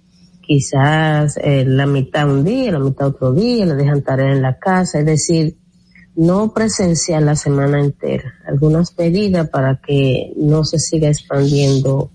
Quizás 0.41 1.37
eh, 1.43 1.65
la 1.67 1.87
mitad 1.87 2.31
un 2.31 2.45
día, 2.45 2.73
la 2.73 2.79
mitad 2.79 3.09
otro 3.09 3.33
día, 3.33 3.65
le 3.67 3.75
dejan 3.75 4.03
tarea 4.03 4.33
en 4.33 4.43
la 4.43 4.59
casa, 4.59 5.01
es 5.01 5.07
decir, 5.07 5.57
no 6.17 6.53
presencial 6.53 7.27
la 7.27 7.37
semana 7.37 7.81
entera. 7.81 8.35
Algunas 8.47 8.97
medidas 8.99 9.49
para 9.49 9.81
que 9.81 10.33
no 10.37 10.65
se 10.65 10.79
siga 10.79 11.09
expandiendo 11.09 12.11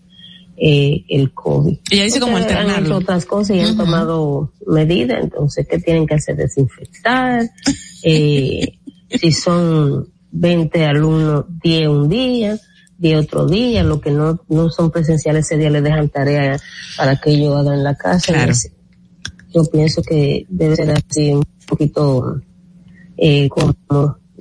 eh, 0.58 1.04
el 1.10 1.34
COVID. 1.34 1.78
Ella 1.92 2.04
dice 2.06 2.20
como 2.20 2.38
Porque 2.38 2.54
Han 2.54 2.86
hecho 2.86 2.98
otras 2.98 3.26
cosas 3.26 3.58
y 3.58 3.60
han 3.60 3.76
tomado 3.76 4.54
medidas, 4.68 5.22
entonces, 5.22 5.68
¿qué 5.68 5.80
tienen 5.80 6.08
que 6.08 6.16
hacer? 6.16 6.38
Desinfectar. 6.38 7.50
Eh, 8.04 8.80
si 9.10 9.32
son 9.32 10.08
20 10.32 10.86
alumnos, 10.86 11.46
10 11.62 11.88
un 11.90 12.10
día, 12.10 12.58
10 12.98 13.26
otro 13.26 13.46
día, 13.48 13.84
lo 13.84 14.00
que 14.00 14.12
no, 14.12 14.42
no 14.48 14.70
son 14.70 14.92
presenciales 14.92 15.46
ese 15.46 15.58
día 15.58 15.70
les 15.70 15.84
dejan 15.84 16.10
tarea 16.10 16.58
para 16.98 17.20
que 17.20 17.32
ellos 17.32 17.56
hagan 17.58 17.76
en 17.76 17.84
la 17.84 17.96
casa. 17.96 18.34
Claro. 18.34 18.54
Yo 19.54 19.66
pienso 19.66 20.02
que 20.02 20.46
debe 20.50 20.76
ser 20.76 20.92
así 20.92 21.32
un 21.34 21.46
poquito 21.68 22.42
eh, 23.18 23.50
como 23.50 23.74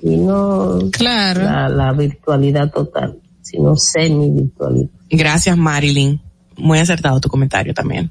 y 0.02 0.16
no 0.16 0.78
claro. 0.92 1.44
la, 1.44 1.68
la 1.68 1.92
virtualidad 1.92 2.70
total, 2.70 3.18
sino 3.40 3.74
semi-virtualidad. 3.76 4.90
Gracias, 5.08 5.56
Marilyn. 5.56 6.20
Muy 6.56 6.78
acertado 6.78 7.20
tu 7.20 7.28
comentario 7.28 7.72
también. 7.72 8.10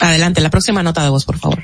Adelante, 0.00 0.40
la 0.40 0.50
próxima 0.50 0.82
nota 0.82 1.02
de 1.02 1.08
voz, 1.08 1.24
por 1.24 1.38
favor. 1.38 1.58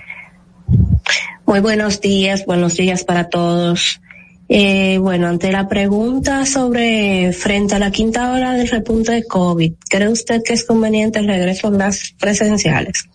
Muy 1.46 1.60
buenos 1.60 2.00
días, 2.00 2.44
buenos 2.46 2.76
días 2.76 3.04
para 3.04 3.28
todos. 3.28 4.00
Eh, 4.48 4.98
bueno, 4.98 5.28
ante 5.28 5.52
la 5.52 5.68
pregunta 5.68 6.44
sobre 6.44 7.32
frente 7.32 7.74
a 7.74 7.78
la 7.78 7.90
quinta 7.90 8.32
hora 8.32 8.52
del 8.52 8.68
repunte 8.68 9.12
de 9.12 9.24
COVID, 9.24 9.74
¿cree 9.88 10.08
usted 10.08 10.42
que 10.44 10.54
es 10.54 10.64
conveniente 10.64 11.20
el 11.20 11.26
regreso 11.26 11.68
a 11.68 11.70
las 11.70 12.14
presenciales? 12.18 13.08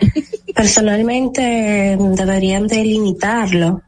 Personalmente 0.54 1.96
deberían 1.98 2.66
de 2.66 2.84
limitarlo, 2.84 3.82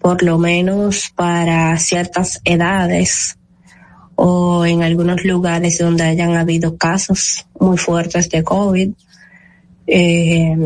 por 0.00 0.22
lo 0.22 0.38
menos 0.38 1.12
para 1.14 1.78
ciertas 1.78 2.40
edades 2.44 3.38
o 4.14 4.66
en 4.66 4.82
algunos 4.82 5.24
lugares 5.24 5.78
donde 5.78 6.04
hayan 6.04 6.36
habido 6.36 6.76
casos 6.76 7.46
muy 7.58 7.78
fuertes 7.78 8.28
de 8.30 8.42
COVID. 8.42 8.90
Eh, 9.86 10.56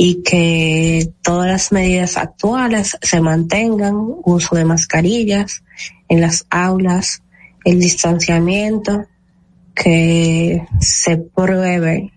y 0.00 0.22
que 0.22 1.12
todas 1.22 1.48
las 1.48 1.72
medidas 1.72 2.16
actuales 2.16 2.96
se 3.02 3.20
mantengan, 3.20 3.96
uso 4.22 4.54
de 4.54 4.64
mascarillas 4.64 5.64
en 6.08 6.20
las 6.20 6.46
aulas, 6.50 7.24
el 7.64 7.80
distanciamiento, 7.80 9.06
que 9.74 10.64
se 10.80 11.16
pruebe 11.16 12.12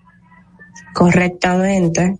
correctamente 0.94 2.20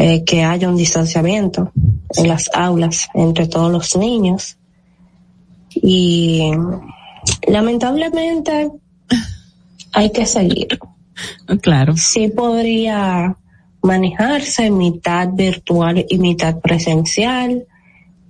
eh, 0.00 0.22
que 0.22 0.44
haya 0.44 0.68
un 0.68 0.76
distanciamiento 0.76 1.72
en 2.16 2.28
las 2.28 2.48
aulas 2.54 3.08
entre 3.14 3.48
todos 3.48 3.72
los 3.72 3.96
niños 3.96 4.56
y 5.74 6.52
lamentablemente 7.48 8.70
hay 9.92 10.10
que 10.12 10.24
seguir. 10.24 10.78
Claro. 11.62 11.96
Sí 11.96 12.28
podría 12.28 13.36
manejarse 13.82 14.70
mitad 14.70 15.30
virtual 15.32 16.06
y 16.08 16.18
mitad 16.18 16.60
presencial, 16.60 17.66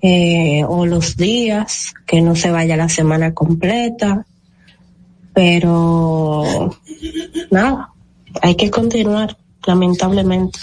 eh, 0.00 0.64
o 0.66 0.86
los 0.86 1.18
días, 1.18 1.92
que 2.06 2.22
no 2.22 2.34
se 2.34 2.50
vaya 2.50 2.78
la 2.78 2.88
semana 2.88 3.34
completa, 3.34 4.24
pero 5.34 6.72
nada, 7.50 7.92
hay 8.40 8.54
que 8.54 8.70
continuar, 8.70 9.36
lamentablemente. 9.66 10.58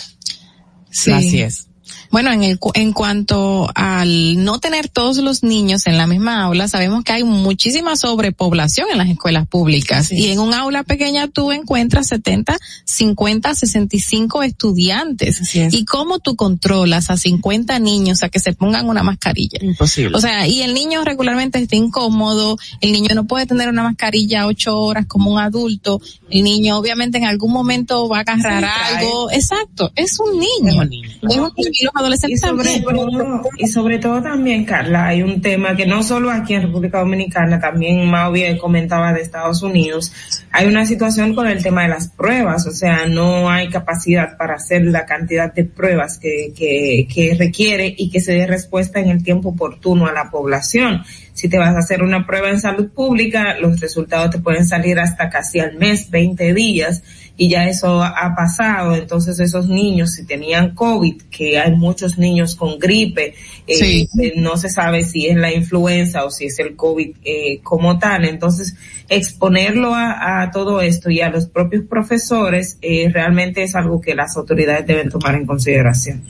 Sí. 0.96 1.12
Así 1.12 1.42
es. 1.42 1.68
Bueno, 2.12 2.32
en, 2.32 2.44
el, 2.44 2.60
en 2.76 2.94
cuanto 2.94 3.70
al 3.76 4.44
no 4.44 4.60
tener 4.60 4.88
todos 4.88 5.18
los 5.18 5.44
niños 5.44 5.86
en 5.86 5.98
la 5.98 6.08
misma 6.08 6.44
aula, 6.44 6.68
sabemos 6.68 7.04
que 7.04 7.12
hay 7.12 7.24
muchísima 7.24 7.96
sobrepoblación 7.96 8.88
en 8.92 8.98
las 8.98 9.10
escuelas 9.10 9.48
públicas. 9.48 10.06
Así 10.06 10.16
Y 10.16 10.32
en 10.32 10.40
un 10.40 10.54
aula 10.54 10.84
pequeña 10.84 11.28
tú 11.28 11.52
encuentras 11.52 12.08
70, 12.08 12.58
50, 12.86 13.56
65 13.56 14.44
estudiantes. 14.44 15.56
Es. 15.56 15.74
¿Y 15.74 15.86
cómo 15.86 16.20
tú 16.20 16.36
controlas 16.36 17.10
a 17.10 17.18
50 17.18 17.78
niños 17.80 18.24
a 18.24 18.30
que 18.30 18.40
se 18.40 18.54
pongan 18.54 18.88
una 18.88 19.04
mascarilla? 19.04 19.60
Imposible. 19.62 20.16
O 20.16 20.22
sea, 20.22 20.48
y 20.48 20.62
el 20.62 20.74
niño 20.74 21.04
regularmente 21.04 21.60
está 21.60 21.76
incómodo, 21.76 22.58
el 22.82 22.92
niño 22.92 23.10
no 23.14 23.26
puede 23.26 23.46
tener 23.46 23.70
una 23.70 23.84
mascarilla 23.84 24.48
ocho 24.48 24.78
horas 24.78 25.06
como 25.06 25.32
un 25.32 25.40
adulto, 25.40 26.02
el 26.30 26.44
niño 26.44 26.78
obviamente 26.78 27.18
en 27.18 27.26
algún 27.26 27.52
momento 27.54 28.10
va 28.10 28.20
a 28.20 28.22
agarrar 28.22 28.64
Sí, 28.64 28.96
algo. 28.96 29.32
Exacto, 29.32 29.92
es 29.96 30.20
un 30.20 30.40
niño. 30.40 30.82
Es 30.82 30.86
un 30.86 30.90
niño. 30.90 31.10
y 31.22 31.36
los 31.38 31.52
Y 31.58 31.88
adolescentes 31.94 32.40
sobre, 32.42 32.80
también. 32.82 32.84
todo, 32.84 33.42
y 33.58 33.68
sobre 33.68 34.00
todo 34.00 34.22
también, 34.22 34.66
Carla, 34.66 35.08
hay 35.08 35.22
un 35.22 35.42
tema 35.42 35.76
que 35.76 35.86
no 35.86 36.04
solo 36.04 36.32
aquí 36.32 36.54
en 36.56 36.64
República 36.64 37.00
Dominicana, 37.00 37.60
también 37.60 38.10
Mau 38.10 38.32
bien 38.32 38.58
comentaba 38.58 39.14
de 39.14 39.22
Estados 39.22 39.62
Unidos, 39.62 40.12
hay 40.52 40.68
una 40.68 40.86
situación 40.86 41.36
con 41.36 41.48
el 41.48 41.62
tema 41.62 41.84
de 41.84 41.90
las 41.90 42.08
pruebas, 42.10 42.66
o 42.68 42.72
sea, 42.72 43.06
no 43.08 43.50
hay 43.50 43.70
capacidad 43.70 44.38
para 44.38 44.56
hacer 44.56 44.84
la 44.86 45.06
cantidad 45.06 45.54
de 45.54 45.66
pruebas 45.66 46.18
que, 46.18 46.54
que, 46.58 47.08
que 47.14 47.36
requiere 47.38 47.94
y 47.98 48.10
que 48.10 48.20
se 48.22 48.34
dé 48.34 48.48
respuesta 48.48 49.00
en 49.00 49.10
el 49.10 49.24
tiempo 49.24 49.50
oportuno 49.50 50.08
a 50.08 50.12
la 50.14 50.30
población. 50.32 51.04
Si 51.36 51.50
te 51.50 51.60
vas 51.60 51.76
a 51.76 51.80
hacer 51.80 52.02
una 52.02 52.26
prueba 52.26 52.50
en 52.50 52.62
salud 52.62 52.90
pública, 52.90 53.60
los 53.60 53.82
resultados 53.82 54.32
te 54.32 54.40
pueden 54.40 54.66
salir 54.66 55.00
hasta 55.00 55.30
casi 55.30 55.60
al 55.60 55.76
mes, 55.76 56.10
20 56.10 56.54
días 56.54 57.04
y 57.38 57.50
ya 57.50 57.68
eso 57.68 58.02
ha 58.02 58.34
pasado, 58.36 58.96
entonces 58.96 59.40
esos 59.42 59.68
niños 59.68 60.14
si 60.14 60.26
tenían 60.26 60.74
COVID, 60.74 61.24
que 61.24 61.60
hay 61.60 61.76
muchos 61.76 62.18
niños 62.18 62.56
con 62.56 62.80
gripe, 62.80 63.34
eh, 63.68 64.08
eh, 64.22 64.34
no 64.38 64.56
se 64.56 64.70
sabe 64.70 65.04
si 65.04 65.28
es 65.28 65.36
la 65.36 65.54
influenza 65.54 66.24
o 66.24 66.32
si 66.32 66.46
es 66.46 66.58
el 66.60 66.78
COVID 66.78 67.18
eh, 67.26 67.60
como 67.62 68.00
tal, 68.00 68.24
entonces 68.24 68.76
exponerlo 69.10 69.94
a, 69.94 70.44
a, 70.44 70.52
todo 70.52 70.82
esto 70.82 71.10
y 71.10 71.20
a 71.20 71.30
los 71.30 71.48
propios 71.48 71.84
profesores 71.84 72.78
eh, 72.82 73.10
realmente 73.12 73.64
es 73.64 73.76
algo 73.76 74.00
que 74.00 74.16
las 74.16 74.38
autoridades 74.38 74.88
deben 74.88 75.10
tomar 75.10 75.36
en 75.36 75.46
consideración. 75.46 76.24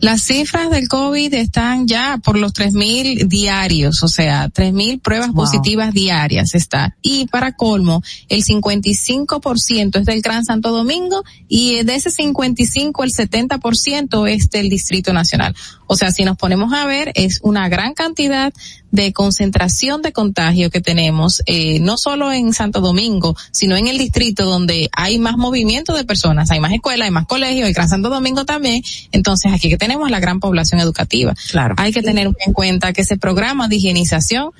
Las 0.00 0.22
cifras 0.22 0.70
del 0.70 0.88
COVID 0.88 1.32
están 1.34 1.86
ya 1.86 2.18
por 2.22 2.36
los 2.38 2.52
3.000 2.52 3.28
diarios, 3.28 4.02
o 4.02 4.08
sea, 4.08 4.48
3.000 4.48 5.00
pruebas 5.00 5.28
wow. 5.28 5.44
positivas 5.44 5.92
diarias 5.92 6.54
está. 6.54 6.96
Y 7.02 7.26
para 7.26 7.52
colmo, 7.52 8.02
el 8.28 8.44
55% 8.44 9.98
es 10.00 10.04
del 10.04 10.20
Gran 10.20 10.44
Santo 10.44 10.70
Domingo 10.70 11.24
y 11.48 11.82
de 11.82 11.94
ese 11.94 12.10
55 12.10 13.04
el 13.04 13.10
70% 13.10 14.28
es 14.28 14.50
del 14.50 14.68
Distrito 14.68 15.12
Nacional. 15.12 15.54
O 15.86 15.96
sea, 15.96 16.10
si 16.10 16.24
nos 16.24 16.36
ponemos 16.36 16.72
a 16.72 16.84
ver, 16.86 17.12
es 17.14 17.40
una 17.42 17.68
gran 17.68 17.94
cantidad 17.94 18.52
de 18.96 19.12
concentración 19.12 20.02
de 20.02 20.12
contagio 20.12 20.70
que 20.70 20.80
tenemos, 20.80 21.42
eh, 21.46 21.78
no 21.80 21.96
solo 21.98 22.32
en 22.32 22.52
Santo 22.52 22.80
Domingo, 22.80 23.36
sino 23.52 23.76
en 23.76 23.86
el 23.86 23.98
distrito 23.98 24.44
donde 24.44 24.88
hay 24.92 25.18
más 25.18 25.36
movimiento 25.36 25.94
de 25.94 26.04
personas, 26.04 26.50
hay 26.50 26.58
más 26.58 26.72
escuelas, 26.72 27.04
hay 27.04 27.12
más 27.12 27.26
colegios, 27.26 27.68
el 27.68 27.74
Gran 27.74 27.88
Santo 27.88 28.08
Domingo 28.08 28.44
también. 28.44 28.82
Entonces, 29.12 29.52
aquí 29.52 29.68
que 29.68 29.76
tenemos 29.76 30.10
la 30.10 30.18
gran 30.18 30.40
población 30.40 30.80
educativa. 30.80 31.34
Claro. 31.50 31.74
Hay 31.78 31.92
que 31.92 32.02
tener 32.02 32.26
en 32.44 32.52
cuenta 32.52 32.92
que 32.92 33.02
ese 33.02 33.18
programa 33.18 33.68
de 33.68 33.76
higienización 33.76 34.50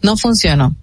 no 0.00 0.16
funcionó. 0.16 0.74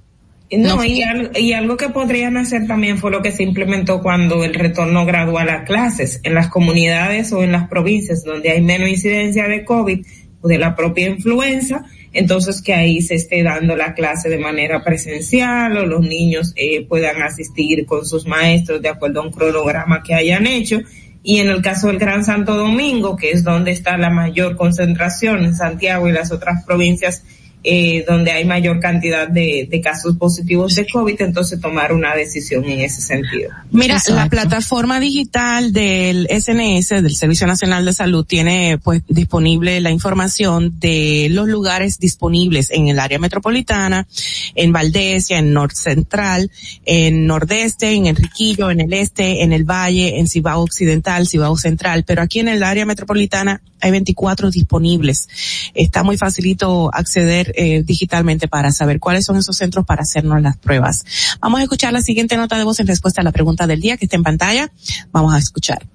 No, 0.52 0.78
no 0.78 0.86
y, 0.86 1.02
algo, 1.04 1.30
y, 1.36 1.54
algo, 1.54 1.78
que 1.78 1.90
podrían 1.90 2.38
hacer 2.38 2.66
también 2.66 2.98
fue 2.98 3.12
lo 3.12 3.22
que 3.22 3.32
se 3.32 3.44
implementó 3.44 4.02
cuando 4.02 4.44
el 4.44 4.56
retorno 4.56 5.06
gradual 5.06 5.50
a 5.50 5.64
clases 5.64 6.22
en 6.24 6.34
las 6.34 6.50
comunidades 6.50 7.32
o 7.34 7.44
en 7.44 7.52
las 7.52 7.68
provincias 7.70 8.24
donde 8.24 8.50
hay 8.52 8.62
menos 8.62 8.90
incidencia 8.90 9.48
de 9.48 9.64
COVID 9.64 10.06
o 10.42 10.48
de 10.48 10.58
la 10.58 10.76
propia 10.76 11.10
influenza, 11.10 11.86
entonces 12.14 12.62
que 12.62 12.74
ahí 12.74 13.02
se 13.02 13.16
esté 13.16 13.44
dando 13.44 13.76
la 13.76 13.94
clase 13.94 14.30
de 14.30 14.40
manera 14.40 14.84
presencial 14.84 15.78
o 15.78 15.86
los 15.86 16.02
niños 16.02 16.54
eh, 16.56 16.86
puedan 16.86 17.22
asistir 17.22 17.86
con 17.86 18.06
sus 18.06 18.26
maestros 18.26 18.82
de 18.82 18.90
acuerdo 18.90 19.22
a 19.22 19.26
un 19.26 19.32
cronograma 19.32 20.02
que 20.04 20.16
hayan 20.16 20.48
hecho. 20.48 20.80
Y 21.22 21.40
en 21.40 21.50
el 21.50 21.62
caso 21.62 21.88
del 21.88 22.00
Gran 22.00 22.24
Santo 22.24 22.56
Domingo, 22.56 23.16
que 23.16 23.32
es 23.32 23.44
donde 23.44 23.72
está 23.72 23.98
la 23.98 24.10
mayor 24.10 24.56
concentración 24.56 25.44
en 25.44 25.54
Santiago 25.54 26.08
y 26.08 26.14
las 26.14 26.32
otras 26.32 26.64
provincias 26.64 27.24
eh, 27.64 28.06
donde 28.08 28.32
hay 28.32 28.46
mayor 28.46 28.80
cantidad 28.80 29.28
de, 29.28 29.68
de, 29.70 29.82
casos 29.82 30.16
positivos 30.16 30.76
de 30.76 30.88
COVID, 30.88 31.22
entonces 31.22 31.60
tomar 31.60 31.92
una 31.92 32.16
decisión 32.16 32.64
en 32.64 32.80
ese 32.80 33.02
sentido. 33.02 33.50
Mira, 33.72 33.96
Exacto. 33.96 34.16
la 34.16 34.30
plataforma 34.30 35.00
digital 35.02 35.74
del 35.74 36.28
SNS, 36.30 37.02
del 37.04 37.16
Servicio 37.16 37.48
Nacional 37.48 37.84
de 37.84 37.92
Salud, 37.92 38.26
tiene 38.26 38.80
pues 38.82 39.02
disponible 39.10 39.82
la 39.82 39.92
información 39.92 40.80
de 40.80 41.28
los 41.32 41.50
lugares 41.50 42.00
disponibles 42.00 42.72
en 42.72 42.88
el 42.88 42.98
área 42.98 43.20
metropolitana, 43.20 44.08
en 44.56 44.72
Valdesia, 44.72 45.40
en 45.40 45.52
Norte 45.52 45.76
Central, 45.76 46.52
en 46.86 47.28
Nordeste, 47.28 47.92
en 47.92 48.06
Enriquillo, 48.06 48.72
en 48.72 48.80
el 48.80 48.94
Este, 48.94 49.44
en 49.44 49.52
el 49.52 49.66
Valle, 49.66 50.20
en 50.20 50.28
Cibao 50.28 50.62
Occidental, 50.62 51.28
Cibao 51.28 51.58
Central, 51.58 52.06
pero 52.08 52.22
aquí 52.22 52.40
en 52.40 52.48
el 52.48 52.64
área 52.64 52.86
metropolitana 52.86 53.62
hay 53.82 53.92
24 53.92 54.52
disponibles. 54.52 55.28
Está 55.74 56.04
muy 56.04 56.18
facilito 56.18 56.90
acceder 56.94 57.49
eh, 57.56 57.84
digitalmente 57.84 58.48
para 58.48 58.72
saber 58.72 59.00
cuáles 59.00 59.26
son 59.26 59.38
esos 59.38 59.58
centros 59.58 59.86
para 59.86 60.04
hacernos 60.04 60.42
las 60.42 60.58
pruebas. 60.58 61.06
Vamos 61.40 61.60
a 61.60 61.64
escuchar 61.64 61.94
la 61.94 62.02
siguiente 62.02 62.38
nota 62.38 62.58
de 62.58 62.64
voz 62.64 62.80
en 62.80 62.88
respuesta 62.88 63.22
a 63.22 63.24
la 63.24 63.32
pregunta 63.32 63.68
del 63.68 63.80
día 63.80 63.98
que 63.98 64.06
está 64.06 64.18
en 64.18 64.24
pantalla. 64.24 64.72
Vamos 65.12 65.34
a 65.34 65.38
escuchar. 65.38 65.88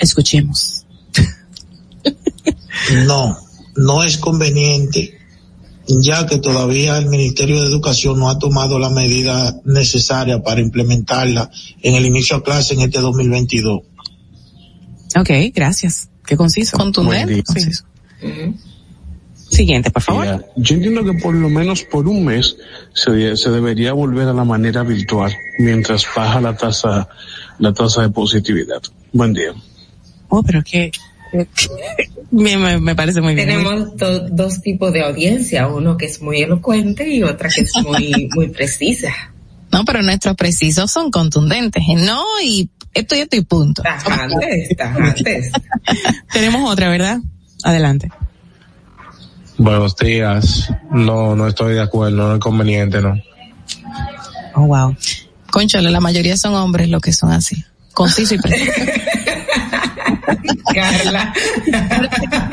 Escuchemos. 0.00 0.86
No, 3.06 3.38
no 3.76 4.02
es 4.02 4.18
conveniente 4.18 5.18
ya 5.86 6.26
que 6.26 6.38
todavía 6.38 6.98
el 6.98 7.06
Ministerio 7.06 7.60
de 7.60 7.66
Educación 7.66 8.18
no 8.18 8.30
ha 8.30 8.38
tomado 8.38 8.78
la 8.78 8.90
medida 8.90 9.60
necesaria 9.64 10.42
para 10.42 10.60
implementarla 10.60 11.50
en 11.82 11.94
el 11.94 12.06
inicio 12.06 12.38
de 12.38 12.42
clase 12.42 12.74
en 12.74 12.80
este 12.80 13.00
2022. 13.00 13.80
Ok, 15.16 15.30
gracias. 15.54 16.08
Qué 16.26 16.36
conciso. 16.36 16.76
Contundente. 16.76 17.42
Conciso. 17.42 17.84
Uh 18.22 18.26
-huh. 18.26 18.54
Siguiente, 19.54 19.90
por 19.90 20.02
favor. 20.02 20.24
Yeah. 20.24 20.44
Yo 20.56 20.74
entiendo 20.74 21.04
que 21.04 21.14
por 21.14 21.34
lo 21.34 21.48
menos 21.48 21.82
por 21.84 22.08
un 22.08 22.24
mes 22.24 22.56
se, 22.92 23.36
se, 23.36 23.50
debería 23.50 23.92
volver 23.92 24.28
a 24.28 24.32
la 24.32 24.44
manera 24.44 24.82
virtual 24.82 25.36
mientras 25.58 26.04
baja 26.14 26.40
la 26.40 26.56
tasa, 26.56 27.08
la 27.58 27.72
tasa 27.72 28.02
de 28.02 28.10
positividad. 28.10 28.82
Buen 29.12 29.32
día. 29.32 29.52
Oh, 30.28 30.42
pero 30.42 30.62
que 30.62 30.90
me, 32.30 32.56
me, 32.56 32.80
me, 32.80 32.94
parece 32.94 33.20
muy 33.20 33.34
bien. 33.34 33.48
Tenemos 33.48 33.96
do, 33.96 34.28
dos 34.28 34.60
tipos 34.60 34.92
de 34.92 35.02
audiencia, 35.04 35.68
uno 35.68 35.96
que 35.96 36.06
es 36.06 36.20
muy 36.20 36.40
elocuente 36.40 37.08
y 37.08 37.22
otra 37.22 37.48
que 37.48 37.62
es 37.62 37.72
muy, 37.82 38.28
muy 38.34 38.48
precisa. 38.48 39.12
No, 39.70 39.84
pero 39.84 40.02
nuestros 40.02 40.36
precisos 40.36 40.90
son 40.90 41.10
contundentes. 41.10 41.82
No, 41.96 42.24
y 42.42 42.68
esto 42.92 43.16
y 43.16 43.20
esto 43.20 43.36
y 43.36 43.42
punto. 43.42 43.82
Tajantes, 43.82 44.76
tajantes. 44.76 45.50
Tenemos 46.32 46.70
otra, 46.70 46.88
¿verdad? 46.88 47.18
Adelante. 47.64 48.08
Buenos 49.56 49.96
días. 49.96 50.70
No, 50.90 51.36
no 51.36 51.46
estoy 51.46 51.74
de 51.74 51.82
acuerdo, 51.82 52.16
no 52.28 52.34
es 52.34 52.40
conveniente, 52.40 53.00
no. 53.00 53.20
Oh, 54.54 54.66
wow. 54.66 54.96
Conchale, 55.50 55.90
la 55.90 56.00
mayoría 56.00 56.36
son 56.36 56.54
hombres 56.54 56.88
lo 56.88 57.00
que 57.00 57.12
son 57.12 57.30
así. 57.30 57.64
Conciso 57.92 58.34
y 58.34 58.38
preciso. 58.38 58.72
Carla. 60.74 61.34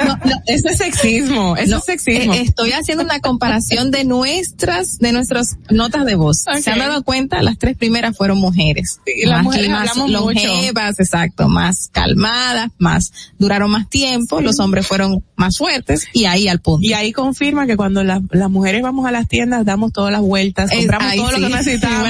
No, 0.06 0.18
no, 0.24 0.42
eso 0.48 0.70
es 0.70 0.78
sexismo, 0.78 1.56
eso 1.56 1.72
no, 1.72 1.78
es 1.78 1.86
sexismo. 1.86 2.34
Eh, 2.34 2.42
estoy 2.42 2.72
haciendo 2.72 3.04
una 3.04 3.20
comparación 3.20 3.92
de 3.92 4.04
nuestras, 4.04 4.98
de 5.00 5.12
nuestras 5.12 5.58
notas 5.70 6.06
de 6.06 6.16
voz. 6.16 6.44
Okay. 6.48 6.62
¿Se 6.62 6.72
han 6.72 6.80
dado 6.80 7.04
cuenta? 7.04 7.42
Las 7.42 7.58
tres 7.58 7.78
primeras 7.78 8.16
fueron 8.16 8.38
mujeres. 8.38 9.00
Sí, 9.06 9.26
las 9.26 9.44
mujeres 9.44 9.70
más 9.70 9.96
longevas, 9.96 10.92
mucho. 10.92 11.02
exacto, 11.02 11.48
más 11.48 11.88
calmadas, 11.92 12.70
más, 12.78 13.12
duraron 13.38 13.72
más 13.72 13.90
tiempo, 13.90 14.40
sí. 14.40 14.46
los 14.46 14.60
hombres 14.60 14.88
fueron 14.88 15.24
más 15.36 15.58
fuertes 15.58 16.08
y 16.14 16.26
ahí 16.26 16.48
al 16.48 16.60
punto. 16.60 16.86
Y 16.88 16.94
ahí 16.94 17.12
confirma 17.12 17.68
que 17.68 17.78
cuando 17.78 18.04
la, 18.04 18.22
las 18.32 18.50
mujeres 18.50 18.82
vamos 18.82 19.06
a 19.06 19.12
las 19.12 19.28
tiendas 19.28 19.66
damos 19.66 19.92
todas 19.92 20.12
las 20.12 20.22
vueltas, 20.22 20.72
compramos 20.72 21.16
todo 21.16 21.30
sí, 21.30 21.42
lo 21.42 21.48
que 21.48 21.54
necesitamos. 21.56 22.10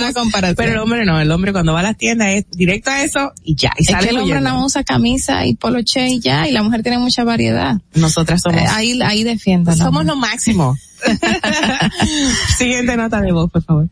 pero 0.55 0.71
el 0.71 0.77
hombre 0.77 1.05
no, 1.05 1.19
el 1.19 1.31
hombre 1.31 1.51
cuando 1.51 1.73
va 1.73 1.79
a 1.81 1.83
las 1.83 1.97
tiendas 1.97 2.29
es 2.29 2.45
directo 2.51 2.89
a 2.91 3.03
eso 3.03 3.33
y 3.43 3.55
ya. 3.55 3.71
Y 3.77 3.83
es 3.83 3.89
sale 3.89 4.07
que 4.07 4.15
el 4.15 4.21
hombre 4.21 4.41
no 4.41 4.65
usa 4.65 4.83
camisa 4.83 5.45
y 5.45 5.50
poloche 5.55 6.07
y 6.07 6.19
ya, 6.19 6.47
y 6.47 6.51
la 6.51 6.63
mujer 6.63 6.83
tiene 6.83 6.97
mucha 6.97 7.23
variedad. 7.23 7.79
Nosotras 7.93 8.41
somos. 8.41 8.61
Eh, 8.61 8.65
ahí, 8.69 8.99
ahí 9.01 9.23
defiendan. 9.23 9.77
Somos 9.77 10.05
lo 10.05 10.15
máximo. 10.15 10.75
Siguiente 12.57 12.95
nota 12.97 13.21
de 13.21 13.31
voz, 13.31 13.49
por 13.51 13.63
favor. 13.63 13.89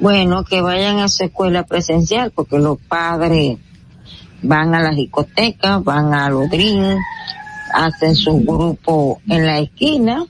Bueno, 0.00 0.44
que 0.44 0.60
vayan 0.62 0.98
a 0.98 1.08
su 1.08 1.24
escuela 1.24 1.64
presencial, 1.64 2.30
porque 2.30 2.58
los 2.58 2.78
padres 2.78 3.58
van 4.42 4.74
a 4.74 4.80
las 4.80 4.96
discotecas, 4.96 5.84
van 5.84 6.14
a 6.14 6.30
los 6.30 6.48
drinks, 6.48 6.96
hacen 7.74 8.16
su 8.16 8.40
grupo 8.40 9.20
en 9.28 9.46
la 9.46 9.58
esquina, 9.58 10.24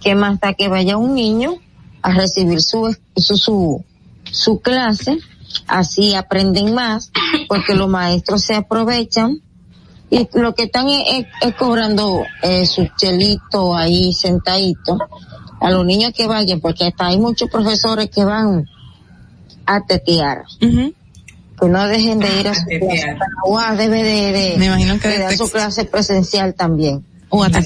que 0.00 0.14
más 0.14 0.38
da 0.40 0.54
que 0.54 0.68
vaya 0.68 0.96
un 0.96 1.14
niño 1.14 1.54
a 2.02 2.12
recibir 2.12 2.60
su, 2.60 2.94
su, 3.16 3.36
su, 3.36 3.84
su 4.30 4.60
clase, 4.60 5.18
así 5.66 6.14
aprenden 6.14 6.74
más, 6.74 7.10
porque 7.48 7.74
los 7.74 7.88
maestros 7.88 8.42
se 8.42 8.54
aprovechan 8.54 9.40
y 10.10 10.28
lo 10.34 10.54
que 10.54 10.64
están 10.64 10.88
es, 10.88 11.26
cobrando 11.56 12.24
eh, 12.42 12.66
su 12.66 12.88
chelito 12.96 13.76
ahí 13.76 14.12
sentadito 14.12 14.98
a 15.60 15.70
los 15.70 15.86
niños 15.86 16.12
que 16.12 16.26
vayan, 16.26 16.60
porque 16.60 16.86
hasta 16.86 17.06
hay 17.06 17.18
muchos 17.18 17.48
profesores 17.48 18.10
que 18.10 18.24
van 18.24 18.66
a 19.66 19.80
tetear. 19.86 20.44
Uh 20.60 20.66
-huh. 20.66 20.94
Que 21.60 21.68
no 21.68 21.86
dejen 21.86 22.18
de 22.18 22.40
ir 22.40 22.48
a 22.48 22.54
su 22.54 22.64
clase. 22.64 23.18
La 23.52 23.76
debe 23.76 24.02
de, 24.02 24.32
de, 24.32 24.56
Me 24.56 24.66
imagino 24.66 24.98
que 24.98 25.08
de 25.08 25.18
dar 25.18 25.36
su 25.36 25.48
clase 25.50 25.84
presencial 25.84 26.54
también. 26.54 27.04
O 27.28 27.44
a. 27.44 27.48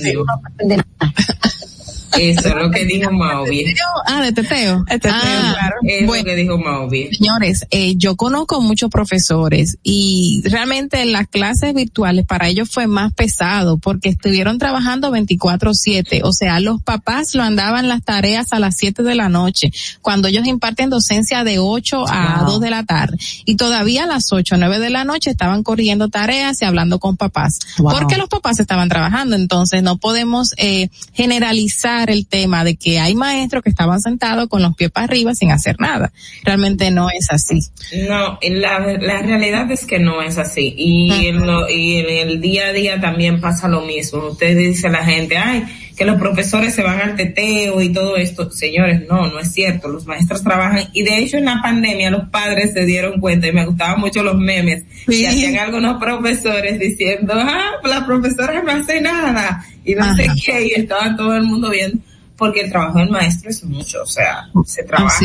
Eso 2.19 2.49
es 2.49 2.55
lo 2.55 2.71
que 2.71 2.85
dijo 2.85 3.11
Mauvi. 3.13 3.75
Ah, 4.07 4.23
de 4.23 4.33
teteo. 4.33 4.85
Ah, 4.89 4.99
claro. 4.99 5.77
Es 5.83 6.07
bueno, 6.07 6.25
lo 6.25 6.31
que 6.31 6.37
dijo 6.37 6.59
Mauvi. 6.59 7.15
Señores, 7.15 7.67
eh, 7.71 7.95
yo 7.97 8.17
conozco 8.17 8.61
muchos 8.61 8.91
profesores 8.91 9.79
y 9.83 10.43
realmente 10.45 11.03
en 11.03 11.13
las 11.13 11.29
clases 11.29 11.75
virtuales 11.75 12.27
para 12.27 12.49
ellos 12.49 12.69
fue 12.71 12.87
más 12.87 13.13
pesado 13.13 13.79
porque 13.79 14.09
estuvieron 14.11 14.59
trabajando 14.59 15.11
24/7. 15.11 16.23
O 16.25 16.33
sea, 16.33 16.61
los 16.61 16.83
papás 16.83 17.35
lo 17.35 17.43
andaban 17.43 17.89
las 17.89 18.03
tareas 18.03 18.53
a 18.53 18.59
las 18.59 18.77
7 18.77 19.03
de 19.03 19.15
la 19.15 19.29
noche 19.29 19.71
cuando 20.01 20.29
ellos 20.29 20.47
imparten 20.47 20.91
docencia 20.91 21.45
de 21.45 21.59
8 21.59 22.05
a 22.09 22.43
wow. 22.43 22.53
2 22.53 22.61
de 22.61 22.71
la 22.71 22.85
tarde. 22.85 23.19
Y 23.45 23.57
todavía 23.57 24.05
a 24.05 24.07
las 24.07 24.33
8 24.33 24.55
o 24.55 24.59
9 24.59 24.79
de 24.79 24.91
la 24.91 25.05
noche 25.05 25.31
estaban 25.31 25.63
corriendo 25.63 26.09
tareas 26.09 26.61
y 26.63 26.65
hablando 26.65 26.99
con 26.99 27.17
papás. 27.17 27.59
Wow. 27.79 27.93
Porque 27.99 28.17
los 28.17 28.29
papás 28.29 28.61
estaban 28.61 28.89
trabajando. 28.89 29.37
Entonces 29.37 29.83
no 29.83 29.97
podemos 29.97 30.55
eh, 30.57 30.89
generalizar 31.13 32.04
el 32.11 32.27
tema 32.27 32.65
de 32.65 32.77
que 32.77 32.99
hay 33.01 33.15
maestros 33.15 33.63
que 33.63 33.71
estaban 33.71 34.01
sentados 34.01 34.49
con 34.49 34.63
los 34.63 34.75
pies 34.75 34.91
para 34.91 35.05
arriba 35.05 35.35
sin 35.35 35.51
hacer 35.51 35.77
nada. 35.79 36.13
Realmente 36.45 36.91
no 36.91 37.09
es 37.11 37.29
así. 37.31 37.61
No, 38.09 38.39
la, 38.43 38.79
la 39.01 39.23
realidad 39.23 39.71
es 39.71 39.85
que 39.85 39.99
no 39.99 40.23
es 40.23 40.39
así. 40.39 40.75
Y, 40.77 41.27
en 41.27 41.47
lo, 41.47 41.69
y 41.69 41.99
en 41.99 42.29
el 42.29 42.41
día 42.41 42.69
a 42.69 42.73
día 42.73 43.01
también 43.01 43.41
pasa 43.41 43.69
lo 43.69 43.83
mismo. 43.83 44.29
Usted 44.29 44.57
dice 44.57 44.89
a 44.89 44.91
la 44.91 45.05
gente, 45.05 45.37
ay, 45.37 45.65
que 45.97 46.05
los 46.05 46.19
profesores 46.19 46.75
se 46.75 46.83
van 46.83 47.01
al 47.01 47.17
teteo 47.17 47.81
y 47.81 47.93
todo 47.93 48.17
esto. 48.17 48.51
Señores, 48.51 49.03
no, 49.09 49.29
no 49.29 49.39
es 49.39 49.53
cierto. 49.53 49.89
Los 49.89 50.07
maestros 50.07 50.43
trabajan 50.43 50.89
y 50.93 51.03
de 51.03 51.19
hecho 51.19 51.37
en 51.37 51.45
la 51.45 51.61
pandemia 51.63 52.11
los 52.11 52.29
padres 52.29 52.73
se 52.73 52.85
dieron 52.85 53.21
cuenta 53.21 53.47
y 53.47 53.53
me 53.53 53.65
gustaban 53.65 54.01
mucho 54.01 54.23
los 54.23 54.37
memes 54.37 54.85
y 55.07 55.25
hacían 55.25 55.57
algunos 55.57 56.01
profesores 56.01 56.79
diciendo, 56.79 57.35
ah, 57.37 57.73
la 57.85 58.05
profesora 58.05 58.63
no 58.63 58.73
hace 58.73 59.01
nada 59.01 59.65
y 59.85 59.95
no 59.95 60.15
sé 60.17 60.27
qué 60.45 60.67
y 60.67 60.81
estaba 60.81 61.15
todo 61.17 61.35
el 61.37 61.45
mundo 61.45 61.71
viendo 61.71 61.99
porque 62.37 62.63
el 62.63 62.71
trabajo 62.71 62.99
del 62.99 63.11
maestro 63.11 63.51
es 63.51 63.63
mucho, 63.65 64.03
o 64.03 64.07
sea, 64.07 64.49
se 64.67 64.83
trabaja. 64.83 65.25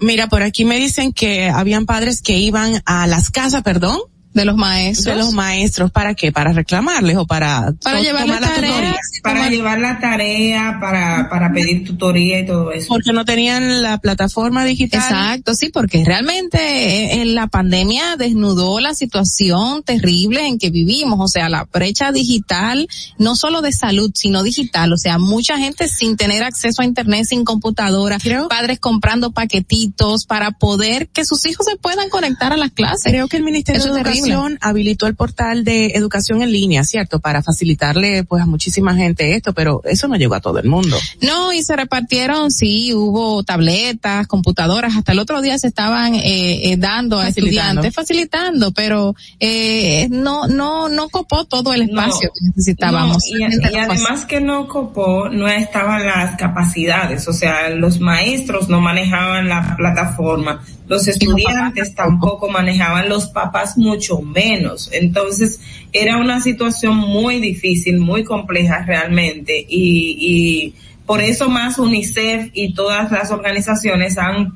Mira, 0.00 0.26
por 0.28 0.42
aquí 0.42 0.64
me 0.64 0.76
dicen 0.76 1.12
que 1.12 1.48
habían 1.48 1.86
padres 1.86 2.20
que 2.20 2.36
iban 2.36 2.82
a 2.84 3.06
las 3.06 3.30
casas, 3.30 3.62
perdón, 3.62 3.98
de 4.36 4.44
los 4.44 4.56
maestros. 4.56 5.16
De 5.16 5.16
los 5.16 5.32
maestros, 5.32 5.90
¿para 5.90 6.14
qué? 6.14 6.30
Para 6.30 6.52
reclamarles 6.52 7.16
o 7.16 7.26
para, 7.26 7.72
para 7.82 8.00
llevar 8.00 8.28
la 8.28 8.38
tarea. 8.38 8.94
Para 9.22 9.48
llevar 9.48 9.78
la 9.80 9.98
tarea, 9.98 10.76
para, 10.78 11.28
para 11.30 11.52
pedir 11.52 11.84
tutoría 11.84 12.40
y 12.40 12.46
todo 12.46 12.70
eso. 12.70 12.86
Porque 12.88 13.14
no 13.14 13.24
tenían 13.24 13.82
la 13.82 13.96
plataforma 13.96 14.64
digital. 14.64 15.00
Exacto, 15.00 15.54
sí, 15.54 15.70
porque 15.70 16.04
realmente 16.04 16.58
eh, 16.58 17.22
en 17.22 17.34
la 17.34 17.46
pandemia 17.46 18.16
desnudó 18.16 18.78
la 18.78 18.94
situación 18.94 19.82
terrible 19.82 20.46
en 20.46 20.58
que 20.58 20.68
vivimos, 20.68 21.18
o 21.18 21.28
sea, 21.28 21.48
la 21.48 21.64
brecha 21.64 22.12
digital, 22.12 22.86
no 23.18 23.36
solo 23.36 23.62
de 23.62 23.72
salud, 23.72 24.10
sino 24.14 24.42
digital, 24.42 24.92
o 24.92 24.98
sea, 24.98 25.18
mucha 25.18 25.56
gente 25.56 25.88
sin 25.88 26.18
tener 26.18 26.44
acceso 26.44 26.82
a 26.82 26.84
internet, 26.84 27.24
sin 27.24 27.44
computadora, 27.44 28.18
padres 28.50 28.80
comprando 28.80 29.32
paquetitos 29.32 30.26
para 30.26 30.50
poder 30.50 31.08
que 31.08 31.24
sus 31.24 31.46
hijos 31.46 31.64
se 31.64 31.76
puedan 31.76 32.10
conectar 32.10 32.52
a 32.52 32.58
las 32.58 32.72
clases. 32.72 33.12
Creo 33.12 33.28
que 33.28 33.38
el 33.38 33.42
Ministerio 33.42 33.82
de 33.82 34.00
Educación 34.00 34.25
habilitó 34.60 35.06
el 35.06 35.14
portal 35.14 35.64
de 35.64 35.86
educación 35.94 36.42
en 36.42 36.52
línea, 36.52 36.84
¿cierto? 36.84 37.20
Para 37.20 37.42
facilitarle 37.42 38.24
pues 38.24 38.42
a 38.42 38.46
muchísima 38.46 38.94
gente 38.94 39.34
esto, 39.34 39.52
pero 39.52 39.82
eso 39.84 40.08
no 40.08 40.16
llegó 40.16 40.34
a 40.34 40.40
todo 40.40 40.58
el 40.58 40.68
mundo. 40.68 40.96
No, 41.22 41.52
y 41.52 41.62
se 41.62 41.76
repartieron, 41.76 42.50
sí, 42.50 42.94
hubo 42.94 43.42
tabletas, 43.42 44.26
computadoras, 44.26 44.96
hasta 44.96 45.12
el 45.12 45.18
otro 45.18 45.40
día 45.42 45.58
se 45.58 45.68
estaban 45.68 46.14
eh, 46.14 46.72
eh 46.72 46.76
dando 46.76 47.18
a 47.18 47.28
estudiantes, 47.28 47.94
facilitando, 47.94 48.72
pero 48.72 49.14
eh, 49.40 50.08
no, 50.10 50.46
no, 50.46 50.88
no 50.88 51.08
copó 51.08 51.44
todo 51.44 51.72
el 51.72 51.82
espacio 51.82 52.30
que 52.32 52.46
necesitábamos. 52.46 53.24
y, 53.26 53.42
además 53.42 54.24
que 54.26 54.40
no 54.40 54.66
copó, 54.68 55.28
no 55.28 55.48
estaban 55.48 56.06
las 56.06 56.36
capacidades, 56.36 57.26
o 57.28 57.32
sea, 57.32 57.70
los 57.70 58.00
maestros 58.00 58.68
no 58.68 58.80
manejaban 58.80 59.48
la 59.48 59.76
plataforma 59.76 60.62
los 60.88 61.08
estudiantes 61.08 61.94
tampoco 61.94 62.48
manejaban, 62.48 63.08
los 63.08 63.26
papás 63.26 63.76
mucho 63.76 64.20
menos. 64.20 64.90
Entonces 64.92 65.60
era 65.92 66.18
una 66.18 66.40
situación 66.40 66.96
muy 66.96 67.40
difícil, 67.40 67.98
muy 67.98 68.24
compleja 68.24 68.84
realmente 68.86 69.64
y, 69.68 70.16
y 70.18 70.74
por 71.06 71.22
eso 71.22 71.48
más 71.48 71.78
UNICEF 71.78 72.50
y 72.52 72.74
todas 72.74 73.10
las 73.12 73.30
organizaciones 73.30 74.18
han 74.18 74.54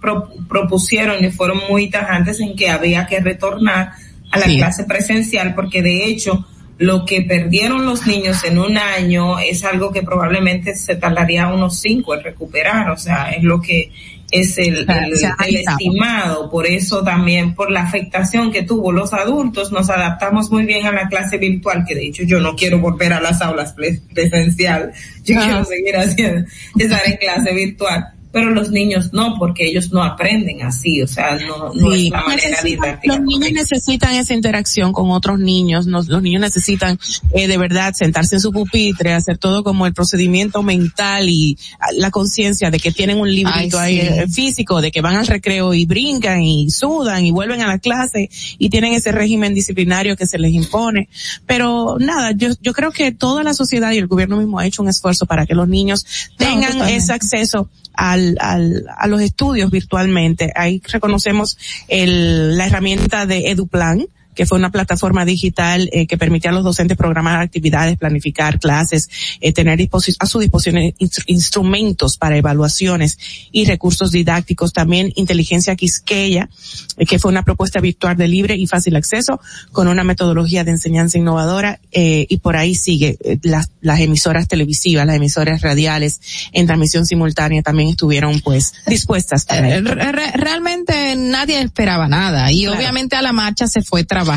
propusieron 0.48 1.24
y 1.24 1.30
fueron 1.30 1.60
muy 1.68 1.88
tajantes 1.88 2.40
en 2.40 2.56
que 2.56 2.70
había 2.70 3.06
que 3.06 3.20
retornar 3.20 3.92
a 4.32 4.38
la 4.38 4.46
clase 4.46 4.84
presencial 4.84 5.54
porque 5.54 5.82
de 5.82 6.06
hecho 6.06 6.46
lo 6.80 7.04
que 7.04 7.20
perdieron 7.20 7.84
los 7.84 8.06
niños 8.06 8.42
en 8.42 8.58
un 8.58 8.78
año 8.78 9.38
es 9.38 9.64
algo 9.64 9.92
que 9.92 10.02
probablemente 10.02 10.74
se 10.74 10.96
tardaría 10.96 11.48
unos 11.48 11.78
cinco 11.78 12.14
en 12.14 12.24
recuperar, 12.24 12.90
o 12.90 12.96
sea, 12.96 13.32
es 13.32 13.42
lo 13.42 13.60
que 13.60 13.92
es 14.30 14.58
el, 14.58 14.86
el, 14.88 15.56
estimado, 15.56 16.50
por 16.50 16.66
eso 16.66 17.02
también 17.02 17.54
por 17.54 17.70
la 17.70 17.82
afectación 17.82 18.52
que 18.52 18.62
tuvo 18.62 18.92
los 18.92 19.12
adultos, 19.12 19.72
nos 19.72 19.90
adaptamos 19.90 20.50
muy 20.50 20.64
bien 20.64 20.86
a 20.86 20.92
la 20.92 21.08
clase 21.08 21.38
virtual, 21.38 21.84
que 21.86 21.94
de 21.94 22.06
hecho 22.06 22.22
yo 22.22 22.40
no 22.40 22.54
quiero 22.54 22.78
volver 22.78 23.12
a 23.12 23.20
las 23.20 23.42
aulas 23.42 23.74
presencial, 24.14 24.92
yo 25.24 25.38
quiero 25.38 25.64
seguir 25.64 25.96
haciendo, 25.96 26.46
estar 26.78 27.00
en 27.06 27.16
clase 27.16 27.52
virtual 27.52 28.14
pero 28.32 28.50
los 28.50 28.70
niños 28.70 29.12
no, 29.12 29.36
porque 29.38 29.66
ellos 29.66 29.90
no 29.92 30.02
aprenden 30.02 30.62
así, 30.62 31.02
o 31.02 31.06
sea, 31.06 31.36
no, 31.36 31.72
no 31.74 31.92
es 31.92 32.10
la 32.10 32.22
manera 32.22 32.62
didáctica. 32.62 33.16
Los 33.16 33.24
niños 33.24 33.52
necesitan 33.52 34.14
esa 34.14 34.34
interacción 34.34 34.92
con 34.92 35.10
otros 35.10 35.38
niños, 35.38 35.86
los 35.86 36.22
niños 36.22 36.40
necesitan 36.40 36.98
eh, 37.32 37.48
de 37.48 37.58
verdad 37.58 37.92
sentarse 37.94 38.36
en 38.36 38.40
su 38.40 38.52
pupitre, 38.52 39.12
hacer 39.12 39.38
todo 39.38 39.64
como 39.64 39.86
el 39.86 39.94
procedimiento 39.94 40.62
mental 40.62 41.28
y 41.28 41.58
la 41.96 42.10
conciencia 42.10 42.70
de 42.70 42.78
que 42.78 42.92
tienen 42.92 43.18
un 43.18 43.32
librito 43.32 43.78
ahí 43.78 43.98
eh, 43.98 44.26
físico, 44.28 44.80
de 44.80 44.92
que 44.92 45.00
van 45.00 45.16
al 45.16 45.26
recreo 45.26 45.74
y 45.74 45.86
brincan 45.86 46.42
y 46.42 46.70
sudan 46.70 47.24
y 47.24 47.32
vuelven 47.32 47.62
a 47.62 47.66
la 47.66 47.78
clase 47.78 48.30
y 48.58 48.70
tienen 48.70 48.92
ese 48.92 49.10
régimen 49.10 49.54
disciplinario 49.54 50.16
que 50.16 50.26
se 50.26 50.38
les 50.38 50.52
impone. 50.52 51.08
Pero 51.46 51.96
nada, 51.98 52.32
yo, 52.32 52.50
yo 52.60 52.72
creo 52.72 52.92
que 52.92 53.10
toda 53.10 53.42
la 53.42 53.54
sociedad 53.54 53.90
y 53.92 53.98
el 53.98 54.06
gobierno 54.06 54.36
mismo 54.36 54.58
ha 54.58 54.66
hecho 54.66 54.82
un 54.82 54.88
esfuerzo 54.88 55.26
para 55.26 55.46
que 55.46 55.54
los 55.54 55.68
niños 55.68 56.06
tengan 56.36 56.80
ese 56.88 57.12
acceso 57.12 57.68
al, 57.94 58.36
al, 58.40 58.86
a 58.96 59.06
los 59.06 59.20
estudios 59.20 59.70
virtualmente. 59.70 60.52
Ahí 60.54 60.82
reconocemos 60.90 61.58
el, 61.88 62.56
la 62.56 62.66
herramienta 62.66 63.26
de 63.26 63.50
EduPlan, 63.50 64.06
que 64.40 64.46
fue 64.46 64.56
una 64.56 64.70
plataforma 64.70 65.26
digital 65.26 65.90
eh, 65.92 66.06
que 66.06 66.16
permitía 66.16 66.50
a 66.50 66.54
los 66.54 66.64
docentes 66.64 66.96
programar 66.96 67.42
actividades, 67.42 67.98
planificar 67.98 68.58
clases, 68.58 69.10
eh, 69.42 69.52
tener 69.52 69.78
a 70.18 70.26
su 70.26 70.38
disposición 70.38 70.94
instrumentos 71.26 72.16
para 72.16 72.38
evaluaciones 72.38 73.18
y 73.52 73.66
recursos 73.66 74.10
didácticos. 74.12 74.72
También 74.72 75.12
Inteligencia 75.16 75.76
Quisqueya, 75.76 76.48
eh, 76.96 77.04
que 77.04 77.18
fue 77.18 77.30
una 77.30 77.42
propuesta 77.42 77.80
virtual 77.80 78.16
de 78.16 78.28
libre 78.28 78.56
y 78.56 78.66
fácil 78.66 78.96
acceso 78.96 79.42
con 79.72 79.88
una 79.88 80.04
metodología 80.04 80.64
de 80.64 80.70
enseñanza 80.70 81.18
innovadora 81.18 81.78
y 81.92 82.36
por 82.38 82.56
ahí 82.56 82.74
sigue 82.76 83.18
las, 83.42 83.68
las 83.82 84.00
emisoras 84.00 84.48
televisivas, 84.48 85.04
las 85.04 85.16
emisoras 85.16 85.60
radiales 85.60 86.18
en 86.52 86.66
transmisión 86.66 87.04
simultánea 87.04 87.60
también 87.60 87.90
estuvieron 87.90 88.40
pues 88.40 88.72
dispuestas. 88.86 89.46
realmente 90.34 91.14
nadie 91.16 91.60
esperaba 91.60 92.08
nada 92.08 92.50
y 92.52 92.68
obviamente 92.68 93.16
a 93.16 93.22
la 93.22 93.34
marcha 93.34 93.66
se 93.66 93.82
fue 93.82 94.04
trabajando. 94.04 94.29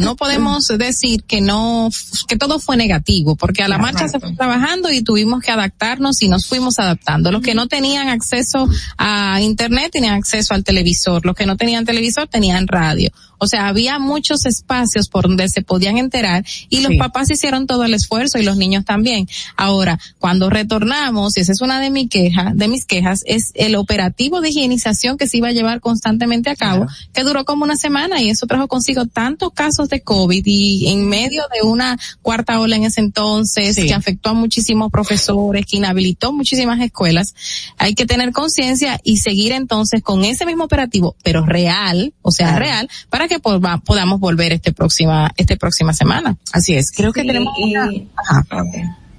No 0.00 0.16
podemos 0.16 0.68
decir 0.68 1.24
que 1.24 1.40
no, 1.40 1.90
que 2.28 2.36
todo 2.36 2.58
fue 2.58 2.76
negativo, 2.76 3.36
porque 3.36 3.62
a 3.62 3.68
la 3.68 3.78
marcha 3.78 4.08
se 4.08 4.20
fue 4.20 4.34
trabajando 4.34 4.90
y 4.90 5.02
tuvimos 5.02 5.42
que 5.42 5.50
adaptarnos 5.50 6.22
y 6.22 6.28
nos 6.28 6.46
fuimos 6.46 6.78
adaptando. 6.78 7.32
Los 7.32 7.42
que 7.42 7.54
no 7.54 7.66
tenían 7.68 8.08
acceso 8.08 8.68
a 8.98 9.40
internet 9.40 9.90
tenían 9.92 10.14
acceso 10.14 10.54
al 10.54 10.64
televisor, 10.64 11.24
los 11.24 11.34
que 11.34 11.46
no 11.46 11.56
tenían 11.56 11.84
televisor 11.84 12.28
tenían 12.28 12.66
radio. 12.66 13.10
O 13.38 13.46
sea, 13.46 13.68
había 13.68 13.98
muchos 13.98 14.46
espacios 14.46 15.08
por 15.08 15.28
donde 15.28 15.48
se 15.48 15.62
podían 15.62 15.98
enterar 15.98 16.44
y 16.68 16.80
los 16.80 16.94
papás 16.96 17.30
hicieron 17.30 17.66
todo 17.66 17.84
el 17.84 17.94
esfuerzo 17.94 18.38
y 18.38 18.42
los 18.42 18.56
niños 18.56 18.84
también. 18.84 19.28
Ahora, 19.56 19.98
cuando 20.18 20.48
retornamos, 20.48 21.36
y 21.36 21.40
esa 21.40 21.52
es 21.52 21.60
una 21.60 21.80
de 21.80 21.90
mis 21.90 22.08
quejas, 22.08 22.56
de 22.56 22.68
mis 22.68 22.86
quejas, 22.86 23.22
es 23.26 23.52
el 23.54 23.76
operativo 23.76 24.40
de 24.40 24.48
higienización 24.48 25.18
que 25.18 25.26
se 25.26 25.38
iba 25.38 25.48
a 25.48 25.52
llevar 25.52 25.80
constantemente 25.80 26.50
a 26.50 26.56
cabo, 26.56 26.86
que 27.12 27.24
duró 27.24 27.44
como 27.44 27.64
una 27.64 27.76
semana 27.76 28.22
y 28.22 28.30
eso 28.30 28.46
trajo 28.46 28.68
consigo 28.68 29.06
tantos 29.16 29.50
casos 29.54 29.88
de 29.88 30.02
COVID 30.02 30.42
y 30.44 30.92
en 30.92 31.08
medio 31.08 31.44
de 31.50 31.66
una 31.66 31.98
cuarta 32.20 32.60
ola 32.60 32.76
en 32.76 32.84
ese 32.84 33.00
entonces 33.00 33.74
que 33.74 33.94
afectó 33.94 34.28
a 34.28 34.34
muchísimos 34.34 34.90
profesores, 34.92 35.64
que 35.64 35.78
inhabilitó 35.78 36.34
muchísimas 36.34 36.78
escuelas, 36.82 37.34
hay 37.78 37.94
que 37.94 38.04
tener 38.04 38.32
conciencia 38.32 39.00
y 39.02 39.16
seguir 39.16 39.52
entonces 39.52 40.02
con 40.02 40.22
ese 40.22 40.44
mismo 40.44 40.64
operativo, 40.64 41.16
pero 41.22 41.46
real, 41.46 42.12
o 42.20 42.30
sea, 42.30 42.58
real, 42.58 42.90
para 43.08 43.26
que 43.26 43.38
podamos 43.38 44.20
volver 44.20 44.52
este 44.52 44.74
próxima, 44.74 45.32
este 45.38 45.56
próxima 45.56 45.94
semana. 45.94 46.36
Así 46.52 46.74
es. 46.74 46.90
Creo 46.90 47.14
que 47.14 47.24
tenemos 47.24 47.54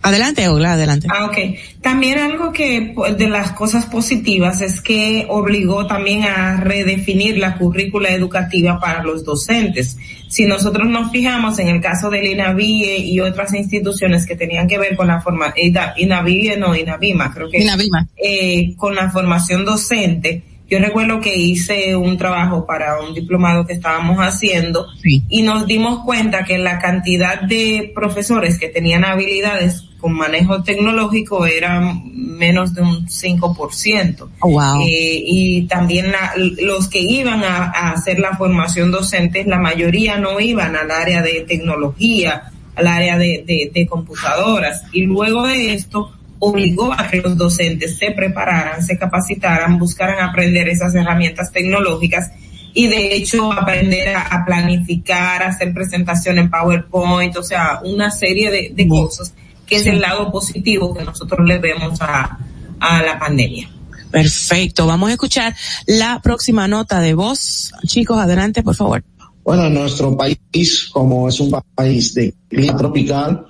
Adelante, 0.07 0.47
Ola, 0.47 0.73
adelante. 0.73 1.07
Ah, 1.11 1.25
ok. 1.25 1.38
También 1.81 2.17
algo 2.19 2.53
que 2.53 2.93
pues, 2.95 3.17
de 3.17 3.27
las 3.27 3.51
cosas 3.51 3.85
positivas 3.85 4.61
es 4.61 4.81
que 4.81 5.25
obligó 5.29 5.85
también 5.85 6.23
a 6.23 6.57
redefinir 6.61 7.38
la 7.38 7.57
currícula 7.57 8.09
educativa 8.09 8.79
para 8.79 9.03
los 9.03 9.25
docentes. 9.25 9.97
Si 10.29 10.45
nosotros 10.45 10.88
nos 10.88 11.11
fijamos 11.11 11.59
en 11.59 11.67
el 11.67 11.81
caso 11.81 12.09
del 12.09 12.25
INAVIE 12.25 12.99
y 12.99 13.19
otras 13.19 13.53
instituciones 13.53 14.25
que 14.25 14.35
tenían 14.35 14.67
que 14.67 14.77
ver 14.77 14.95
con 14.95 15.07
la 15.07 15.19
formación, 15.19 15.73
INAVIE 15.97 16.57
no, 16.57 16.75
INAVIMA, 16.75 17.34
creo 17.34 17.49
que. 17.49 17.61
INAVIMA. 17.61 18.07
Eh, 18.15 18.75
con 18.77 18.95
la 18.95 19.11
formación 19.11 19.65
docente, 19.65 20.43
yo 20.69 20.79
recuerdo 20.79 21.21
que 21.21 21.35
hice 21.38 21.95
un 21.95 22.17
trabajo 22.17 22.65
para 22.65 22.99
un 22.99 23.13
diplomado 23.13 23.65
que 23.65 23.73
estábamos 23.73 24.17
haciendo 24.19 24.85
y 25.03 25.41
nos 25.41 25.65
dimos 25.65 26.03
cuenta 26.03 26.43
que 26.43 26.57
la 26.57 26.79
cantidad 26.79 27.41
de 27.41 27.91
profesores 27.95 28.59
que 28.59 28.67
tenían 28.67 29.05
habilidades 29.05 29.86
con 29.99 30.14
manejo 30.14 30.64
tecnológico 30.64 31.45
era 31.45 31.94
menos 32.03 32.74
de 32.74 32.82
un 32.82 33.07
5%. 33.07 34.28
wow. 34.41 34.82
Eh, 34.82 35.24
y 35.26 35.68
también 35.68 36.14
los 36.61 36.88
que 36.88 36.99
iban 36.99 37.44
a, 37.44 37.91
hacer 37.91 38.19
la 38.19 38.38
formación 38.38 38.91
docente, 38.91 39.44
la 39.45 39.60
mayoría 39.60 40.18
no 40.18 40.40
iban 40.40 40.76
al 40.76 40.91
área 40.91 41.22
de 41.22 41.45
tecnología, 41.48 42.52
al 42.76 42.88
área 42.88 43.18
de 43.18 43.88
computadoras. 43.90 44.84
Y 44.91 45.02
luego 45.02 45.48
de 45.48 45.74
esto, 45.74 46.11
obligó 46.40 46.94
a 46.94 47.07
que 47.07 47.22
los 47.22 47.38
docentes 47.38 47.98
se 47.98 48.11
prepararan, 48.11 48.84
se 48.84 48.98
capacitaran, 48.98 49.78
buscaran 49.80 50.19
aprender 50.19 50.68
esas 50.69 50.94
herramientas 50.95 51.52
tecnológicas 51.52 52.32
y 52.74 52.88
de 52.88 53.15
hecho 53.15 53.52
aprender 53.52 54.15
a, 54.15 54.45
planificar, 54.45 55.41
a 55.41 55.48
hacer 55.48 55.74
presentación 55.74 56.38
en 56.38 56.49
PowerPoint, 56.49 57.36
o 57.38 57.44
sea, 57.44 57.80
una 57.84 58.11
serie 58.11 58.72
de, 58.76 58.88
cosas 58.88 59.34
que 59.68 59.76
es 59.76 59.85
el 59.85 60.02
lado 60.02 60.31
positivo 60.31 60.94
que 60.95 61.03
nosotros 61.03 61.48
le 61.48 61.60
vemos 61.60 62.02
a, 62.02 62.39
a 62.80 63.03
la 63.03 63.19
pandemia. 63.19 63.69
Perfecto, 64.10 64.88
vamos 64.88 65.10
a 65.10 65.14
escuchar 65.14 65.56
la 65.85 66.22
próxima 66.22 66.68
nota 66.68 66.99
de 66.99 67.14
voz. 67.14 67.73
Chicos, 67.85 68.18
adelante, 68.18 68.64
por 68.64 68.76
favor. 68.76 69.03
Bueno, 69.44 69.69
nuestro 69.69 70.15
país, 70.18 70.89
como 70.91 71.30
es 71.30 71.39
un 71.39 71.52
país 71.76 72.14
de 72.14 72.34
clima 72.48 72.76
tropical, 72.76 73.45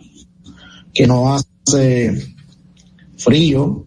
que 0.94 1.08
no 1.08 1.36
hace 1.36 2.36
frío, 3.18 3.86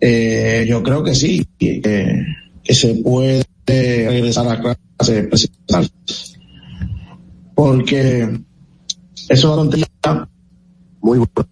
eh, 0.00 0.66
yo 0.68 0.82
creo 0.82 1.02
que 1.02 1.14
sí, 1.14 1.46
que, 1.58 1.80
que 2.62 2.74
se 2.74 2.94
puede 2.94 3.44
regresar 3.66 4.48
a 4.48 4.60
clase 4.60 5.22
presencial. 5.24 5.90
Porque 7.54 8.40
eso 9.28 9.28
es 9.28 9.44
una 9.44 10.28
muy 11.02 11.18
bueno 11.18 11.51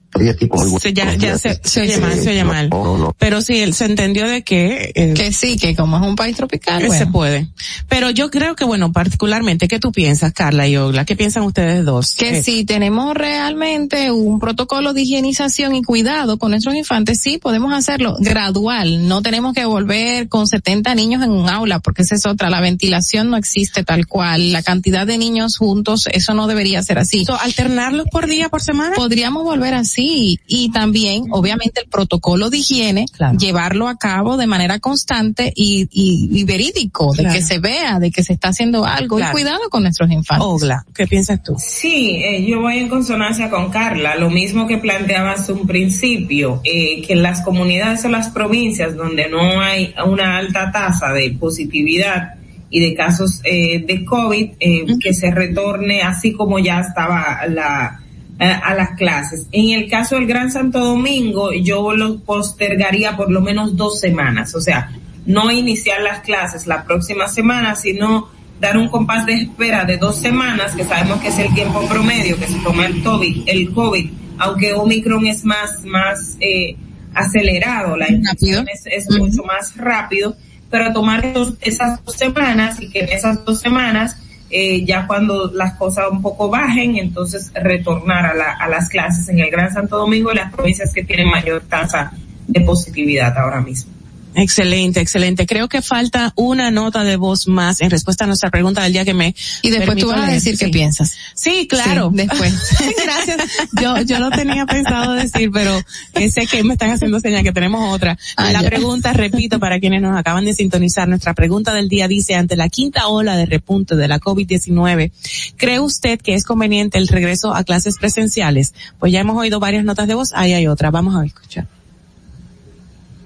se, 0.81 0.93
ya, 0.93 1.15
ya 1.15 1.39
se, 1.39 1.61
oye 1.81 1.99
mal, 1.99 2.21
se 2.21 2.31
oye 2.31 2.45
mal. 2.45 2.71
Pero 3.19 3.41
sí, 3.43 3.59
él 3.61 3.75
se 3.75 3.85
entendió 3.85 4.27
de 4.27 4.43
que... 4.43 4.93
Eh, 4.95 5.15
que 5.15 5.33
sí, 5.33 5.57
que 5.57 5.77
como 5.77 5.97
es 5.99 6.03
un 6.03 6.17
país 6.17 6.37
tropical, 6.37 6.91
Se 6.91 7.07
puede. 7.07 7.49
Pero 7.89 8.11
yo 8.11 8.31
creo 8.31 8.57
que, 8.57 8.65
bueno, 8.65 8.93
particularmente, 8.93 9.69
¿qué 9.69 9.79
tú 9.79 9.93
piensas, 9.93 10.33
Carla 10.33 10.67
y 10.67 10.77
Ogla? 10.77 11.05
¿Qué 11.05 11.15
piensan 11.15 11.45
ustedes 11.45 11.85
dos? 11.85 12.17
Que 12.17 12.39
eh, 12.39 12.43
si 12.43 12.65
tenemos 12.65 13.15
realmente 13.15 14.11
un 14.11 14.41
protocolo 14.41 14.93
de 14.93 15.03
higienización 15.03 15.75
y 15.77 15.83
cuidado 15.83 16.39
con 16.39 16.51
nuestros 16.51 16.75
infantes, 16.75 17.21
sí, 17.23 17.39
podemos 17.39 17.73
hacerlo 17.73 18.17
gradual. 18.19 19.07
No 19.07 19.23
tenemos 19.23 19.55
que 19.55 19.65
volver 19.65 20.29
con 20.29 20.49
70 20.49 20.95
niños 20.97 21.23
en 21.23 21.31
un 21.31 21.49
aula, 21.49 21.79
porque 21.79 22.03
esa 22.03 22.17
es 22.17 22.27
otra. 22.27 22.51
La 22.51 22.61
ventilación 22.61 23.31
no 23.31 23.37
existe 23.37 23.85
tal 23.85 24.07
cual. 24.07 24.53
La 24.53 24.63
cantidad 24.63 25.07
de 25.07 25.19
niños 25.19 25.57
juntos, 25.57 26.09
eso 26.13 26.35
no 26.35 26.49
debería 26.49 26.83
ser 26.83 26.99
así. 26.99 27.25
¿Alternarlos 27.41 28.07
por 28.11 28.27
día, 28.27 28.49
por 28.49 28.61
semana? 28.61 28.97
Podríamos 28.97 29.45
volver 29.45 29.75
así 29.75 30.00
y 30.03 30.71
también, 30.73 31.25
obviamente, 31.31 31.81
el 31.83 31.89
protocolo 31.89 32.51
de 32.51 32.59
higiene, 32.59 33.07
llevarlo 33.39 33.89
a 33.89 33.97
cabo 33.97 34.37
de 34.37 34.47
manera 34.47 34.79
constante 34.79 35.53
y, 35.55 35.89
y, 35.91 36.45
verídico, 36.45 37.13
de 37.15 37.25
que 37.25 37.43
se 37.43 37.59
vea, 37.59 37.99
de 37.99 38.11
que 38.11 38.23
se 38.23 38.33
está 38.33 38.49
haciendo 38.49 38.85
algo 38.85 39.19
y 39.19 39.23
cuidado 39.33 39.69
con 39.71 39.83
nuestros 39.83 40.11
infantes. 40.11 40.47
Ogla, 40.47 40.85
¿qué 40.95 41.07
piensas 41.07 41.43
tú? 41.43 41.55
Sí, 41.59 42.23
eh, 42.25 42.45
yo 42.47 42.61
voy 42.61 42.79
en 42.79 42.89
consonancia 42.89 43.51
con 43.51 43.71
Carla, 43.71 44.17
lo 44.17 44.31
mismo 44.31 44.67
que 44.67 44.79
planteabas 44.79 45.49
un 45.49 45.67
principio, 45.67 46.61
eh, 46.65 47.03
que 47.03 47.15
en 47.15 47.23
las 47.23 47.43
comunidades 47.43 48.05
o 48.05 48.09
las 48.09 48.31
provincias 48.31 48.97
donde 48.97 49.29
no 49.29 49.61
hay 49.61 49.95
una 50.07 50.39
alta 50.39 50.71
tasa 50.73 51.13
de 51.13 51.31
positividad, 51.39 52.35
y 52.71 52.81
de 52.81 52.95
casos 52.95 53.41
eh, 53.45 53.85
de 53.85 54.05
COVID, 54.05 54.51
eh, 54.61 54.87
que 55.01 55.13
se 55.13 55.31
retorne 55.33 56.03
así 56.03 56.33
como 56.33 56.59
ya 56.59 56.81
estaba 56.81 57.41
la, 57.49 58.01
a 58.41 58.75
las 58.75 58.97
clases. 58.97 59.47
En 59.53 59.79
el 59.79 59.91
caso 59.91 60.17
del 60.17 60.27
Gran 60.27 60.51
Santo 60.51 60.81
Domingo, 60.81 61.53
yo 61.53 61.93
lo 61.93 62.19
postergaría 62.21 63.17
por 63.17 63.31
lo 63.31 63.41
menos 63.43 63.77
dos 63.77 64.01
semanas, 64.01 64.55
o 64.55 64.61
sea, 64.61 64.91
no 65.27 65.51
iniciar 65.51 66.01
las 66.01 66.21
clases 66.21 66.67
la 66.67 66.85
próxima 66.85 67.29
semana, 67.29 67.77
sino 67.77 68.29
dar 68.59 68.79
un 68.79 68.89
compás 68.89 69.27
de 69.27 69.35
espera 69.35 69.85
de 69.85 69.99
dos 69.99 70.17
semanas, 70.17 70.75
que 70.75 70.85
sabemos 70.85 71.21
que 71.21 71.29
es 71.29 71.39
el 71.39 71.55
tiempo 71.55 71.87
promedio 71.87 72.39
que 72.39 72.47
se 72.47 72.59
toma 72.61 72.87
el 72.87 73.03
COVID, 73.03 73.43
el 73.47 73.73
COVID 73.73 74.11
aunque 74.41 74.73
Omicron 74.73 75.27
es 75.27 75.45
más, 75.45 75.85
más 75.85 76.37
eh, 76.41 76.75
acelerado, 77.15 77.97
la 77.97 78.11
infección 78.11 78.67
es, 78.69 79.09
mucho 79.11 79.45
más 79.45 79.77
rápido, 79.77 80.35
pero 80.71 80.93
tomar 80.93 81.33
esas 81.61 82.03
dos 82.05 82.17
semanas 82.17 82.81
y 82.81 82.91
que 82.91 83.01
en 83.01 83.11
esas 83.11 83.45
dos 83.45 83.61
semanas 83.61 84.17
eh, 84.51 84.85
ya 84.85 85.07
cuando 85.07 85.51
las 85.53 85.75
cosas 85.75 86.07
un 86.11 86.21
poco 86.21 86.49
bajen, 86.49 86.97
entonces 86.97 87.53
retornar 87.55 88.27
a, 88.27 88.35
la, 88.35 88.53
a 88.53 88.69
las 88.69 88.89
clases 88.89 89.29
en 89.29 89.39
el 89.39 89.51
Gran 89.51 89.73
Santo 89.73 89.97
Domingo 89.97 90.33
y 90.33 90.37
las 90.37 90.53
provincias 90.53 90.93
que 90.93 91.05
tienen 91.05 91.31
mayor 91.31 91.63
tasa 91.63 92.13
de 92.47 92.61
positividad 92.63 93.37
ahora 93.39 93.61
mismo. 93.61 94.00
Excelente, 94.35 95.01
excelente. 95.01 95.47
Creo 95.47 95.69
que 95.69 95.83
falta 95.83 96.33
una 96.37 96.71
nota 96.71 97.03
de 97.03 97.17
voz 97.17 97.49
más 97.49 97.81
en 97.81 97.91
respuesta 97.91 98.25
a 98.25 98.27
nuestra 98.27 98.51
pregunta 98.51 98.83
del 98.83 98.93
día 98.93 99.05
que 99.05 99.15
me. 99.15 99.35
Y 99.63 99.71
después 99.71 99.99
tú 99.99 100.09
vas 100.09 100.29
a 100.29 100.33
decir 100.33 100.57
qué 100.57 100.69
piensas. 100.69 101.17
Sí, 101.35 101.67
claro. 101.69 102.11
después. 102.13 102.55
Gracias. 103.05 103.43
Yo, 103.81 104.01
yo 104.03 104.19
lo 104.19 104.31
tenía 104.31 104.67
pensado 104.67 105.15
decir, 105.15 105.51
pero 105.53 105.81
sé 106.15 106.47
que 106.47 106.63
me 106.63 106.75
están 106.75 106.91
haciendo 106.91 107.19
señal 107.21 107.43
que 107.43 107.53
tenemos 107.53 107.93
otra. 107.93 108.17
Ah, 108.37 108.53
la 108.53 108.63
pregunta, 108.63 109.13
repito, 109.13 109.59
para 109.59 109.81
quienes 109.81 110.01
nos 110.01 110.17
acaban 110.17 110.45
de 110.45 110.55
sintonizar, 110.55 111.09
nuestra 111.09 111.35
pregunta 111.35 111.75
del 111.75 111.89
día 111.89 112.07
dice, 112.07 112.35
ante 112.35 112.57
la 112.57 112.69
quinta 112.69 113.09
ola 113.09 113.37
de 113.37 113.47
repunte 113.47 113.97
de 113.97 114.09
la 114.09 114.21
COVID-19, 114.21 115.11
¿cree 115.57 115.81
usted 115.81 116.21
que 116.21 116.35
es 116.35 116.45
conveniente 116.45 116.99
el 116.99 117.09
regreso 117.09 117.55
a 117.55 117.65
clases 117.65 117.97
presenciales? 117.99 118.75
Pues 118.99 119.13
ya 119.13 119.21
hemos 119.21 119.37
oído 119.37 119.59
varias 119.61 119.85
notas 119.85 120.07
de 120.07 120.15
voz, 120.15 120.33
ahí 120.35 120.53
hay 120.53 120.67
otra. 120.67 120.91
Vamos 120.91 121.17
a 121.17 121.25
escuchar. 121.25 121.80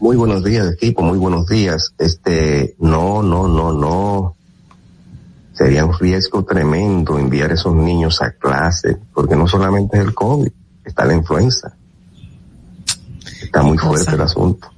Muy 0.01 0.16
buenos 0.16 0.45
días, 0.45 0.73
equipo, 0.73 1.03
muy 1.03 1.19
buenos 1.19 1.47
días. 1.47 1.95
Este, 1.99 2.75
no, 2.79 3.23
no, 3.23 3.49
no, 3.49 3.73
no. 3.73 4.37
Sería 5.53 5.85
un 5.85 5.97
riesgo 5.99 6.45
tremendo 6.45 7.19
enviar 7.19 7.51
a 7.53 7.55
esos 7.55 7.75
niños 7.75 8.21
a 8.21 8.33
clase, 8.33 8.99
porque 9.15 9.37
no 9.37 9.47
solamente 9.47 9.99
es 9.99 10.05
el 10.05 10.15
COVID, 10.15 10.51
está 10.85 11.05
la 11.05 11.15
influenza. 11.15 11.77
Está 13.43 13.62
muy 13.62 13.79
fuerte 13.79 14.15
el 14.15 14.21
asunto. 14.21 14.69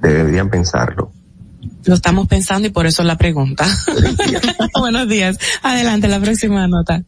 Deberían 0.00 0.50
pensarlo. 0.50 1.10
Lo 1.84 1.94
estamos 1.94 2.28
pensando 2.28 2.68
y 2.68 2.70
por 2.70 2.86
eso 2.86 3.02
la 3.02 3.16
pregunta. 3.16 3.66
buenos 4.78 5.08
días. 5.08 5.38
Adelante, 5.62 6.08
la 6.08 6.20
próxima 6.20 6.66
nota. 6.68 7.02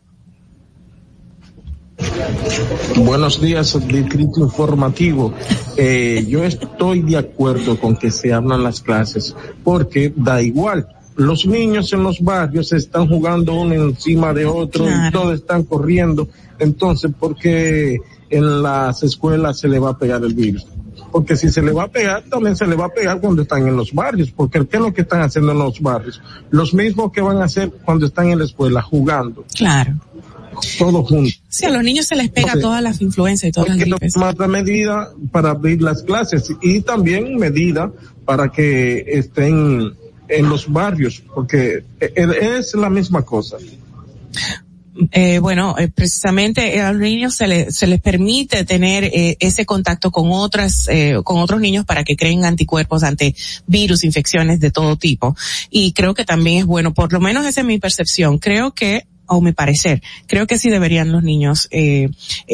Buenos 2.97 3.41
días, 3.41 3.79
distrito 3.87 4.41
informativo. 4.41 5.33
Eh, 5.77 6.25
yo 6.29 6.45
estoy 6.45 7.03
de 7.03 7.19
acuerdo 7.19 7.79
con 7.79 7.97
que 7.97 8.11
se 8.11 8.33
hablan 8.33 8.63
las 8.63 8.81
clases, 8.81 9.35
porque 9.63 10.13
da 10.15 10.41
igual. 10.43 10.89
Los 11.17 11.47
niños 11.47 11.93
en 11.93 12.03
los 12.03 12.21
barrios 12.21 12.73
están 12.73 13.09
jugando 13.09 13.55
uno 13.55 13.75
encima 13.75 14.33
de 14.35 14.47
otro 14.47 14.87
y 14.87 15.11
todos 15.11 15.35
están 15.35 15.65
corriendo. 15.65 16.29
Entonces, 16.59 17.11
¿por 17.19 17.37
qué 17.37 17.99
en 18.29 18.63
las 18.63 19.03
escuelas 19.03 19.59
se 19.59 19.69
le 19.69 19.79
va 19.79 19.91
a 19.91 19.99
pegar 19.99 20.23
el 20.23 20.35
virus? 20.35 20.67
Porque 21.13 21.37
si 21.37 21.49
se 21.49 21.63
le 21.63 21.73
va 21.73 21.85
a 21.85 21.89
pegar, 21.89 22.25
también 22.25 22.57
se 22.57 22.67
le 22.67 22.77
va 22.77 22.87
a 22.87 22.91
pegar 22.91 23.21
cuando 23.21 23.43
están 23.43 23.67
en 23.67 23.77
los 23.77 23.93
barrios. 23.93 24.31
Porque 24.31 24.67
¿qué 24.67 24.77
es 24.77 24.83
lo 24.83 24.93
que 24.93 25.03
están 25.03 25.23
haciendo 25.23 25.53
en 25.53 25.59
los 25.59 25.81
barrios? 25.81 26.21
Los 26.51 26.75
mismos 26.75 27.13
que 27.13 27.23
van 27.23 27.39
a 27.39 27.45
hacer 27.45 27.71
cuando 27.85 28.07
están 28.07 28.29
en 28.29 28.39
la 28.39 28.45
escuela, 28.45 28.83
jugando. 28.83 29.45
Claro 29.55 29.95
todo 30.79 31.05
junto. 31.05 31.31
Sí, 31.49 31.65
a 31.65 31.71
los 31.71 31.83
niños 31.83 32.07
se 32.07 32.17
les 32.17 32.31
pega 32.31 32.55
todas 32.61 32.83
las 32.83 33.01
influencias 33.01 33.49
y 33.49 33.53
todas 33.53 33.71
las 33.71 33.79
gripes. 33.79 34.17
Más 34.17 34.37
medida 34.37 35.11
para 35.33 35.51
abrir 35.51 35.83
las 35.83 36.03
clases 36.03 36.51
y 36.63 36.81
también 36.81 37.37
medida 37.37 37.91
para 38.25 38.51
que 38.51 39.05
estén 39.07 39.93
en 40.29 40.49
los 40.49 40.71
barrios, 40.71 41.23
porque 41.35 41.85
e, 42.01 42.13
e, 42.17 42.59
es 42.59 42.75
la 42.75 42.91
misma 42.91 43.23
cosa. 43.23 43.57
Eh, 45.13 45.41
bueno, 45.41 45.77
eh, 45.79 45.89
precisamente 45.89 46.81
a 46.81 46.91
los 46.91 47.03
niños 47.03 47.35
se, 47.35 47.47
les 47.47 47.77
se 47.77 47.87
les 47.87 48.01
permite 48.01 48.65
tener 48.65 49.05
eh, 49.05 49.37
ese 49.41 49.67
contacto 49.67 50.11
con 50.11 50.31
otras, 50.31 50.89
con 51.23 51.39
otros 51.39 51.61
niños 51.61 51.85
para 51.85 52.03
que 52.03 52.17
creen 52.17 52.45
anticuerpos 52.45 53.03
ante 53.03 53.35
virus, 53.67 54.05
infecciones 54.05 54.59
de 54.61 54.71
todo 54.71 54.97
tipo. 54.97 55.37
Y 55.71 55.93
creo 55.93 56.15
que 56.15 56.25
también 56.25 56.59
es 56.59 56.67
bueno, 56.67 56.95
por 56.95 57.13
lo 57.13 57.21
menos 57.21 57.47
esa 57.47 57.61
es 57.61 57.67
mi 57.67 57.79
percepción. 57.79 58.39
Creo 58.39 58.73
que 58.73 59.07
o 59.27 59.41
mi 59.41 59.53
parecer. 59.53 60.03
Creo 60.27 60.47
que 60.47 60.59
sí 60.59 60.71
deberían 60.71 61.13
los 61.13 61.23
niños 61.23 61.69
eh, 61.71 62.09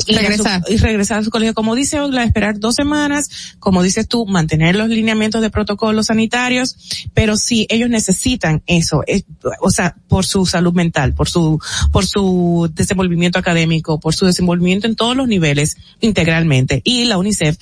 regresar. 0.07 0.63
y 0.69 0.77
regresar 0.77 1.19
a 1.19 1.25
su 1.25 1.31
colegio. 1.31 1.55
Como 1.55 1.75
dice 1.75 2.01
Ogla, 2.01 2.25
esperar 2.25 2.59
dos 2.59 2.75
semanas, 2.75 3.57
como 3.59 3.83
dices 3.83 4.09
tú, 4.09 4.27
mantener 4.27 4.77
los 4.77 4.89
lineamientos 4.89 5.43
de 5.43 5.51
protocolos 5.51 6.07
sanitarios, 6.07 6.77
pero 7.15 7.37
sí, 7.37 7.67
ellos 7.71 7.91
necesitan 7.91 8.63
eso, 8.67 9.03
o 9.61 9.71
sea, 9.71 9.97
por 10.09 10.25
su 10.25 10.47
salud 10.47 10.73
mental, 10.73 11.15
por 11.15 11.29
su, 11.29 11.59
por 11.91 12.07
su 12.07 12.71
desenvolvimiento 12.75 13.39
académico, 13.39 14.01
por 14.01 14.15
su 14.15 14.27
desenvolvimiento 14.27 14.87
en 14.87 14.97
todos 14.97 15.17
los 15.17 15.29
niveles 15.29 15.77
integralmente. 16.01 16.81
Y 16.85 17.05
la 17.05 17.19
UNICEF, 17.19 17.57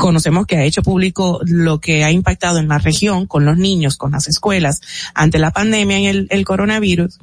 conocemos 0.00 0.46
que 0.46 0.56
ha 0.56 0.64
hecho 0.64 0.82
público 0.82 1.40
lo 1.44 1.80
que 1.80 2.04
ha 2.04 2.10
impactado 2.10 2.58
en 2.58 2.68
la 2.68 2.78
región 2.78 3.26
con 3.26 3.44
los 3.44 3.56
niños, 3.56 3.96
con 3.96 4.12
las 4.12 4.28
escuelas, 4.28 4.80
ante 5.14 5.38
la 5.38 5.50
pandemia 5.50 6.00
y 6.00 6.06
el, 6.06 6.26
el 6.30 6.44
coronavirus 6.44 7.18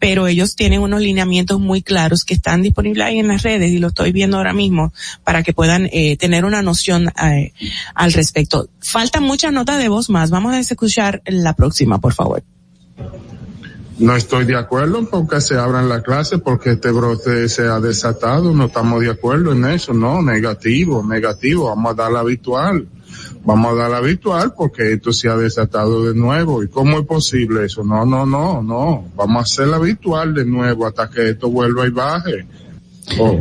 pero 0.00 0.26
ellos 0.26 0.56
tienen 0.56 0.80
unos 0.80 1.00
lineamientos 1.00 1.60
muy 1.60 1.82
claros 1.82 2.24
que 2.24 2.34
están 2.34 2.62
disponibles 2.62 3.06
ahí 3.06 3.18
en 3.18 3.28
las 3.28 3.42
redes 3.42 3.70
y 3.70 3.78
lo 3.78 3.88
estoy 3.88 4.10
viendo 4.10 4.38
ahora 4.38 4.54
mismo 4.54 4.92
para 5.22 5.42
que 5.44 5.52
puedan 5.52 5.88
eh, 5.92 6.16
tener 6.16 6.44
una 6.44 6.62
noción 6.62 7.12
eh, 7.22 7.52
al 7.94 8.12
respecto. 8.12 8.68
Faltan 8.80 9.22
muchas 9.22 9.52
notas 9.52 9.78
de 9.78 9.88
voz 9.88 10.10
más. 10.10 10.30
Vamos 10.30 10.54
a 10.54 10.58
escuchar 10.58 11.22
la 11.26 11.54
próxima, 11.54 12.00
por 12.00 12.14
favor. 12.14 12.42
No 13.98 14.16
estoy 14.16 14.46
de 14.46 14.56
acuerdo 14.56 15.08
con 15.10 15.28
que 15.28 15.42
se 15.42 15.58
abran 15.58 15.90
las 15.90 16.02
clases 16.02 16.40
porque 16.42 16.70
este 16.70 16.90
brote 16.90 17.50
se 17.50 17.68
ha 17.68 17.78
desatado. 17.80 18.54
No 18.54 18.64
estamos 18.64 19.02
de 19.02 19.10
acuerdo 19.10 19.52
en 19.52 19.66
eso. 19.66 19.92
No, 19.92 20.22
negativo, 20.22 21.04
negativo. 21.06 21.66
Vamos 21.66 21.92
a 21.92 21.94
dar 21.94 22.12
la 22.12 22.20
habitual. 22.20 22.88
Vamos 23.44 23.72
a 23.72 23.74
dar 23.74 23.90
la 23.90 23.96
habitual 23.98 24.52
porque 24.54 24.92
esto 24.92 25.12
se 25.12 25.28
ha 25.28 25.36
desatado 25.36 26.04
de 26.04 26.14
nuevo. 26.14 26.62
¿Y 26.62 26.68
cómo 26.68 26.98
es 26.98 27.06
posible 27.06 27.64
eso? 27.64 27.82
No, 27.82 28.04
no, 28.04 28.26
no, 28.26 28.62
no. 28.62 29.08
Vamos 29.16 29.36
a 29.36 29.42
hacer 29.42 29.68
la 29.68 29.76
habitual 29.76 30.34
de 30.34 30.44
nuevo 30.44 30.86
hasta 30.86 31.08
que 31.08 31.30
esto 31.30 31.48
vuelva 31.48 31.86
y 31.86 31.90
baje. 31.90 32.46
Oh. 33.18 33.40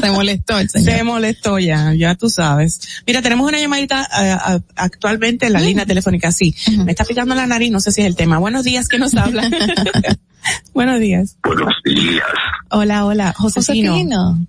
se 0.00 0.10
molestó. 0.10 0.58
el 0.58 0.68
Se 0.68 1.02
molestó 1.04 1.58
ya, 1.58 1.94
ya 1.94 2.14
tú 2.14 2.30
sabes. 2.30 3.02
Mira, 3.06 3.22
tenemos 3.22 3.46
una 3.46 3.60
llamadita 3.60 4.08
eh, 4.20 4.60
actualmente 4.76 5.46
en 5.46 5.52
la 5.52 5.60
línea 5.60 5.86
telefónica, 5.86 6.32
sí. 6.32 6.54
Me 6.84 6.92
está 6.92 7.04
picando 7.04 7.34
la 7.34 7.46
nariz, 7.46 7.70
no 7.70 7.80
sé 7.80 7.92
si 7.92 8.00
es 8.00 8.06
el 8.06 8.16
tema. 8.16 8.38
Buenos 8.38 8.64
días, 8.64 8.88
¿quién 8.88 9.00
nos 9.00 9.14
habla? 9.14 9.48
Buenos 10.74 11.00
días. 11.00 11.36
Buenos 11.44 11.74
días. 11.84 12.24
Hola, 12.70 13.04
hola, 13.04 13.34
Josefino. 13.36 13.92
Josefino. 13.92 14.46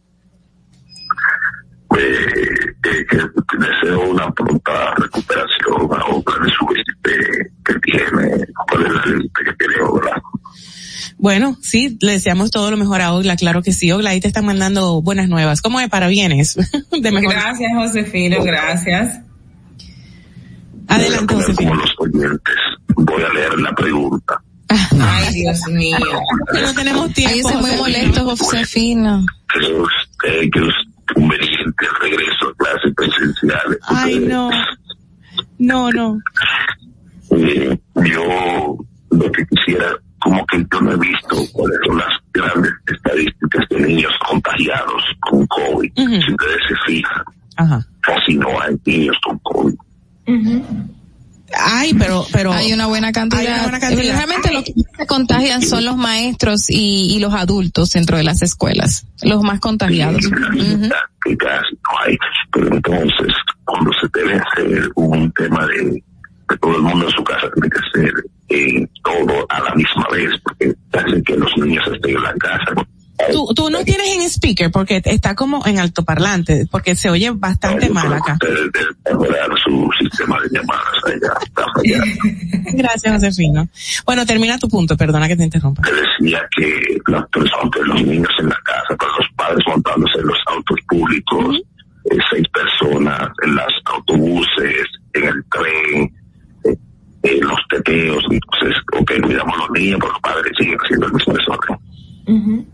Eh, 1.98 2.72
eh, 2.84 3.06
que 3.10 3.58
deseo 3.58 4.10
una 4.10 4.32
pronta 4.32 4.96
recuperación 4.96 5.90
a 5.92 6.46
de 6.46 6.52
su 6.52 6.66
gripe 6.66 7.52
que 7.66 7.74
tiene, 7.82 8.46
por 8.70 8.82
el 8.82 9.00
gripe 9.02 9.44
que 9.44 9.54
tiene 9.54 9.82
obra. 9.84 10.22
Bueno, 11.18 11.58
sí, 11.62 11.98
le 12.02 12.14
deseamos 12.14 12.50
todo 12.50 12.72
lo 12.72 12.78
mejor 12.78 13.02
a 13.02 13.14
Ogla, 13.14 13.36
claro 13.36 13.62
que 13.62 13.74
sí. 13.74 13.92
Ogla, 13.92 14.12
ahí 14.12 14.20
te 14.20 14.28
están 14.28 14.46
mandando 14.46 15.02
buenas 15.02 15.28
nuevas. 15.30 15.62
¿Cómo 15.62 15.80
es 15.80 15.90
para 15.90 16.08
bienes? 16.08 16.56
De 16.92 17.12
mejor. 17.12 17.34
Gracias, 17.34 17.72
Josefino, 17.76 18.44
gracias. 18.44 19.20
Adelante, 20.88 21.36
Como 21.56 21.76
los 21.76 21.94
oyentes, 22.00 22.56
voy 22.96 23.22
a 23.22 23.34
leer 23.34 23.60
la 23.60 23.74
pregunta. 23.74 24.42
Ay, 25.00 25.34
Dios 25.34 25.62
mío. 25.70 25.98
No 26.54 26.74
tenemos 26.74 27.14
tiempo. 27.14 27.34
Ahí 27.34 27.40
es 27.40 27.62
muy 27.62 27.78
molesto, 27.78 28.36
Josefino. 28.36 29.26
¿Cree 29.48 29.74
usted 29.74 30.50
que 30.52 30.60
es 30.60 30.91
conveniente 31.14 31.86
el 31.86 32.10
regreso 32.12 32.50
a 32.50 32.56
clases 32.56 32.94
presenciales? 32.96 33.78
Ay, 33.88 34.20
no. 34.20 34.50
No, 35.60 35.90
no. 35.92 36.18
Eh, 37.32 37.80
yo 38.06 38.78
lo 39.12 39.32
que 39.32 39.46
quisiera, 39.48 39.88
como 40.20 40.46
que 40.48 40.66
yo 40.72 40.82
no 40.82 40.92
he 40.92 40.98
visto 40.98 41.36
cuáles 41.54 41.78
son 41.86 41.98
las 41.98 42.08
grandes 42.34 42.72
estadísticas 42.88 43.66
de 43.70 43.80
niños 43.82 44.12
contagiados 44.28 45.04
con 45.22 45.46
COVID. 45.48 45.92
Si 45.96 46.32
ustedes 46.32 46.62
se 46.68 46.76
fijan, 46.92 47.24
Ajá. 47.58 47.86
casi 48.02 48.36
no 48.36 48.48
hay 48.62 48.76
niños 48.86 49.18
con 49.24 49.38
COVID. 49.40 49.76
Ay, 51.58 51.94
pero, 51.94 52.26
pero. 52.32 52.54
Hay 52.54 52.74
una 52.74 52.88
buena 52.88 53.12
cantidad. 53.12 53.44
Una 53.44 53.64
buena 53.64 53.80
cantidad. 53.80 54.16
Realmente 54.16 54.54
los 54.54 54.64
que 54.64 54.74
se 54.98 55.08
contagian 55.08 55.62
son 55.62 55.86
los 55.86 55.98
maestros 55.98 56.70
y, 56.70 57.16
y 57.16 57.20
los 57.20 57.34
adultos 57.34 57.92
dentro 57.92 58.18
de 58.18 58.24
las 58.24 58.42
escuelas. 58.42 59.06
Los 59.22 59.44
más 59.44 59.60
contagiados. 59.60 60.26
Ujú. 60.26 60.90
que 61.24 61.38
casi 61.38 61.76
no 61.76 62.00
hay. 62.06 62.18
Pero 62.52 62.76
entonces, 62.76 63.34
cuando 63.66 63.92
se 63.94 64.20
debe 64.20 64.40
hacer 64.40 64.90
un 64.96 65.32
tema 65.34 65.66
de, 65.68 66.04
de 66.50 66.58
todo 66.60 66.76
el 66.76 66.82
mundo 66.82 67.06
en 67.06 67.12
su 67.12 67.24
casa, 67.24 67.48
tiene 67.54 67.70
que 67.70 68.00
ser 68.00 68.14
eh, 68.50 68.88
todo 69.04 69.46
a 69.50 69.60
la 69.62 69.76
misma 69.76 70.08
vez, 70.12 70.32
porque 70.44 70.74
hacen 70.94 71.24
que 71.24 71.38
los 71.38 71.52
niños 71.58 71.84
estén 71.94 72.16
en 72.16 72.24
la 72.24 72.34
casa. 72.36 72.74
Tú, 73.32 73.54
tú 73.56 73.70
no 73.70 73.84
tienes 73.84 74.08
en 74.16 74.22
speaker 74.30 74.72
porque 74.72 75.02
está 75.04 75.36
como 75.36 75.66
en 75.66 75.80
altoparlante, 75.80 76.68
porque 76.70 76.96
se 76.96 77.10
oye 77.10 77.32
bastante 77.32 77.90
mal 77.90 78.12
acá. 78.14 78.38
Mejorar 79.06 79.50
su 79.64 79.90
sistema 80.00 80.40
de 80.42 80.50
llamadas 80.52 81.04
allá. 81.06 82.04
Gracias, 82.74 83.14
Josefino. 83.14 83.68
Bueno, 84.06 84.26
termina 84.26 84.58
tu 84.58 84.68
punto, 84.68 84.98
perdona 84.98 85.28
que 85.28 85.36
te 85.36 85.44
interrumpa. 85.44 85.84
Te 85.84 85.92
decía 85.94 86.42
que 86.56 86.98
las 87.08 87.28
personas, 87.30 87.70
que 87.74 87.84
los 87.84 88.04
niños 88.04 88.32
en 88.40 88.50
la 88.50 88.60
casa, 88.64 88.96
con 88.98 89.10
los 89.18 89.28
padres 89.36 89.66
montándose 89.68 90.20
en 90.20 90.28
los 90.28 90.38
autos 90.48 90.78
públicos, 90.88 91.62
eh, 92.06 92.18
seis 92.32 92.48
personas 92.50 93.30
en 93.44 93.56
los 93.56 93.74
autobuses, 93.86 94.88
en 95.14 95.24
el 95.24 95.44
tren, 95.52 96.14
eh, 96.64 96.78
en 97.24 97.42
los 97.42 97.60
teteos, 97.70 98.24
entonces, 98.30 98.82
ok, 99.00 99.12
cuidamos 99.24 99.54
a 99.56 99.58
los 99.60 99.72
niños, 99.72 100.00
pero 100.00 100.12
los 100.12 100.22
padres 100.22 100.52
siguen 100.58 100.78
haciendo 100.80 101.06
el 101.08 101.14
mismo 101.14 101.34
desorden. 101.34 102.72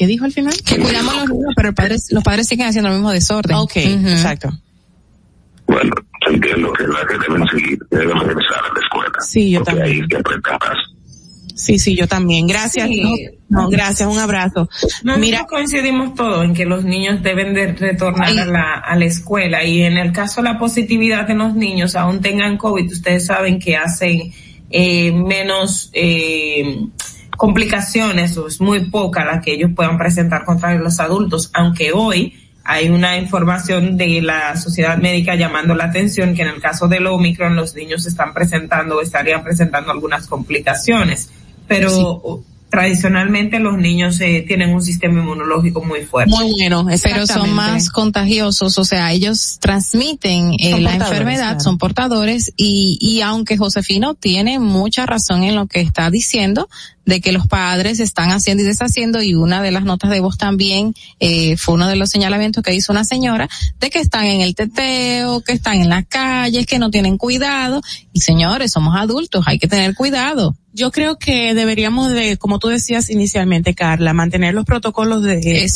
¿Qué 0.00 0.06
dijo 0.06 0.24
al 0.24 0.32
final? 0.32 0.54
Que 0.64 0.78
cuidamos 0.78 1.14
a 1.14 1.18
los 1.26 1.28
niños, 1.28 1.52
pero 1.54 1.68
el 1.68 1.74
padres- 1.74 2.06
los 2.10 2.24
padres 2.24 2.48
siguen 2.48 2.68
haciendo 2.68 2.88
el 2.88 2.94
mismo 2.94 3.10
desorden. 3.10 3.54
Ok, 3.54 3.76
exacto. 3.76 4.48
Bueno, 5.66 5.90
yo 6.26 6.32
entiendo 6.32 6.72
que 6.72 6.84
la 6.84 7.06
que 7.06 7.18
deben 7.28 7.46
seguir, 7.48 7.78
deben 7.90 8.18
regresar 8.18 8.60
a 8.64 8.72
la 8.74 8.80
escuela. 8.82 9.12
Sí, 9.28 9.50
yo 9.50 9.62
también. 9.62 9.86
ahí 9.86 10.00
es 10.00 10.08
que 10.08 10.16
aprenden 10.16 10.52
más. 10.58 10.78
Sí, 11.54 11.78
sí, 11.78 11.94
yo 11.94 12.08
también. 12.08 12.46
Gracias. 12.46 12.88
Sí. 12.88 13.02
No, 13.50 13.64
no, 13.64 13.68
gracias, 13.68 14.08
un 14.10 14.18
abrazo. 14.18 14.70
Nosotros 15.02 15.18
Mira, 15.18 15.44
coincidimos 15.44 16.14
todos 16.14 16.46
en 16.46 16.54
que 16.54 16.64
los 16.64 16.82
niños 16.82 17.22
deben 17.22 17.52
de 17.52 17.74
retornar 17.74 18.30
a 18.38 18.46
la, 18.46 18.72
a 18.82 18.96
la 18.96 19.04
escuela 19.04 19.62
y 19.64 19.82
en 19.82 19.98
el 19.98 20.12
caso 20.12 20.40
de 20.40 20.48
la 20.50 20.58
positividad 20.58 21.28
de 21.28 21.34
los 21.34 21.54
niños, 21.54 21.94
aún 21.94 22.22
tengan 22.22 22.56
COVID, 22.56 22.90
ustedes 22.90 23.26
saben 23.26 23.58
que 23.58 23.76
hacen 23.76 24.32
eh, 24.70 25.12
menos 25.12 25.90
eh, 25.92 26.86
complicaciones 27.40 28.36
o 28.36 28.48
es 28.48 28.60
muy 28.60 28.90
poca 28.90 29.24
la 29.24 29.40
que 29.40 29.54
ellos 29.54 29.70
puedan 29.74 29.96
presentar 29.96 30.44
contra 30.44 30.74
los 30.74 31.00
adultos, 31.00 31.50
aunque 31.54 31.90
hoy 31.90 32.34
hay 32.64 32.90
una 32.90 33.16
información 33.16 33.96
de 33.96 34.20
la 34.20 34.58
sociedad 34.58 34.98
médica 34.98 35.36
llamando 35.36 35.74
la 35.74 35.84
atención 35.84 36.34
que 36.34 36.42
en 36.42 36.48
el 36.48 36.60
caso 36.60 36.86
del 36.86 37.06
Omicron 37.06 37.56
los 37.56 37.74
niños 37.74 38.04
están 38.04 38.34
presentando 38.34 38.98
o 38.98 39.00
estarían 39.00 39.42
presentando 39.42 39.90
algunas 39.90 40.26
complicaciones, 40.26 41.30
pero 41.66 42.44
tradicionalmente 42.70 43.58
los 43.58 43.76
niños 43.76 44.20
eh, 44.20 44.44
tienen 44.46 44.72
un 44.72 44.82
sistema 44.82 45.20
inmunológico 45.20 45.82
muy 45.82 46.02
fuerte. 46.02 46.30
Muy 46.30 46.52
bueno, 46.52 46.86
pero 47.02 47.26
son 47.26 47.52
más 47.52 47.90
contagiosos, 47.90 48.78
o 48.78 48.84
sea, 48.84 49.12
ellos 49.12 49.58
transmiten 49.60 50.52
eh, 50.58 50.78
la 50.80 50.94
enfermedad, 50.94 51.44
claro. 51.44 51.60
son 51.60 51.78
portadores 51.78 52.52
y, 52.56 52.98
y 53.00 53.22
aunque 53.22 53.56
Josefino 53.56 54.14
tiene 54.14 54.58
mucha 54.58 55.06
razón 55.06 55.42
en 55.42 55.56
lo 55.56 55.66
que 55.66 55.80
está 55.80 56.10
diciendo, 56.10 56.68
de 57.10 57.20
que 57.20 57.32
los 57.32 57.48
padres 57.48 57.98
están 57.98 58.30
haciendo 58.30 58.62
y 58.62 58.66
deshaciendo 58.66 59.20
y 59.20 59.34
una 59.34 59.60
de 59.62 59.72
las 59.72 59.82
notas 59.82 60.10
de 60.10 60.20
voz 60.20 60.38
también 60.38 60.94
eh, 61.18 61.56
fue 61.56 61.74
uno 61.74 61.88
de 61.88 61.96
los 61.96 62.08
señalamientos 62.08 62.62
que 62.62 62.72
hizo 62.72 62.92
una 62.92 63.04
señora 63.04 63.50
de 63.80 63.90
que 63.90 63.98
están 63.98 64.26
en 64.26 64.40
el 64.40 64.54
teteo, 64.54 65.40
que 65.40 65.52
están 65.52 65.80
en 65.80 65.88
las 65.88 66.06
calles, 66.06 66.66
que 66.66 66.78
no 66.78 66.90
tienen 66.90 67.18
cuidado 67.18 67.82
y 68.12 68.20
señores, 68.20 68.70
somos 68.70 68.96
adultos, 68.96 69.44
hay 69.46 69.58
que 69.58 69.66
tener 69.66 69.94
cuidado. 69.96 70.54
Yo 70.72 70.92
creo 70.92 71.18
que 71.18 71.52
deberíamos 71.52 72.12
de, 72.12 72.36
como 72.36 72.60
tú 72.60 72.68
decías 72.68 73.10
inicialmente, 73.10 73.74
Carla, 73.74 74.12
mantener 74.12 74.54
los 74.54 74.64
protocolos 74.64 75.22
de, 75.24 75.40
de, 75.40 75.68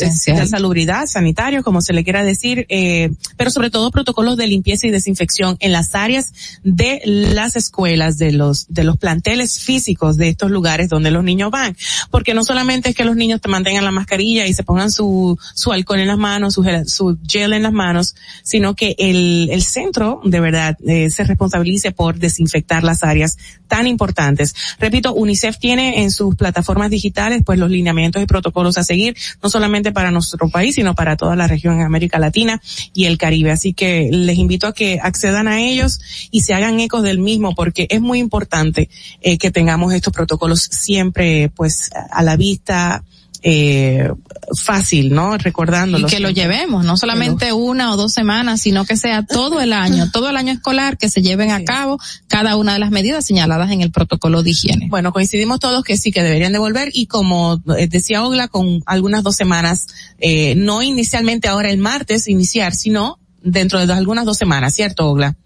salubridad, 0.46 1.06
sanitarios, 1.06 1.64
como 1.64 1.80
se 1.80 1.92
le 1.92 2.04
quiera 2.04 2.22
decir, 2.22 2.64
eh, 2.68 3.10
pero 3.36 3.50
sobre 3.50 3.70
todo 3.70 3.90
protocolos 3.90 4.36
de 4.36 4.46
limpieza 4.46 4.86
y 4.86 4.90
desinfección 4.92 5.56
en 5.58 5.72
las 5.72 5.96
áreas 5.96 6.32
de 6.62 7.02
las 7.04 7.56
escuelas, 7.56 8.18
de 8.18 8.30
los, 8.30 8.66
de 8.68 8.84
los 8.84 8.96
planteles 8.96 9.58
físicos 9.58 10.16
de 10.16 10.28
estos 10.28 10.52
lugares 10.52 10.88
donde 10.88 11.10
los 11.10 11.23
niños 11.24 11.50
van. 11.50 11.76
Porque 12.10 12.34
no 12.34 12.44
solamente 12.44 12.90
es 12.90 12.94
que 12.94 13.04
los 13.04 13.16
niños 13.16 13.40
te 13.40 13.48
mantengan 13.48 13.84
la 13.84 13.90
mascarilla 13.90 14.46
y 14.46 14.54
se 14.54 14.62
pongan 14.62 14.90
su, 14.90 15.38
su 15.54 15.72
alcohol 15.72 16.00
en 16.00 16.08
las 16.08 16.18
manos, 16.18 16.54
su 16.54 16.62
gel, 16.62 16.88
su 16.88 17.18
gel 17.26 17.52
en 17.52 17.62
las 17.62 17.72
manos, 17.72 18.14
sino 18.42 18.74
que 18.74 18.94
el, 18.98 19.48
el 19.50 19.62
centro, 19.62 20.20
de 20.24 20.40
verdad, 20.40 20.76
eh, 20.86 21.10
se 21.10 21.24
responsabilice 21.24 21.92
por 21.92 22.18
desinfectar 22.18 22.84
las 22.84 23.02
áreas 23.02 23.36
tan 23.68 23.86
importantes. 23.86 24.54
Repito, 24.78 25.14
UNICEF 25.14 25.58
tiene 25.58 26.02
en 26.02 26.10
sus 26.10 26.36
plataformas 26.36 26.90
digitales 26.90 27.42
pues 27.44 27.58
los 27.58 27.70
lineamientos 27.70 28.22
y 28.22 28.26
protocolos 28.26 28.78
a 28.78 28.84
seguir, 28.84 29.16
no 29.42 29.48
solamente 29.48 29.92
para 29.92 30.10
nuestro 30.10 30.48
país, 30.48 30.74
sino 30.74 30.94
para 30.94 31.16
toda 31.16 31.36
la 31.36 31.48
región 31.48 31.74
en 31.74 31.82
América 31.82 32.18
Latina 32.18 32.60
y 32.92 33.06
el 33.06 33.18
Caribe. 33.18 33.50
Así 33.50 33.72
que 33.72 34.10
les 34.12 34.38
invito 34.38 34.66
a 34.66 34.74
que 34.74 34.98
accedan 35.02 35.48
a 35.48 35.60
ellos 35.60 36.00
y 36.30 36.42
se 36.42 36.54
hagan 36.54 36.80
ecos 36.80 37.02
del 37.02 37.18
mismo 37.18 37.54
porque 37.54 37.86
es 37.90 38.00
muy 38.00 38.18
importante 38.18 38.88
eh, 39.20 39.38
que 39.38 39.50
tengamos 39.50 39.92
estos 39.92 40.12
protocolos 40.12 40.60
siempre 40.60 41.13
pues 41.54 41.90
a 42.10 42.22
la 42.22 42.36
vista, 42.36 43.04
eh, 43.46 44.08
fácil, 44.56 45.12
¿no? 45.12 45.34
Y 45.34 45.38
Recordándolos. 45.38 46.10
que 46.10 46.18
lo 46.18 46.30
llevemos, 46.30 46.82
no 46.82 46.96
solamente 46.96 47.52
una 47.52 47.92
o 47.92 47.96
dos 47.96 48.12
semanas, 48.12 48.62
sino 48.62 48.86
que 48.86 48.96
sea 48.96 49.22
todo 49.22 49.60
el 49.60 49.74
año, 49.74 50.10
todo 50.12 50.30
el 50.30 50.36
año 50.36 50.52
escolar, 50.52 50.96
que 50.96 51.10
se 51.10 51.20
lleven 51.20 51.50
a 51.50 51.62
cabo 51.62 51.98
cada 52.26 52.56
una 52.56 52.72
de 52.72 52.78
las 52.78 52.90
medidas 52.90 53.26
señaladas 53.26 53.70
en 53.70 53.82
el 53.82 53.90
protocolo 53.90 54.42
de 54.42 54.50
higiene. 54.50 54.88
Bueno, 54.88 55.12
coincidimos 55.12 55.60
todos 55.60 55.84
que 55.84 55.98
sí, 55.98 56.10
que 56.10 56.22
deberían 56.22 56.52
devolver 56.52 56.88
y 56.94 57.06
como 57.06 57.60
eh, 57.76 57.86
decía 57.86 58.24
Ogla, 58.24 58.48
con 58.48 58.82
algunas 58.86 59.22
dos 59.22 59.36
semanas, 59.36 59.88
eh, 60.18 60.54
no 60.56 60.82
inicialmente 60.82 61.46
ahora 61.46 61.70
el 61.70 61.78
martes 61.78 62.28
iniciar, 62.28 62.74
sino 62.74 63.18
dentro 63.42 63.86
de 63.86 63.92
algunas 63.92 64.24
dos 64.24 64.38
semanas, 64.38 64.74
¿cierto, 64.74 65.10
Ogla? 65.10 65.36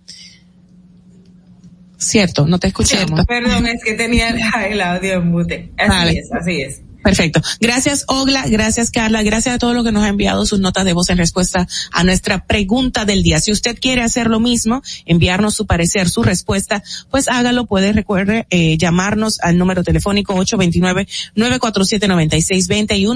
Cierto, 1.98 2.46
no 2.46 2.58
te 2.58 2.68
escuchamos. 2.68 3.26
Perdón, 3.26 3.66
es 3.66 3.82
que 3.82 3.94
tenía 3.94 4.28
el 4.28 4.80
audio 4.80 5.14
en 5.14 5.30
mute. 5.30 5.72
Así 5.76 5.88
Vale. 5.88 6.12
es, 6.12 6.32
así 6.32 6.62
es. 6.62 6.80
Perfecto. 7.02 7.40
Gracias, 7.60 8.04
Ogla. 8.08 8.46
Gracias, 8.48 8.90
Carla. 8.90 9.22
Gracias 9.22 9.54
a 9.54 9.58
todos 9.58 9.74
los 9.74 9.84
que 9.84 9.92
nos 9.92 10.02
han 10.02 10.10
enviado 10.10 10.44
sus 10.46 10.60
notas 10.60 10.84
de 10.84 10.92
voz 10.92 11.08
en 11.10 11.18
respuesta 11.18 11.66
a 11.92 12.04
nuestra 12.04 12.44
pregunta 12.44 13.04
del 13.04 13.22
día. 13.22 13.40
Si 13.40 13.52
usted 13.52 13.78
quiere 13.80 14.02
hacer 14.02 14.28
lo 14.28 14.40
mismo, 14.40 14.82
enviarnos 15.06 15.54
su 15.54 15.66
parecer, 15.66 16.08
su 16.10 16.22
respuesta, 16.22 16.82
pues 17.10 17.28
hágalo. 17.28 17.66
Puede, 17.66 17.92
recuerde, 17.92 18.46
eh, 18.50 18.76
llamarnos 18.76 19.38
al 19.40 19.58
número 19.58 19.84
telefónico 19.84 20.34
829-947-9620 20.34 22.98
y 22.98 23.06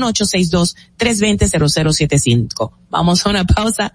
1862-320-0075. 0.99 2.73
Vamos 2.89 3.27
a 3.27 3.31
una 3.31 3.45
pausa. 3.45 3.95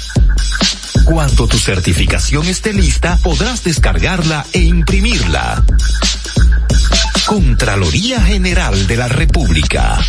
Cuando 1.05 1.47
tu 1.47 1.57
certificación 1.57 2.47
esté 2.47 2.73
lista, 2.73 3.17
podrás 3.21 3.63
descargarla 3.63 4.45
e 4.53 4.59
imprimirla. 4.59 5.63
Contraloría 7.25 8.21
General 8.21 8.87
de 8.87 8.97
la 8.97 9.07
República. 9.07 9.99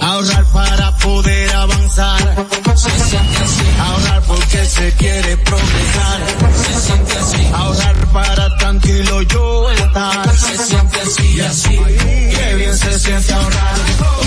Ahorrar 0.00 0.44
para 0.52 0.96
poder 0.98 1.50
avanzar. 1.54 2.46
Se 2.76 2.90
siente 2.90 3.38
así. 3.38 3.64
Ahorrar 3.78 4.22
porque 4.22 4.64
se 4.66 4.92
quiere 4.92 5.36
progresar. 5.38 6.20
Se 6.64 6.80
siente 6.80 7.18
así. 7.18 7.50
Ahorrar 7.52 8.12
para 8.12 8.56
tranquilo 8.56 9.22
yo 9.22 9.70
estar. 9.70 10.36
Se 10.36 10.58
siente 10.58 11.00
así 11.00 11.36
y 11.36 11.40
así. 11.40 11.78
Qué 11.78 12.54
bien 12.56 12.76
se 12.76 12.98
siente 12.98 13.32
ahorrar. 13.32 13.74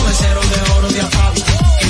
Un 0.06 0.14
cero 0.14 0.42
de 0.42 0.72
oro 0.72 0.90
de 0.90 1.02
APAP. 1.02 1.57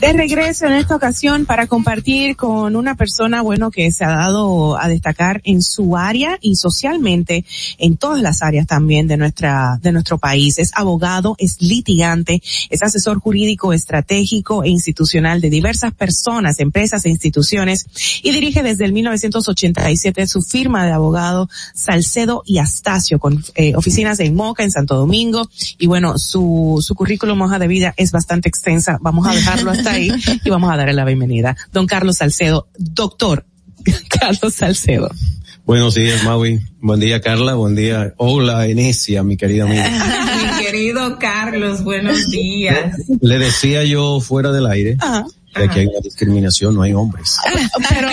De 0.00 0.12
regreso 0.12 0.66
en 0.66 0.74
esta 0.74 0.94
ocasión 0.94 1.46
para 1.46 1.66
compartir 1.66 2.36
con 2.36 2.76
una 2.76 2.96
persona, 2.96 3.40
bueno, 3.40 3.70
que 3.70 3.90
se 3.92 4.04
ha 4.04 4.10
dado 4.10 4.78
a 4.78 4.88
destacar 4.88 5.40
en 5.44 5.62
su 5.62 5.96
área 5.96 6.38
y 6.42 6.56
socialmente 6.56 7.46
en 7.78 7.96
todas 7.96 8.20
las 8.20 8.42
áreas 8.42 8.66
también 8.66 9.08
de 9.08 9.16
nuestra, 9.16 9.78
de 9.80 9.92
nuestro 9.92 10.18
país. 10.18 10.58
Es 10.58 10.72
abogado, 10.74 11.34
es 11.38 11.62
litigante, 11.62 12.42
es 12.68 12.82
asesor 12.82 13.20
jurídico, 13.20 13.72
estratégico 13.72 14.64
e 14.64 14.68
institucional 14.68 15.40
de 15.40 15.48
diversas 15.48 15.94
personas, 15.94 16.60
empresas 16.60 17.06
e 17.06 17.08
instituciones 17.08 17.86
y 18.22 18.32
dirige 18.32 18.62
desde 18.62 18.84
el 18.84 18.92
1987 18.92 20.26
su 20.26 20.42
firma 20.42 20.84
de 20.84 20.92
abogado 20.92 21.48
Salcedo 21.74 22.42
y 22.44 22.58
Astacio 22.58 23.18
con 23.18 23.42
eh, 23.54 23.74
oficinas 23.74 24.20
en 24.20 24.34
Moca, 24.34 24.62
en 24.62 24.70
Santo 24.70 24.94
Domingo 24.94 25.48
y 25.78 25.86
bueno, 25.86 26.18
su, 26.18 26.84
su 26.86 26.94
currículum 26.94 27.40
hoja 27.40 27.58
de 27.58 27.66
vida 27.66 27.94
es 27.96 28.12
bastante 28.12 28.50
extensa. 28.50 28.98
Vamos 29.00 29.26
a 29.26 29.32
dejarlo 29.32 29.70
hasta 29.70 29.85
ahí 29.86 30.10
y 30.44 30.50
vamos 30.50 30.72
a 30.72 30.76
darle 30.76 30.92
la 30.92 31.04
bienvenida. 31.04 31.56
Don 31.72 31.86
Carlos 31.86 32.16
Salcedo, 32.16 32.68
doctor 32.78 33.46
Carlos 34.08 34.54
Salcedo. 34.54 35.10
Buenos 35.64 35.94
días, 35.96 36.22
Maui. 36.22 36.60
Buen 36.80 37.00
día, 37.00 37.20
Carla. 37.20 37.54
Buen 37.54 37.74
día. 37.74 38.14
Hola, 38.18 38.66
Enesia, 38.66 39.24
mi 39.24 39.36
querida 39.36 39.64
amiga. 39.64 39.88
Mi 40.58 40.64
querido 40.64 41.18
Carlos, 41.18 41.82
buenos 41.82 42.28
días. 42.30 42.96
Le 43.20 43.38
decía 43.38 43.82
yo 43.84 44.20
fuera 44.20 44.52
del 44.52 44.66
aire 44.66 44.96
que 45.56 45.64
aquí 45.64 45.80
hay 45.80 45.86
una 45.86 46.00
discriminación, 46.00 46.74
no 46.74 46.82
hay 46.82 46.92
hombres. 46.92 47.38
Pero, 47.88 48.08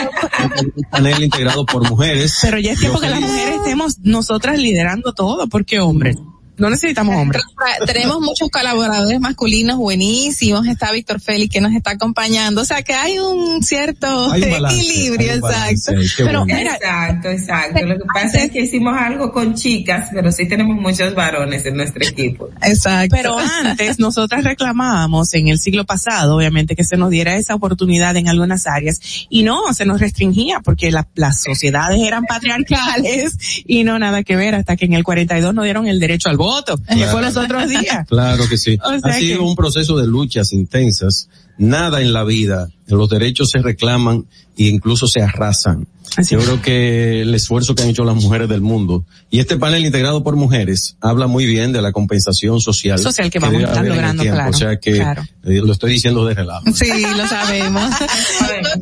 Un 0.75 0.83
panel 0.89 1.23
integrado 1.23 1.65
por 1.65 1.87
mujeres. 1.89 2.37
pero 2.41 2.57
ya 2.57 2.71
es 2.71 2.79
tiempo 2.79 2.99
que 2.99 3.09
las 3.09 3.21
mujeres 3.21 3.55
estemos 3.57 3.99
nosotras 3.99 4.57
liderando 4.59 5.13
todo, 5.13 5.47
porque 5.47 5.79
hombres, 5.79 6.17
no 6.57 6.69
necesitamos 6.69 7.15
hombres. 7.15 7.41
Tenemos 7.85 8.19
muchos 8.21 8.49
colaboradores 8.49 9.19
masculinos 9.19 9.77
buenísimos. 9.77 10.67
Está 10.67 10.91
Víctor 10.91 11.19
Félix 11.19 11.51
que 11.53 11.61
nos 11.61 11.73
está 11.73 11.91
acompañando. 11.91 12.61
O 12.61 12.65
sea 12.65 12.81
que 12.83 12.93
hay 12.93 13.19
un 13.19 13.63
cierto 13.63 14.31
Hay 14.31 14.43
un 14.43 14.51
balance, 14.51 14.79
equilibrio, 14.81 15.29
hay 15.31 15.35
un 15.35 15.41
balance, 15.41 15.91
exacto. 15.91 15.99
ahí, 15.99 16.07
qué 16.17 16.23
Pero 16.25 16.39
bueno. 16.39 16.55
mira, 16.55 16.75
Exacto, 16.75 17.29
exacto. 17.29 17.85
Lo 17.85 17.95
que 17.97 18.05
pasa 18.13 18.43
es 18.43 18.51
que 18.51 18.61
hicimos 18.61 18.93
algo 18.97 19.31
con 19.31 19.55
chicas, 19.55 20.09
pero 20.13 20.31
sí 20.31 20.47
tenemos 20.47 20.75
muchos 20.77 21.15
varones 21.15 21.65
en 21.65 21.75
nuestro 21.77 22.05
equipo. 22.05 22.49
Exacto. 22.61 23.15
Pero 23.15 23.37
antes 23.63 23.99
nosotras 23.99 24.43
reclamábamos 24.43 25.33
en 25.33 25.47
el 25.47 25.59
siglo 25.59 25.85
pasado, 25.85 26.35
obviamente, 26.35 26.75
que 26.75 26.83
se 26.83 26.97
nos 26.97 27.09
diera 27.09 27.35
esa 27.35 27.55
oportunidad 27.55 28.15
en 28.17 28.27
algunas 28.27 28.67
áreas 28.67 28.99
y 29.29 29.43
no, 29.43 29.73
se 29.73 29.85
nos 29.85 29.99
restringía 29.99 30.59
porque 30.63 30.91
la- 30.91 31.07
las 31.15 31.41
sociedades 31.41 31.99
eran 32.01 32.25
patriarcales 32.25 33.37
y 33.65 33.83
no 33.83 33.99
nada 33.99 34.23
que 34.23 34.35
ver 34.35 34.55
hasta 34.55 34.75
que 34.75 34.85
en 34.85 34.93
el 34.93 35.03
42 35.03 35.53
nos 35.53 35.63
dieron 35.63 35.87
el 35.87 35.99
derecho 35.99 36.29
al 36.29 36.37
voto, 36.37 36.42
que 36.87 37.05
fue 37.07 37.21
los 37.21 37.35
otros 37.37 37.69
días. 37.69 38.05
Claro 38.07 38.47
que 38.49 38.57
sí. 38.57 38.77
O 38.83 38.89
sea 38.89 38.99
ha 39.03 39.13
sido 39.13 39.39
que- 39.39 39.45
un 39.45 39.55
proceso 39.55 39.97
de 39.97 40.07
luchas 40.07 40.53
intensas. 40.53 41.29
Nada 41.57 42.01
en 42.01 42.13
la 42.13 42.23
vida, 42.23 42.69
los 42.87 43.09
derechos 43.09 43.51
se 43.51 43.59
reclaman 43.59 44.25
e 44.57 44.63
incluso 44.65 45.07
se 45.07 45.21
arrasan. 45.21 45.87
Yo 46.29 46.39
creo 46.39 46.61
que 46.61 47.21
el 47.21 47.33
esfuerzo 47.33 47.75
que 47.75 47.83
han 47.83 47.89
hecho 47.89 48.03
las 48.03 48.15
mujeres 48.15 48.47
del 48.47 48.61
mundo 48.61 49.05
y 49.29 49.39
este 49.39 49.57
panel 49.57 49.85
integrado 49.85 50.23
por 50.23 50.35
mujeres 50.35 50.95
habla 51.01 51.27
muy 51.27 51.45
bien 51.45 51.71
de 51.73 51.81
la 51.81 51.91
compensación 51.91 52.61
social. 52.61 52.99
Social 52.99 53.31
que 53.31 53.39
vamos 53.39 53.63
a 53.63 53.67
estar 53.67 53.85
logrando, 53.85 54.23
claro, 54.23 54.49
O 54.49 54.53
sea 54.53 54.77
que 54.77 54.93
claro. 54.93 55.23
eh, 55.43 55.61
lo 55.63 55.71
estoy 55.71 55.93
diciendo 55.93 56.25
de 56.25 56.35
relajo. 56.35 56.63
Sí, 56.73 56.91
lo 57.17 57.27
sabemos. 57.27 57.89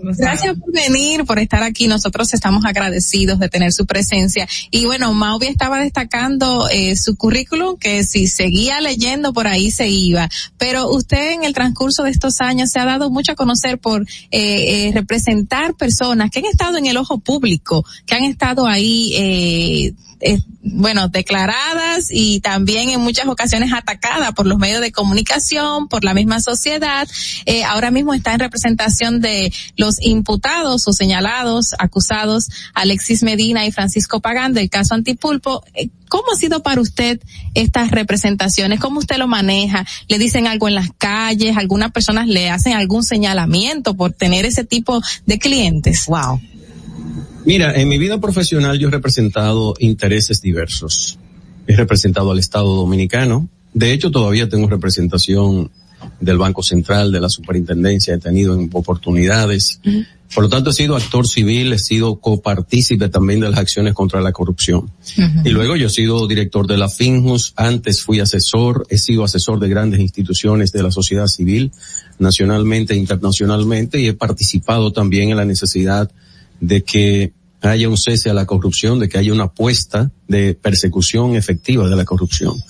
Gracias 0.18 0.58
por 0.58 0.74
venir, 0.74 1.26
por 1.26 1.40
estar 1.40 1.64
aquí. 1.64 1.88
Nosotros 1.88 2.34
estamos 2.34 2.66
agradecidos 2.66 3.40
de 3.40 3.50
tener 3.50 3.72
su 3.72 3.86
presencia. 3.86 4.48
Y 4.70 4.86
bueno, 4.86 5.14
Mauvi 5.14 5.48
estaba 5.48 5.80
destacando 5.80 6.68
eh, 6.70 6.96
su 6.98 7.16
currículum, 7.16 7.78
que 7.78 8.04
si 8.04 8.28
seguía 8.28 8.82
leyendo 8.82 9.34
por 9.34 9.48
ahí 9.48 9.72
se 9.72 9.88
iba. 9.88 10.30
Pero 10.58 10.90
usted 10.90 11.34
en 11.34 11.44
el 11.44 11.54
transcurso 11.54 12.04
de 12.04 12.12
estos 12.12 12.42
años 12.42 12.72
se 12.72 12.80
ha 12.80 12.86
dado 12.86 13.10
mucho 13.10 13.32
a 13.32 13.36
conocer 13.36 13.80
por 13.80 14.02
eh, 14.02 14.08
eh, 14.32 14.92
representar 14.94 15.76
personas 15.76 16.30
que 16.30 16.40
han 16.40 16.46
estado 16.46 16.78
en 16.78 16.86
el 16.86 16.98
ojo 16.98 17.20
público, 17.22 17.86
que 18.06 18.16
han 18.16 18.24
estado 18.24 18.68
ahí, 18.68 19.14
eh, 19.16 19.94
bueno, 20.64 21.08
declaradas 21.08 22.10
y 22.12 22.40
también 22.42 22.92
en 22.92 23.02
muchas 23.02 23.26
ocasiones 23.28 23.74
atacadas 23.74 24.34
por 24.34 24.46
los 24.46 24.60
medios 24.60 24.82
de 24.82 24.92
comunicación, 24.92 25.88
por 25.88 26.04
la 26.04 26.14
misma 26.14 26.40
sociedad. 26.40 27.08
Eh, 27.46 27.64
ahora 27.64 27.90
mismo 27.90 28.14
está 28.14 28.34
en 28.34 28.40
representación 28.40 29.22
de 29.22 29.52
los 29.76 29.96
imputados 30.02 30.88
o 30.88 30.94
señalados, 30.94 31.74
acusados, 31.80 32.50
Alexis 32.74 33.24
Medina 33.24 33.66
y 33.66 33.72
Francisco 33.72 34.20
Pagán 34.20 34.54
del 34.54 34.70
caso 34.70 34.94
Antipulpo. 34.94 35.64
Eh, 35.74 35.90
¿Cómo 36.08 36.26
ha 36.34 36.36
sido 36.36 36.62
para 36.62 36.82
usted 36.82 37.22
estas 37.54 37.90
representaciones? 37.90 38.82
¿Cómo 38.82 39.00
usted 39.00 39.18
lo 39.18 39.28
maneja? 39.28 39.86
¿Le 40.10 40.20
dicen 40.20 40.46
algo 40.46 40.68
en 40.68 40.76
las 40.76 40.90
calles? 40.98 41.56
¿Algunas 41.56 41.92
personas 41.92 42.28
le 42.28 42.50
hacen 42.50 42.74
algún 42.74 43.04
señalamiento 43.04 43.96
por 43.96 44.12
tener 44.12 44.46
ese 44.46 44.66
tipo 44.66 45.02
de 45.26 45.40
clientes? 45.40 46.08
Wow. 46.08 46.42
Mira, 47.46 47.74
en 47.76 47.88
mi 47.88 47.98
vida 47.98 48.20
profesional 48.20 48.78
yo 48.78 48.88
he 48.88 48.92
representado 48.92 49.74
intereses 49.80 50.42
diversos. 50.42 51.18
He 51.68 51.76
representado 51.76 52.32
al 52.32 52.40
Estado 52.40 52.76
Dominicano. 52.76 53.50
De 53.74 53.94
hecho, 53.94 54.12
todavía 54.12 54.50
tengo 54.50 54.68
representación 54.68 55.72
del 56.20 56.38
Banco 56.38 56.64
Central, 56.64 57.12
de 57.12 57.20
la 57.20 57.30
Superintendencia, 57.30 58.14
he 58.14 58.20
tenido 58.20 58.54
en 58.54 58.70
oportunidades. 58.74 59.80
Por 60.34 60.44
lo 60.44 60.50
tanto, 60.50 60.70
he 60.70 60.74
sido 60.74 60.96
actor 60.96 61.28
civil, 61.28 61.74
he 61.74 61.80
sido 61.80 62.20
copartícipe 62.20 63.10
también 63.10 63.40
de 63.40 63.50
las 63.50 63.60
acciones 63.60 63.94
contra 63.94 64.22
la 64.22 64.32
corrupción. 64.32 64.92
Y 65.44 65.50
luego 65.50 65.76
yo 65.76 65.88
he 65.88 65.90
sido 65.90 66.28
director 66.28 66.68
de 66.68 66.78
la 66.78 66.90
FINJUS, 66.90 67.54
antes 67.56 68.02
fui 68.02 68.20
asesor, 68.20 68.86
he 68.90 68.98
sido 68.98 69.24
asesor 69.24 69.60
de 69.60 69.70
grandes 69.70 70.00
instituciones 70.00 70.72
de 70.72 70.84
la 70.84 70.92
sociedad 70.92 71.28
civil, 71.28 71.72
nacionalmente 72.20 72.94
e 72.94 72.98
internacionalmente, 72.98 74.00
y 74.00 74.08
he 74.08 74.14
participado 74.14 74.92
también 74.92 75.32
en 75.32 75.38
la 75.38 75.46
necesidad 75.46 76.12
de 76.62 76.84
que 76.84 77.34
haya 77.62 77.90
un 77.90 77.98
cese 77.98 78.30
a 78.30 78.34
la 78.34 78.46
corrupción, 78.46 79.00
de 79.00 79.10
que 79.10 79.18
haya 79.18 79.34
una 79.34 79.46
apuesta 79.46 80.12
de 80.28 80.54
persecución 80.56 81.36
efectiva 81.36 81.90
de 81.90 81.96
la 81.96 82.06
corrupción. 82.06 82.64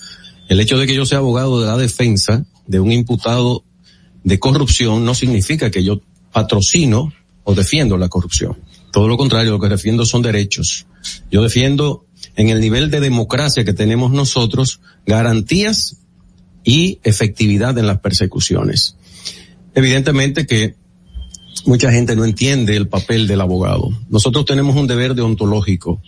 El 0.48 0.60
hecho 0.60 0.76
de 0.76 0.86
que 0.86 0.94
yo 0.94 1.06
sea 1.06 1.18
abogado 1.18 1.60
de 1.60 1.66
la 1.66 1.76
defensa 1.76 2.44
de 2.66 2.80
un 2.80 2.90
imputado 2.90 3.64
de 4.24 4.38
corrupción 4.38 5.04
no 5.04 5.14
significa 5.14 5.70
que 5.70 5.84
yo 5.84 6.00
patrocino 6.32 7.12
o 7.44 7.54
defiendo 7.54 7.96
la 7.96 8.08
corrupción. 8.08 8.58
Todo 8.92 9.08
lo 9.08 9.16
contrario, 9.16 9.52
lo 9.52 9.60
que 9.60 9.68
defiendo 9.68 10.04
son 10.04 10.22
derechos. 10.22 10.86
Yo 11.30 11.42
defiendo 11.42 12.04
en 12.36 12.50
el 12.50 12.60
nivel 12.60 12.90
de 12.90 13.00
democracia 13.00 13.64
que 13.64 13.72
tenemos 13.72 14.12
nosotros 14.12 14.80
garantías 15.06 15.96
y 16.64 17.00
efectividad 17.02 17.76
en 17.78 17.86
las 17.86 18.00
persecuciones. 18.00 18.96
Evidentemente 19.74 20.46
que 20.46 20.76
mucha 21.64 21.92
gente 21.92 22.16
no 22.16 22.24
entiende 22.24 22.76
el 22.76 22.88
papel 22.88 23.26
del 23.26 23.40
abogado. 23.40 23.90
Nosotros 24.08 24.44
tenemos 24.44 24.76
un 24.76 24.86
deber 24.86 25.14
deontológico. 25.14 26.00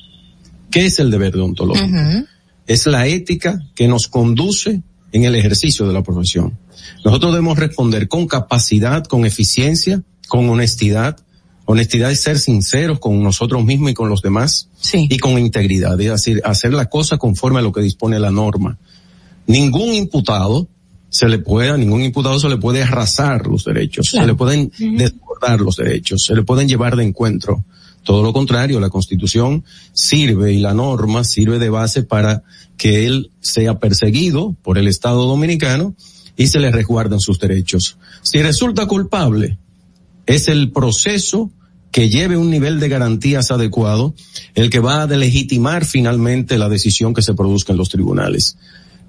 ¿Qué 0.70 0.86
es 0.86 0.98
el 0.98 1.10
deber 1.10 1.32
deontológico? 1.32 1.96
Es 2.66 2.86
la 2.86 3.06
ética 3.06 3.60
que 3.74 3.88
nos 3.88 4.08
conduce 4.08 4.82
en 5.12 5.24
el 5.24 5.34
ejercicio 5.34 5.86
de 5.86 5.92
la 5.92 6.02
profesión. 6.02 6.58
Nosotros 7.04 7.32
debemos 7.32 7.58
responder 7.58 8.08
con 8.08 8.26
capacidad, 8.26 9.04
con 9.04 9.24
eficiencia, 9.24 10.02
con 10.28 10.48
honestidad. 10.48 11.18
Honestidad 11.66 12.10
es 12.10 12.22
ser 12.22 12.38
sinceros 12.38 12.98
con 12.98 13.22
nosotros 13.22 13.64
mismos 13.64 13.92
y 13.92 13.94
con 13.94 14.08
los 14.08 14.22
demás. 14.22 14.68
Y 15.08 15.18
con 15.18 15.38
integridad. 15.38 16.00
Es 16.00 16.10
decir, 16.10 16.42
hacer 16.44 16.74
la 16.74 16.86
cosa 16.86 17.16
conforme 17.16 17.60
a 17.60 17.62
lo 17.62 17.72
que 17.72 17.80
dispone 17.80 18.18
la 18.18 18.30
norma. 18.30 18.78
Ningún 19.46 19.94
imputado 19.94 20.68
se 21.14 21.28
le 21.28 21.38
puede, 21.38 21.70
a 21.70 21.76
ningún 21.76 22.02
imputado 22.02 22.40
se 22.40 22.48
le 22.48 22.56
puede 22.56 22.82
arrasar 22.82 23.46
los 23.46 23.64
derechos, 23.64 24.10
Claro. 24.10 24.24
se 24.24 24.32
le 24.32 24.34
pueden 24.36 24.72
desbordar 24.98 25.60
los 25.60 25.76
derechos, 25.76 26.24
se 26.24 26.34
le 26.34 26.42
pueden 26.42 26.66
llevar 26.66 26.96
de 26.96 27.04
encuentro. 27.04 27.64
Todo 28.02 28.24
lo 28.24 28.32
contrario, 28.32 28.80
la 28.80 28.90
constitución 28.90 29.62
sirve 29.92 30.52
y 30.54 30.58
la 30.58 30.74
norma 30.74 31.22
sirve 31.22 31.60
de 31.60 31.70
base 31.70 32.02
para 32.02 32.42
que 32.76 33.06
él 33.06 33.30
sea 33.40 33.78
perseguido 33.78 34.56
por 34.60 34.76
el 34.76 34.88
Estado 34.88 35.24
dominicano 35.26 35.94
y 36.36 36.48
se 36.48 36.58
le 36.58 36.72
resguarden 36.72 37.20
sus 37.20 37.38
derechos. 37.38 37.96
Si 38.22 38.42
resulta 38.42 38.86
culpable, 38.86 39.56
es 40.26 40.48
el 40.48 40.72
proceso 40.72 41.52
que 41.92 42.08
lleve 42.08 42.36
un 42.36 42.50
nivel 42.50 42.80
de 42.80 42.88
garantías 42.88 43.52
adecuado 43.52 44.16
el 44.56 44.68
que 44.68 44.80
va 44.80 45.04
a 45.04 45.06
legitimar 45.06 45.84
finalmente 45.84 46.58
la 46.58 46.68
decisión 46.68 47.14
que 47.14 47.22
se 47.22 47.34
produzca 47.34 47.70
en 47.72 47.78
los 47.78 47.88
tribunales. 47.88 48.56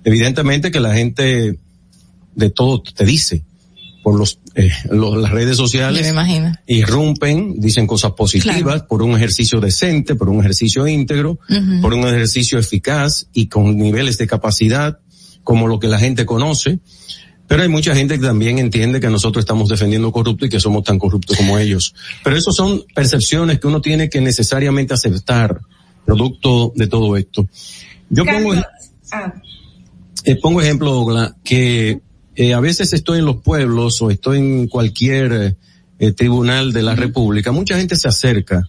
Evidentemente 0.03 0.69
que 0.69 0.80
la 0.80 0.94
gente 0.94 1.57
de 2.36 2.49
todo 2.49 2.82
te 2.82 3.06
dice 3.06 3.44
por 4.03 4.20
los, 4.20 4.40
eh, 4.53 4.70
los- 4.91 5.18
las 5.18 5.32
redes 5.32 5.57
sociales 5.57 6.03
Me 6.03 6.10
imagino. 6.10 6.52
irrumpen, 6.68 7.60
dicen 7.60 7.88
cosas 7.88 8.12
positivas 8.12 8.62
Claro. 8.62 8.88
por 8.88 9.02
un 9.02 9.16
ejercicio 9.16 9.60
decente, 9.60 10.14
por 10.16 10.30
un 10.30 10.40
ejercicio 10.41 10.86
íntegro, 10.88 11.40
por 11.82 11.94
un 11.94 12.02
ejercicio 12.07 12.60
eficaz 12.60 13.28
y 13.34 13.48
con 13.48 13.76
niveles 13.78 14.18
de 14.20 14.28
capacidad 14.28 14.99
como 15.44 15.68
lo 15.68 15.80
que 15.80 15.88
la 15.88 15.98
gente 15.98 16.26
conoce. 16.26 16.80
Pero 17.48 17.62
hay 17.62 17.70
mucha 17.70 17.95
gente 17.95 18.20
que 18.20 18.26
también 18.26 18.57
entiende 18.60 18.99
que 18.99 19.10
nosotros 19.10 19.44
estamos 19.44 19.70
defendiendo 19.70 20.12
corruptos 20.12 20.48
y 20.48 20.49
que 20.52 20.60
somos 20.60 20.84
tan 20.84 20.98
corruptos 20.99 21.38
como 21.38 21.57
ellos. 21.60 21.94
Pero 22.24 22.36
eso 22.38 22.52
son 22.52 22.84
percepciones 22.95 23.60
que 23.60 23.68
uno 23.68 23.82
tiene 23.82 24.10
que 24.10 24.20
necesariamente 24.22 24.94
aceptar, 24.95 25.60
producto 26.06 26.74
de 26.76 26.88
todo 26.88 27.16
esto. 27.18 27.48
Yo 28.10 28.26
pongo, 28.26 28.53
ah, 29.12 29.34
eh, 30.24 30.36
pongo 30.41 30.62
ejemplo, 30.62 31.06
que 31.44 31.99
eh, 32.36 32.53
a 32.53 32.60
veces 32.60 32.94
estoy 32.94 33.20
en 33.20 33.26
los 33.26 33.38
pueblos 33.38 34.02
o 34.02 34.12
estoy 34.12 34.40
en 34.40 34.68
cualquier 34.68 35.56
eh, 35.99 36.12
tribunal 36.14 36.74
de 36.74 36.84
la 36.84 36.95
República, 36.95 37.52
mucha 37.52 37.78
gente 37.78 37.95
se 37.95 38.07
acerca 38.07 38.68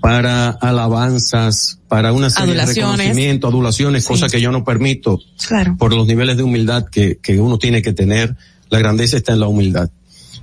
para 0.00 0.48
alabanzas, 0.48 1.78
para 1.88 2.12
una 2.12 2.30
serie 2.30 2.52
Adulaciones. 2.54 2.74
de 2.76 3.02
reconocimiento, 3.04 3.48
adulaciones, 3.48 4.02
Sí. 4.04 4.08
cosas 4.08 4.32
que 4.32 4.40
yo 4.40 4.50
no 4.50 4.64
permito 4.64 5.20
Claro. 5.46 5.76
por 5.78 5.92
los 5.94 6.06
niveles 6.06 6.36
de 6.38 6.42
humildad 6.42 6.86
que, 6.90 7.18
que 7.22 7.38
uno 7.38 7.58
tiene 7.58 7.82
que 7.82 7.92
tener. 7.92 8.34
La 8.70 8.78
grandeza 8.78 9.16
está 9.18 9.32
en 9.34 9.40
la 9.40 9.48
humildad. 9.48 9.90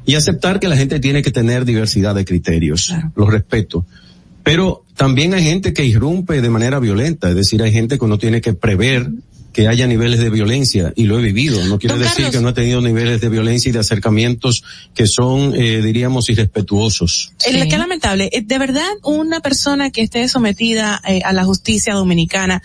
Y 0.05 0.15
aceptar 0.15 0.59
que 0.59 0.68
la 0.68 0.77
gente 0.77 0.99
tiene 0.99 1.22
que 1.22 1.31
tener 1.31 1.65
diversidad 1.65 2.14
de 2.14 2.23
criterios. 2.23 2.93
Los 3.15 3.30
respeto. 3.30 3.85
Pero 4.43 4.85
también 4.95 5.34
hay 5.34 5.43
gente 5.43 5.73
que 5.73 5.84
irrumpe 5.84 6.39
de 6.41 6.49
manera 6.49 6.80
violenta, 6.80 7.30
es 7.30 7.35
decir, 7.35 7.61
hay 7.64 7.72
gente 7.73 7.97
que 7.97 8.05
uno 8.05 8.18
tiene 8.18 8.39
que 8.41 8.53
prever 8.53 9.09
que 9.57 9.67
haya 9.67 9.88
niveles 9.88 10.19
de 10.19 10.29
violencia 10.29 10.93
y 10.95 11.05
lo 11.05 11.17
he 11.17 11.21
vivido. 11.23 11.65
No 11.65 11.79
quiere 11.79 11.95
Don 11.95 12.03
decir 12.03 12.25
Carlos. 12.25 12.31
que 12.35 12.41
no 12.41 12.49
he 12.49 12.53
tenido 12.53 12.79
niveles 12.79 13.19
de 13.21 13.27
violencia 13.27 13.69
y 13.69 13.71
de 13.71 13.79
acercamientos 13.79 14.63
que 14.93 15.07
son, 15.07 15.55
eh, 15.55 15.81
diríamos, 15.81 16.29
irrespetuosos. 16.29 17.31
Eh, 17.43 17.67
Qué 17.67 17.75
lamentable. 17.79 18.29
Eh, 18.31 18.43
De 18.43 18.59
verdad, 18.59 18.85
una 19.03 19.39
persona 19.39 19.89
que 19.89 20.03
esté 20.03 20.27
sometida 20.27 21.01
eh, 21.07 21.21
a 21.25 21.34
la 21.34 21.43
justicia 21.43 21.95
dominicana 21.95 22.61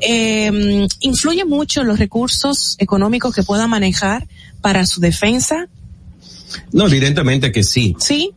eh, 0.00 0.86
influye 1.00 1.44
mucho 1.44 1.80
en 1.80 1.88
los 1.88 1.98
recursos 1.98 2.76
económicos 2.78 3.34
que 3.34 3.42
pueda 3.42 3.66
manejar 3.66 4.28
para 4.60 4.86
su 4.86 5.00
defensa. 5.00 5.66
No, 6.70 6.86
evidentemente 6.86 7.50
que 7.50 7.64
sí. 7.64 7.96
Sí. 7.98 8.30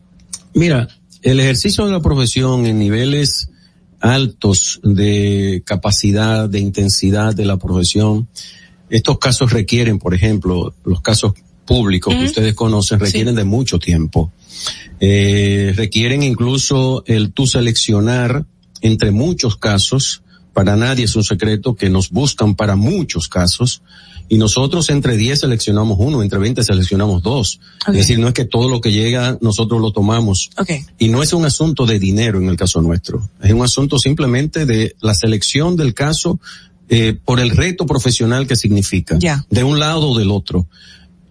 Mira, 0.56 0.88
el 1.22 1.40
ejercicio 1.40 1.86
de 1.86 1.91
la 1.91 2.02
profesión 2.02 2.65
en 2.65 2.80
niveles 2.80 3.49
altos 4.00 4.80
de 4.84 5.62
capacidad, 5.66 6.50
de 6.50 6.60
intensidad 6.60 7.36
de 7.36 7.46
la 7.46 7.58
profesión, 7.58 8.28
estos 8.90 9.20
casos 9.20 9.52
requieren, 9.52 10.00
por 10.00 10.14
ejemplo, 10.14 10.74
los 10.84 11.02
casos 11.02 11.34
públicos 11.66 12.16
que 12.16 12.26
ustedes 12.26 12.56
conocen 12.56 13.00
requieren 13.00 13.36
de 13.36 13.44
mucho 13.44 13.78
tiempo. 13.78 14.32
Eh, 15.00 15.74
requieren 15.76 16.24
incluso 16.24 17.04
el 17.06 17.32
tú 17.32 17.46
seleccionar 17.46 18.46
entre 18.82 19.12
muchos 19.12 19.56
casos, 19.58 20.24
para 20.54 20.76
nadie 20.76 21.06
es 21.06 21.16
un 21.16 21.24
secreto 21.24 21.76
que 21.76 21.90
nos 21.90 22.10
buscan 22.10 22.56
para 22.56 22.76
muchos 22.76 23.28
casos, 23.28 23.84
y 24.30 24.38
nosotros 24.38 24.89
entre 24.91 25.18
10 25.18 25.39
seleccionamos 25.39 25.97
uno, 25.99 26.22
entre 26.22 26.38
20 26.38 26.64
seleccionamos 26.64 27.23
dos. 27.23 27.60
Es 27.88 27.93
decir, 27.93 28.19
no 28.19 28.27
es 28.27 28.34
que 28.35 28.45
todo 28.45 28.69
lo 28.69 28.80
que 28.80 28.91
llega 28.91 29.38
nosotros 29.41 29.81
lo 29.81 29.91
tomamos. 29.91 30.51
Okay. 30.56 30.85
Y 30.99 31.10
no 31.10 31.23
es 31.23 31.34
un 31.34 31.45
asunto 31.45 31.88
de 31.88 31.97
dinero 31.97 32.38
en 32.39 32.47
el 32.47 32.56
caso 32.56 32.81
nuestro. 32.81 33.27
Es 33.41 33.51
un 33.51 33.64
asunto 33.64 33.97
simplemente 33.97 34.68
de 34.68 34.95
la 35.01 35.15
selección 35.15 35.76
del 35.76 35.95
caso 35.95 36.39
eh, 36.89 37.18
por 37.26 37.39
el 37.39 37.49
reto 37.49 37.88
profesional 37.88 38.47
que 38.47 38.56
significa. 38.56 39.18
De 39.49 39.64
un 39.64 39.80
lado 39.80 40.11
o 40.11 40.18
del 40.18 40.30
otro. 40.30 40.68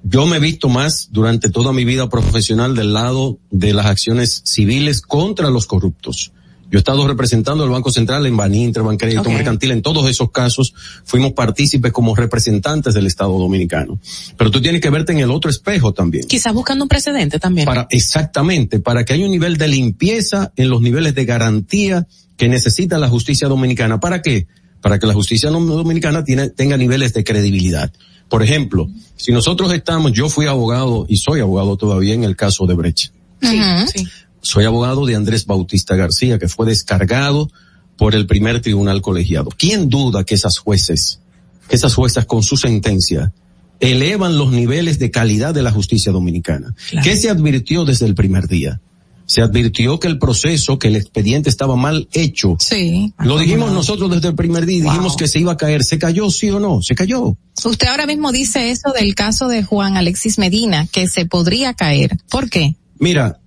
Yo 0.02 0.26
me 0.26 0.36
he 0.36 0.40
visto 0.40 0.68
más 0.68 1.08
durante 1.12 1.50
toda 1.50 1.72
mi 1.72 1.84
vida 1.84 2.08
profesional 2.08 2.74
del 2.74 2.92
lado 2.92 3.38
de 3.50 3.72
las 3.74 3.86
acciones 3.86 4.42
civiles 4.44 5.02
contra 5.02 5.50
los 5.50 5.66
corruptos. 5.66 6.32
Yo 6.70 6.78
he 6.78 6.80
estado 6.80 7.06
representando 7.08 7.64
al 7.64 7.70
Banco 7.70 7.90
Central 7.90 8.26
en 8.26 8.36
Baní, 8.36 8.64
Interbancrédito 8.64 9.22
Ok. 9.22 9.28
Mercantil, 9.28 9.70
en 9.70 9.80
todos 9.82 10.08
esos 10.10 10.30
casos 10.30 10.74
fuimos 11.04 11.32
partícipes 11.32 11.92
como 11.92 12.14
representantes 12.14 12.92
del 12.92 13.06
Estado 13.06 13.38
Dominicano. 13.38 13.98
Pero 14.36 14.50
tú 14.50 14.60
tienes 14.60 14.80
que 14.82 14.90
verte 14.90 15.12
en 15.12 15.20
el 15.20 15.30
otro 15.30 15.50
espejo 15.50 15.94
también. 15.94 16.26
Quizás 16.28 16.52
buscando 16.52 16.84
un 16.84 16.88
precedente 16.88 17.38
también. 17.38 17.64
Para, 17.66 17.86
exactamente, 17.90 18.80
para 18.80 19.04
que 19.04 19.14
haya 19.14 19.24
un 19.24 19.30
nivel 19.30 19.56
de 19.56 19.68
limpieza 19.68 20.52
en 20.56 20.68
los 20.68 20.82
niveles 20.82 21.14
de 21.14 21.24
garantía 21.24 22.06
que 22.36 22.48
necesita 22.48 22.98
la 22.98 23.08
justicia 23.08 23.48
dominicana. 23.48 23.98
¿Para 24.00 24.20
qué? 24.20 24.46
Para 24.82 24.98
que 24.98 25.06
la 25.06 25.14
justicia 25.14 25.50
dom- 25.50 25.66
dominicana 25.66 26.22
tiene- 26.24 26.50
tenga 26.50 26.76
niveles 26.76 27.12
de 27.14 27.24
credibilidad. 27.24 27.90
Por 28.28 28.42
ejemplo, 28.42 28.88
si 29.16 29.32
nosotros 29.32 29.72
estamos, 29.72 30.12
yo 30.12 30.28
fui 30.28 30.46
abogado 30.46 31.06
y 31.08 31.16
soy 31.16 31.40
abogado 31.40 31.76
todavía 31.78 32.12
en 32.14 32.24
el 32.24 32.36
caso 32.36 32.66
de 32.66 32.74
Brecht. 32.74 33.10
Sí, 33.40 33.58
sí. 33.94 34.06
Soy 34.40 34.64
abogado 34.64 35.06
de 35.06 35.16
Andrés 35.16 35.46
Bautista 35.46 35.96
García, 35.96 36.38
que 36.38 36.48
fue 36.48 36.66
descargado 36.66 37.50
por 37.96 38.14
el 38.14 38.26
primer 38.26 38.60
tribunal 38.60 39.02
colegiado. 39.02 39.50
¿Quién 39.56 39.88
duda 39.88 40.24
que 40.24 40.34
esas 40.34 40.58
jueces, 40.58 41.20
que 41.68 41.76
esas 41.76 41.94
juezas 41.94 42.26
con 42.26 42.42
su 42.42 42.56
sentencia, 42.56 43.32
elevan 43.80 44.38
los 44.38 44.52
niveles 44.52 44.98
de 44.98 45.10
calidad 45.10 45.52
de 45.52 45.62
la 45.62 45.72
justicia 45.72 46.12
dominicana? 46.12 46.74
¿Qué 47.02 47.16
se 47.16 47.28
advirtió 47.28 47.84
desde 47.84 48.06
el 48.06 48.14
primer 48.14 48.48
día? 48.48 48.80
Se 49.26 49.42
advirtió 49.42 50.00
que 50.00 50.08
el 50.08 50.18
proceso, 50.18 50.78
que 50.78 50.88
el 50.88 50.96
expediente 50.96 51.50
estaba 51.50 51.76
mal 51.76 52.08
hecho. 52.12 52.56
Sí. 52.60 53.12
Lo 53.18 53.38
dijimos 53.38 53.72
nosotros 53.72 54.10
desde 54.10 54.28
el 54.28 54.34
primer 54.34 54.64
día, 54.64 54.78
y 54.78 54.80
dijimos 54.80 55.16
que 55.16 55.28
se 55.28 55.38
iba 55.38 55.52
a 55.52 55.56
caer. 55.58 55.84
¿Se 55.84 55.98
cayó 55.98 56.30
sí 56.30 56.48
o 56.48 56.58
no? 56.58 56.80
Se 56.80 56.94
cayó. 56.94 57.36
Usted 57.62 57.88
ahora 57.88 58.06
mismo 58.06 58.32
dice 58.32 58.70
eso 58.70 58.90
del 58.98 59.14
caso 59.14 59.48
de 59.48 59.62
Juan 59.62 59.98
Alexis 59.98 60.38
Medina, 60.38 60.86
que 60.90 61.08
se 61.08 61.26
podría 61.26 61.74
caer. 61.74 62.16
¿Por 62.30 62.48
qué? 62.48 62.76
Mira, 62.98 63.38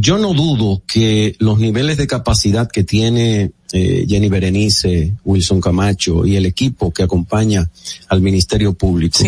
yo 0.00 0.16
no 0.16 0.32
dudo 0.32 0.82
que 0.86 1.34
los 1.40 1.58
niveles 1.58 1.96
de 1.96 2.06
capacidad 2.06 2.70
que 2.70 2.84
tiene 2.84 3.50
eh, 3.72 4.06
Jenny 4.08 4.28
Berenice, 4.28 5.14
Wilson 5.24 5.60
Camacho 5.60 6.24
y 6.24 6.36
el 6.36 6.46
equipo 6.46 6.92
que 6.92 7.02
acompaña 7.02 7.68
al 8.08 8.20
Ministerio 8.20 8.74
Público 8.74 9.18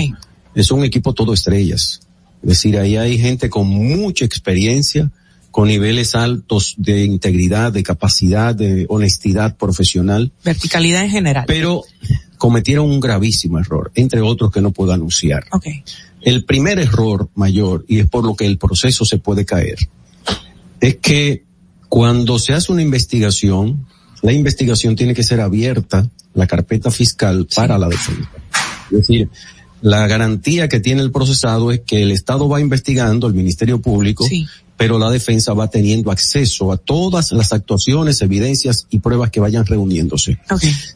es 0.55 0.71
un 0.71 0.85
equipo 0.85 1.13
todo 1.13 1.35
estrellas. 1.35 2.01
Es 2.43 2.49
decir, 2.49 2.79
ahí 2.79 2.97
hay 2.97 3.19
gente 3.19 3.51
con 3.51 3.67
mucha 3.67 4.25
experiencia, 4.25 5.11
con 5.51 5.67
niveles 5.67 6.15
altos 6.15 6.75
de 6.79 7.05
integridad, 7.05 7.73
de 7.73 7.83
capacidad, 7.83 8.55
de 8.55 8.87
honestidad 8.89 9.57
profesional, 9.57 10.31
Verticalidad 10.45 11.03
en 11.03 11.11
general. 11.11 11.45
pero 11.49 11.83
cometieron 12.39 12.89
un 12.89 13.01
gravísimo 13.01 13.59
error, 13.59 13.91
entre 13.97 14.21
otros 14.21 14.53
que 14.53 14.61
no 14.61 14.71
puedo 14.71 14.93
anunciar. 14.93 15.47
Okay. 15.51 15.83
El 16.21 16.45
primer 16.45 16.79
error 16.79 17.29
mayor, 17.35 17.85
y 17.89 17.99
es 17.99 18.09
por 18.09 18.25
lo 18.25 18.37
que 18.37 18.47
el 18.47 18.57
proceso 18.57 19.05
se 19.05 19.19
puede 19.19 19.45
caer, 19.45 19.79
es 20.81 20.97
que 20.97 21.45
cuando 21.89 22.39
se 22.39 22.53
hace 22.53 22.73
una 22.73 22.83
investigación, 22.83 23.87
la 24.23 24.33
investigación 24.33 24.97
tiene 24.97 25.15
que 25.15 25.25
ser 25.25 25.41
abierta, 25.41 26.09
la 26.35 26.47
carpeta 26.47 26.91
fiscal, 26.91 27.47
para 27.55 27.79
la 27.79 27.89
defensa. 27.89 28.31
Es 28.91 28.99
decir, 28.99 29.29
la 29.83 30.07
garantía 30.07 30.69
que 30.69 30.81
tiene 30.81 31.03
el 31.03 31.11
procesado 31.11 31.73
es 31.73 31.81
que 31.81 32.03
el 32.03 32.11
Estado 32.11 32.49
va 32.49 32.61
investigando, 32.61 33.27
el 33.27 33.35
Ministerio 33.35 33.81
Público, 33.81 34.27
pero 34.77 34.99
la 34.99 35.11
defensa 35.11 35.53
va 35.53 35.69
teniendo 35.69 36.11
acceso 36.11 36.73
a 36.73 36.77
todas 36.77 37.33
las 37.33 37.53
actuaciones, 37.53 38.23
evidencias 38.23 38.87
y 38.91 38.99
pruebas 39.01 39.31
que 39.31 39.41
vayan 39.41 39.67
reuniéndose. 39.67 40.39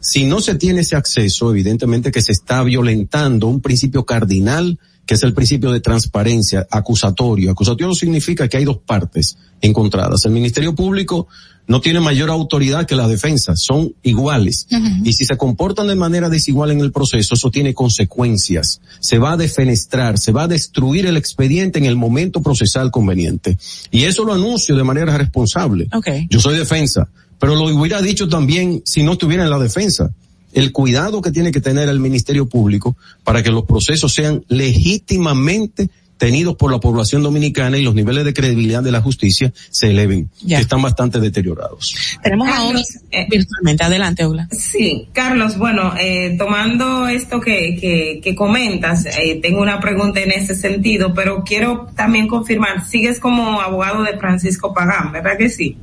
Si 0.00 0.24
no 0.24 0.40
se 0.40 0.54
tiene 0.54 0.82
ese 0.82 0.96
acceso, 0.96 1.50
evidentemente 1.50 2.10
que 2.10 2.22
se 2.22 2.32
está 2.32 2.62
violentando 2.62 3.46
un 3.46 3.60
principio 3.60 4.04
cardinal, 4.04 4.78
que 5.06 5.14
es 5.14 5.22
el 5.22 5.34
principio 5.34 5.70
de 5.70 5.80
transparencia 5.80 6.66
acusatorio. 6.70 7.50
Acusatorio 7.50 7.94
significa 7.94 8.48
que 8.48 8.56
hay 8.56 8.64
dos 8.64 8.78
partes 8.78 9.36
encontradas. 9.60 10.24
El 10.24 10.32
Ministerio 10.32 10.74
Público 10.74 11.28
no 11.66 11.80
tiene 11.80 12.00
mayor 12.00 12.30
autoridad 12.30 12.86
que 12.86 12.94
la 12.94 13.08
defensa, 13.08 13.56
son 13.56 13.94
iguales. 14.02 14.66
Y 15.02 15.14
si 15.14 15.24
se 15.24 15.36
comportan 15.36 15.86
de 15.86 15.94
manera 15.94 16.28
desigual 16.28 16.70
en 16.70 16.80
el 16.80 16.92
proceso, 16.92 17.34
eso 17.34 17.50
tiene 17.50 17.72
consecuencias. 17.72 18.80
Se 19.00 19.18
va 19.18 19.32
a 19.32 19.36
defenestrar, 19.36 20.18
se 20.18 20.32
va 20.32 20.42
a 20.42 20.48
destruir 20.48 21.06
el 21.06 21.16
expediente 21.16 21.78
en 21.78 21.86
el 21.86 21.96
momento 21.96 22.42
procesal 22.42 22.90
conveniente. 22.90 23.56
Y 23.90 24.04
eso 24.04 24.24
lo 24.24 24.34
anuncio 24.34 24.76
de 24.76 24.84
manera 24.84 25.16
responsable. 25.16 25.88
Yo 26.28 26.40
soy 26.40 26.58
defensa, 26.58 27.08
pero 27.38 27.54
lo 27.54 27.64
hubiera 27.64 28.02
dicho 28.02 28.28
también 28.28 28.82
si 28.84 29.02
no 29.02 29.12
estuviera 29.12 29.44
en 29.44 29.50
la 29.50 29.58
defensa. 29.58 30.10
El 30.54 30.72
cuidado 30.72 31.20
que 31.20 31.30
tiene 31.30 31.52
que 31.52 31.60
tener 31.60 31.88
el 31.88 32.00
Ministerio 32.00 32.48
Público 32.48 32.96
para 33.24 33.42
que 33.42 33.50
los 33.50 33.64
procesos 33.64 34.12
sean 34.14 34.42
legítimamente 34.48 35.88
tenidos 36.16 36.54
por 36.54 36.70
la 36.70 36.78
población 36.78 37.24
dominicana 37.24 37.76
y 37.76 37.82
los 37.82 37.94
niveles 37.94 38.24
de 38.24 38.32
credibilidad 38.32 38.84
de 38.84 38.92
la 38.92 39.02
justicia 39.02 39.52
se 39.70 39.90
eleven, 39.90 40.30
Ya. 40.42 40.58
que 40.58 40.62
están 40.62 40.80
bastante 40.80 41.18
deteriorados. 41.18 41.92
Tenemos 42.22 42.48
a 42.48 42.52
Carlos, 42.52 42.84
Ola 43.12 43.26
virtualmente. 43.30 43.84
Adelante, 43.84 44.24
Ola. 44.24 44.48
Sí, 44.52 45.08
Carlos, 45.12 45.58
bueno, 45.58 45.92
eh, 46.00 46.36
tomando 46.38 47.08
esto 47.08 47.40
que, 47.40 47.76
que, 47.80 48.20
que 48.22 48.34
comentas, 48.36 49.06
eh, 49.06 49.40
tengo 49.42 49.60
una 49.60 49.80
pregunta 49.80 50.20
en 50.20 50.30
ese 50.30 50.54
sentido, 50.54 51.12
pero 51.14 51.42
quiero 51.44 51.88
también 51.96 52.28
confirmar, 52.28 52.86
sigues 52.86 53.18
como 53.18 53.60
abogado 53.60 54.04
de 54.04 54.16
Francisco 54.16 54.72
Pagán, 54.72 55.10
¿verdad 55.12 55.36
que 55.36 55.50
sí? 55.50 55.76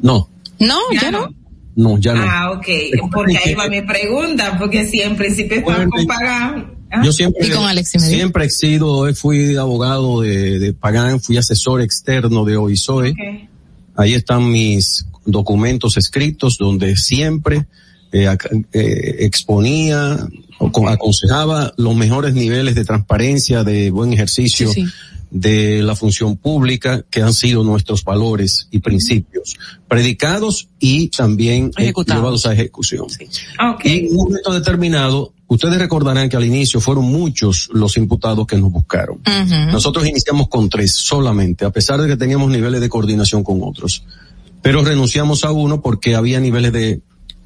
No, 0.00 0.28
No, 0.58 0.78
ya, 0.92 1.10
no. 1.10 1.26
no, 1.26 1.34
ya 1.98 2.14
no. 2.14 2.22
Ah, 2.22 2.50
ok, 2.52 2.66
porque 3.12 3.38
ahí 3.38 3.54
va 3.54 3.68
mi 3.68 3.82
pregunta, 3.82 4.56
porque 4.58 4.86
si 4.86 5.00
en 5.00 5.16
principio 5.16 5.58
estaba 5.58 5.86
con 5.86 6.06
Pagán. 6.06 6.74
¿ah? 6.90 7.02
Yo 7.04 7.12
siempre, 7.12 7.48
siempre 7.84 8.44
he 8.46 8.50
sido, 8.50 9.12
fui 9.14 9.56
abogado 9.56 10.22
de, 10.22 10.58
de 10.58 10.72
Pagán, 10.72 11.20
fui 11.20 11.36
asesor 11.36 11.80
externo 11.80 12.44
de 12.44 12.56
OISOE. 12.56 13.14
Ahí 13.96 14.14
están 14.14 14.50
mis 14.50 15.06
documentos 15.24 15.96
escritos 15.96 16.56
donde 16.58 16.96
siempre 16.96 17.66
eh, 18.12 18.28
eh, 18.72 19.16
exponía 19.20 20.26
o 20.58 20.72
con- 20.72 20.88
aconsejaba 20.88 21.72
los 21.76 21.94
mejores 21.94 22.34
niveles 22.34 22.74
de 22.74 22.84
transparencia, 22.84 23.64
de 23.64 23.90
buen 23.90 24.12
ejercicio 24.12 24.72
Sí, 24.72 24.84
sí. 24.84 24.92
de 25.30 25.82
la 25.82 25.94
función 25.94 26.36
pública, 26.36 27.04
que 27.10 27.22
han 27.22 27.34
sido 27.34 27.62
nuestros 27.64 28.02
valores 28.02 28.66
y 28.70 28.78
principios, 28.78 29.56
predicados 29.86 30.68
y 30.80 31.08
también 31.08 31.70
eh, 31.78 31.92
llevados 32.06 32.46
a 32.46 32.52
ejecución. 32.54 33.06
Y 33.84 33.90
en 34.06 34.10
un 34.10 34.16
momento 34.16 34.52
determinado, 34.52 35.32
ustedes 35.46 35.78
recordarán 35.78 36.28
que 36.28 36.36
al 36.36 36.44
inicio 36.44 36.80
fueron 36.80 37.04
muchos 37.04 37.68
los 37.72 37.96
imputados 37.96 38.46
que 38.46 38.56
nos 38.56 38.72
buscaron. 38.72 39.20
Nosotros 39.70 40.06
iniciamos 40.06 40.48
con 40.48 40.68
tres 40.68 40.92
solamente, 40.92 41.64
a 41.64 41.70
pesar 41.70 42.00
de 42.00 42.08
que 42.08 42.16
teníamos 42.16 42.50
niveles 42.50 42.80
de 42.80 42.88
coordinación 42.88 43.44
con 43.44 43.60
otros. 43.62 44.04
Pero 44.62 44.82
renunciamos 44.84 45.44
a 45.44 45.52
uno 45.52 45.80
porque 45.82 46.16
había 46.16 46.40
niveles 46.40 46.72
de, 46.72 47.00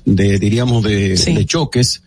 de 0.04 0.38
diríamos, 0.38 0.82
de, 0.82 1.16
de 1.16 1.46
choques 1.46 2.02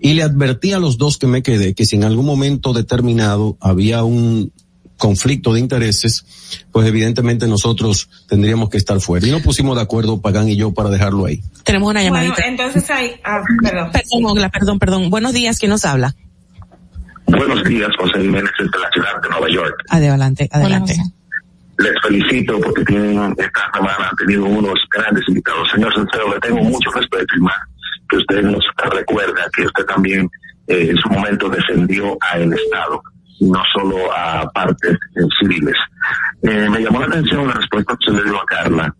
y 0.00 0.14
le 0.14 0.22
advertí 0.22 0.72
a 0.72 0.78
los 0.78 0.96
dos 0.96 1.18
que 1.18 1.26
me 1.26 1.42
quedé 1.42 1.74
que 1.74 1.84
si 1.84 1.96
en 1.96 2.04
algún 2.04 2.24
momento 2.24 2.72
determinado 2.72 3.56
había 3.60 4.02
un 4.02 4.52
conflicto 5.00 5.52
de 5.52 5.60
intereses, 5.60 6.24
pues 6.70 6.86
evidentemente 6.86 7.48
nosotros 7.48 8.08
tendríamos 8.28 8.68
que 8.68 8.76
estar 8.76 9.00
fuera. 9.00 9.26
Y 9.26 9.30
nos 9.30 9.42
pusimos 9.42 9.74
de 9.74 9.82
acuerdo, 9.82 10.20
Pagán 10.20 10.48
y 10.48 10.56
yo, 10.56 10.72
para 10.72 10.90
dejarlo 10.90 11.24
ahí. 11.26 11.42
Tenemos 11.64 11.90
una 11.90 12.02
llamadita. 12.02 12.34
Bueno, 12.34 12.50
entonces 12.50 12.88
hay, 12.90 13.12
ah, 13.24 13.40
perdón. 13.62 13.90
Perdón, 13.92 14.24
Ogla, 14.26 14.48
perdón, 14.50 14.78
perdón. 14.78 15.10
Buenos 15.10 15.32
días, 15.32 15.58
¿quién 15.58 15.70
nos 15.70 15.84
habla? 15.84 16.14
Buenos 17.26 17.64
días, 17.64 17.88
José 17.98 18.20
Jiménez, 18.20 18.50
desde 18.58 18.78
la 18.78 18.90
ciudad 18.90 19.22
de 19.22 19.28
Nueva 19.30 19.48
York. 19.50 19.84
Adelante, 19.88 20.48
adelante. 20.52 20.96
Les 21.82 21.94
felicito 22.02 22.60
porque 22.60 22.84
tienen 22.84 23.34
esta 23.38 23.70
semana 23.72 24.08
han 24.10 24.16
tenido 24.16 24.44
unos 24.44 24.78
grandes 24.92 25.24
invitados. 25.28 25.70
Señor 25.70 25.94
Centeno, 25.94 26.34
le 26.34 26.40
tengo 26.40 26.62
mucho 26.62 26.90
respeto 26.90 27.36
y 27.36 27.40
más 27.40 27.56
que 28.08 28.16
usted 28.16 28.42
nos 28.42 28.64
recuerda 28.92 29.48
que 29.54 29.64
usted 29.64 29.84
también 29.86 30.28
eh, 30.66 30.88
en 30.90 30.96
su 30.98 31.08
momento 31.08 31.48
defendió 31.48 32.18
al 32.32 32.52
Estado 32.52 33.02
no 33.40 33.62
solo 33.72 34.12
a 34.12 34.48
partes 34.52 34.92
eh, 34.92 35.20
civiles. 35.40 35.76
Eh, 36.42 36.68
me 36.68 36.80
llamó 36.80 37.00
la 37.00 37.06
atención 37.06 37.48
la 37.48 37.54
respuesta 37.54 37.96
que 37.98 38.10
se 38.10 38.16
le 38.16 38.24
dio 38.24 38.40
a 38.40 38.44
Carla 38.44 38.94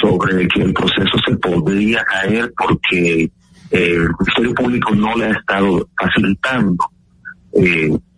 sobre 0.00 0.46
que 0.48 0.62
el 0.62 0.72
proceso 0.72 1.18
se 1.26 1.36
podría 1.36 2.04
caer 2.04 2.52
porque 2.56 3.24
eh, 3.24 3.30
el 3.70 4.08
Ministerio 4.18 4.54
Público 4.54 4.94
no 4.94 5.16
le 5.16 5.26
ha 5.26 5.32
estado 5.32 5.88
facilitando 6.00 6.84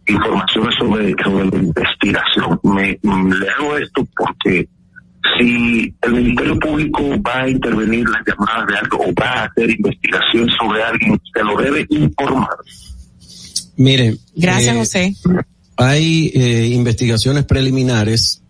informaciones 0.07 0.75
sobre, 0.79 1.15
sobre 1.23 1.47
la 1.47 1.59
investigación. 1.59 2.61
Me, 2.63 2.99
le 3.03 3.51
hago 3.51 3.77
esto 3.77 4.07
porque 4.17 4.69
si 5.39 5.95
el 6.03 6.13
Ministerio 6.13 6.59
Público 6.59 7.03
va 7.23 7.43
a 7.43 7.49
intervenir 7.49 8.09
las 8.09 8.23
llamadas 8.27 8.67
de 8.67 8.77
algo 8.77 8.99
o 8.99 9.15
va 9.15 9.31
a 9.31 9.45
hacer 9.45 9.71
investigación 9.71 10.49
sobre 10.59 10.83
alguien, 10.83 11.21
se 11.33 11.45
lo 11.45 11.57
debe 11.57 11.87
informar. 11.91 12.49
Mire. 13.77 14.17
Gracias, 14.35 14.75
eh, 14.75 14.79
José. 14.79 15.15
Hay 15.77 16.33
eh, 16.35 16.67
investigaciones 16.69 17.45
preliminares 17.45 18.43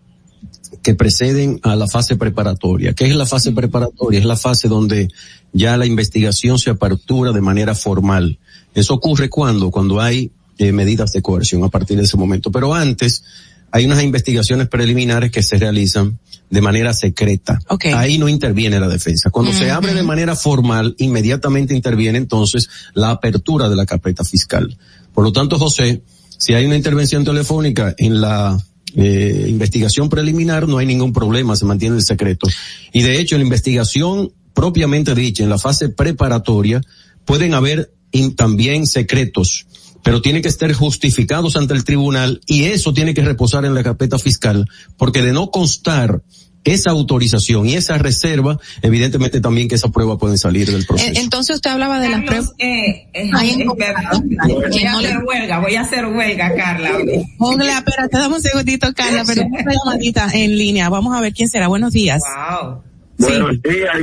que 0.81 0.95
preceden 0.95 1.59
a 1.63 1.75
la 1.75 1.87
fase 1.87 2.17
preparatoria. 2.17 2.93
¿Qué 2.93 3.05
es 3.05 3.15
la 3.15 3.25
fase 3.25 3.51
preparatoria? 3.53 4.19
Es 4.19 4.25
la 4.25 4.35
fase 4.35 4.67
donde 4.67 5.07
ya 5.53 5.77
la 5.77 5.85
investigación 5.85 6.59
se 6.59 6.71
apertura 6.71 7.31
de 7.31 7.41
manera 7.41 7.73
formal. 7.73 8.37
Eso 8.73 8.95
ocurre 8.95 9.29
cuando, 9.29 9.71
cuando 9.71 10.01
hay 10.01 10.31
eh, 10.57 10.71
medidas 10.71 11.11
de 11.11 11.21
coerción 11.21 11.63
a 11.63 11.69
partir 11.69 11.97
de 11.97 12.03
ese 12.03 12.17
momento. 12.17 12.51
Pero 12.51 12.73
antes 12.73 13.23
hay 13.71 13.85
unas 13.85 14.03
investigaciones 14.03 14.67
preliminares 14.67 15.31
que 15.31 15.41
se 15.41 15.57
realizan 15.57 16.19
de 16.49 16.61
manera 16.61 16.93
secreta. 16.93 17.59
Ahí 17.95 18.19
no 18.19 18.29
interviene 18.29 18.79
la 18.79 18.87
defensa. 18.87 19.31
Cuando 19.31 19.51
se 19.51 19.71
abre 19.71 19.95
de 19.95 20.03
manera 20.03 20.35
formal, 20.35 20.95
inmediatamente 20.99 21.73
interviene 21.73 22.19
entonces 22.19 22.69
la 22.93 23.09
apertura 23.09 23.69
de 23.69 23.75
la 23.75 23.87
carpeta 23.87 24.23
fiscal. 24.23 24.77
Por 25.13 25.23
lo 25.23 25.33
tanto, 25.33 25.57
José, 25.57 26.03
si 26.37 26.53
hay 26.53 26.65
una 26.65 26.75
intervención 26.75 27.23
telefónica 27.23 27.95
en 27.97 28.21
la 28.21 28.55
eh, 28.95 29.47
investigación 29.49 30.09
preliminar, 30.09 30.67
no 30.67 30.77
hay 30.77 30.85
ningún 30.85 31.11
problema, 31.11 31.55
se 31.55 31.65
mantiene 31.65 31.95
el 31.95 32.03
secreto. 32.03 32.47
Y 32.91 33.01
de 33.01 33.19
hecho, 33.19 33.35
en 33.35 33.41
la 33.41 33.45
investigación 33.45 34.31
propiamente 34.53 35.15
dicha, 35.15 35.43
en 35.43 35.49
la 35.49 35.57
fase 35.57 35.89
preparatoria, 35.89 36.81
pueden 37.25 37.55
haber 37.55 37.91
también 38.35 38.85
secretos, 38.85 39.65
pero 40.03 40.21
tienen 40.21 40.41
que 40.41 40.49
estar 40.49 40.71
justificados 40.73 41.55
ante 41.55 41.73
el 41.73 41.83
tribunal 41.83 42.41
y 42.45 42.65
eso 42.65 42.93
tiene 42.93 43.13
que 43.13 43.21
reposar 43.21 43.65
en 43.65 43.73
la 43.73 43.83
carpeta 43.83 44.19
fiscal, 44.19 44.67
porque 44.97 45.21
de 45.21 45.33
no 45.33 45.49
constar 45.49 46.21
esa 46.63 46.91
autorización 46.91 47.67
y 47.67 47.75
esa 47.75 47.97
reserva, 47.97 48.57
evidentemente 48.81 49.41
también 49.41 49.67
que 49.67 49.75
esa 49.75 49.89
prueba 49.89 50.17
pueden 50.17 50.37
salir 50.37 50.71
del 50.71 50.85
proceso. 50.85 51.09
Eh, 51.09 51.13
Entonces 51.17 51.57
usted 51.57 51.71
hablaba 51.71 51.99
de 51.99 52.09
las 52.09 52.23
pruebas. 52.23 52.53
Eh, 52.57 53.09
eh, 53.13 53.29
eh, 53.29 53.65
perdón. 53.77 54.29
Voy 54.47 54.83
a 54.83 54.93
hacer 54.97 55.17
huelga, 55.25 55.59
voy 55.59 55.75
a 55.75 55.81
hacer 55.81 56.05
huelga, 56.05 56.55
Carla. 56.55 56.91
Ogla, 57.37 57.77
espérate, 57.79 58.17
dame 58.17 58.35
un 58.35 58.41
segundito, 58.41 58.93
Carla, 58.93 59.23
pero 59.27 59.43
una 59.51 59.73
llamadita 59.73 60.29
en 60.33 60.57
línea. 60.57 60.89
Vamos 60.89 61.15
a 61.15 61.21
ver 61.21 61.33
quién 61.33 61.49
será. 61.49 61.67
Buenos 61.67 61.91
días. 61.91 62.21
Wow. 62.61 62.92
Buenos 63.17 63.61
días, 63.61 63.95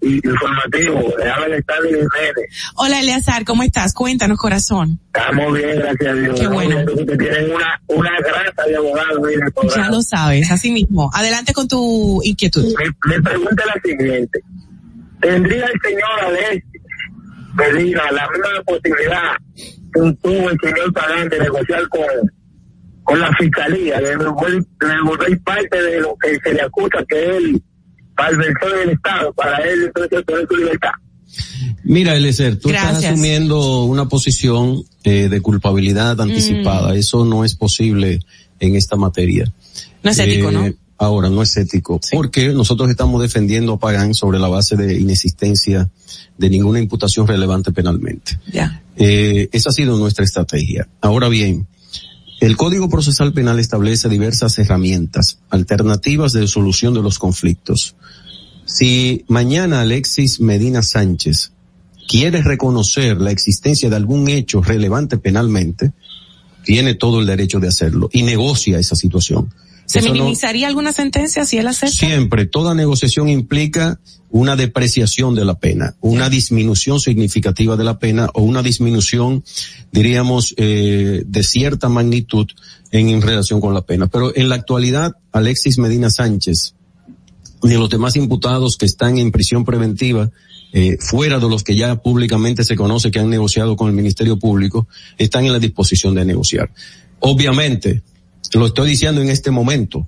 informativo. 0.00 1.00
Hola, 2.76 3.00
Eleazar, 3.00 3.44
¿cómo 3.44 3.62
estás? 3.62 3.92
Cuéntanos, 3.94 4.38
corazón. 4.38 5.00
Estamos 5.06 5.52
bien, 5.54 5.78
gracias 5.78 6.10
a 6.10 6.14
Dios. 6.14 6.40
Qué 6.40 6.46
bueno. 6.46 6.84
Tienen 7.18 7.52
una, 7.52 7.80
una 7.88 8.10
grasa 8.20 8.62
de 8.66 9.34
el 9.34 9.70
Ya 9.74 9.88
lo 9.90 10.02
sabes, 10.02 10.50
así 10.50 10.70
mismo. 10.70 11.10
Adelante 11.12 11.52
con 11.52 11.66
tu 11.66 12.20
inquietud. 12.22 12.64
Mi, 12.64 13.14
mi 13.16 13.22
pregunta 13.22 13.64
la 13.66 13.80
siguiente. 13.82 14.40
¿Tendría 15.20 15.66
el 15.66 15.80
señor 15.82 16.20
Alexis 16.22 16.62
Medina 17.56 18.02
la 18.12 18.28
misma 18.30 18.62
posibilidad 18.66 19.32
que 19.92 20.16
tuvo 20.22 20.50
el 20.50 20.58
señor 20.62 20.92
Pagán 20.92 21.28
de 21.28 21.40
negociar 21.40 21.88
con, 21.88 22.04
con 23.02 23.18
la 23.18 23.32
fiscalía, 23.38 23.98
de 23.98 24.10
devolver 24.10 25.40
parte 25.42 25.82
de 25.82 26.00
lo 26.00 26.14
que 26.16 26.36
se 26.44 26.52
le 26.52 26.60
acusa 26.60 27.02
que 27.08 27.36
él 27.36 27.62
malversó 28.16 28.76
del 28.78 28.90
Estado 28.90 29.32
para 29.32 29.58
él 29.58 29.84
entonces 29.86 30.24
tener 30.26 30.46
su 30.48 30.56
libertad? 30.56 30.90
Mira, 31.84 32.16
Eliezer, 32.16 32.58
tú 32.58 32.70
estás 32.70 33.04
asumiendo 33.04 33.84
una 33.84 34.08
posición 34.08 34.82
eh, 35.04 35.28
de 35.28 35.40
culpabilidad 35.40 36.20
anticipada. 36.20 36.92
Mm. 36.92 36.96
Eso 36.96 37.24
no 37.24 37.44
es 37.44 37.54
posible 37.54 38.20
en 38.58 38.74
esta 38.74 38.96
materia. 38.96 39.52
No 40.02 40.10
es 40.10 40.18
ético, 40.18 40.50
Eh, 40.50 40.52
¿no? 40.52 40.72
Ahora, 40.98 41.28
no 41.28 41.42
es 41.42 41.54
ético, 41.58 42.00
porque 42.12 42.48
nosotros 42.54 42.88
estamos 42.88 43.20
defendiendo 43.20 43.74
a 43.74 43.78
Pagán 43.78 44.14
sobre 44.14 44.38
la 44.38 44.48
base 44.48 44.76
de 44.76 44.98
inexistencia 44.98 45.90
de 46.38 46.48
ninguna 46.48 46.78
imputación 46.80 47.26
relevante 47.26 47.70
penalmente. 47.70 48.38
Ya. 48.50 48.82
Eh, 48.96 49.50
esa 49.52 49.68
ha 49.68 49.72
sido 49.74 49.98
nuestra 49.98 50.24
estrategia. 50.24 50.88
Ahora 51.02 51.28
bien, 51.28 51.66
el 52.40 52.56
Código 52.56 52.88
Procesal 52.88 53.32
Penal 53.32 53.58
establece 53.58 54.08
diversas 54.08 54.58
herramientas 54.58 55.38
alternativas 55.48 56.32
de 56.32 56.46
solución 56.46 56.92
de 56.92 57.02
los 57.02 57.18
conflictos. 57.18 57.96
Si 58.66 59.24
mañana 59.28 59.80
Alexis 59.80 60.40
Medina 60.40 60.82
Sánchez 60.82 61.52
quiere 62.08 62.42
reconocer 62.42 63.20
la 63.20 63.30
existencia 63.30 63.88
de 63.88 63.96
algún 63.96 64.28
hecho 64.28 64.60
relevante 64.60 65.16
penalmente, 65.16 65.92
tiene 66.64 66.94
todo 66.94 67.20
el 67.20 67.26
derecho 67.26 67.58
de 67.58 67.68
hacerlo 67.68 68.10
y 68.12 68.22
negocia 68.22 68.78
esa 68.78 68.96
situación. 68.96 69.52
¿Se 69.86 70.00
Eso 70.00 70.08
no- 70.08 70.14
minimizaría 70.14 70.66
alguna 70.68 70.92
sentencia 70.92 71.44
si 71.44 71.58
él 71.58 71.66
acepta? 71.68 71.94
Siempre, 71.94 72.46
toda 72.46 72.74
negociación 72.74 73.28
implica 73.28 73.98
una 74.30 74.56
depreciación 74.56 75.34
de 75.34 75.44
la 75.44 75.58
pena, 75.58 75.94
una 76.00 76.28
disminución 76.28 76.98
significativa 77.00 77.76
de 77.76 77.84
la 77.84 77.98
pena 77.98 78.28
o 78.34 78.42
una 78.42 78.62
disminución, 78.62 79.44
diríamos, 79.92 80.54
eh, 80.56 81.22
de 81.24 81.42
cierta 81.44 81.88
magnitud 81.88 82.46
en, 82.90 83.08
en 83.08 83.22
relación 83.22 83.60
con 83.60 83.72
la 83.74 83.82
pena. 83.82 84.08
Pero 84.08 84.36
en 84.36 84.48
la 84.48 84.56
actualidad, 84.56 85.12
Alexis 85.32 85.78
Medina 85.78 86.10
Sánchez 86.10 86.74
y 87.62 87.68
los 87.74 87.88
demás 87.88 88.16
imputados 88.16 88.76
que 88.76 88.86
están 88.86 89.18
en 89.18 89.30
prisión 89.30 89.64
preventiva, 89.64 90.30
eh, 90.72 90.98
fuera 91.00 91.38
de 91.38 91.48
los 91.48 91.62
que 91.62 91.76
ya 91.76 91.94
públicamente 92.02 92.64
se 92.64 92.74
conoce 92.76 93.10
que 93.12 93.20
han 93.20 93.30
negociado 93.30 93.76
con 93.76 93.88
el 93.88 93.94
Ministerio 93.94 94.36
Público, 94.38 94.88
están 95.16 95.46
en 95.46 95.52
la 95.52 95.58
disposición 95.60 96.14
de 96.14 96.24
negociar. 96.24 96.70
Obviamente, 97.20 98.02
lo 98.52 98.66
estoy 98.66 98.90
diciendo 98.90 99.20
en 99.20 99.28
este 99.28 99.50
momento, 99.50 100.06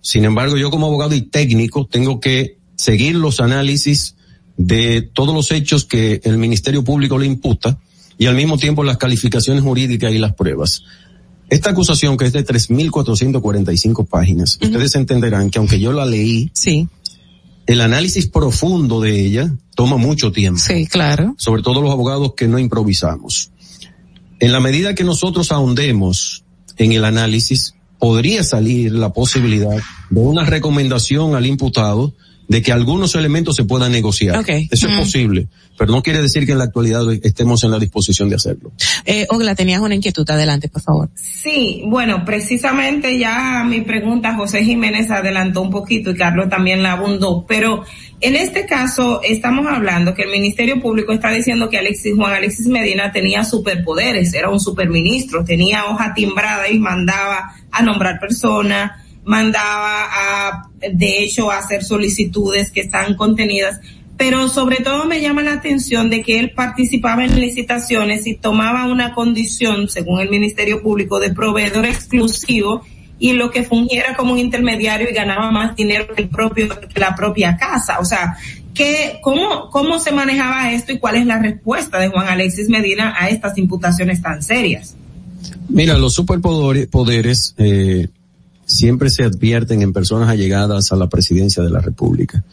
sin 0.00 0.24
embargo, 0.24 0.56
yo 0.56 0.70
como 0.70 0.86
abogado 0.86 1.14
y 1.14 1.22
técnico 1.22 1.86
tengo 1.86 2.20
que 2.20 2.58
seguir 2.76 3.16
los 3.16 3.40
análisis 3.40 4.16
de 4.56 5.02
todos 5.02 5.34
los 5.34 5.50
hechos 5.52 5.84
que 5.84 6.20
el 6.24 6.38
Ministerio 6.38 6.84
Público 6.84 7.18
le 7.18 7.26
imputa 7.26 7.78
y 8.18 8.26
al 8.26 8.34
mismo 8.34 8.56
tiempo 8.56 8.82
las 8.82 8.96
calificaciones 8.96 9.62
jurídicas 9.62 10.12
y 10.12 10.18
las 10.18 10.34
pruebas. 10.34 10.84
Esta 11.50 11.70
acusación 11.70 12.16
que 12.16 12.24
es 12.26 12.32
de 12.32 12.46
3.445 12.46 14.06
páginas, 14.06 14.58
ustedes 14.62 14.94
entenderán 14.94 15.50
que 15.50 15.58
aunque 15.58 15.78
yo 15.78 15.92
la 15.92 16.06
leí, 16.06 16.50
sí. 16.54 16.88
el 17.66 17.82
análisis 17.82 18.26
profundo 18.26 19.00
de 19.02 19.20
ella 19.20 19.54
toma 19.74 19.98
mucho 19.98 20.32
tiempo. 20.32 20.60
Sí, 20.60 20.86
claro. 20.86 21.34
Sobre 21.36 21.62
todo 21.62 21.82
los 21.82 21.90
abogados 21.90 22.32
que 22.34 22.48
no 22.48 22.58
improvisamos. 22.58 23.50
En 24.40 24.50
la 24.50 24.60
medida 24.60 24.94
que 24.94 25.04
nosotros 25.04 25.52
ahondemos 25.52 26.41
en 26.76 26.92
el 26.92 27.04
análisis, 27.04 27.74
podría 27.98 28.42
salir 28.42 28.92
la 28.92 29.12
posibilidad 29.12 29.76
de 30.10 30.20
una 30.20 30.44
recomendación 30.44 31.34
al 31.34 31.46
imputado 31.46 32.14
de 32.52 32.60
que 32.60 32.70
algunos 32.70 33.14
elementos 33.14 33.56
se 33.56 33.64
puedan 33.64 33.92
negociar. 33.92 34.44
Eso 34.70 34.86
es 34.86 34.98
posible, 34.98 35.48
pero 35.78 35.90
no 35.90 36.02
quiere 36.02 36.20
decir 36.20 36.44
que 36.44 36.52
en 36.52 36.58
la 36.58 36.64
actualidad 36.64 37.00
estemos 37.22 37.64
en 37.64 37.70
la 37.70 37.78
disposición 37.78 38.28
de 38.28 38.36
hacerlo. 38.36 38.72
Eh, 39.06 39.26
Ogla, 39.30 39.54
tenías 39.54 39.80
una 39.80 39.94
inquietud, 39.94 40.28
adelante, 40.28 40.68
por 40.68 40.82
favor. 40.82 41.08
Sí, 41.14 41.82
bueno, 41.86 42.26
precisamente 42.26 43.18
ya 43.18 43.64
mi 43.66 43.80
pregunta 43.80 44.34
José 44.34 44.64
Jiménez 44.64 45.10
adelantó 45.10 45.62
un 45.62 45.70
poquito 45.70 46.10
y 46.10 46.14
Carlos 46.14 46.50
también 46.50 46.82
la 46.82 46.92
abundó, 46.92 47.46
pero 47.48 47.84
en 48.20 48.36
este 48.36 48.66
caso 48.66 49.22
estamos 49.22 49.66
hablando 49.66 50.12
que 50.12 50.24
el 50.24 50.30
Ministerio 50.30 50.78
Público 50.78 51.12
está 51.12 51.30
diciendo 51.30 51.70
que 51.70 51.78
Alexis 51.78 52.14
Juan 52.14 52.34
Alexis 52.34 52.66
Medina 52.66 53.10
tenía 53.12 53.44
superpoderes, 53.44 54.34
era 54.34 54.50
un 54.50 54.60
superministro, 54.60 55.42
tenía 55.42 55.86
hoja 55.86 56.12
timbrada 56.12 56.68
y 56.68 56.78
mandaba 56.78 57.54
a 57.70 57.82
nombrar 57.82 58.20
personas, 58.20 58.92
mandaba 59.24 60.04
a, 60.04 60.71
de 60.92 61.22
hecho, 61.22 61.50
hacer 61.50 61.84
solicitudes 61.84 62.70
que 62.70 62.80
están 62.80 63.14
contenidas 63.14 63.80
pero 64.22 64.48
sobre 64.48 64.76
todo 64.76 65.04
me 65.04 65.20
llama 65.20 65.42
la 65.42 65.54
atención 65.54 66.08
de 66.08 66.22
que 66.22 66.38
él 66.38 66.52
participaba 66.52 67.24
en 67.24 67.40
licitaciones 67.40 68.24
y 68.28 68.36
tomaba 68.36 68.86
una 68.86 69.14
condición, 69.14 69.88
según 69.88 70.20
el 70.20 70.28
Ministerio 70.28 70.80
Público, 70.80 71.18
de 71.18 71.32
proveedor 71.32 71.86
exclusivo 71.86 72.82
y 73.18 73.32
lo 73.32 73.50
que 73.50 73.64
fungiera 73.64 74.14
como 74.16 74.34
un 74.34 74.38
intermediario 74.38 75.10
y 75.10 75.12
ganaba 75.12 75.50
más 75.50 75.74
dinero 75.74 76.06
que 76.14 76.22
el 76.22 76.28
propio, 76.28 76.68
que 76.68 77.00
la 77.00 77.16
propia 77.16 77.56
casa. 77.56 77.98
O 77.98 78.04
sea, 78.04 78.36
¿qué, 78.74 79.18
cómo, 79.22 79.70
¿cómo 79.70 79.98
se 79.98 80.12
manejaba 80.12 80.72
esto 80.72 80.92
y 80.92 80.98
cuál 80.98 81.16
es 81.16 81.26
la 81.26 81.40
respuesta 81.40 81.98
de 81.98 82.08
Juan 82.08 82.28
Alexis 82.28 82.68
Medina 82.68 83.16
a 83.18 83.28
estas 83.28 83.58
imputaciones 83.58 84.22
tan 84.22 84.40
serias? 84.40 84.94
Mira, 85.68 85.98
los 85.98 86.14
superpoderes 86.14 86.86
poderes, 86.86 87.54
eh, 87.58 88.06
siempre 88.72 89.10
se 89.10 89.24
advierten 89.24 89.82
en 89.82 89.92
personas 89.92 90.28
allegadas 90.28 90.92
a 90.92 90.96
la 90.96 91.08
presidencia 91.08 91.62
de 91.62 91.70
la 91.70 91.80
República. 91.80 92.44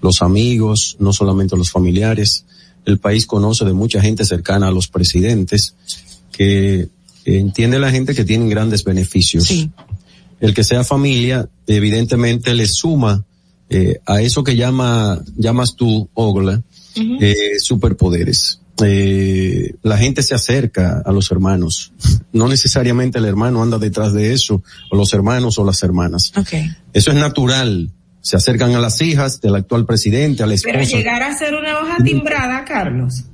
Los 0.00 0.22
amigos, 0.22 0.96
no 0.98 1.12
solamente 1.12 1.56
los 1.56 1.70
familiares. 1.70 2.44
El 2.84 2.98
país 2.98 3.26
conoce 3.26 3.64
de 3.64 3.72
mucha 3.72 4.00
gente 4.00 4.24
cercana 4.24 4.68
a 4.68 4.72
los 4.72 4.88
presidentes 4.88 5.74
que 6.32 6.88
entiende 7.24 7.78
la 7.78 7.90
gente 7.90 8.14
que 8.14 8.24
tienen 8.24 8.48
grandes 8.48 8.84
beneficios. 8.84 9.68
El 10.40 10.54
que 10.54 10.64
sea 10.64 10.84
familia, 10.84 11.48
evidentemente 11.66 12.54
le 12.54 12.66
suma 12.66 13.24
eh, 13.68 14.00
a 14.06 14.22
eso 14.22 14.44
que 14.44 14.56
llama, 14.56 15.20
llamas 15.36 15.74
tú, 15.76 16.08
Ogla, 16.14 16.62
eh, 16.94 17.58
superpoderes. 17.58 18.60
Eh, 18.84 19.74
la 19.82 19.98
gente 19.98 20.22
se 20.22 20.34
acerca 20.34 21.02
a 21.04 21.12
los 21.12 21.30
hermanos. 21.30 21.92
No 22.32 22.48
necesariamente 22.48 23.18
el 23.18 23.24
hermano 23.24 23.62
anda 23.62 23.78
detrás 23.78 24.12
de 24.12 24.32
eso, 24.32 24.62
o 24.90 24.96
los 24.96 25.12
hermanos 25.12 25.58
o 25.58 25.64
las 25.64 25.82
hermanas. 25.82 26.32
Okay. 26.36 26.70
Eso 26.92 27.10
es 27.10 27.16
natural. 27.16 27.90
Se 28.20 28.36
acercan 28.36 28.74
a 28.74 28.78
las 28.78 29.00
hijas 29.00 29.40
del 29.40 29.54
actual 29.56 29.86
presidente, 29.86 30.42
a 30.42 30.46
la 30.46 30.54
Pero 30.62 30.82
llegar 30.82 31.22
a 31.22 31.36
ser 31.36 31.54
una 31.54 31.78
hoja 31.80 31.96
timbrada, 32.04 32.64
Carlos. 32.64 33.24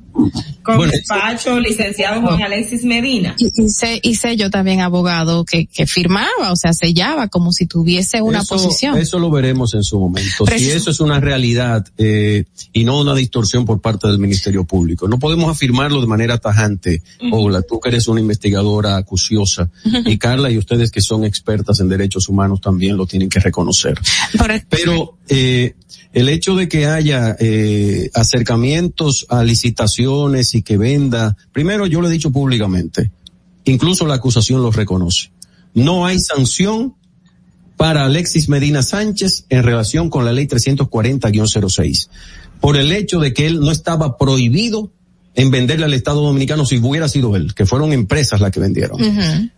Con 0.63 0.77
Bueno, 0.77 0.93
despacho, 0.93 1.59
licenciado 1.59 2.23
Juan 2.23 2.43
Alexis 2.43 2.85
Medina. 2.85 3.35
Y, 3.37 3.51
y 3.63 3.69
sé, 3.69 4.01
y 4.03 4.15
sé 4.15 4.37
yo 4.37 4.49
también 4.49 4.81
abogado 4.81 5.45
que, 5.45 5.67
que 5.67 5.87
firmaba, 5.87 6.53
o 6.53 6.57
sea, 6.57 6.73
sellaba 6.73 7.29
como 7.29 7.53
si 7.53 7.67
tuviese 7.67 8.23
una 8.23 8.41
eso, 8.41 8.55
posición. 8.55 8.97
Eso 8.97 9.19
lo 9.19 9.31
veremos 9.31 9.75
en 9.75 9.83
su 9.83 9.99
momento. 9.99 10.47
Si 10.47 10.71
eso 10.71 10.91
es 10.91 11.01
una 11.01 11.21
realidad 11.21 11.87
eh, 11.99 12.45
y 12.73 12.85
no 12.85 13.01
una 13.01 13.15
distorsión 13.15 13.65
por 13.65 13.81
parte 13.81 14.07
del 14.07 14.19
Ministerio 14.19 14.65
Público. 14.65 15.09
No 15.09 15.19
podemos 15.19 15.51
afirmarlo 15.51 16.01
de 16.01 16.07
manera 16.07 16.39
tajante. 16.39 17.03
Ogla, 17.33 17.63
tú 17.63 17.81
que 17.81 17.89
eres 17.89 18.09
una 18.09 18.21
investigadora 18.21 18.97
acuciosa 18.97 19.71
y 19.85 20.17
Carla 20.19 20.51
y 20.51 20.59
ustedes 20.59 20.91
que 20.91 21.01
son 21.01 21.25
expertas 21.25 21.81
en 21.81 21.89
derechos 21.89 22.29
humanos 22.29 22.61
también 22.61 22.97
lo 22.97 23.07
tienen 23.07 23.29
que 23.29 23.41
reconocer. 23.41 24.01
Pero 24.69 25.19
eh, 25.29 25.75
el 26.13 26.29
hecho 26.29 26.55
de 26.55 26.69
que 26.69 26.87
haya 26.87 27.37
eh, 27.39 28.11
acercamientos 28.15 29.27
a 29.29 29.43
y 30.53 30.63
que 30.63 30.77
venda, 30.77 31.37
primero 31.53 31.87
yo 31.87 32.01
lo 32.01 32.09
he 32.09 32.13
dicho 32.13 32.31
públicamente, 32.31 33.11
incluso 33.65 34.07
la 34.07 34.15
acusación 34.15 34.63
lo 34.63 34.71
reconoce. 34.71 35.31
No 35.75 36.07
hay 36.07 36.19
sanción 36.21 36.95
para 37.77 38.05
Alexis 38.05 38.49
Medina 38.49 38.83
Sánchez 38.83 39.47
en 39.49 39.63
relación 39.63 40.11
con 40.11 40.25
la 40.25 40.33
ley 40.33 40.47
340-06, 40.47 42.09
por 42.61 42.77
el 42.77 42.93
hecho 42.93 43.19
de 43.19 43.33
que 43.33 43.47
él 43.47 43.61
no 43.61 43.71
estaba 43.71 44.17
prohibido 44.17 44.93
en 45.35 45.51
venderle 45.51 45.85
al 45.85 45.95
Estado 45.95 46.23
Dominicano 46.23 46.65
si 46.65 46.79
hubiera 46.79 47.09
sido 47.09 47.35
él, 47.35 47.55
que 47.55 47.67
fueron 47.67 47.93
empresas 47.93 48.41
las 48.41 48.53
que 48.53 48.61
vendieron. 48.61 48.99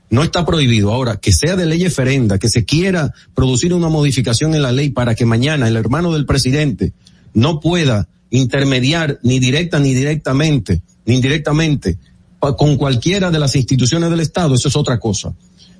No 0.08 0.22
está 0.22 0.46
prohibido. 0.46 0.92
Ahora, 0.92 1.16
que 1.16 1.32
sea 1.32 1.56
de 1.56 1.66
ley 1.66 1.84
eferenda, 1.84 2.38
que 2.38 2.48
se 2.48 2.64
quiera 2.64 3.12
producir 3.34 3.74
una 3.74 3.88
modificación 3.88 4.54
en 4.54 4.62
la 4.62 4.72
ley 4.72 4.90
para 4.90 5.14
que 5.14 5.26
mañana 5.26 5.68
el 5.68 5.76
hermano 5.76 6.12
del 6.14 6.24
presidente 6.24 6.94
no 7.34 7.60
pueda 7.60 8.08
intermediar 8.30 9.18
ni 9.22 9.38
directa 9.38 9.78
ni 9.78 9.94
directamente, 9.94 10.82
ni 11.04 11.14
indirectamente, 11.14 11.98
con 12.38 12.76
cualquiera 12.76 13.30
de 13.30 13.38
las 13.38 13.56
instituciones 13.56 14.10
del 14.10 14.20
Estado, 14.20 14.54
eso 14.54 14.68
es 14.68 14.76
otra 14.76 14.98
cosa. 14.98 15.32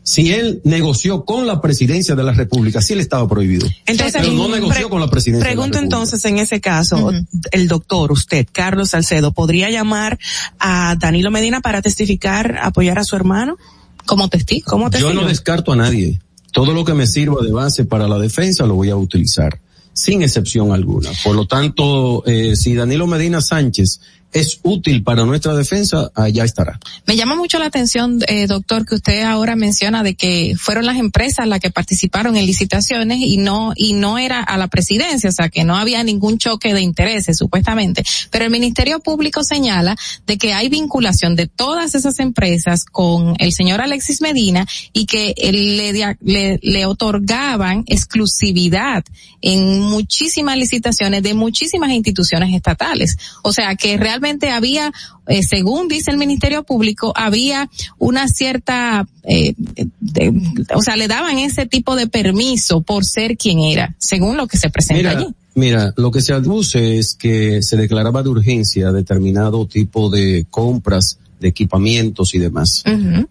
Si 0.03 0.33
él 0.33 0.61
negoció 0.63 1.25
con 1.25 1.49
la 1.49 1.61
presidencia 1.61 2.15
de 2.15 2.23
la 2.23 2.33
República, 2.33 2.81
sí 2.81 2.95
le 2.95 3.03
estaba 3.03 3.27
prohibido. 3.29 3.67
Entonces, 3.87 4.23
pero 4.23 4.33
no 4.35 4.49
negoció 4.49 4.89
con 4.89 5.01
la 5.01 5.09
presidencia. 5.09 5.45
de 5.45 5.51
la 5.51 5.57
Pregunto 5.57 5.79
entonces 5.79 6.25
en 6.25 6.39
ese 6.39 6.61
caso, 6.61 7.11
el 7.51 7.67
doctor, 7.67 8.13
usted, 8.13 8.47
Carlos 8.53 8.91
Salcedo, 8.91 9.33
¿podría 9.33 9.69
llamar 9.69 10.17
a 10.61 10.95
Danilo 10.95 11.33
Medina 11.33 11.61
para 11.61 11.83
testificar, 11.83 12.57
apoyar 12.63 13.01
a 13.01 13.05
su 13.05 13.17
hermano? 13.17 13.57
Como 14.07 14.29
testigo. 14.29 14.71
Como 14.71 14.85
Yo 14.85 14.91
testigo. 14.91 15.13
no 15.13 15.27
descarto 15.27 15.73
a 15.73 15.77
nadie. 15.77 16.21
Todo 16.53 16.73
lo 16.73 16.85
que 16.85 16.95
me 16.95 17.09
sirva 17.09 17.43
de 17.45 17.51
base 17.51 17.85
para 17.85 18.07
la 18.07 18.19
defensa 18.19 18.65
lo 18.65 18.77
voy 18.77 18.91
a 18.91 18.97
utilizar, 18.97 19.59
sin 19.97 20.21
excepción 20.21 20.73
alguna. 20.73 21.11
Por 21.25 21.35
lo 21.35 21.47
tanto, 21.47 22.23
eh, 22.27 22.55
si 22.55 22.75
Danilo 22.75 23.07
Medina 23.07 23.41
Sánchez 23.41 24.01
es 24.37 24.61
útil 24.63 25.03
para 25.03 25.25
nuestra 25.25 25.55
defensa, 25.55 26.11
allá 26.15 26.45
estará. 26.45 26.79
Me 27.07 27.17
llama 27.17 27.37
mucho 27.37 27.59
la 27.59 27.65
atención, 27.65 28.21
eh, 28.29 28.47
doctor, 28.47 28.85
que 28.85 28.97
usted 28.97 29.23
ahora 29.23 29.57
menciona 29.57 30.03
de 30.03 30.15
que 30.15 30.55
fueron 30.59 30.85
las 30.85 30.99
empresas 30.99 31.49
las 31.49 31.59
que 31.59 31.71
participaron 31.71 32.37
en 32.37 32.45
licitaciones 32.45 33.19
y 33.21 33.39
no 33.39 33.73
y 33.75 33.95
no 33.95 34.19
era 34.19 34.43
a 34.43 34.59
la 34.59 34.69
presidencia, 34.69 35.31
o 35.31 35.33
sea, 35.33 35.49
que 35.49 35.65
no 35.65 35.77
había 35.77 36.05
ningún 36.05 36.37
choque 36.37 36.75
de 36.75 36.83
intereses 36.83 37.39
supuestamente. 37.39 38.05
Pero 38.31 38.45
el 38.45 38.51
Ministerio 38.51 39.01
Público 39.01 39.43
señala 39.43 39.97
de 40.27 40.37
que 40.37 40.53
hay 40.53 40.69
vinculación 40.69 41.35
de 41.35 41.47
todas 41.47 41.95
esas 41.95 42.19
empresas 42.19 42.85
con 42.85 43.37
el 43.39 43.53
señor 43.53 43.81
Alexis 43.81 44.21
Medina 44.21 44.67
y 44.93 45.07
que 45.07 45.35
le, 45.39 46.17
le, 46.21 46.59
le 46.63 46.87
otorgaban 46.87 47.85
exclusividad 47.87 49.03
en 49.41 49.81
muchísimas 49.81 50.59
licitaciones 50.59 51.23
de 51.23 51.33
muchísimas 51.33 51.91
instituciones 51.91 52.55
estatales. 52.55 53.17
O 53.43 53.53
sea, 53.53 53.77
que 53.77 53.97
realmente 53.97 54.26
había, 54.51 54.93
eh, 55.27 55.43
según 55.43 55.89
dice 55.89 56.11
el 56.11 56.17
Ministerio 56.19 56.63
Público, 56.65 57.13
había 57.17 57.69
una 57.99 58.29
cierta, 58.29 59.07
eh, 59.25 59.55
de- 60.01 60.33
o 60.75 60.83
sea, 60.83 60.97
le 60.97 61.09
daban 61.09 61.39
ese 61.39 61.67
tipo 61.67 61.97
de 61.97 62.07
permiso 62.07 62.81
por 62.83 63.05
ser 63.05 63.37
quien 63.37 63.61
era, 63.61 63.95
según 63.99 64.37
lo 64.37 64.47
que 64.47 64.59
se 64.59 64.71
presenta 64.71 65.11
Mira, 65.11 65.11
allí. 65.21 65.35
mira, 65.55 65.95
lo 65.97 66.11
que 66.11 66.21
se 66.21 66.33
aduce 66.33 66.99
es 66.99 67.15
que 67.15 67.63
se 67.63 67.77
declaraba 67.77 68.23
de 68.23 68.29
urgencia 68.31 68.93
determinado 68.93 69.67
tipo 69.67 70.11
de 70.11 70.47
compras 70.51 71.19
de 71.41 71.49
equipamientos 71.49 72.35
y 72.35 72.39
demás. 72.39 72.83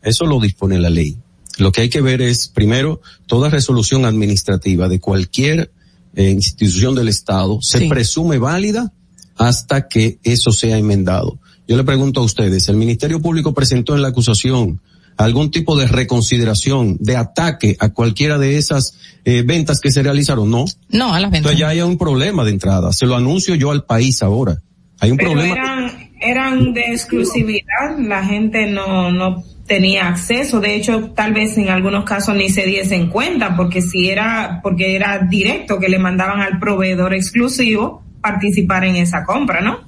Eso 0.01 0.25
lo 0.25 0.39
dispone 0.39 0.77
la 0.79 0.89
ley. 0.89 1.17
Lo 1.57 1.71
que 1.71 1.81
hay 1.81 1.89
que 1.89 2.01
ver 2.01 2.21
es, 2.21 2.49
primero, 2.49 3.01
toda 3.27 3.49
resolución 3.49 4.05
administrativa 4.05 4.87
de 4.89 4.99
cualquier 4.99 5.71
eh, 6.17 6.29
institución 6.29 6.95
del 6.95 7.09
Estado 7.09 7.59
se 7.61 7.79
Sí. 7.79 7.87
presume 7.89 8.37
válida 8.37 8.93
hasta 9.37 9.87
que 9.87 10.19
eso 10.23 10.51
sea 10.51 10.77
enmendado. 10.77 11.39
Yo 11.67 11.77
le 11.77 11.83
pregunto 11.83 12.21
a 12.21 12.23
ustedes, 12.23 12.69
¿el 12.69 12.77
Ministerio 12.77 13.21
Público 13.21 13.53
presentó 13.53 13.95
en 13.95 14.01
la 14.01 14.09
acusación 14.09 14.81
algún 15.17 15.49
tipo 15.49 15.77
de 15.77 15.87
reconsideración, 15.87 16.97
de 16.99 17.15
ataque 17.15 17.77
a 17.79 17.89
cualquiera 17.89 18.37
de 18.37 18.57
esas 18.57 18.97
eh, 19.23 19.43
ventas 19.45 19.79
que 19.79 19.91
se 19.91 20.03
realizaron? 20.03 20.49
No. 20.51 20.65
No, 20.89 21.13
a 21.13 21.19
las 21.19 21.31
ventas. 21.31 21.51
Entonces 21.51 21.59
ya 21.59 21.69
hay 21.69 21.81
un 21.81 21.97
problema 21.97 22.43
de 22.43 22.51
entrada. 22.51 22.91
Se 22.93 23.05
lo 23.05 23.15
anuncio 23.15 23.55
yo 23.55 23.71
al 23.71 23.83
país 23.83 24.21
ahora. 24.21 24.61
Hay 24.99 25.11
un 25.11 25.17
Pero 25.17 25.31
problema. 25.31 25.55
eran, 25.55 26.09
eran 26.21 26.73
de 26.73 26.91
exclusividad, 26.91 27.97
la 27.99 28.23
gente 28.23 28.67
no, 28.67 29.11
no 29.11 29.43
tenía 29.65 30.07
acceso, 30.07 30.59
de 30.59 30.75
hecho 30.75 31.11
tal 31.15 31.33
vez 31.33 31.57
en 31.57 31.69
algunos 31.69 32.05
casos 32.05 32.35
ni 32.35 32.49
se 32.49 32.65
diesen 32.65 33.09
cuenta, 33.09 33.55
porque 33.55 33.81
si 33.81 34.09
era, 34.09 34.59
porque 34.61 34.95
era 34.95 35.19
directo 35.29 35.79
que 35.79 35.89
le 35.89 35.99
mandaban 35.99 36.39
al 36.39 36.59
proveedor 36.59 37.13
exclusivo 37.13 38.03
participar 38.25 38.83
en 38.85 38.95
esa 38.95 39.23
compra, 39.23 39.61
¿no? 39.61 39.81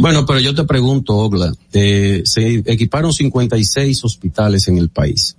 Bueno, 0.00 0.24
pero 0.24 0.40
yo 0.40 0.54
te 0.54 0.64
pregunto, 0.64 1.14
Ogla, 1.14 1.52
eh, 1.74 2.22
se 2.24 2.62
equiparon 2.64 3.12
56 3.12 4.02
hospitales 4.02 4.66
en 4.68 4.78
el 4.78 4.88
país. 4.88 5.36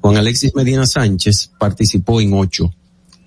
Juan 0.00 0.16
Alexis 0.16 0.54
Medina 0.54 0.86
Sánchez 0.86 1.50
participó 1.58 2.22
en 2.22 2.32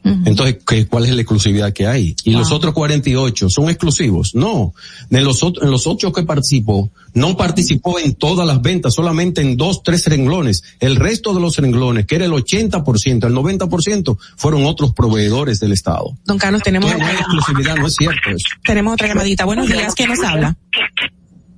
Entonces, 0.04 0.58
¿qué, 0.66 0.88
¿cuál 0.88 1.06
es 1.06 1.12
la 1.12 1.22
exclusividad 1.22 1.74
que 1.74 1.86
hay? 1.86 2.16
¿Y 2.24 2.32
los 2.32 2.52
otros 2.52 2.74
48 2.74 3.50
son 3.50 3.70
exclusivos? 3.70 4.36
No. 4.36 4.74
De 5.10 5.22
los, 5.22 5.42
en 5.44 5.72
los 5.72 5.86
ocho 5.86 6.12
que 6.14 6.24
participó, 6.24 6.90
no 7.14 7.36
participó 7.36 8.00
en 8.00 8.16
todas 8.16 8.48
las 8.48 8.62
ventas, 8.62 8.94
solamente 8.94 9.42
en 9.42 9.58
dos, 9.58 9.84
tres 9.84 10.06
renglones. 10.06 10.64
El 10.80 10.96
resto 10.96 11.34
de 11.34 11.42
los 11.42 11.58
renglones, 11.58 12.06
que 12.06 12.16
era 12.16 12.26
el 12.26 12.32
80%, 12.32 13.28
el 13.28 13.34
90%, 13.34 14.18
fueron 14.38 14.66
otros 14.66 14.94
proveedores 14.94 15.60
del 15.60 15.74
Estado. 15.74 16.18
Don 16.26 16.38
Carlos, 16.38 16.62
tenemos, 16.64 16.92
Entonces, 16.92 17.14
no 17.14 17.18
hay 17.18 17.24
exclusividad, 17.24 17.76
no 17.76 17.88
es 17.88 17.96
cierto 17.96 18.30
eso. 18.30 18.48
tenemos 18.64 18.94
otra 18.94 19.08
llamadita. 19.08 19.46
Buenos 19.46 19.68
días, 19.68 19.94
¿quién 19.96 20.10
nos 20.10 20.20
habla? 20.20 20.56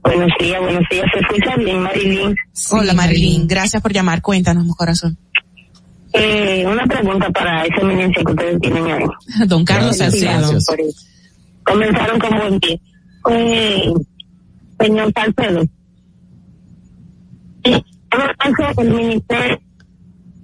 Buenos 0.01 0.31
días, 0.39 0.61
buenos 0.61 0.83
días. 0.89 1.05
¿Se 1.13 1.19
escucha 1.19 1.55
bien, 1.57 1.81
Marilyn? 1.81 2.35
Hola 2.71 2.93
Marilyn, 2.93 3.47
gracias 3.47 3.81
por 3.81 3.93
llamar. 3.93 4.21
Cuéntanos, 4.21 4.65
mi 4.65 4.71
corazón. 4.71 5.17
Eh, 6.13 6.65
una 6.65 6.85
pregunta 6.85 7.29
para 7.29 7.63
esa 7.65 7.81
eminencia 7.81 8.23
que 8.23 8.31
ustedes 8.31 8.61
tienen 8.61 8.85
ahí. 8.85 9.05
Don 9.47 9.63
Carlos 9.63 9.97
Salcedo. 9.97 10.57
Comenzaron 11.63 12.19
con 12.19 12.37
buen 12.37 12.59
pie. 12.59 12.81
Eh, 13.29 13.93
señor 14.79 15.13
Salcedo. 15.13 15.63
Sí, 17.63 17.85
¿cómo 18.09 18.81
el 18.81 18.93
ministerio? 18.93 19.59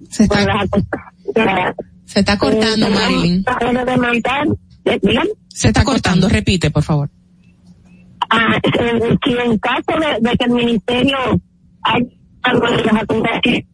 Se 0.10 0.24
está, 0.24 0.42
está, 0.42 1.76
se 2.06 2.20
está 2.20 2.38
cortando, 2.38 2.90
Marilyn. 2.90 3.44
Para 3.44 3.86
demandar, 3.86 4.48
eh, 4.86 5.00
dígame. 5.02 5.30
Se 5.50 5.68
está 5.70 5.84
cortando, 5.84 6.30
repite, 6.30 6.70
por 6.70 6.84
favor. 6.84 7.10
Ah, 8.30 8.58
eh, 8.64 9.18
que 9.22 9.32
en 9.32 9.58
caso 9.58 10.00
de, 10.00 10.30
de 10.30 10.38
que 10.38 10.46
el 10.46 10.52
ministerio 10.52 11.18
haya 11.84 12.06
algo 12.44 12.68
de 12.68 12.84
las 12.84 12.96
acusaciones, 13.04 13.66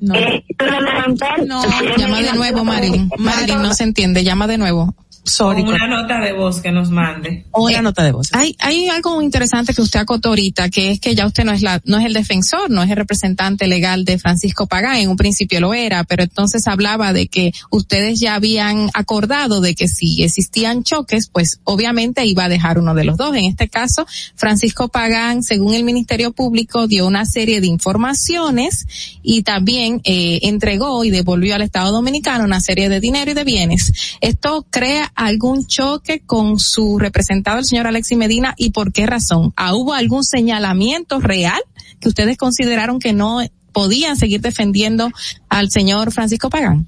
Merino, 0.00 0.16
eh, 0.16 0.44
levantar, 0.58 1.46
No, 1.46 1.62
llama 1.96 2.20
de 2.22 2.32
nuevo, 2.32 2.64
Marilyn. 2.64 3.10
Marilyn, 3.18 3.62
no 3.62 3.74
se 3.74 3.84
entiende, 3.84 4.24
llama 4.24 4.46
de 4.46 4.58
nuevo. 4.58 4.94
Sorry. 5.24 5.62
Una 5.62 5.86
nota 5.86 6.18
de 6.18 6.32
voz 6.32 6.60
que 6.60 6.72
nos 6.72 6.90
mande. 6.90 7.46
Una 7.52 7.82
nota 7.82 8.02
de 8.02 8.12
voz. 8.12 8.30
Hay, 8.32 8.56
hay 8.58 8.88
algo 8.88 9.20
interesante 9.20 9.74
que 9.74 9.82
usted 9.82 10.00
acotó 10.00 10.30
ahorita, 10.30 10.70
que 10.70 10.92
es 10.92 11.00
que 11.00 11.14
ya 11.14 11.26
usted 11.26 11.44
no 11.44 11.52
es 11.52 11.62
la, 11.62 11.80
no 11.84 11.98
es 11.98 12.06
el 12.06 12.14
defensor, 12.14 12.70
no 12.70 12.82
es 12.82 12.90
el 12.90 12.96
representante 12.96 13.66
legal 13.66 14.04
de 14.04 14.18
Francisco 14.18 14.66
Pagán, 14.66 14.96
en 14.96 15.10
un 15.10 15.16
principio 15.16 15.60
lo 15.60 15.74
era, 15.74 16.04
pero 16.04 16.22
entonces 16.22 16.66
hablaba 16.66 17.12
de 17.12 17.28
que 17.28 17.52
ustedes 17.70 18.18
ya 18.20 18.34
habían 18.34 18.90
acordado 18.94 19.60
de 19.60 19.74
que 19.74 19.88
si 19.88 20.22
existían 20.22 20.84
choques, 20.84 21.28
pues 21.28 21.60
obviamente 21.64 22.24
iba 22.24 22.44
a 22.44 22.48
dejar 22.48 22.78
uno 22.78 22.94
de 22.94 23.04
los 23.04 23.16
dos. 23.16 23.36
En 23.36 23.44
este 23.44 23.68
caso, 23.68 24.06
Francisco 24.36 24.88
Pagán, 24.88 25.42
según 25.42 25.74
el 25.74 25.84
Ministerio 25.84 26.32
Público, 26.32 26.86
dio 26.86 27.06
una 27.06 27.26
serie 27.26 27.60
de 27.60 27.66
informaciones 27.66 28.86
y 29.22 29.42
también 29.42 30.00
eh, 30.04 30.40
entregó 30.42 31.04
y 31.04 31.10
devolvió 31.10 31.54
al 31.54 31.62
Estado 31.62 31.92
Dominicano 31.92 32.44
una 32.44 32.60
serie 32.60 32.88
de 32.88 33.00
dinero 33.00 33.30
y 33.30 33.34
de 33.34 33.44
bienes. 33.44 33.92
Esto 34.20 34.66
crea 34.70 35.09
algún 35.14 35.66
choque 35.66 36.22
con 36.24 36.58
su 36.58 36.98
representado, 36.98 37.58
el 37.58 37.64
señor 37.64 37.86
Alexis 37.86 38.18
Medina, 38.18 38.54
y 38.56 38.70
por 38.70 38.92
qué 38.92 39.06
razón? 39.06 39.52
¿Ah, 39.56 39.74
¿Hubo 39.74 39.94
algún 39.94 40.24
señalamiento 40.24 41.20
real 41.20 41.60
que 42.00 42.08
ustedes 42.08 42.36
consideraron 42.36 42.98
que 42.98 43.12
no 43.12 43.40
podían 43.72 44.16
seguir 44.16 44.40
defendiendo 44.40 45.10
al 45.48 45.70
señor 45.70 46.12
Francisco 46.12 46.50
Pagán? 46.50 46.86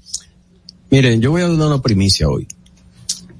Miren, 0.89 1.21
yo 1.21 1.31
voy 1.31 1.41
a 1.41 1.47
dar 1.47 1.67
una 1.67 1.81
primicia 1.81 2.29
hoy. 2.29 2.47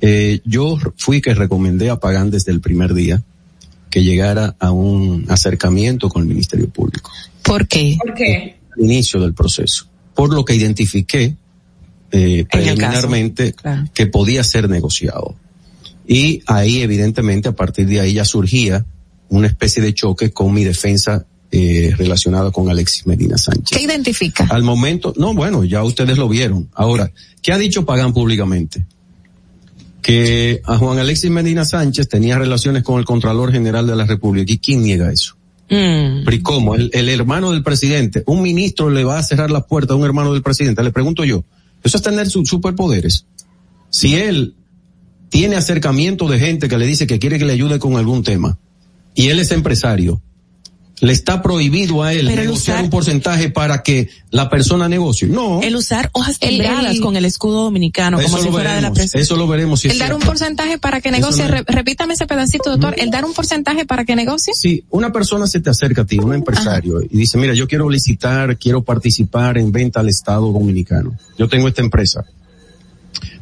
Eh, 0.01 0.41
yo 0.43 0.77
fui 0.97 1.21
que 1.21 1.33
recomendé 1.33 1.89
a 1.89 1.99
Pagán 1.99 2.29
desde 2.29 2.51
el 2.51 2.61
primer 2.61 2.93
día 2.93 3.23
que 3.89 4.03
llegara 4.03 4.55
a 4.59 4.71
un 4.71 5.25
acercamiento 5.29 6.09
con 6.09 6.23
el 6.23 6.27
Ministerio 6.27 6.67
Público. 6.67 7.11
¿Por 7.43 7.67
qué? 7.67 7.97
¿Por 8.03 8.13
qué? 8.15 8.57
Al 8.75 8.83
inicio 8.83 9.21
del 9.21 9.33
proceso. 9.33 9.87
Por 10.15 10.33
lo 10.33 10.43
que 10.43 10.55
identifiqué 10.55 11.37
eh, 12.15 12.45
preliminarmente 12.49 13.55
que 13.91 14.05
podía 14.05 14.43
ser 14.43 14.69
negociado. 14.69 15.35
Y 16.07 16.43
ahí, 16.45 16.81
evidentemente, 16.81 17.49
a 17.49 17.53
partir 17.53 17.87
de 17.87 18.01
ahí 18.01 18.13
ya 18.13 18.23
surgía 18.23 18.85
una 19.29 19.47
especie 19.47 19.81
de 19.81 19.95
choque 19.95 20.31
con 20.31 20.53
mi 20.53 20.63
defensa 20.63 21.25
eh, 21.51 21.91
relacionada 21.97 22.51
con 22.51 22.69
Alexis 22.69 23.07
Medina 23.07 23.39
Sánchez. 23.39 23.75
¿Qué 23.75 23.83
identifica? 23.83 24.45
Al 24.51 24.61
momento, 24.61 25.15
no, 25.17 25.33
bueno, 25.33 25.63
ya 25.63 25.83
ustedes 25.83 26.19
lo 26.19 26.29
vieron. 26.29 26.69
Ahora, 26.75 27.11
¿qué 27.41 27.51
ha 27.51 27.57
dicho 27.57 27.83
Pagán 27.83 28.13
públicamente? 28.13 28.85
Que 30.03 30.61
a 30.65 30.77
Juan 30.77 30.99
Alexis 30.99 31.31
Medina 31.31 31.65
Sánchez 31.65 32.09
tenía 32.09 32.37
relaciones 32.37 32.83
con 32.83 32.99
el 32.99 33.05
Contralor 33.05 33.51
General 33.51 33.87
de 33.87 33.95
la 33.95 34.05
República. 34.05 34.53
¿Y 34.53 34.59
quién 34.59 34.83
niega 34.83 35.11
eso? 35.11 35.35
Mm. 35.67 36.29
¿y 36.31 36.39
cómo? 36.41 36.75
El, 36.75 36.91
el 36.93 37.09
hermano 37.09 37.49
del 37.51 37.63
presidente, 37.63 38.21
un 38.27 38.43
ministro 38.43 38.91
le 38.91 39.03
va 39.03 39.17
a 39.17 39.23
cerrar 39.23 39.49
la 39.49 39.65
puerta 39.65 39.93
a 39.93 39.95
un 39.95 40.05
hermano 40.05 40.31
del 40.33 40.43
presidente. 40.43 40.83
Le 40.83 40.91
pregunto 40.91 41.23
yo, 41.23 41.43
eso 41.83 41.97
es 41.97 42.03
tener 42.03 42.29
sus 42.29 42.47
superpoderes. 42.47 43.25
Si 43.89 44.15
él 44.15 44.55
tiene 45.29 45.55
acercamiento 45.55 46.27
de 46.27 46.39
gente 46.39 46.69
que 46.69 46.77
le 46.77 46.85
dice 46.85 47.07
que 47.07 47.19
quiere 47.19 47.37
que 47.39 47.45
le 47.45 47.53
ayude 47.53 47.79
con 47.79 47.97
algún 47.97 48.23
tema, 48.23 48.59
y 49.15 49.27
él 49.27 49.39
es 49.39 49.51
empresario, 49.51 50.21
le 51.03 51.11
está 51.11 51.41
prohibido 51.41 52.01
a 52.01 52.13
él 52.13 52.27
Pero 52.27 52.43
negociar 52.43 52.77
usar- 52.77 52.83
un 52.85 52.89
porcentaje 52.89 53.49
para 53.49 53.83
que 53.83 54.07
la 54.31 54.49
persona 54.49 54.87
negocie. 54.87 55.27
No. 55.27 55.61
El 55.61 55.75
usar 55.75 56.09
hojas 56.13 56.37
el- 56.39 57.01
con 57.01 57.17
el 57.17 57.25
escudo 57.25 57.63
dominicano, 57.63 58.19
eso 58.21 58.29
como 58.29 58.37
si 58.39 58.45
lo 58.45 58.51
fuera 58.53 58.69
de 58.69 58.75
la 58.75 58.89
veremos, 58.89 58.97
presidencia. 58.99 59.19
eso 59.21 59.35
lo 59.35 59.45
veremos 59.47 59.81
si 59.81 59.87
es 59.89 59.93
el 59.95 59.99
dar 59.99 60.13
un 60.13 60.21
porcentaje 60.21 60.77
para 60.77 61.01
que 61.01 61.11
negocie, 61.11 61.43
no 61.45 61.55
es- 61.55 61.65
Re- 61.65 61.73
repítame 61.75 62.13
ese 62.13 62.25
pedacito, 62.25 62.69
doctor, 62.69 62.95
el 62.97 63.11
dar 63.11 63.25
un 63.25 63.33
porcentaje 63.33 63.85
para 63.85 64.05
que 64.05 64.15
negocie. 64.15 64.53
Si 64.55 64.85
una 64.91 65.11
persona 65.11 65.45
se 65.45 65.59
te 65.59 65.69
acerca 65.69 66.03
a 66.03 66.05
ti, 66.05 66.19
un 66.19 66.33
empresario, 66.33 67.01
y 67.01 67.09
dice, 67.17 67.37
mira, 67.37 67.53
yo 67.53 67.67
quiero 67.67 67.89
licitar, 67.89 68.57
quiero 68.57 68.81
participar 68.83 69.57
en 69.57 69.73
venta 69.73 69.99
al 69.99 70.07
Estado 70.07 70.53
Dominicano. 70.53 71.17
Yo 71.37 71.49
tengo 71.49 71.67
esta 71.67 71.81
empresa. 71.81 72.23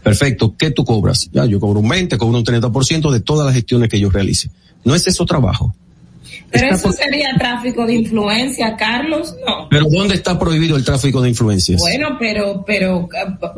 Perfecto, 0.03 0.55
¿qué 0.57 0.71
tú 0.71 0.83
cobras? 0.83 1.29
Ya, 1.31 1.45
yo 1.45 1.59
cobro 1.59 1.79
un 1.79 1.87
20, 1.87 2.17
cobro 2.17 2.37
un 2.37 2.43
30% 2.43 3.11
de 3.11 3.19
todas 3.19 3.45
las 3.45 3.53
gestiones 3.53 3.87
que 3.89 3.99
yo 3.99 4.09
realice. 4.09 4.49
¿No 4.83 4.95
es 4.95 5.05
eso 5.05 5.25
trabajo? 5.25 5.75
Pero 6.51 6.65
Está 6.65 6.75
eso 6.75 6.83
por- 6.87 6.93
sería 6.93 7.29
tráfico 7.37 7.85
de 7.85 7.93
influencia, 7.95 8.75
Carlos, 8.75 9.35
no. 9.45 9.67
Pero 9.69 9.85
¿dónde 9.89 10.15
está 10.15 10.37
prohibido 10.37 10.75
el 10.75 10.83
tráfico 10.83 11.21
de 11.21 11.29
influencias? 11.29 11.79
Bueno, 11.79 12.17
pero, 12.19 12.63
pero 12.65 13.07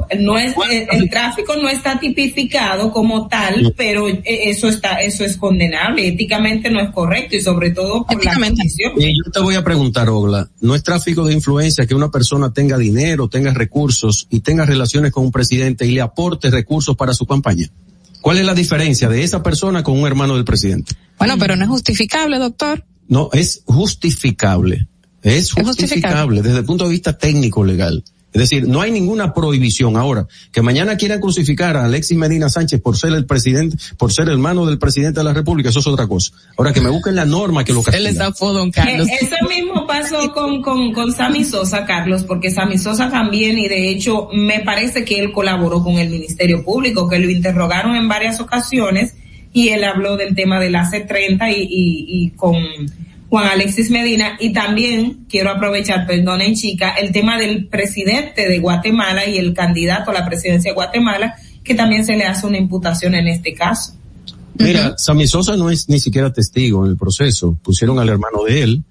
eh, 0.10 0.18
no 0.20 0.38
es, 0.38 0.54
eh, 0.72 0.88
el 0.92 1.10
tráfico 1.10 1.56
no 1.56 1.70
está 1.70 2.00
tipificado 2.00 2.92
como 2.92 3.28
tal, 3.28 3.74
pero 3.76 4.08
eh, 4.08 4.22
eso 4.26 4.68
está, 4.68 4.98
eso 5.02 5.24
es 5.26 5.38
condenable, 5.38 6.08
éticamente 6.08 6.70
no 6.70 6.80
es 6.82 6.92
correcto 6.92 7.36
y 7.36 7.42
sobre 7.42 7.72
todo 7.72 8.06
por 8.06 8.24
la 8.24 8.34
condición. 8.36 8.94
Y 8.98 9.14
yo 9.26 9.32
te 9.32 9.40
voy 9.40 9.56
a 9.56 9.64
preguntar, 9.64 10.10
Ogla, 10.10 10.48
¿no 10.62 10.76
es 10.76 10.84
tráfico 10.84 11.26
de 11.26 11.34
influencia 11.34 11.86
que 11.88 11.96
una 11.96 12.12
persona 12.12 12.54
tenga 12.54 12.78
dinero, 12.78 13.28
tenga 13.28 13.54
recursos 13.54 14.28
y 14.30 14.42
tenga 14.42 14.66
relaciones 14.66 15.12
con 15.12 15.26
un 15.26 15.32
presidente 15.32 15.86
y 15.86 15.92
le 15.92 16.02
aporte 16.02 16.50
recursos 16.52 16.96
para 16.96 17.14
su 17.14 17.26
campaña? 17.26 17.68
¿Cuál 18.24 18.38
es 18.38 18.46
la 18.46 18.54
diferencia 18.54 19.10
de 19.10 19.22
esa 19.22 19.44
persona 19.44 19.84
con 19.84 20.00
un 20.00 20.08
hermano 20.08 20.36
del 20.36 20.46
presidente? 20.46 20.96
Bueno, 21.20 21.36
pero 21.38 21.58
no 21.58 21.66
es 21.66 21.70
justificable, 21.70 22.40
doctor. 22.40 22.86
No, 23.10 23.30
es 23.34 23.64
justificable. 23.66 24.88
Es 25.22 25.52
justificable. 25.52 25.66
justificable 25.66 26.42
desde 26.42 26.60
el 26.60 26.66
punto 26.66 26.86
de 26.86 26.92
vista 26.92 27.18
técnico 27.18 27.66
legal. 27.66 28.02
Es 28.34 28.40
decir, 28.40 28.68
no 28.68 28.82
hay 28.82 28.92
ninguna 28.92 29.34
prohibición 29.34 29.96
ahora. 29.96 30.28
Que 30.52 30.62
mañana 30.62 30.98
quieran 30.98 31.22
crucificar 31.22 31.78
a 31.78 31.86
Alexis 31.86 32.18
Medina 32.18 32.50
Sánchez 32.50 32.82
por 32.82 32.98
ser 32.98 33.14
el 33.14 33.26
presidente, 33.26 33.78
por 33.98 34.12
ser 34.12 34.28
hermano 34.28 34.66
del 34.66 34.80
presidente 34.80 35.20
de 35.20 35.24
la 35.24 35.34
República, 35.34 35.70
eso 35.70 35.80
es 35.80 35.88
otra 35.88 36.08
cosa. 36.08 36.32
Ahora 36.58 36.74
que 36.74 36.82
me 36.82 36.90
busquen 36.90 37.16
la 37.16 37.26
norma 37.26 37.64
que 37.64 37.74
lo 37.74 37.84
castiga. 37.84 38.10
don 38.54 38.72
Eh, 38.76 39.18
Eso 39.22 39.36
mismo 39.48 39.86
pasó 39.86 40.34
con, 40.34 40.62
con, 40.64 40.94
con 40.94 41.14
Sammy 41.14 41.46
Sosa, 41.46 41.86
Carlos, 41.86 42.24
porque 42.24 42.50
Sammy 42.50 42.78
Sosa 42.78 43.10
también, 43.10 43.60
y 43.60 43.68
de 43.68 43.90
hecho 43.90 44.30
me 44.34 44.62
parece 44.62 45.06
que 45.06 45.20
él 45.20 45.32
colaboró 45.32 45.84
con 45.84 46.00
el 46.00 46.10
Ministerio 46.10 46.64
Público, 46.64 47.08
que 47.08 47.20
lo 47.20 47.30
interrogaron 47.30 47.96
en 47.96 48.08
varias 48.08 48.40
ocasiones 48.40 49.14
y 49.54 49.70
él 49.70 49.84
habló 49.84 50.18
del 50.18 50.34
tema 50.34 50.60
del 50.60 50.74
AC30 50.74 51.56
y, 51.56 51.62
y, 51.62 52.06
y 52.26 52.30
con 52.32 52.56
Juan 53.34 53.48
Alexis 53.48 53.90
Medina. 53.90 54.38
Y 54.40 54.54
también 54.54 55.26
quiero 55.28 55.50
aprovechar, 55.50 56.06
perdonen 56.06 56.54
chica, 56.54 56.92
el 56.92 57.12
tema 57.12 57.40
del 57.40 57.68
presidente 57.68 58.48
de 58.48 58.60
Guatemala 58.60 59.28
y 59.28 59.40
el 59.40 59.56
candidato 59.56 60.12
a 60.12 60.14
la 60.14 60.24
presidencia 60.24 60.70
de 60.70 60.76
Guatemala, 60.76 61.34
que 61.64 61.74
también 61.74 62.06
se 62.06 62.16
le 62.16 62.26
hace 62.26 62.46
una 62.46 62.60
imputación 62.60 63.16
en 63.16 63.28
este 63.28 63.56
caso. 63.56 63.96
Mira, 64.60 64.94
Sammy 65.00 65.28
Sosa 65.28 65.58
no 65.58 65.72
es 65.72 65.90
ni 65.90 66.00
siquiera 66.00 66.32
testigo 66.32 66.86
en 66.86 66.92
el 66.92 66.96
proceso. 66.96 67.58
Pusieron 67.64 67.98
al 67.98 68.10
hermano 68.10 68.44
de 68.44 68.62
él 68.62 68.84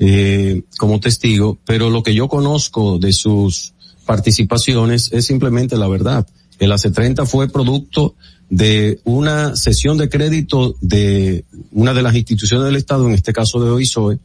eh, 0.00 0.62
como 0.78 0.98
testigo, 0.98 1.56
pero 1.64 1.88
lo 1.88 2.02
que 2.02 2.12
yo 2.12 2.26
conozco 2.26 2.98
de 2.98 3.12
sus 3.12 3.72
participaciones 4.04 5.12
es 5.12 5.26
simplemente 5.26 5.76
la 5.76 5.86
verdad. 5.86 6.26
El 6.58 6.72
AC30 6.72 7.24
fue 7.24 7.48
producto 7.48 8.16
de 8.48 9.00
una 9.04 9.56
sesión 9.56 9.98
de 9.98 10.08
crédito 10.08 10.76
de 10.80 11.44
una 11.72 11.94
de 11.94 12.02
las 12.02 12.14
instituciones 12.14 12.64
del 12.66 12.76
Estado, 12.76 13.06
en 13.06 13.14
este 13.14 13.32
caso 13.32 13.62
de 13.62 13.70
OISOE, 13.70 14.18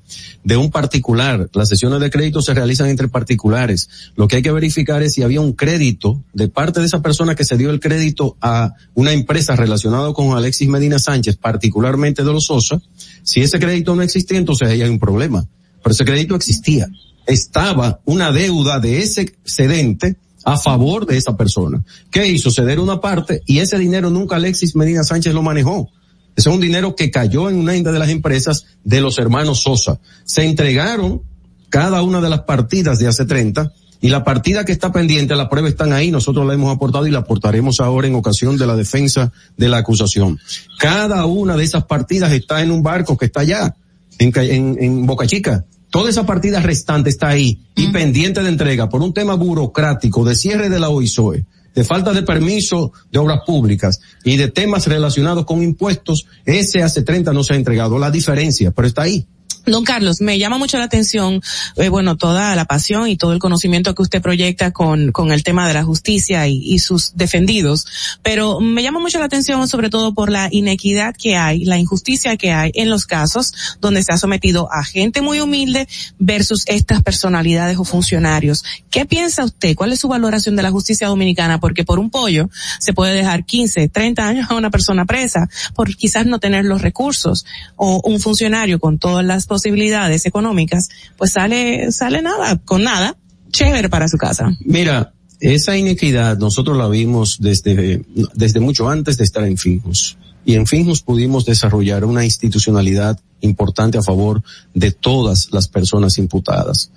de 0.44 0.58
un 0.58 0.70
particular. 0.70 1.50
Las 1.54 1.70
sesiones 1.70 2.00
de 2.00 2.12
crédito 2.12 2.42
se 2.42 2.54
realizan 2.54 2.90
entre 2.90 3.08
particulares. 3.08 3.90
Lo 4.16 4.28
que 4.28 4.38
hay 4.38 4.42
que 4.42 4.52
verificar 4.52 5.02
es 5.02 5.14
si 5.14 5.24
había 5.24 5.42
un 5.42 5.54
crédito 5.54 6.24
de 6.34 6.50
parte 6.50 6.80
de 6.80 6.86
esa 6.86 7.02
persona 7.02 7.36
que 7.36 7.46
se 7.46 7.58
dio 7.58 7.72
el 7.72 7.80
crédito 7.80 8.38
a 8.42 8.74
una 8.94 9.12
empresa 9.12 9.56
relacionada 9.56 10.14
con 10.14 10.38
Alexis 10.38 10.70
Medina 10.70 11.00
Sánchez, 11.00 11.38
particularmente 11.38 12.24
de 12.24 12.32
los 12.32 12.46
Sosa. 12.46 12.82
Si 13.24 13.42
ese 13.42 13.60
crédito 13.60 13.96
no 13.96 14.04
existía, 14.04 14.38
entonces 14.38 14.68
ahí 14.68 14.82
hay 14.82 14.90
un 14.90 15.00
problema. 15.00 15.46
Pero 15.84 15.94
ese 15.94 16.06
crédito 16.06 16.36
existía. 16.36 16.88
Estaba 17.26 18.00
una 18.06 18.32
deuda 18.32 18.80
de 18.80 19.00
ese 19.00 19.22
excedente 19.22 20.16
a 20.44 20.58
favor 20.58 21.06
de 21.06 21.18
esa 21.18 21.38
persona. 21.38 21.84
¿Qué 22.10 22.28
hizo? 22.28 22.52
Ceder 22.52 22.80
una 22.80 23.00
parte 23.00 23.42
y 23.46 23.60
ese 23.60 23.78
dinero 23.78 24.10
nunca 24.10 24.36
Alexis 24.36 24.76
Medina 24.76 25.04
Sánchez 25.04 25.34
lo 25.34 25.42
manejó. 25.42 25.90
Ese 26.36 26.50
es 26.50 26.56
un 26.56 26.62
dinero 26.62 26.96
que 26.96 27.12
cayó 27.12 27.50
en 27.50 27.58
una 27.58 27.74
de 27.74 28.00
las 28.00 28.10
empresas 28.10 28.66
de 28.84 29.02
los 29.02 29.20
hermanos 29.20 29.62
Sosa. 29.62 30.00
Se 30.24 30.46
entregaron 30.46 31.22
cada 31.70 32.02
una 32.02 32.22
de 32.22 32.30
las 32.30 32.42
partidas 32.42 33.00
de 33.00 33.08
hace 33.08 33.26
30 33.26 33.72
y 34.02 34.10
la 34.10 34.24
partida 34.24 34.66
que 34.66 34.72
está 34.72 34.92
pendiente, 34.92 35.36
la 35.36 35.50
prueba 35.50 35.70
están 35.70 35.94
ahí, 35.94 36.10
nosotros 36.10 36.46
la 36.48 36.56
hemos 36.56 36.76
aportado 36.76 37.06
y 37.06 37.12
la 37.12 37.20
aportaremos 37.20 37.80
ahora 37.80 38.08
en 38.08 38.16
ocasión 38.16 38.58
de 38.58 38.66
la 38.66 38.76
defensa 38.76 39.32
de 39.58 39.70
la 39.70 39.78
acusación. 39.78 40.40
Cada 40.80 41.26
una 41.26 41.56
de 41.56 41.64
esas 41.64 41.86
partidas 41.86 42.32
está 42.32 42.64
en 42.64 42.72
un 42.72 42.82
barco 42.82 43.16
que 43.16 43.26
está 43.26 43.42
allá, 43.42 43.76
en, 44.18 44.78
en 44.80 45.06
Boca 45.06 45.28
Chica. 45.28 45.66
Toda 45.92 46.10
esa 46.10 46.26
partida 46.26 46.62
restante 46.62 47.10
está 47.10 47.28
ahí 47.28 47.60
y 47.76 47.90
pendiente 47.92 48.42
de 48.42 48.48
entrega 48.48 48.88
por 48.88 49.02
un 49.02 49.14
tema 49.14 49.36
burocrático 49.36 50.24
de 50.24 50.36
cierre 50.36 50.70
de 50.70 50.80
la 50.80 50.88
OISOE, 50.88 51.46
de 51.76 51.84
falta 51.84 52.14
de 52.14 52.24
permiso 52.24 52.94
de 53.12 53.20
obras 53.20 53.42
públicas 53.46 54.00
y 54.24 54.38
de 54.38 54.48
temas 54.48 54.88
relacionados 54.88 55.46
con 55.46 55.62
impuestos, 55.62 56.28
ese 56.46 56.82
hace 56.82 57.02
30 57.02 57.34
no 57.34 57.44
se 57.44 57.54
ha 57.54 57.58
entregado. 57.58 58.00
La 58.00 58.10
diferencia, 58.10 58.72
pero 58.72 58.88
está 58.88 59.02
ahí. 59.02 59.28
Don 59.66 59.84
Carlos, 59.84 60.22
me 60.22 60.40
llama 60.40 60.58
mucho 60.58 60.78
la 60.78 60.86
atención, 60.86 61.42
eh, 61.76 61.90
bueno, 61.90 62.18
toda 62.18 62.56
la 62.56 62.66
pasión 62.66 63.08
y 63.08 63.18
todo 63.18 63.34
el 63.34 63.40
conocimiento 63.40 63.94
que 63.94 64.02
usted 64.02 64.22
proyecta 64.22 64.72
con, 64.72 65.12
con 65.12 65.32
el 65.32 65.44
tema 65.44 65.68
de 65.68 65.74
la 65.74 65.84
justicia 65.84 66.48
y, 66.48 66.58
y, 66.64 66.80
sus 66.80 67.16
defendidos, 67.16 67.86
pero 68.24 68.60
me 68.60 68.82
llama 68.82 69.00
mucho 69.00 69.20
la 69.20 69.26
atención 69.26 69.68
sobre 69.68 69.90
todo 69.90 70.14
por 70.14 70.32
la 70.32 70.48
inequidad 70.52 71.16
que 71.16 71.36
hay, 71.36 71.64
la 71.66 71.78
injusticia 71.78 72.38
que 72.38 72.52
hay 72.52 72.72
en 72.74 72.90
los 72.90 73.06
casos 73.06 73.54
donde 73.80 74.04
se 74.04 74.12
ha 74.14 74.18
sometido 74.18 74.72
a 74.72 74.84
gente 74.84 75.22
muy 75.22 75.40
humilde 75.40 75.88
versus 76.18 76.64
estas 76.68 77.04
personalidades 77.04 77.78
o 77.78 77.84
funcionarios. 77.84 78.64
¿Qué 78.90 79.06
piensa 79.06 79.46
usted? 79.46 79.76
¿Cuál 79.76 79.94
es 79.94 80.00
su 80.00 80.08
valoración 80.08 80.56
de 80.56 80.64
la 80.64 80.72
justicia 80.72 81.08
dominicana? 81.08 81.60
Porque 81.60 81.84
por 81.84 82.00
un 82.00 82.10
pollo 82.10 82.50
se 82.80 82.94
puede 82.94 83.14
dejar 83.14 83.46
15, 83.46 83.90
30 83.90 84.28
años 84.28 84.52
a 84.52 84.56
una 84.56 84.70
persona 84.70 85.06
presa 85.06 85.50
por 85.76 85.96
quizás 85.96 86.26
no 86.26 86.40
tener 86.40 86.66
los 86.66 86.82
recursos 86.82 87.46
o 87.76 88.02
un 88.04 88.20
funcionario 88.20 88.80
con 88.80 88.98
todas 88.98 89.26
las 89.26 89.41
posibilidades 89.46 90.26
económicas, 90.26 90.90
pues 91.18 91.32
sale, 91.34 91.92
sale 91.92 92.22
nada, 92.22 92.58
con 92.58 92.84
nada, 92.84 93.18
chévere 93.52 93.90
para 93.90 94.08
su 94.08 94.18
casa. 94.18 94.52
Mira, 94.66 95.14
esa 95.40 95.76
inequidad 95.76 96.38
nosotros 96.38 96.78
la 96.78 96.88
vimos 96.88 97.38
desde, 97.40 98.06
desde 98.36 98.60
mucho 98.60 98.90
antes 98.90 99.18
de 99.18 99.24
estar 99.24 99.44
en 99.44 99.58
Finjus. 99.58 100.18
Y 100.46 100.56
en 100.56 100.68
Finjus 100.68 101.02
pudimos 101.02 101.46
desarrollar 101.46 102.06
una 102.06 102.26
institucionalidad 102.26 103.20
importante 103.42 103.98
a 103.98 104.04
favor 104.04 104.44
de 104.74 104.92
todas 104.92 105.50
las 105.52 105.68
personas 105.68 106.18
imputadas. 106.18 106.92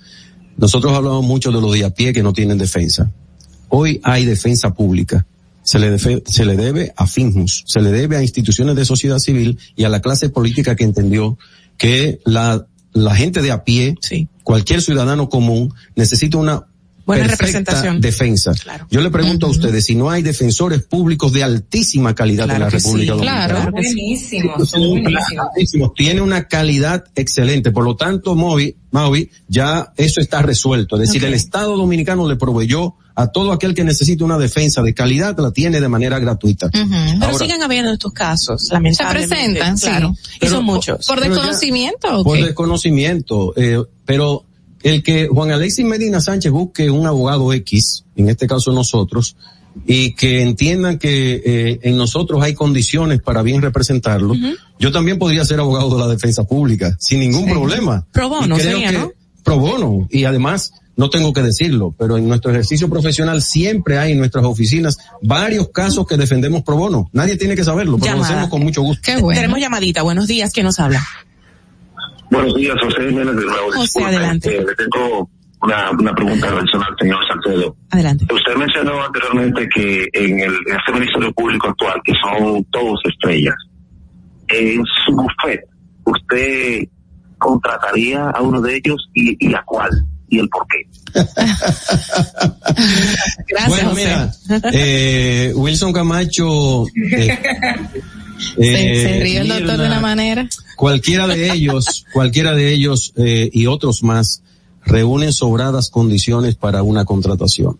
Nosotros 0.57 0.93
hablamos 0.93 1.25
mucho 1.25 1.51
de 1.51 1.61
los 1.61 1.73
de 1.73 1.85
a 1.85 1.89
pie 1.89 2.13
que 2.13 2.23
no 2.23 2.33
tienen 2.33 2.57
defensa. 2.57 3.11
Hoy 3.69 3.99
hay 4.03 4.25
defensa 4.25 4.73
pública. 4.73 5.25
Se 5.63 5.79
le, 5.79 5.97
se 5.97 6.45
le 6.45 6.55
debe 6.55 6.93
a 6.95 7.07
Finjus, 7.07 7.63
se 7.65 7.81
le 7.81 7.91
debe 7.91 8.15
a 8.15 8.21
instituciones 8.21 8.75
de 8.75 8.85
sociedad 8.85 9.17
civil 9.17 9.57
y 9.75 9.83
a 9.83 9.89
la 9.89 9.99
clase 9.99 10.29
política 10.29 10.75
que 10.75 10.83
entendió 10.83 11.39
que 11.77 12.19
la, 12.25 12.65
la 12.93 13.15
gente 13.15 13.41
de 13.41 13.51
a 13.51 13.63
pie, 13.63 13.95
sí. 14.01 14.27
cualquier 14.43 14.81
ciudadano 14.81 15.29
común, 15.29 15.73
necesita 15.95 16.37
una 16.37 16.65
buena 17.05 17.27
representación 17.27 18.01
defensa. 18.01 18.53
Claro. 18.53 18.87
Yo 18.89 19.01
le 19.01 19.11
pregunto 19.11 19.45
uh 19.45 19.49
-huh. 19.49 19.53
a 19.53 19.57
ustedes 19.57 19.85
si 19.85 19.95
no 19.95 20.09
hay 20.09 20.23
defensores 20.23 20.83
públicos 20.83 21.31
de 21.33 21.43
altísima 21.43 22.15
calidad 22.15 22.45
claro 22.45 22.55
en 22.55 22.61
la 22.63 22.69
República 22.69 23.13
sí, 23.13 23.19
Dominicana. 23.19 23.47
Claro, 23.47 23.71
buenísimos, 23.71 24.71
buenísimos. 24.71 25.93
Tiene 25.93 26.21
una 26.21 26.47
calidad 26.47 27.03
excelente. 27.15 27.71
Por 27.71 27.83
lo 27.83 27.95
tanto, 27.95 28.35
Movi, 28.35 28.75
Maui, 28.91 29.29
ya 29.47 29.93
eso 29.97 30.19
está 30.19 30.41
resuelto. 30.41 30.95
Es 30.95 31.09
decir, 31.09 31.21
okay. 31.21 31.29
el 31.29 31.35
Estado 31.35 31.77
Dominicano 31.77 32.27
le 32.27 32.37
proveyó 32.37 32.95
a 33.15 33.27
todo 33.27 33.53
aquel 33.53 33.73
que 33.73 33.83
necesite 33.83 34.23
una 34.23 34.37
defensa 34.37 34.81
de 34.81 34.93
calidad 34.93 35.37
la 35.39 35.51
tiene 35.51 35.79
de 35.79 35.87
manera 35.87 36.19
gratuita. 36.19 36.67
Uh 36.67 36.69
-huh. 36.69 37.13
Ahora, 37.13 37.27
Pero 37.27 37.39
siguen 37.39 37.63
habiendo 37.63 37.91
estos 37.91 38.11
casos, 38.11 38.69
lamentablemente. 38.71 39.35
Se 39.35 39.41
presentan, 39.41 39.77
claro. 39.77 40.15
Sí. 40.21 40.37
Y 40.41 40.47
son 40.47 40.65
muchos. 40.65 41.05
¿Por 41.05 41.21
desconocimiento 41.21 42.07
ya, 42.09 42.17
o 42.17 42.23
Por 42.23 42.37
desconocimiento, 42.37 43.53
eh, 43.55 43.81
pero 44.05 44.43
el 44.83 45.01
que 45.01 45.27
Juan 45.27 45.51
Alexis 45.51 45.85
Medina 45.85 46.19
Sánchez 46.19 46.51
busque 46.51 46.91
un 46.91 47.07
abogado 47.07 47.51
X, 47.53 48.03
en 48.15 48.29
este 48.29 48.47
caso 48.47 48.71
nosotros, 48.71 49.35
y 49.87 50.13
que 50.13 50.41
entiendan 50.41 50.99
que 50.99 51.41
eh, 51.45 51.79
en 51.83 51.97
nosotros 51.97 52.41
hay 52.43 52.53
condiciones 52.53 53.21
para 53.21 53.41
bien 53.41 53.61
representarlo, 53.61 54.33
uh 54.33 54.37
-huh. 54.37 54.57
yo 54.79 54.91
también 54.91 55.17
podría 55.17 55.43
ser 55.45 55.59
abogado 55.59 55.89
de 55.95 55.99
la 55.99 56.07
defensa 56.07 56.43
pública, 56.43 56.95
sin 56.99 57.19
ningún 57.19 57.45
sí. 57.45 57.51
problema. 57.51 58.05
Pro 58.11 58.29
bono, 58.29 58.57
sería, 58.57 58.91
que, 58.91 58.97
¿no? 58.97 59.11
Pro 59.43 59.57
bono, 59.57 60.07
y 60.11 60.25
además, 60.25 60.73
no 60.97 61.09
tengo 61.09 61.33
que 61.33 61.41
decirlo, 61.41 61.93
pero 61.97 62.17
en 62.17 62.27
nuestro 62.27 62.51
ejercicio 62.51 62.89
profesional 62.89 63.41
siempre 63.41 63.97
hay 63.97 64.13
en 64.13 64.19
nuestras 64.19 64.45
oficinas 64.45 64.97
varios 65.21 65.69
casos 65.69 66.07
que 66.07 66.17
defendemos 66.17 66.63
pro 66.63 66.77
bono. 66.77 67.09
Nadie 67.11 67.35
tiene 67.37 67.55
que 67.55 67.63
saberlo, 67.63 67.97
pero 67.97 68.13
Llamada. 68.13 68.29
lo 68.29 68.33
hacemos 68.33 68.49
con 68.49 68.61
mucho 68.63 68.81
gusto. 68.81 69.01
Qué 69.03 69.17
bueno. 69.17 69.39
Tenemos 69.39 69.59
llamadita. 69.59 70.03
Buenos 70.03 70.27
días. 70.27 70.51
¿Quién 70.53 70.65
nos 70.65 70.79
habla? 70.79 71.01
Buenos 72.31 72.55
días, 72.55 72.75
José 72.81 73.09
Jiménez 73.09 73.35
de 73.35 73.45
nuevo. 73.45 73.65
José, 73.67 73.81
Disculpe, 73.81 74.07
adelante. 74.07 74.57
Eh, 74.57 74.65
le 74.65 74.75
tengo 74.75 75.29
una, 75.61 75.91
una 75.91 76.13
pregunta 76.15 76.47
relacionada 76.49 76.91
al 76.91 76.97
señor 76.99 77.19
Salcedo. 77.27 77.75
Adelante. 77.91 78.25
Usted 78.33 78.55
mencionó 78.55 79.03
anteriormente 79.03 79.67
que 79.73 80.07
en, 80.13 80.39
el, 80.39 80.53
en 80.53 80.77
este 80.77 80.91
Ministerio 80.93 81.31
Público 81.33 81.67
actual, 81.69 82.01
que 82.03 82.13
son 82.21 82.63
todos 82.71 82.99
estrellas, 83.05 83.55
en 84.47 84.83
su 85.05 85.11
bufet, 85.13 85.61
¿usted 86.05 86.87
contrataría 87.37 88.29
a 88.29 88.41
uno 88.41 88.61
de 88.61 88.77
ellos 88.77 89.09
y, 89.13 89.35
y 89.45 89.53
a 89.53 89.61
cuál? 89.65 89.89
Y 90.29 90.39
el 90.39 90.49
por 90.49 90.65
qué. 90.67 90.87
Gracias, 93.47 93.69
bueno, 93.69 93.93
mira, 93.93 94.33
eh, 94.73 95.53
Wilson 95.55 95.93
Camacho. 95.93 96.85
Eh, 98.57 99.01
se, 99.01 99.01
se 99.01 99.19
ríe 99.21 99.39
el 99.39 99.47
doctor 99.47 99.77
de 99.77 99.87
una 99.87 100.01
manera. 100.01 100.47
Cualquiera 100.75 101.25
de 101.25 101.51
ellos, 101.51 102.05
cualquiera 102.13 102.53
de 102.53 102.73
ellos 102.73 103.13
eh, 103.15 103.49
y 103.51 103.67
otros 103.67 104.03
más 104.03 104.41
reúnen 104.83 105.33
sobradas 105.33 105.89
condiciones 105.89 106.55
para 106.55 106.83
una 106.83 107.05
contratación. 107.05 107.77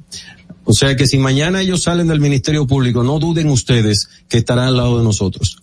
O 0.64 0.74
sea 0.74 0.96
que 0.96 1.08
si 1.08 1.18
mañana 1.18 1.62
ellos 1.62 1.84
salen 1.84 2.08
del 2.08 2.20
Ministerio 2.20 2.66
Público, 2.66 3.04
no 3.04 3.20
duden 3.20 3.50
ustedes 3.50 4.10
que 4.28 4.38
estarán 4.38 4.70
al 4.70 4.78
lado 4.78 4.98
de 4.98 5.04
nosotros. 5.04 5.58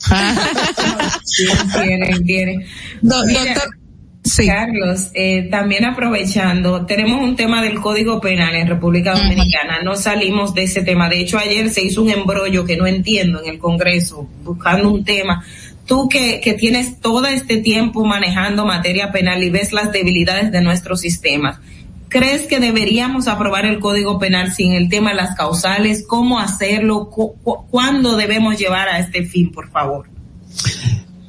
tienen, 1.75 2.25
tienen. 2.25 2.65
Do, 3.01 3.17
doctor. 3.27 3.82
Sí. 4.25 4.47
Carlos, 4.47 5.11
eh, 5.15 5.49
también 5.51 5.85
aprovechando, 5.85 6.87
tenemos 6.87 7.23
un 7.23 7.35
tema 7.35 7.61
del 7.61 7.81
Código 7.81 8.21
Penal 8.21 8.55
en 8.55 8.69
República 8.69 9.15
Dominicana, 9.15 9.79
uh 9.79 9.81
-huh. 9.81 9.85
no 9.85 9.97
salimos 9.97 10.55
de 10.55 10.63
ese 10.63 10.83
tema. 10.83 11.09
De 11.09 11.21
hecho, 11.21 11.39
ayer 11.39 11.71
se 11.71 11.83
hizo 11.83 12.03
un 12.03 12.11
embrollo 12.11 12.65
que 12.65 12.77
no 12.77 12.87
entiendo 12.87 13.43
en 13.43 13.51
el 13.51 13.59
Congreso, 13.59 14.29
buscando 14.45 14.91
un 14.91 15.05
tema. 15.05 15.45
Tú 15.87 16.09
que, 16.09 16.41
que 16.41 16.55
tienes 16.55 17.01
todo 17.01 17.27
este 17.27 17.57
tiempo 17.57 18.05
manejando 18.05 18.65
materia 18.65 19.11
penal 19.11 19.43
y 19.43 19.51
ves 19.51 19.73
las 19.73 19.91
debilidades 19.91 20.53
de 20.53 20.61
nuestro 20.61 20.97
sistema, 20.97 21.61
¿crees 22.09 22.47
que 22.47 22.61
deberíamos 22.61 23.27
aprobar 23.27 23.67
el 23.67 23.81
Código 23.81 24.21
Penal 24.21 24.53
sin 24.53 24.73
el 24.73 24.89
tema 24.89 25.11
de 25.11 25.17
las 25.17 25.35
causales? 25.35 26.05
¿Cómo 26.07 26.39
hacerlo? 26.39 27.11
¿Cu 27.11 27.35
¿Cuándo 27.71 28.17
debemos 28.17 28.57
llevar 28.57 28.89
a 28.89 29.01
este 29.01 29.25
fin, 29.25 29.51
por 29.51 29.69
favor? 29.71 30.09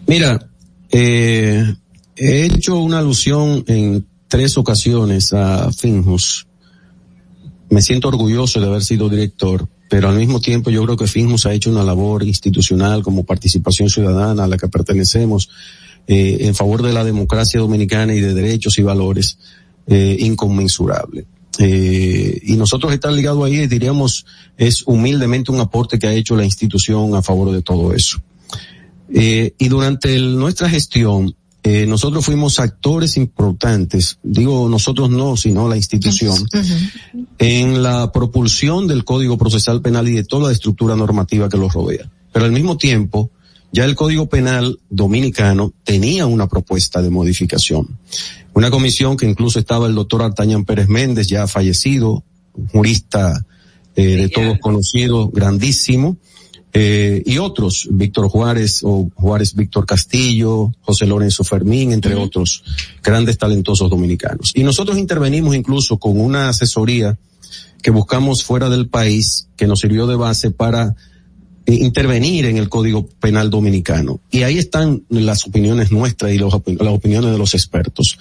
Mira, 0.05 0.39
eh, 0.91 1.73
He 2.15 2.45
hecho 2.45 2.77
una 2.77 2.99
alusión 2.99 3.63
en 3.67 4.05
tres 4.27 4.57
ocasiones 4.57 5.33
a 5.33 5.71
Finjus. 5.71 6.47
Me 7.69 7.81
siento 7.81 8.07
orgulloso 8.07 8.59
de 8.59 8.67
haber 8.67 8.83
sido 8.83 9.09
director, 9.09 9.67
pero 9.89 10.09
al 10.09 10.17
mismo 10.17 10.39
tiempo 10.39 10.69
yo 10.69 10.83
creo 10.83 10.97
que 10.97 11.07
Finjus 11.07 11.45
ha 11.45 11.53
hecho 11.53 11.71
una 11.71 11.83
labor 11.83 12.23
institucional 12.23 13.01
como 13.01 13.23
participación 13.23 13.89
ciudadana 13.89 14.43
a 14.43 14.47
la 14.47 14.57
que 14.57 14.67
pertenecemos 14.67 15.49
eh, 16.07 16.37
en 16.41 16.53
favor 16.53 16.83
de 16.83 16.93
la 16.93 17.03
democracia 17.03 17.59
dominicana 17.59 18.13
y 18.13 18.21
de 18.21 18.33
derechos 18.33 18.77
y 18.77 18.83
valores 18.83 19.37
eh, 19.87 20.17
inconmensurable. 20.19 21.25
Eh, 21.59 22.41
y 22.43 22.55
nosotros 22.55 22.93
estar 22.93 23.11
ligados 23.11 23.45
ahí, 23.45 23.67
diríamos, 23.67 24.25
es 24.57 24.83
humildemente 24.85 25.51
un 25.51 25.59
aporte 25.59 25.99
que 25.99 26.07
ha 26.07 26.13
hecho 26.13 26.35
la 26.35 26.45
institución 26.45 27.15
a 27.15 27.21
favor 27.21 27.51
de 27.51 27.61
todo 27.61 27.93
eso. 27.93 28.19
Eh, 29.13 29.53
y 29.57 29.67
durante 29.67 30.17
nuestra 30.19 30.69
gestión, 30.69 31.35
eh, 31.65 31.85
nosotros 31.87 32.25
fuimos 32.25 32.59
actores 32.59 33.15
importantes, 33.15 34.19
digo 34.21 34.67
nosotros 34.67 35.09
no, 35.09 35.37
sino 35.37 35.69
la 35.69 35.77
institución, 35.77 36.33
uh 36.33 36.57
-huh. 36.57 37.27
en 37.37 37.81
la 37.81 38.11
propulsión 38.11 38.85
del 38.85 39.05
Código 39.05 39.37
Procesal 39.37 39.81
Penal 39.81 40.09
y 40.09 40.11
de 40.11 40.25
toda 40.25 40.47
la 40.47 40.53
estructura 40.53 40.97
normativa 40.97 41.47
que 41.47 41.57
lo 41.57 41.69
rodea. 41.69 42.11
Pero 42.33 42.45
al 42.45 42.51
mismo 42.51 42.75
tiempo, 42.75 43.31
ya 43.71 43.85
el 43.85 43.95
Código 43.95 44.27
Penal 44.27 44.77
dominicano 44.89 45.73
tenía 45.85 46.25
una 46.25 46.47
propuesta 46.47 47.01
de 47.01 47.09
modificación. 47.09 47.97
Una 48.53 48.69
comisión 48.69 49.15
que 49.15 49.25
incluso 49.25 49.57
estaba 49.57 49.87
el 49.87 49.95
doctor 49.95 50.21
Artañán 50.21 50.65
Pérez 50.65 50.89
Méndez, 50.89 51.27
ya 51.27 51.47
fallecido, 51.47 52.23
jurista 52.71 53.45
eh, 53.95 54.17
de 54.17 54.29
todos 54.29 54.59
conocido, 54.59 55.29
grandísimo, 55.29 56.17
eh, 56.75 57.21
y 57.25 57.37
otros, 57.37 57.87
Víctor 57.91 58.29
Juárez 58.29 58.81
o 58.83 59.07
Juárez 59.13 59.53
Víctor 59.53 59.85
Castillo, 59.85 60.71
José 60.81 61.05
Lorenzo 61.05 61.43
Fermín, 61.43 61.91
entre 61.91 62.15
otros 62.15 62.63
grandes 63.03 63.37
talentosos 63.37 63.91
dominicanos. 63.91 64.51
Y 64.55 64.63
nosotros 64.63 64.97
intervenimos 64.97 65.55
incluso 65.55 65.97
con 65.97 66.19
una 66.19 66.49
asesoría 66.49 67.17
que 67.83 67.91
buscamos 67.91 68.43
fuera 68.43 68.69
del 68.69 68.87
país, 68.87 69.49
que 69.55 69.67
nos 69.67 69.81
sirvió 69.81 70.07
de 70.07 70.15
base 70.15 70.49
para 70.49 70.95
eh, 71.67 71.75
intervenir 71.75 72.45
en 72.45 72.57
el 72.57 72.69
Código 72.69 73.07
Penal 73.19 73.51
Dominicano. 73.51 74.19
Y 74.31 74.41
ahí 74.41 74.57
están 74.57 75.03
las 75.09 75.45
opiniones 75.45 75.91
nuestras 75.91 76.31
y 76.31 76.39
los 76.39 76.53
las 76.53 76.93
opiniones 76.93 77.31
de 77.31 77.37
los 77.37 77.53
expertos. 77.53 78.17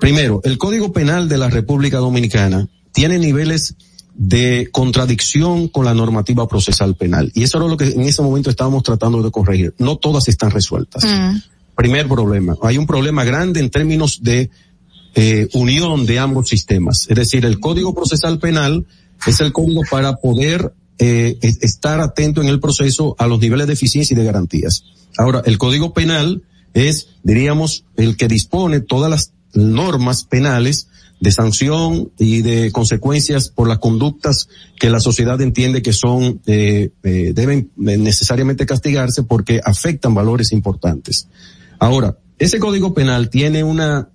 Primero, 0.00 0.40
el 0.44 0.56
Código 0.56 0.90
Penal 0.90 1.28
de 1.28 1.36
la 1.36 1.50
República 1.50 1.98
Dominicana 1.98 2.66
tiene 2.92 3.18
niveles 3.18 3.74
de 4.20 4.68
contradicción 4.72 5.68
con 5.68 5.84
la 5.84 5.94
normativa 5.94 6.48
procesal 6.48 6.96
penal. 6.96 7.30
Y 7.34 7.44
eso 7.44 7.58
era 7.58 7.68
lo 7.68 7.76
que 7.76 7.84
en 7.86 8.00
ese 8.00 8.20
momento 8.20 8.50
estábamos 8.50 8.82
tratando 8.82 9.22
de 9.22 9.30
corregir. 9.30 9.74
No 9.78 9.96
todas 9.96 10.26
están 10.26 10.50
resueltas. 10.50 11.04
Primer 11.76 12.08
problema. 12.08 12.56
Hay 12.62 12.78
un 12.78 12.86
problema 12.86 13.22
grande 13.22 13.60
en 13.60 13.70
términos 13.70 14.20
de 14.24 14.50
eh, 15.14 15.48
unión 15.54 16.04
de 16.04 16.18
ambos 16.18 16.48
sistemas. 16.48 17.06
Es 17.08 17.16
decir, 17.16 17.44
el 17.44 17.60
Código 17.60 17.94
Procesal 17.94 18.40
Penal 18.40 18.86
es 19.24 19.40
el 19.40 19.52
código 19.52 19.82
para 19.88 20.16
poder 20.16 20.72
eh, 20.98 21.38
es- 21.40 21.62
estar 21.62 22.00
atento 22.00 22.42
en 22.42 22.48
el 22.48 22.58
proceso 22.58 23.14
a 23.20 23.28
los 23.28 23.38
niveles 23.38 23.68
de 23.68 23.74
eficiencia 23.74 24.14
y 24.14 24.18
de 24.18 24.24
garantías. 24.24 24.82
Ahora, 25.16 25.42
el 25.46 25.58
Código 25.58 25.94
Penal 25.94 26.42
es, 26.74 27.10
diríamos, 27.22 27.84
el 27.96 28.16
que 28.16 28.26
dispone 28.26 28.80
todas 28.80 29.08
las 29.10 29.32
normas 29.54 30.24
penales 30.24 30.88
de 31.20 31.32
sanción 31.32 32.12
y 32.18 32.42
de 32.42 32.70
consecuencias 32.70 33.48
por 33.48 33.68
las 33.68 33.78
conductas 33.78 34.48
que 34.78 34.90
la 34.90 35.00
sociedad 35.00 35.40
entiende 35.40 35.82
que 35.82 35.92
son 35.92 36.40
eh, 36.46 36.90
eh, 37.02 37.32
deben 37.34 37.70
eh, 37.86 37.96
necesariamente 37.96 38.66
castigarse 38.66 39.22
porque 39.24 39.60
afectan 39.64 40.14
valores 40.14 40.52
importantes. 40.52 41.28
Ahora, 41.78 42.18
ese 42.38 42.58
código 42.58 42.94
penal 42.94 43.30
tiene 43.30 43.64
una 43.64 44.08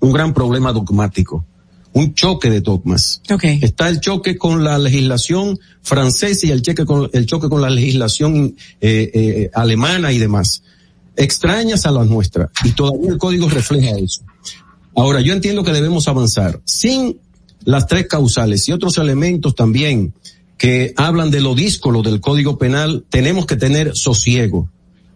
un 0.00 0.12
gran 0.12 0.34
problema 0.34 0.72
dogmático, 0.72 1.44
un 1.92 2.14
choque 2.14 2.50
de 2.50 2.60
dogmas. 2.60 3.20
Está 3.62 3.88
el 3.88 4.00
choque 4.00 4.36
con 4.36 4.64
la 4.64 4.78
legislación 4.78 5.58
francesa 5.82 6.46
y 6.46 6.50
el 6.50 6.62
choque 6.62 6.84
con 6.84 7.10
el 7.12 7.26
choque 7.26 7.48
con 7.48 7.60
la 7.60 7.70
legislación 7.70 8.56
eh, 8.80 9.10
eh, 9.12 9.50
alemana 9.54 10.12
y 10.12 10.18
demás. 10.18 10.62
Extrañas 11.16 11.86
a 11.86 11.90
la 11.90 12.04
nuestra 12.04 12.50
y 12.64 12.70
todavía 12.72 13.10
el 13.10 13.18
código 13.18 13.48
refleja 13.48 13.90
eso. 13.98 14.22
Ahora, 14.94 15.20
yo 15.20 15.32
entiendo 15.32 15.64
que 15.64 15.72
debemos 15.72 16.08
avanzar 16.08 16.60
sin 16.64 17.18
las 17.64 17.86
tres 17.86 18.06
causales 18.06 18.68
y 18.68 18.72
otros 18.72 18.98
elementos 18.98 19.54
también 19.54 20.14
que 20.56 20.92
hablan 20.96 21.30
de 21.30 21.40
lo 21.40 21.54
díscolo 21.54 22.02
del 22.02 22.20
Código 22.20 22.58
Penal, 22.58 23.04
tenemos 23.08 23.46
que 23.46 23.56
tener 23.56 23.92
sosiego. 23.94 24.68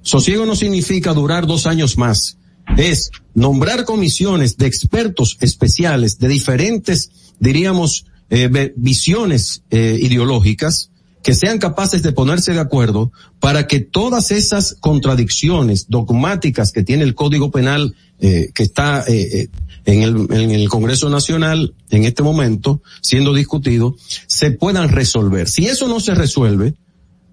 Sosiego 0.02 0.46
no 0.46 0.56
significa 0.56 1.12
durar 1.12 1.46
dos 1.46 1.66
años 1.66 1.98
más, 1.98 2.38
es 2.78 3.10
nombrar 3.34 3.84
comisiones 3.84 4.56
de 4.56 4.66
expertos 4.66 5.36
especiales 5.40 6.18
de 6.18 6.28
diferentes, 6.28 7.10
diríamos, 7.38 8.06
eh, 8.30 8.72
visiones 8.76 9.62
eh, 9.70 9.98
ideológicas 10.00 10.90
que 11.24 11.34
sean 11.34 11.58
capaces 11.58 12.02
de 12.02 12.12
ponerse 12.12 12.52
de 12.52 12.60
acuerdo 12.60 13.10
para 13.40 13.66
que 13.66 13.80
todas 13.80 14.30
esas 14.30 14.76
contradicciones 14.78 15.86
dogmáticas 15.88 16.70
que 16.70 16.84
tiene 16.84 17.02
el 17.02 17.14
Código 17.14 17.50
Penal 17.50 17.96
eh, 18.20 18.50
que 18.54 18.62
está 18.62 19.04
eh, 19.08 19.40
eh, 19.40 19.48
en, 19.86 20.02
el, 20.02 20.16
en 20.30 20.50
el 20.50 20.68
Congreso 20.68 21.08
Nacional 21.08 21.74
en 21.90 22.04
este 22.04 22.22
momento 22.22 22.82
siendo 23.00 23.32
discutido 23.32 23.96
se 24.26 24.50
puedan 24.50 24.90
resolver. 24.90 25.48
Si 25.48 25.66
eso 25.66 25.88
no 25.88 25.98
se 25.98 26.14
resuelve, 26.14 26.74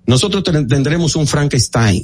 nosotros 0.05 0.43
ten- 0.43 0.67
tendremos 0.67 1.15
un 1.15 1.27
Frankenstein. 1.27 2.03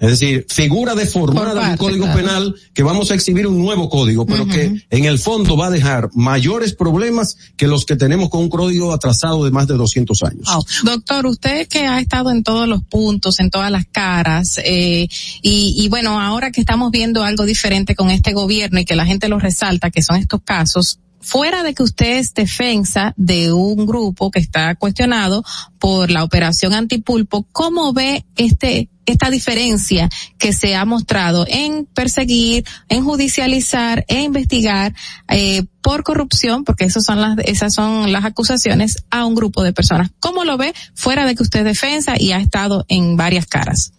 Es 0.00 0.10
decir, 0.10 0.46
figura 0.48 0.94
deformada 0.94 1.68
del 1.68 1.78
Código 1.78 2.04
claro. 2.04 2.18
Penal 2.20 2.54
que 2.74 2.82
vamos 2.82 3.10
a 3.10 3.14
exhibir 3.14 3.46
un 3.46 3.58
nuevo 3.58 3.88
código, 3.88 4.24
pero 4.26 4.46
que 4.46 4.84
en 4.90 5.04
el 5.04 5.18
fondo 5.18 5.56
va 5.56 5.66
a 5.66 5.70
dejar 5.70 6.10
mayores 6.14 6.74
problemas 6.74 7.36
que 7.56 7.66
los 7.66 7.84
que 7.84 7.96
tenemos 7.96 8.28
con 8.30 8.40
un 8.42 8.48
código 8.48 8.92
atrasado 8.92 9.44
de 9.44 9.50
más 9.50 9.66
de 9.68 9.74
200 9.74 10.22
años. 10.22 10.48
Doctor, 10.84 11.26
usted 11.26 11.66
que 11.68 11.80
ha 11.86 11.98
estado 12.00 12.30
en 12.30 12.42
todos 12.42 12.68
los 12.68 12.82
puntos, 12.84 13.40
en 13.40 13.50
todas 13.50 13.70
las 13.70 13.86
caras, 13.86 14.58
eh, 14.64 15.08
y, 15.42 15.74
y 15.76 15.88
bueno, 15.88 16.20
ahora 16.20 16.50
que 16.50 16.60
estamos 16.60 16.90
viendo 16.90 17.24
algo 17.24 17.44
diferente 17.44 17.94
con 17.94 18.10
este 18.10 18.32
gobierno 18.32 18.78
y 18.80 18.84
que 18.84 18.96
la 18.96 19.06
gente 19.06 19.28
lo 19.28 19.38
resalta, 19.38 19.90
que 19.90 20.02
son 20.02 20.16
estos 20.16 20.40
casos, 20.44 20.98
fuera 21.22 21.62
de 21.62 21.74
que 21.74 21.82
usted 21.82 22.18
es 22.18 22.34
defensa 22.34 23.14
de 23.16 23.52
un 23.52 23.86
grupo 23.86 24.30
que 24.30 24.40
está 24.40 24.74
cuestionado 24.74 25.44
por 25.78 26.10
la 26.10 26.24
operación 26.24 26.74
antipulpo, 26.74 27.46
¿cómo 27.52 27.92
ve 27.92 28.24
este 28.36 28.88
esta 29.04 29.30
diferencia 29.30 30.08
que 30.38 30.52
se 30.52 30.76
ha 30.76 30.84
mostrado 30.84 31.44
en 31.48 31.86
perseguir, 31.86 32.64
en 32.88 33.04
judicializar, 33.04 34.04
e 34.06 34.22
investigar 34.22 34.94
eh, 35.28 35.64
por 35.80 36.04
corrupción, 36.04 36.62
porque 36.62 36.84
esas 36.84 37.04
son 37.04 37.20
las 37.20 37.36
esas 37.44 37.74
son 37.74 38.12
las 38.12 38.24
acusaciones 38.24 39.04
a 39.10 39.24
un 39.26 39.34
grupo 39.34 39.64
de 39.64 39.72
personas. 39.72 40.10
¿Cómo 40.20 40.44
lo 40.44 40.56
ve 40.56 40.72
fuera 40.94 41.26
de 41.26 41.34
que 41.34 41.42
usted 41.42 41.60
es 41.60 41.64
defensa 41.64 42.14
y 42.18 42.32
ha 42.32 42.38
estado 42.38 42.84
en 42.88 43.16
varias 43.16 43.46
caras? 43.46 43.92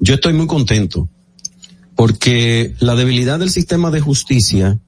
Yo 0.00 0.14
estoy 0.14 0.32
muy 0.32 0.46
contento 0.46 1.08
porque 1.94 2.74
la 2.78 2.94
debilidad 2.94 3.38
del 3.38 3.50
sistema 3.50 3.90
de 3.90 4.00
justicia 4.00 4.78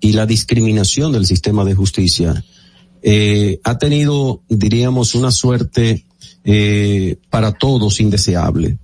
y 0.00 0.12
la 0.12 0.26
discriminación 0.26 1.12
del 1.12 1.26
sistema 1.26 1.64
de 1.64 1.74
justicia 1.74 2.44
eh, 3.02 3.60
ha 3.64 3.78
tenido, 3.78 4.42
diríamos, 4.48 5.14
una 5.14 5.30
suerte 5.30 6.04
eh, 6.44 7.16
para 7.28 7.52
todos 7.52 8.00
indeseable. 8.00 8.78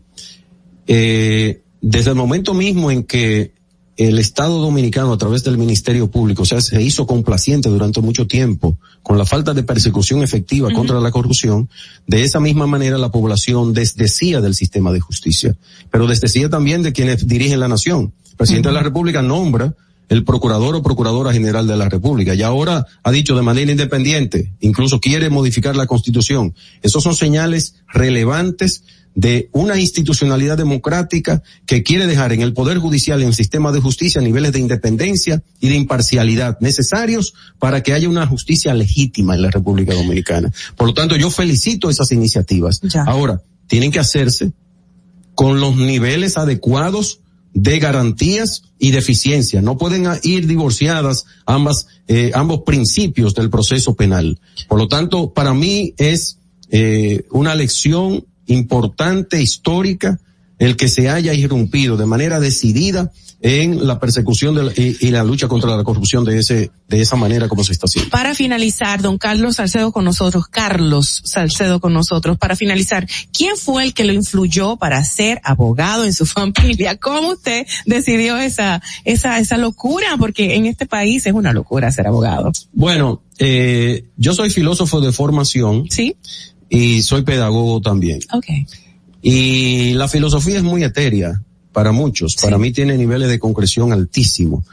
Eh, 0.86 1.62
desde 1.80 2.10
el 2.10 2.16
momento 2.16 2.54
mismo 2.54 2.90
en 2.90 3.02
que 3.04 3.56
el 3.96 4.18
Estado 4.18 4.60
Dominicano 4.60 5.12
a 5.12 5.18
través 5.18 5.42
del 5.42 5.56
Ministerio 5.56 6.10
Público, 6.10 6.42
o 6.42 6.46
sea, 6.46 6.60
se 6.60 6.82
hizo 6.82 7.06
complaciente 7.06 7.70
durante 7.70 8.02
mucho 8.02 8.26
tiempo 8.26 8.76
con 9.02 9.16
la 9.16 9.24
falta 9.24 9.54
de 9.54 9.62
persecución 9.62 10.22
efectiva 10.22 10.70
contra 10.72 11.00
la 11.00 11.10
corrupción, 11.10 11.70
de 12.06 12.22
esa 12.22 12.38
misma 12.38 12.66
manera 12.66 12.98
la 12.98 13.10
población 13.10 13.72
desdecía 13.72 14.42
del 14.42 14.54
sistema 14.54 14.92
de 14.92 15.00
justicia, 15.00 15.56
pero 15.90 16.06
desdecía 16.06 16.50
también 16.50 16.82
de 16.82 16.92
quienes 16.92 17.26
dirigen 17.26 17.60
la 17.60 17.68
nación. 17.68 18.12
El 18.30 18.36
presidente 18.36 18.68
de 18.68 18.74
la 18.74 18.82
República 18.82 19.22
nombra 19.22 19.74
el 20.08 20.24
procurador 20.24 20.74
o 20.76 20.82
procuradora 20.82 21.32
general 21.32 21.66
de 21.66 21.76
la 21.76 21.88
República 21.88 22.34
y 22.34 22.42
ahora 22.42 22.86
ha 23.02 23.10
dicho 23.10 23.34
de 23.36 23.42
manera 23.42 23.70
independiente, 23.70 24.52
incluso 24.60 25.00
quiere 25.00 25.30
modificar 25.30 25.76
la 25.76 25.86
constitución. 25.86 26.54
Esos 26.82 27.02
son 27.02 27.14
señales 27.14 27.76
relevantes 27.92 28.84
de 29.16 29.48
una 29.52 29.80
institucionalidad 29.80 30.58
democrática 30.58 31.42
que 31.64 31.82
quiere 31.82 32.06
dejar 32.06 32.32
en 32.32 32.42
el 32.42 32.52
Poder 32.52 32.78
Judicial 32.78 33.18
y 33.18 33.22
en 33.22 33.28
el 33.28 33.34
sistema 33.34 33.72
de 33.72 33.80
justicia 33.80 34.20
niveles 34.20 34.52
de 34.52 34.60
independencia 34.60 35.42
y 35.58 35.70
de 35.70 35.74
imparcialidad 35.74 36.58
necesarios 36.60 37.32
para 37.58 37.82
que 37.82 37.94
haya 37.94 38.10
una 38.10 38.26
justicia 38.26 38.74
legítima 38.74 39.34
en 39.34 39.42
la 39.42 39.50
República 39.50 39.94
Dominicana. 39.94 40.52
Por 40.76 40.88
lo 40.88 40.94
tanto, 40.94 41.16
yo 41.16 41.30
felicito 41.30 41.88
esas 41.88 42.12
iniciativas. 42.12 42.82
Ahora, 43.06 43.40
tienen 43.66 43.90
que 43.90 44.00
hacerse 44.00 44.52
con 45.34 45.60
los 45.60 45.76
niveles 45.76 46.36
adecuados 46.36 47.20
de 47.56 47.78
garantías 47.78 48.64
y 48.78 48.90
de 48.90 48.98
eficiencia. 48.98 49.62
No 49.62 49.78
pueden 49.78 50.06
ir 50.22 50.46
divorciadas 50.46 51.24
ambas, 51.46 51.86
eh, 52.06 52.30
ambos 52.34 52.60
principios 52.66 53.34
del 53.34 53.48
proceso 53.48 53.94
penal. 53.94 54.38
Por 54.68 54.78
lo 54.78 54.88
tanto, 54.88 55.32
para 55.32 55.54
mí 55.54 55.94
es 55.96 56.38
eh, 56.70 57.24
una 57.30 57.54
lección 57.54 58.26
importante, 58.46 59.40
histórica, 59.40 60.20
el 60.58 60.76
que 60.76 60.88
se 60.88 61.08
haya 61.08 61.32
irrumpido 61.32 61.96
de 61.96 62.04
manera 62.04 62.40
decidida 62.40 63.10
en 63.42 63.86
la 63.86 64.00
persecución 64.00 64.54
de 64.54 64.62
la- 64.64 64.72
y, 64.72 64.96
y 65.00 65.10
la 65.10 65.22
lucha 65.22 65.46
contra 65.46 65.76
la 65.76 65.84
corrupción 65.84 66.24
de 66.24 66.38
ese, 66.38 66.70
de 66.88 67.00
esa 67.00 67.16
manera 67.16 67.48
como 67.48 67.62
se 67.64 67.72
está 67.72 67.84
haciendo. 67.86 68.10
Para 68.10 68.34
finalizar, 68.34 69.02
don 69.02 69.18
Carlos 69.18 69.56
Salcedo 69.56 69.92
con 69.92 70.04
nosotros, 70.04 70.46
Carlos 70.48 71.22
Salcedo 71.24 71.78
con 71.80 71.92
nosotros, 71.92 72.38
para 72.38 72.56
finalizar, 72.56 73.06
¿quién 73.32 73.56
fue 73.56 73.84
el 73.84 73.94
que 73.94 74.04
lo 74.04 74.12
influyó 74.12 74.76
para 74.76 75.04
ser 75.04 75.40
abogado 75.44 76.04
en 76.04 76.12
su 76.14 76.24
familia? 76.26 76.96
¿Cómo 76.96 77.32
usted 77.32 77.66
decidió 77.84 78.38
esa, 78.38 78.82
esa, 79.04 79.38
esa 79.38 79.56
locura? 79.58 80.16
Porque 80.18 80.54
en 80.54 80.66
este 80.66 80.86
país 80.86 81.26
es 81.26 81.32
una 81.34 81.52
locura 81.52 81.92
ser 81.92 82.06
abogado. 82.06 82.52
Bueno, 82.72 83.22
eh, 83.38 84.06
yo 84.16 84.32
soy 84.34 84.50
filósofo 84.50 85.00
de 85.00 85.12
formación. 85.12 85.84
Sí. 85.90 86.16
Y 86.68 87.02
soy 87.02 87.22
pedagogo 87.22 87.80
también. 87.80 88.18
Okay. 88.32 88.66
Y 89.22 89.92
la 89.94 90.08
filosofía 90.08 90.56
es 90.56 90.62
muy 90.62 90.82
etérea 90.82 91.40
para 91.76 91.92
muchos. 91.92 92.36
Para 92.36 92.56
mí 92.56 92.72
tiene 92.72 92.96
niveles 92.96 93.28
de 93.28 93.38
concreción 93.38 93.92
altísimos. 93.92 94.64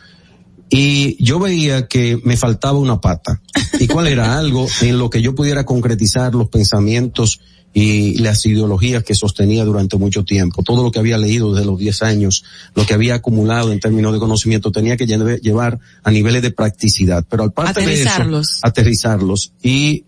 Y 0.70 1.22
yo 1.22 1.38
veía 1.38 1.86
que 1.86 2.18
me 2.24 2.38
faltaba 2.38 2.80
una 2.80 3.02
pata. 3.02 3.42
¿Y 3.78 3.88
cuál 3.88 4.08
era 4.08 4.38
algo 4.40 4.66
en 4.80 4.98
lo 4.98 5.10
que 5.10 5.22
yo 5.22 5.36
pudiera 5.36 5.66
concretizar 5.66 6.34
los 6.34 6.48
pensamientos 6.48 7.42
y 7.74 8.20
las 8.20 8.46
ideologías 8.46 9.04
que 9.04 9.16
sostenía 9.16 9.66
durante 9.66 9.98
mucho 9.98 10.24
tiempo? 10.24 10.64
Todo 10.64 10.82
lo 10.82 10.92
que 10.92 11.00
había 11.00 11.18
leído 11.18 11.54
desde 11.54 11.66
los 11.66 11.78
10 11.78 12.04
años, 12.04 12.46
lo 12.74 12.86
que 12.86 12.94
había 12.94 13.16
acumulado 13.16 13.74
en 13.74 13.82
términos 13.82 14.14
de 14.14 14.20
conocimiento, 14.20 14.72
tenía 14.72 14.96
que 14.96 15.06
llevar 15.06 15.82
a 16.04 16.10
niveles 16.10 16.42
de 16.42 16.52
practicidad. 16.52 17.26
Pero 17.30 17.44
aparte 17.44 17.82
de 17.82 17.96
eso, 17.96 18.04
Aterrizarlos. 18.04 18.60
aterrizarlos. 18.62 19.52
Y 19.62 20.06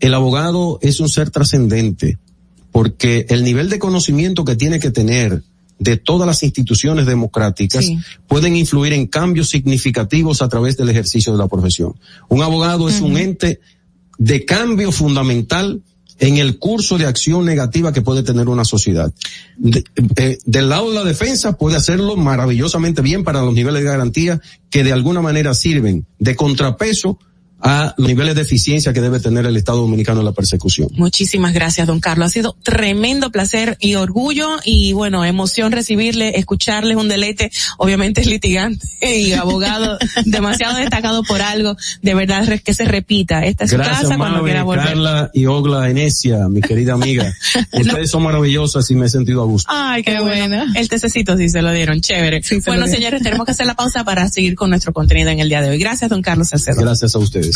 el 0.00 0.12
abogado 0.12 0.80
es 0.82 1.00
un 1.00 1.08
ser 1.08 1.30
trascendente 1.30 2.18
porque 2.72 3.24
el 3.30 3.42
nivel 3.42 3.70
de 3.70 3.78
conocimiento 3.78 4.44
que 4.44 4.54
tiene 4.54 4.78
que 4.80 4.90
tener 4.90 5.42
de 5.78 5.96
todas 5.96 6.26
las 6.26 6.42
instituciones 6.42 7.06
democráticas 7.06 7.84
Sí. 7.84 7.98
pueden 8.26 8.56
influir 8.56 8.92
en 8.94 9.06
cambios 9.06 9.50
significativos 9.50 10.40
a 10.42 10.48
través 10.48 10.76
del 10.76 10.88
ejercicio 10.88 11.32
de 11.32 11.38
la 11.38 11.48
profesión. 11.48 11.94
Un 12.28 12.42
abogado 12.42 12.88
es 12.88 13.00
un 13.00 13.16
ente 13.18 13.60
de 14.18 14.44
cambio 14.46 14.90
fundamental 14.92 15.82
en 16.18 16.38
el 16.38 16.58
curso 16.58 16.96
de 16.96 17.04
acción 17.04 17.44
negativa 17.44 17.92
que 17.92 18.00
puede 18.00 18.22
tener 18.22 18.48
una 18.48 18.64
sociedad. 18.64 19.12
De- 19.58 19.84
eh, 20.16 20.38
del 20.46 20.70
lado 20.70 20.88
de 20.88 20.94
la 20.94 21.04
defensa 21.04 21.58
puede 21.58 21.76
hacerlo 21.76 22.16
maravillosamente 22.16 23.02
bien 23.02 23.22
para 23.22 23.42
los 23.42 23.52
niveles 23.52 23.82
de 23.82 23.90
garantía 23.90 24.40
que 24.70 24.82
de 24.82 24.92
alguna 24.94 25.20
manera 25.20 25.52
sirven 25.52 26.06
de 26.18 26.34
contrapeso 26.34 27.18
a 27.66 27.94
los 27.96 28.06
niveles 28.06 28.36
de 28.36 28.42
eficiencia 28.42 28.92
que 28.92 29.00
debe 29.00 29.18
tener 29.18 29.44
el 29.44 29.56
Estado 29.56 29.80
Dominicano 29.80 30.20
en 30.20 30.26
la 30.26 30.32
persecución. 30.32 30.88
Muchísimas 30.92 31.52
gracias, 31.52 31.86
don 31.86 31.98
Carlos. 31.98 32.28
Ha 32.28 32.30
sido 32.30 32.56
tremendo 32.62 33.32
placer 33.32 33.76
y 33.80 33.96
orgullo 33.96 34.48
y 34.64 34.92
bueno, 34.92 35.24
emoción 35.24 35.72
recibirle, 35.72 36.38
escucharle, 36.38 36.92
es 36.92 36.96
un 36.96 37.08
deleite. 37.08 37.50
Obviamente 37.78 38.20
es 38.20 38.28
litigante 38.28 38.86
y 39.02 39.32
abogado 39.32 39.98
demasiado 40.24 40.76
destacado 40.76 41.24
por 41.24 41.42
algo. 41.42 41.76
De 42.02 42.14
verdad 42.14 42.46
que 42.62 42.72
se 42.72 42.84
repita. 42.84 43.44
Esta 43.44 43.64
es 43.64 43.70
su 43.70 43.76
Gracias, 43.76 44.02
casa 44.02 44.16
cuando 44.16 44.44
quiera 44.44 44.62
volver. 44.62 44.86
Carla 44.86 45.30
y 45.34 45.46
Ogla 45.46 45.90
Enesia, 45.90 46.48
mi 46.48 46.60
querida 46.60 46.94
amiga. 46.94 47.34
Ustedes 47.72 48.10
son 48.10 48.22
maravillosas 48.22 48.88
y 48.90 48.94
me 48.94 49.06
he 49.06 49.08
sentido 49.08 49.42
a 49.42 49.46
gusto. 49.46 49.68
Ay, 49.72 50.04
qué, 50.04 50.20
bueno. 50.20 50.64
El 50.76 50.88
tececito 50.88 51.36
sí 51.36 51.48
se 51.48 51.62
lo 51.62 51.72
dieron, 51.72 52.00
chévere. 52.00 52.42
se 52.42 52.60
bueno, 52.60 52.86
señores, 52.86 53.22
tenemos 53.22 53.44
que 53.44 53.52
hacer 53.52 53.66
la 53.66 53.74
pausa 53.74 54.04
para 54.04 54.28
seguir 54.28 54.54
con 54.54 54.70
nuestro 54.70 54.92
contenido 54.92 55.30
en 55.30 55.40
el 55.40 55.48
día 55.48 55.62
de 55.62 55.70
hoy. 55.70 55.78
Gracias, 55.78 56.08
don 56.08 56.22
Carlos 56.22 56.48
Salcedo. 56.48 56.80
Gracias 56.80 57.14
a 57.14 57.18
ustedes. 57.18 57.55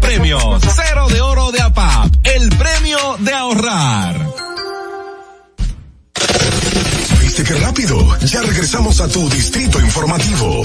premios. 0.00 0.62
Cero 0.74 1.08
de 1.08 1.20
oro 1.20 1.52
de 1.52 1.60
APAP, 1.60 2.14
el 2.24 2.48
premio 2.50 3.16
de 3.18 3.32
ahorrar. 3.32 4.26
¿Viste 7.20 7.44
qué 7.44 7.54
rápido? 7.54 8.18
Ya 8.20 8.42
regresamos 8.42 9.00
a 9.00 9.08
tu 9.08 9.28
Distrito 9.28 9.80
Informativo. 9.80 10.62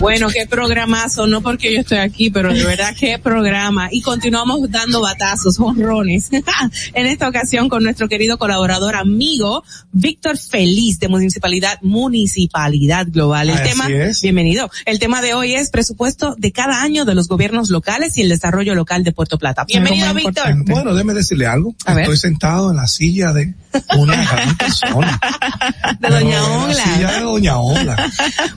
Bueno, 0.00 0.28
qué 0.28 0.46
programazo, 0.46 1.26
no 1.26 1.40
porque 1.40 1.72
yo 1.72 1.80
estoy 1.80 1.98
aquí, 1.98 2.30
pero 2.30 2.52
de 2.52 2.62
verdad 2.64 2.94
qué 2.98 3.18
programa. 3.18 3.88
Y 3.90 4.02
continuamos 4.02 4.70
dando 4.70 5.00
batazos, 5.00 5.58
honrones. 5.58 6.28
en 6.92 7.06
esta 7.06 7.28
ocasión 7.28 7.70
con 7.70 7.82
nuestro 7.82 8.08
querido 8.08 8.36
colaborador, 8.36 8.94
amigo, 8.94 9.64
Víctor 9.92 10.36
Feliz 10.36 10.98
de 10.98 11.08
Municipalidad, 11.08 11.78
Municipalidad 11.80 13.06
Global. 13.08 13.48
El 13.48 13.56
Así 13.56 13.70
tema, 13.70 13.86
es. 13.88 14.20
bienvenido. 14.20 14.70
El 14.84 14.98
tema 14.98 15.22
de 15.22 15.32
hoy 15.32 15.54
es 15.54 15.70
presupuesto 15.70 16.34
de 16.36 16.52
cada 16.52 16.82
año 16.82 17.06
de 17.06 17.14
los 17.14 17.26
gobiernos 17.26 17.70
locales 17.70 18.18
y 18.18 18.22
el 18.22 18.28
desarrollo 18.28 18.74
local 18.74 19.02
de 19.02 19.12
Puerto 19.12 19.38
Plata. 19.38 19.64
Bienvenido, 19.64 20.12
Víctor. 20.12 20.44
Bueno, 20.66 20.92
déjeme 20.92 21.14
decirle 21.14 21.46
algo. 21.46 21.74
A 21.86 21.94
ver. 21.94 22.02
Estoy 22.02 22.18
sentado 22.18 22.70
en 22.70 22.76
la 22.76 22.86
silla 22.86 23.32
de 23.32 23.54
una 23.96 24.16
gran 24.30 24.56
persona. 24.56 25.20
De 26.00 26.08
Doña 26.08 26.44
Ola. 26.44 26.74
silla 26.74 27.12
de 27.12 27.20
Doña 27.20 27.58
Ola. 27.58 28.12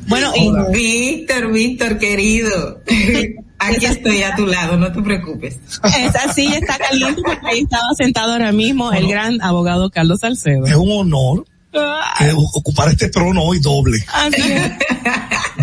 Bueno, 0.08 0.32
y 0.36 0.52
Víctor, 0.72 1.52
Víctor, 1.52 1.98
querido. 1.98 2.82
Aquí 3.62 3.86
estoy 3.86 4.24
a 4.24 4.36
tu 4.36 4.46
lado, 4.46 4.78
no 4.78 4.90
te 4.92 5.02
preocupes. 5.02 5.58
Esa 5.84 6.32
silla 6.34 6.60
está 6.60 6.78
caliente 6.78 7.22
porque 7.26 7.46
ahí 7.46 7.60
estaba 7.62 7.88
sentado 7.98 8.32
ahora 8.32 8.54
mismo 8.54 8.92
el 8.94 9.08
gran 9.08 9.42
abogado 9.42 9.90
Carlos 9.90 10.20
Salcedo. 10.22 10.66
Es 10.66 10.76
un 10.76 10.90
honor 10.94 11.46
eh, 11.74 12.32
ocupar 12.56 12.88
este 12.90 13.10
trono 13.10 13.44
hoy 13.44 13.60
doble. 13.60 13.98
Así 14.14 14.42
es. 14.42 14.72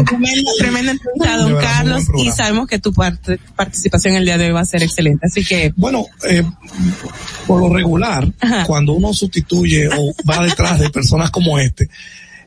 Tremenda, 0.04 0.50
tremenda 0.58 0.92
entrevista, 0.92 1.36
don 1.38 1.56
Carlos, 1.56 2.04
y 2.18 2.30
sabemos 2.30 2.66
que 2.68 2.78
tu 2.78 2.92
parte- 2.92 3.40
participación 3.56 4.14
el 4.14 4.26
día 4.26 4.36
de 4.36 4.46
hoy 4.48 4.52
va 4.52 4.60
a 4.60 4.66
ser 4.66 4.82
excelente. 4.82 5.26
Así 5.26 5.42
que, 5.42 5.72
Bueno, 5.74 6.04
eh, 6.28 6.44
por 7.47 7.60
lo 7.60 7.73
regular, 7.73 8.31
cuando 8.66 8.92
uno 8.94 9.12
sustituye 9.15 9.89
o 9.89 10.15
va 10.28 10.42
detrás 10.44 10.78
de 10.81 10.91
personas 10.91 11.31
como 11.31 11.58
este, 11.58 11.89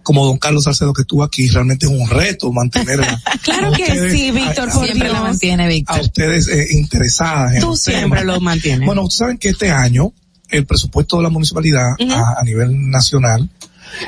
como 0.04 0.26
don 0.26 0.38
Carlos 0.38 0.64
Salcedo 0.64 0.92
que 0.94 1.02
estuvo 1.04 1.24
aquí, 1.24 1.48
realmente 1.50 1.86
es 1.86 1.92
un 1.92 2.10
reto 2.10 2.52
mantener 2.52 3.02
a, 3.02 3.22
claro 3.44 3.68
a 3.68 3.72
que 3.76 3.84
ustedes- 3.84 4.12
sí, 4.12 4.32
Víctor, 4.32 4.70
a- 4.70 4.74
por 4.74 4.86
Siempre 4.86 5.10
Dios. 5.10 5.14
la 5.20 5.22
mantiene, 5.24 5.64
a 5.64 5.68
Víctor. 5.68 6.02
ustedes 6.02 6.48
eh, 6.48 6.68
interesadas 6.72 7.56
en 7.56 7.62
Tú 7.62 7.76
siempre 7.76 8.20
tema. 8.22 8.34
lo 8.34 8.42
mantienes. 8.42 8.86
Bueno, 8.86 9.04
ustedes 9.04 9.18
saben 9.20 9.38
que 9.38 9.50
este 9.50 9.72
año 9.72 10.12
el 10.50 10.66
presupuesto 10.66 11.18
de 11.18 11.24
la 11.24 11.30
municipalidad 11.30 11.92
a, 12.12 12.40
a 12.40 12.44
nivel 12.44 12.90
nacional 12.90 13.48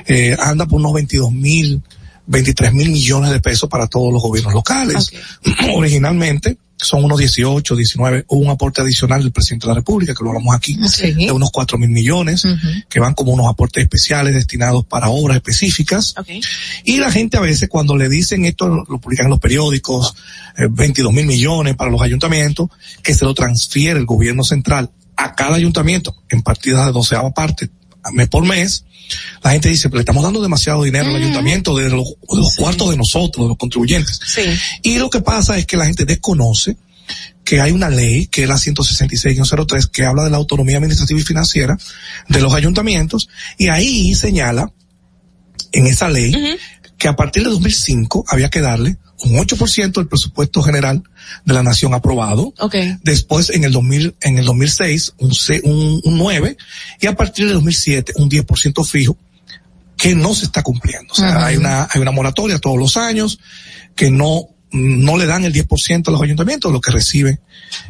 eh, 0.08 0.36
anda 0.40 0.66
por 0.66 0.80
unos 0.80 0.94
22 0.94 1.32
mil, 1.32 1.82
23 2.26 2.74
mil 2.74 2.90
millones 2.90 3.30
de 3.32 3.40
pesos 3.40 3.70
para 3.70 3.86
todos 3.88 4.11
los 4.11 4.22
gobiernos 4.22 4.53
locales. 4.53 5.11
Originalmente 5.76 6.58
son 6.85 7.03
unos 7.03 7.19
18, 7.19 7.76
19, 7.76 8.26
hubo 8.27 8.40
un 8.42 8.50
aporte 8.50 8.82
adicional 8.82 9.22
del 9.22 9.32
presidente 9.32 9.66
de 9.68 9.69
la 9.69 9.76
República, 9.76 10.14
que 10.14 10.24
lo 10.24 10.30
hablamos 10.32 10.56
aquí, 10.56 10.77
Sí. 10.88 11.14
de 11.14 11.32
unos 11.32 11.51
4 11.51 11.77
mil 11.77 11.90
millones, 11.90 12.43
que 12.90 13.00
van 13.00 13.14
como 13.14 13.32
unos 13.34 13.48
aportes 13.48 13.84
especiales 13.84 14.34
destinados 14.34 14.85
para 14.85 15.10
obras 15.10 15.38
específicas. 15.38 16.16
Y 16.84 16.98
la 16.98 17.11
gente 17.11 17.38
a 17.38 17.42
veces 17.42 17.69
cuando 17.69 17.95
le 17.95 18.10
dicen 18.10 18.45
esto, 18.45 18.68
lo, 18.68 18.84
lo 18.90 19.00
publican 19.00 19.26
en 19.27 19.32
los 19.32 19.40
periódicos, 19.40 20.14
eh, 20.58 20.68
22 20.69 21.14
mil 21.14 21.26
millones 21.26 21.76
para 21.76 21.92
los 21.92 22.01
ayuntamientos, 22.01 22.69
que 23.03 23.14
se 23.14 23.26
lo 23.26 23.34
transfiere 23.34 24.00
el 24.00 24.06
gobierno 24.06 24.43
central 24.43 24.90
a 25.16 25.35
cada 25.35 25.56
ayuntamiento 25.56 26.16
en 26.30 26.42
partidas 26.42 26.85
de 26.88 26.92
doceava 26.93 27.32
parte, 27.32 27.69
mes 28.14 28.27
por 28.27 28.43
mes, 28.45 28.85
la 29.43 29.51
gente 29.51 29.69
dice, 29.69 29.90
"Pero 29.90 29.98
le 29.98 30.01
estamos 30.01 30.23
dando 30.23 30.41
demasiado 30.41 30.83
dinero 30.83 31.09
al 31.09 31.15
ayuntamiento 31.15 31.75
de 31.77 31.90
los, 31.90 32.06
de 32.06 32.38
los 32.38 32.56
cuartos 32.56 32.90
de 32.90 32.98
nosotros, 32.98 33.45
de 33.45 33.49
los 33.49 33.57
contribuyentes. 33.57 34.19
Y 34.83 34.98
lo 34.98 35.09
que 35.09 35.22
pasa 35.22 35.57
es 35.57 35.65
que 35.65 35.77
la 35.77 35.85
gente 35.85 36.06
desconoce 36.06 36.77
que 37.43 37.59
hay 37.59 37.72
una 37.72 37.90
ley, 37.90 38.27
que 38.27 38.43
es 38.43 38.49
la 38.49 38.57
166-03, 38.57 39.88
que 39.88 40.06
habla 40.06 40.23
de 40.23 40.30
la 40.30 40.38
autonomía 40.38 40.77
administrativa 40.77 41.19
y 41.19 41.23
financiera 41.23 41.77
de 42.30 42.41
los 42.41 42.53
ayuntamientos, 42.53 43.27
y 43.57 43.67
ahí 43.67 44.15
señala, 44.15 44.72
en 45.73 45.88
esa 45.88 46.09
ley, 46.09 46.33
que 46.98 47.07
a 47.07 47.15
partir 47.15 47.43
de 47.43 47.49
2005 47.49 48.25
había 48.27 48.49
que 48.49 48.61
darle 48.61 48.98
un 49.24 49.33
8% 49.33 49.91
del 49.93 50.08
presupuesto 50.08 50.61
general 50.64 51.03
de 51.45 51.53
la 51.53 51.64
nación 51.64 51.93
aprobado, 51.93 52.53
después 53.03 53.50
en 53.51 53.64
el 53.64 53.72
2000, 53.72 54.16
en 54.22 54.38
el 54.40 54.45
2006 54.45 55.14
un, 55.19 55.33
C- 55.33 55.61
un, 55.64 56.01
un 56.03 56.17
9 56.17 56.58
y 57.00 57.08
a 57.08 57.16
partir 57.16 57.48
de 57.48 57.53
2007 57.53 58.14
un 58.17 58.30
10% 58.30 58.85
fijo 58.85 59.17
que 59.98 60.16
no 60.16 60.33
se 60.33 60.45
está 60.45 60.64
cumpliendo. 60.64 61.14
O 61.14 61.16
sea, 61.16 61.45
hay 61.45 61.58
una, 61.58 61.88
hay 61.93 62.01
una 62.01 62.11
moratoria 62.11 62.58
todos 62.58 62.77
los 62.80 62.98
años 62.98 63.40
que 63.95 64.09
no, 64.09 64.48
no 64.72 65.17
le 65.17 65.27
dan 65.27 65.43
el 65.45 65.53
10% 65.53 66.08
a 66.08 66.11
los 66.11 66.22
ayuntamientos 66.22 66.72
lo 66.72 66.82
que 66.82 66.91
recibe 66.91 67.40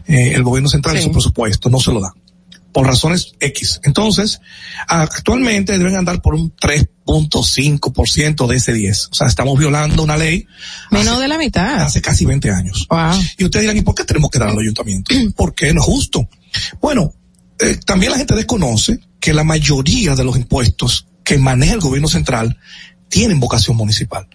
eh, 0.07 0.33
el 0.35 0.43
gobierno 0.43 0.67
central 0.67 0.95
en 0.97 1.03
Sí. 1.03 1.07
su 1.07 1.11
presupuesto, 1.13 1.69
no 1.69 1.79
se 1.79 1.91
lo 1.93 2.01
dan. 2.01 2.11
Por 2.71 2.87
razones 2.87 3.33
X. 3.39 3.81
Entonces, 3.83 4.39
actualmente 4.87 5.77
deben 5.77 5.95
andar 5.95 6.21
por 6.21 6.35
un 6.35 6.55
3.5% 6.55 8.47
de 8.47 8.55
ese 8.55 8.73
10. 8.73 9.09
O 9.11 9.15
sea, 9.15 9.27
estamos 9.27 9.59
violando 9.59 10.03
una 10.03 10.15
ley 10.15 10.47
Menos 10.89 11.19
de 11.19 11.27
la 11.27 11.37
mitad. 11.37 11.83
hace 11.83 12.01
casi 12.01 12.25
20 12.25 12.49
años. 12.51 12.87
Wow. 12.89 13.19
Y 13.37 13.43
ustedes 13.45 13.63
dirán, 13.63 13.77
¿y 13.77 13.81
por 13.81 13.95
qué 13.95 14.05
tenemos 14.05 14.29
que 14.29 14.39
dar 14.39 14.49
al 14.49 14.59
ayuntamiento? 14.59 15.13
¿Por 15.35 15.53
qué 15.53 15.73
no 15.73 15.81
es 15.81 15.85
justo? 15.85 16.29
Bueno, 16.81 17.13
eh, 17.59 17.77
también 17.85 18.11
la 18.11 18.17
gente 18.17 18.35
desconoce 18.35 18.99
que 19.19 19.33
la 19.33 19.43
mayoría 19.43 20.15
de 20.15 20.23
los 20.23 20.35
impuestos 20.37 21.07
que 21.23 21.37
maneja 21.37 21.73
el 21.73 21.79
gobierno 21.81 22.07
central 22.07 22.57
tienen 23.09 23.39
vocación 23.39 23.77
municipal. 23.77 24.27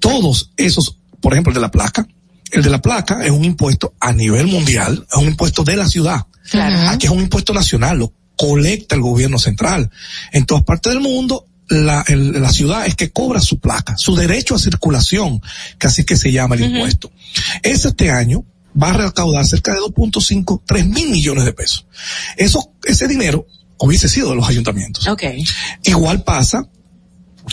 Todos 0.00 0.52
esos, 0.56 0.98
por 1.20 1.32
ejemplo, 1.32 1.50
el 1.50 1.54
de 1.54 1.60
la 1.60 1.70
placa, 1.70 2.06
el 2.52 2.62
de 2.62 2.70
la 2.70 2.80
placa 2.80 3.24
es 3.24 3.30
un 3.30 3.44
impuesto 3.44 3.94
a 4.00 4.12
nivel 4.12 4.46
mundial, 4.46 5.06
es 5.10 5.16
un 5.16 5.26
impuesto 5.28 5.64
de 5.64 5.76
la 5.76 5.88
ciudad. 5.88 6.26
Claro. 6.50 6.90
Aquí 6.90 7.06
es 7.06 7.12
un 7.12 7.20
impuesto 7.20 7.52
nacional, 7.52 7.98
lo 7.98 8.12
colecta 8.36 8.94
el 8.94 9.00
gobierno 9.00 9.38
central. 9.38 9.90
En 10.32 10.46
todas 10.46 10.62
partes 10.64 10.92
del 10.92 11.02
mundo, 11.02 11.46
la, 11.68 12.04
el- 12.06 12.40
la 12.40 12.52
ciudad 12.52 12.86
es 12.86 12.94
que 12.94 13.10
cobra 13.10 13.40
su 13.40 13.58
placa, 13.58 13.96
su 13.96 14.14
derecho 14.14 14.54
a 14.54 14.58
circulación, 14.58 15.40
que 15.78 15.86
así 15.88 16.04
que 16.04 16.16
se 16.16 16.30
llama 16.30 16.54
el 16.54 16.62
impuesto. 16.76 17.10
Ese 17.62 17.88
este 17.88 18.10
año 18.10 18.44
va 18.80 18.90
a 18.90 18.92
recaudar 18.92 19.44
cerca 19.46 19.72
de 19.72 19.80
2.5, 19.80 20.62
3 20.64 20.86
mil 20.86 21.08
millones 21.10 21.44
de 21.44 21.52
pesos. 21.52 21.86
Eso, 22.36 22.72
ese 22.84 23.08
dinero 23.08 23.46
hubiese 23.78 24.08
sido 24.08 24.30
de 24.30 24.36
los 24.36 24.48
ayuntamientos. 24.48 25.08
Ok. 25.08 25.22
Igual 25.82 26.22
pasa 26.22 26.68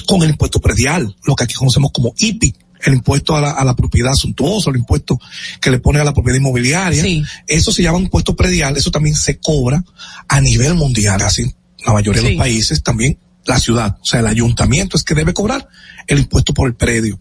con 0.08 0.22
el 0.24 0.30
impuesto 0.32 0.60
predial, 0.60 1.16
lo 1.26 1.36
que 1.36 1.44
aquí 1.46 1.54
conocemos 1.54 1.92
como 1.92 2.14
IPI, 2.18 2.56
el 2.86 2.94
impuesto 2.94 3.36
a 3.36 3.42
la, 3.42 3.52
a 3.52 3.64
la 3.64 3.76
propiedad 3.76 4.14
suntuosa, 4.14 4.70
el 4.70 4.78
impuesto 4.78 5.20
que 5.62 5.72
le 5.72 5.80
pone 5.80 6.00
a 6.00 6.04
la 6.04 6.14
propiedad 6.14 6.38
inmobiliaria. 6.38 7.04
Eso 7.48 7.72
se 7.72 7.84
llama 7.84 8.00
impuesto 8.00 8.36
predial, 8.36 8.78
eso 8.78 8.92
también 8.92 9.16
se 9.16 9.40
cobra 9.40 9.84
a 10.28 10.42
nivel 10.42 10.76
mundial, 10.76 11.22
así 11.22 11.54
la 11.86 11.94
mayoría 11.94 12.22
de 12.22 12.30
los 12.30 12.38
países 12.38 12.82
también 12.82 13.18
la 13.46 13.60
ciudad, 13.60 13.98
o 14.02 14.06
sea, 14.06 14.22
el 14.22 14.28
ayuntamiento 14.28 14.98
es 14.98 15.04
que 15.04 15.16
debe 15.16 15.34
cobrar 15.34 15.68
el 16.08 16.20
impuesto 16.20 16.54
por 16.54 16.68
el 16.68 16.76
predio. 16.76 17.20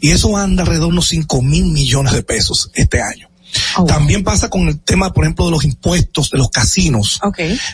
Y 0.00 0.10
eso 0.10 0.36
anda 0.36 0.62
alrededor 0.62 0.88
de 0.88 0.92
unos 0.92 1.08
5 1.08 1.42
mil 1.42 1.64
millones 1.66 2.12
de 2.12 2.22
pesos 2.22 2.70
este 2.74 3.00
año. 3.00 3.28
También 3.86 4.24
pasa 4.24 4.48
con 4.48 4.68
el 4.68 4.80
tema, 4.80 5.12
por 5.12 5.24
ejemplo, 5.24 5.46
de 5.46 5.50
los 5.50 5.64
impuestos 5.64 6.30
de 6.30 6.38
los 6.38 6.50
casinos. 6.50 7.20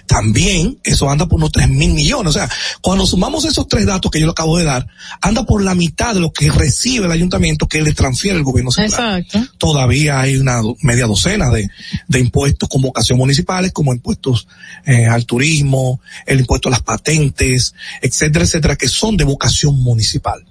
También 0.07 0.79
eso 0.85 1.09
anda 1.09 1.27
por 1.27 1.39
unos 1.39 1.53
3 1.53 1.69
mil 1.69 1.93
millones. 1.93 2.31
O 2.31 2.33
sea, 2.33 2.49
cuando 2.81 3.07
sumamos 3.07 3.45
esos 3.45 3.69
tres 3.69 3.87
datos 3.87 4.11
que 4.11 4.21
yo 4.21 4.27
le 4.27 4.33
acabo 4.33 4.59
de 4.59 4.65
dar, 4.65 4.87
anda 5.21 5.45
por 5.45 5.63
la 5.63 5.75
mitad 5.75 6.15
de 6.15 6.21
lo 6.21 6.33
que 6.33 6.51
recibe 6.51 7.07
el 7.07 7.13
ayuntamiento 7.13 7.67
que 7.67 7.83
le 7.83 7.93
transfiere 7.93 8.37
el 8.37 8.45
gobierno 8.45 8.71
central. 8.71 9.21
Exacto. 9.21 9.53
Todavía 9.59 10.21
hay 10.21 10.37
una 10.37 10.61
media 10.83 11.07
docena 11.07 11.51
de, 11.51 11.71
de 12.09 12.21
impuestos 12.21 12.69
con 12.69 12.83
vocación 12.83 13.19
municipales, 13.19 13.73
como 13.73 13.93
impuestos 13.93 14.47
eh, 14.87 15.07
al 15.07 15.27
turismo, 15.27 16.01
el 16.27 16.41
impuesto 16.41 16.69
a 16.69 16.73
las 16.73 16.83
patentes, 16.83 17.75
etcétera, 18.01 18.45
etcétera, 18.45 18.77
que 18.77 18.89
son 18.89 19.17
de 19.17 19.25
vocación 19.25 19.77
municipal. 19.83 20.45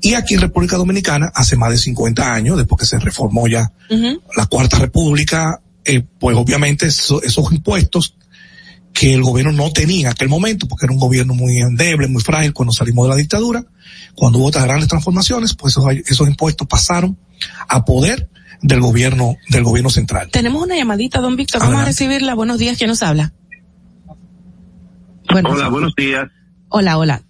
Y 0.00 0.14
aquí 0.14 0.34
en 0.34 0.40
República 0.40 0.76
Dominicana, 0.76 1.30
hace 1.34 1.56
más 1.56 1.70
de 1.70 1.78
50 1.78 2.34
años, 2.34 2.56
después 2.56 2.80
que 2.80 2.86
se 2.86 2.98
reformó 2.98 3.46
ya 3.48 3.70
la 4.36 4.46
Cuarta 4.46 4.78
República, 4.78 5.60
eh, 5.84 6.02
pues 6.18 6.36
obviamente 6.36 6.86
eso- 6.86 7.22
esos 7.22 7.50
impuestos 7.52 8.16
que 8.92 9.14
el 9.14 9.22
gobierno 9.22 9.52
no 9.52 9.72
tenía 9.72 10.02
en 10.02 10.06
aquel 10.12 10.28
momento, 10.28 10.68
porque 10.68 10.84
era 10.86 10.92
un 10.92 11.00
gobierno 11.00 11.34
muy 11.34 11.58
endeble, 11.58 12.08
muy 12.08 12.22
frágil 12.22 12.52
cuando 12.52 12.72
salimos 12.72 13.06
de 13.06 13.10
la 13.10 13.16
dictadura, 13.16 13.64
cuando 14.14 14.38
hubo 14.38 14.46
otras 14.48 14.64
grandes 14.64 14.88
transformaciones, 14.88 15.54
pues 15.54 15.72
esos, 15.72 15.84
esos 16.06 16.28
impuestos 16.28 16.68
pasaron 16.68 17.16
a 17.68 17.84
poder 17.84 18.28
del 18.60 18.80
gobierno, 18.80 19.36
del 19.48 19.64
gobierno 19.64 19.88
central. 19.90 20.28
Tenemos 20.30 20.62
una 20.62 20.76
llamadita, 20.76 21.20
don 21.20 21.36
Víctor. 21.36 21.60
Vamos 21.62 21.80
a 21.80 21.84
recibirla. 21.86 22.34
Buenos 22.34 22.58
días. 22.58 22.76
¿Quién 22.78 22.88
nos 22.90 23.02
habla? 23.02 23.32
Hola, 25.30 25.68
buenos 25.68 25.94
días. 25.96 26.28
Hola, 26.68 26.98
hola. 26.98 27.22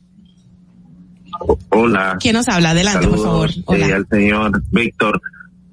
Hola. 1.71 2.17
¿Quién 2.21 2.35
nos 2.35 2.49
habla? 2.49 2.71
Adelante, 2.71 3.07
por 3.09 3.19
favor. 3.23 3.51
Hola. 3.67 3.87
eh, 3.89 3.93
al 3.95 4.07
señor 4.09 4.63
Víctor. 4.71 5.21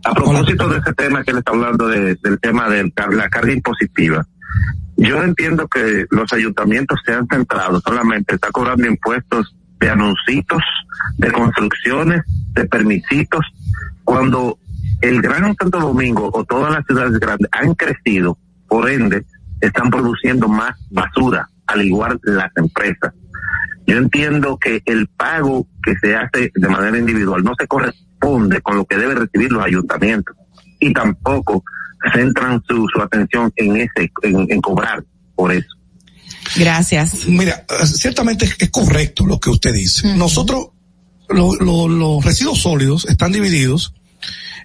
A 0.06 0.14
propósito 0.14 0.70
de 0.70 0.78
ese 0.80 0.94
tema 0.94 1.24
que 1.24 1.34
le 1.34 1.40
está 1.40 1.52
hablando 1.52 1.88
de- 1.88 2.16
del 2.24 2.40
tema 2.40 2.70
de 2.70 2.92
la 3.12 3.30
carga 3.30 3.52
impositiva, 3.52 4.26
yo 4.96 5.22
entiendo 5.24 5.68
que 5.68 6.06
los 6.10 6.32
ayuntamientos 6.34 7.00
se 7.06 7.14
han 7.14 7.28
centrado 7.28 7.82
solamente, 7.82 8.36
está 8.36 8.50
cobrando 8.52 8.88
impuestos 8.88 9.54
de 9.80 9.90
anuncios, 9.90 10.46
de 11.18 11.32
construcciones, 11.32 12.22
de 12.54 12.66
permisitos, 12.66 13.46
cuando 14.06 14.58
el 15.02 15.22
Gran 15.22 15.54
Santo 15.56 15.80
Domingo 15.80 16.30
o 16.34 16.44
todas 16.46 16.74
las 16.74 16.86
ciudades 16.86 17.20
grandes 17.20 17.50
han 17.52 17.74
crecido, 17.76 18.38
por 18.68 18.90
ende, 18.90 19.26
están 19.62 19.90
produciendo 19.90 20.48
más 20.48 20.76
basura, 20.90 21.48
al 21.68 21.82
igual 21.84 22.20
las 22.24 22.52
empresas. 22.56 23.14
Yo 23.88 23.98
entiendo 23.98 24.58
que 24.58 24.82
el 24.86 25.08
pago 25.08 25.68
que 25.84 25.96
se 26.02 26.16
hace 26.16 26.52
de 26.54 26.68
manera 26.70 26.98
individual 26.98 27.44
no 27.44 27.54
se 27.60 27.68
corresponde 27.68 28.62
con 28.62 28.78
lo 28.78 28.86
que 28.86 28.98
deben 28.98 29.18
recibir 29.18 29.52
los 29.52 29.64
ayuntamientos 29.66 30.36
y 30.80 30.94
tampoco 30.94 31.64
centran 32.14 32.62
su, 32.68 32.88
su 32.94 33.02
atención 33.02 33.52
en 33.56 33.78
ese, 33.78 34.12
en, 34.24 34.46
en 34.52 34.62
cobrar 34.62 35.04
por 35.36 35.52
eso. 35.52 35.68
Gracias. 36.56 37.26
Mira, 37.28 37.66
eh, 37.70 37.86
ciertamente 37.86 38.46
es 38.58 38.70
correcto 38.70 39.26
lo 39.26 39.40
que 39.40 39.50
usted 39.50 39.74
dice. 39.74 40.16
Nosotros, 40.16 40.68
lo- 41.30 41.56
lo- 41.56 41.88
los 41.88 42.24
residuos 42.24 42.60
sólidos 42.62 43.06
están 43.08 43.32
divididos 43.32 43.94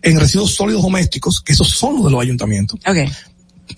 en 0.03 0.21
residuos 0.21 0.55
sólidos 0.55 0.83
domésticos, 0.83 1.41
que 1.41 1.53
esos 1.55 1.71
son 1.71 1.95
los 1.97 2.05
de 2.05 2.11
los 2.11 2.21
ayuntamientos. 2.21 2.79
Okay. 2.87 3.11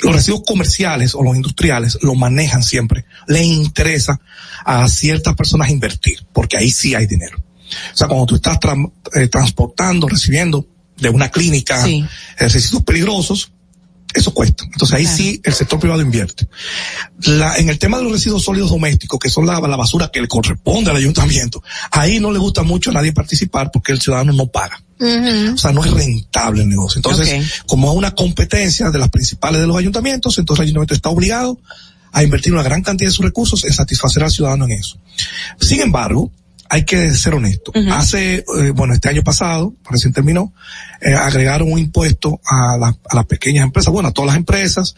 Los 0.00 0.14
residuos 0.14 0.42
comerciales 0.46 1.14
o 1.14 1.22
los 1.22 1.36
industriales 1.36 1.98
lo 2.02 2.14
manejan 2.14 2.62
siempre. 2.62 3.04
Les 3.26 3.44
interesa 3.44 4.20
a 4.64 4.88
ciertas 4.88 5.34
personas 5.34 5.70
invertir, 5.70 6.24
porque 6.32 6.56
ahí 6.56 6.70
sí 6.70 6.94
hay 6.94 7.06
dinero. 7.06 7.38
O 7.92 7.96
sea, 7.96 8.06
cuando 8.06 8.26
tú 8.26 8.36
estás 8.36 8.58
eh, 9.14 9.28
transportando, 9.28 10.08
recibiendo 10.08 10.66
de 10.98 11.08
una 11.10 11.30
clínica 11.30 11.82
Sí. 11.84 12.04
eh, 12.38 12.48
residuos 12.48 12.84
peligrosos, 12.84 13.52
eso 14.14 14.32
cuesta. 14.32 14.64
Entonces 14.64 14.96
ahí 14.96 15.04
sí 15.06 15.40
el 15.44 15.52
sector 15.52 15.78
privado 15.78 16.00
invierte. 16.00 16.48
La, 17.24 17.56
en 17.58 17.68
el 17.68 17.78
tema 17.78 17.98
de 17.98 18.04
los 18.04 18.12
residuos 18.12 18.44
sólidos 18.44 18.70
domésticos, 18.70 19.18
que 19.18 19.28
son 19.28 19.46
la, 19.46 19.60
la 19.60 19.76
basura 19.76 20.10
que 20.12 20.20
le 20.22 20.28
corresponde 20.28 20.90
al 20.90 20.96
ayuntamiento, 20.96 21.62
ahí 21.90 22.18
no 22.20 22.32
le 22.32 22.38
gusta 22.38 22.62
mucho 22.62 22.90
a 22.90 22.94
nadie 22.94 23.12
participar 23.12 23.70
porque 23.70 23.92
el 23.92 24.00
ciudadano 24.00 24.32
no 24.32 24.46
paga. 24.46 24.80
O 25.54 25.58
sea, 25.58 25.72
no 25.72 25.84
es 25.84 25.90
rentable 25.92 26.62
el 26.62 26.68
negocio. 26.68 26.98
Entonces, 26.98 27.28
como 27.66 27.90
es 27.92 27.96
una 27.98 28.14
competencia 28.14 28.90
de 28.90 28.98
las 28.98 29.10
principales 29.10 29.60
de 29.60 29.66
los 29.66 29.76
ayuntamientos, 29.76 30.38
entonces 30.38 30.60
el 30.62 30.66
ayuntamiento 30.68 30.94
está 30.94 31.08
obligado 31.10 31.58
a 32.12 32.22
invertir 32.22 32.52
una 32.54 32.62
gran 32.62 32.82
cantidad 32.82 33.08
de 33.10 33.14
sus 33.14 33.24
recursos 33.24 33.64
en 33.64 33.72
satisfacer 33.72 34.22
al 34.24 34.30
ciudadano 34.30 34.64
en 34.64 34.72
eso. 34.72 34.98
Sin 35.60 35.80
embargo, 35.80 36.30
hay 36.68 36.84
que 36.84 37.10
ser 37.12 37.34
honesto. 37.34 37.70
Hace, 37.92 38.36
eh, 38.38 38.44
bueno, 38.74 38.94
este 38.94 39.08
año 39.08 39.22
pasado, 39.22 39.74
recién 39.88 40.12
terminó, 40.12 40.52
eh, 41.00 41.14
agregaron 41.14 41.70
un 41.70 41.78
impuesto 41.78 42.40
a, 42.44 42.76
la- 42.76 42.96
a 43.08 43.14
las 43.14 43.26
pequeñas 43.26 43.64
empresas, 43.64 43.92
bueno, 43.92 44.08
a 44.08 44.12
todas 44.12 44.28
las 44.28 44.36
empresas, 44.36 44.96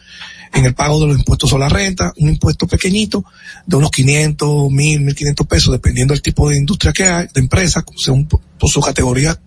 en 0.51 0.65
el 0.65 0.73
pago 0.73 0.99
de 1.01 1.07
los 1.07 1.17
impuestos 1.19 1.47
sobre 1.49 1.61
la 1.65 1.69
renta, 1.69 2.11
un 2.17 2.29
impuesto 2.29 2.65
pequeñito 2.65 3.23
de 3.67 3.75
unos 3.75 3.91
500, 3.91 4.71
1000, 4.71 5.01
1500 5.01 5.45
pesos, 5.45 5.71
dependiendo 5.71 6.13
del 6.15 6.23
tipo 6.23 6.49
de 6.49 6.57
industria 6.57 6.91
que 6.91 7.03
hay, 7.03 7.27
de 7.31 7.39
empresa, 7.41 7.83
según 7.97 8.25
por 8.27 8.41
su 8.71 8.81
categoría 8.81 9.39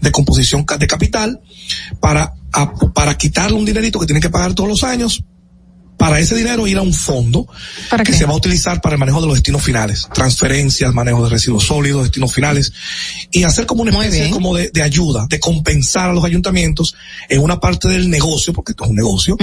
de 0.00 0.10
composición 0.12 0.64
de 0.78 0.86
capital, 0.86 1.40
para, 2.00 2.34
a- 2.52 2.72
para 2.94 3.16
quitarle 3.16 3.56
un 3.56 3.64
dinerito 3.64 3.98
que 4.00 4.06
tiene 4.06 4.20
que 4.20 4.30
pagar 4.30 4.54
todos 4.54 4.68
los 4.68 4.84
años, 4.84 5.22
para 5.98 6.20
ese 6.20 6.36
dinero 6.36 6.66
ir 6.66 6.76
a 6.76 6.82
un 6.82 6.92
fondo 6.92 7.48
que 8.04 8.12
se 8.12 8.26
va 8.26 8.34
a 8.34 8.36
utilizar 8.36 8.82
para 8.82 8.96
el 8.96 8.98
manejo 8.98 9.22
de 9.22 9.28
los 9.28 9.36
destinos 9.36 9.62
finales, 9.62 10.06
transferencias, 10.12 10.92
manejo 10.92 11.24
de 11.24 11.30
residuos 11.30 11.64
sólidos, 11.64 12.02
destinos 12.02 12.34
finales, 12.34 12.70
y 13.30 13.44
hacer 13.44 13.64
como 13.64 13.80
una 13.80 13.92
especie 14.02 14.24
como 14.30 14.54
de, 14.54 14.70
de 14.74 14.82
ayuda, 14.82 15.26
de 15.26 15.40
compensar 15.40 16.10
a 16.10 16.12
los 16.12 16.22
ayuntamientos 16.22 16.94
en 17.30 17.40
una 17.40 17.58
parte 17.60 17.88
del 17.88 18.10
negocio, 18.10 18.52
porque 18.52 18.72
esto 18.72 18.84
es 18.84 18.90
un 18.90 18.96
negocio, 18.96 19.36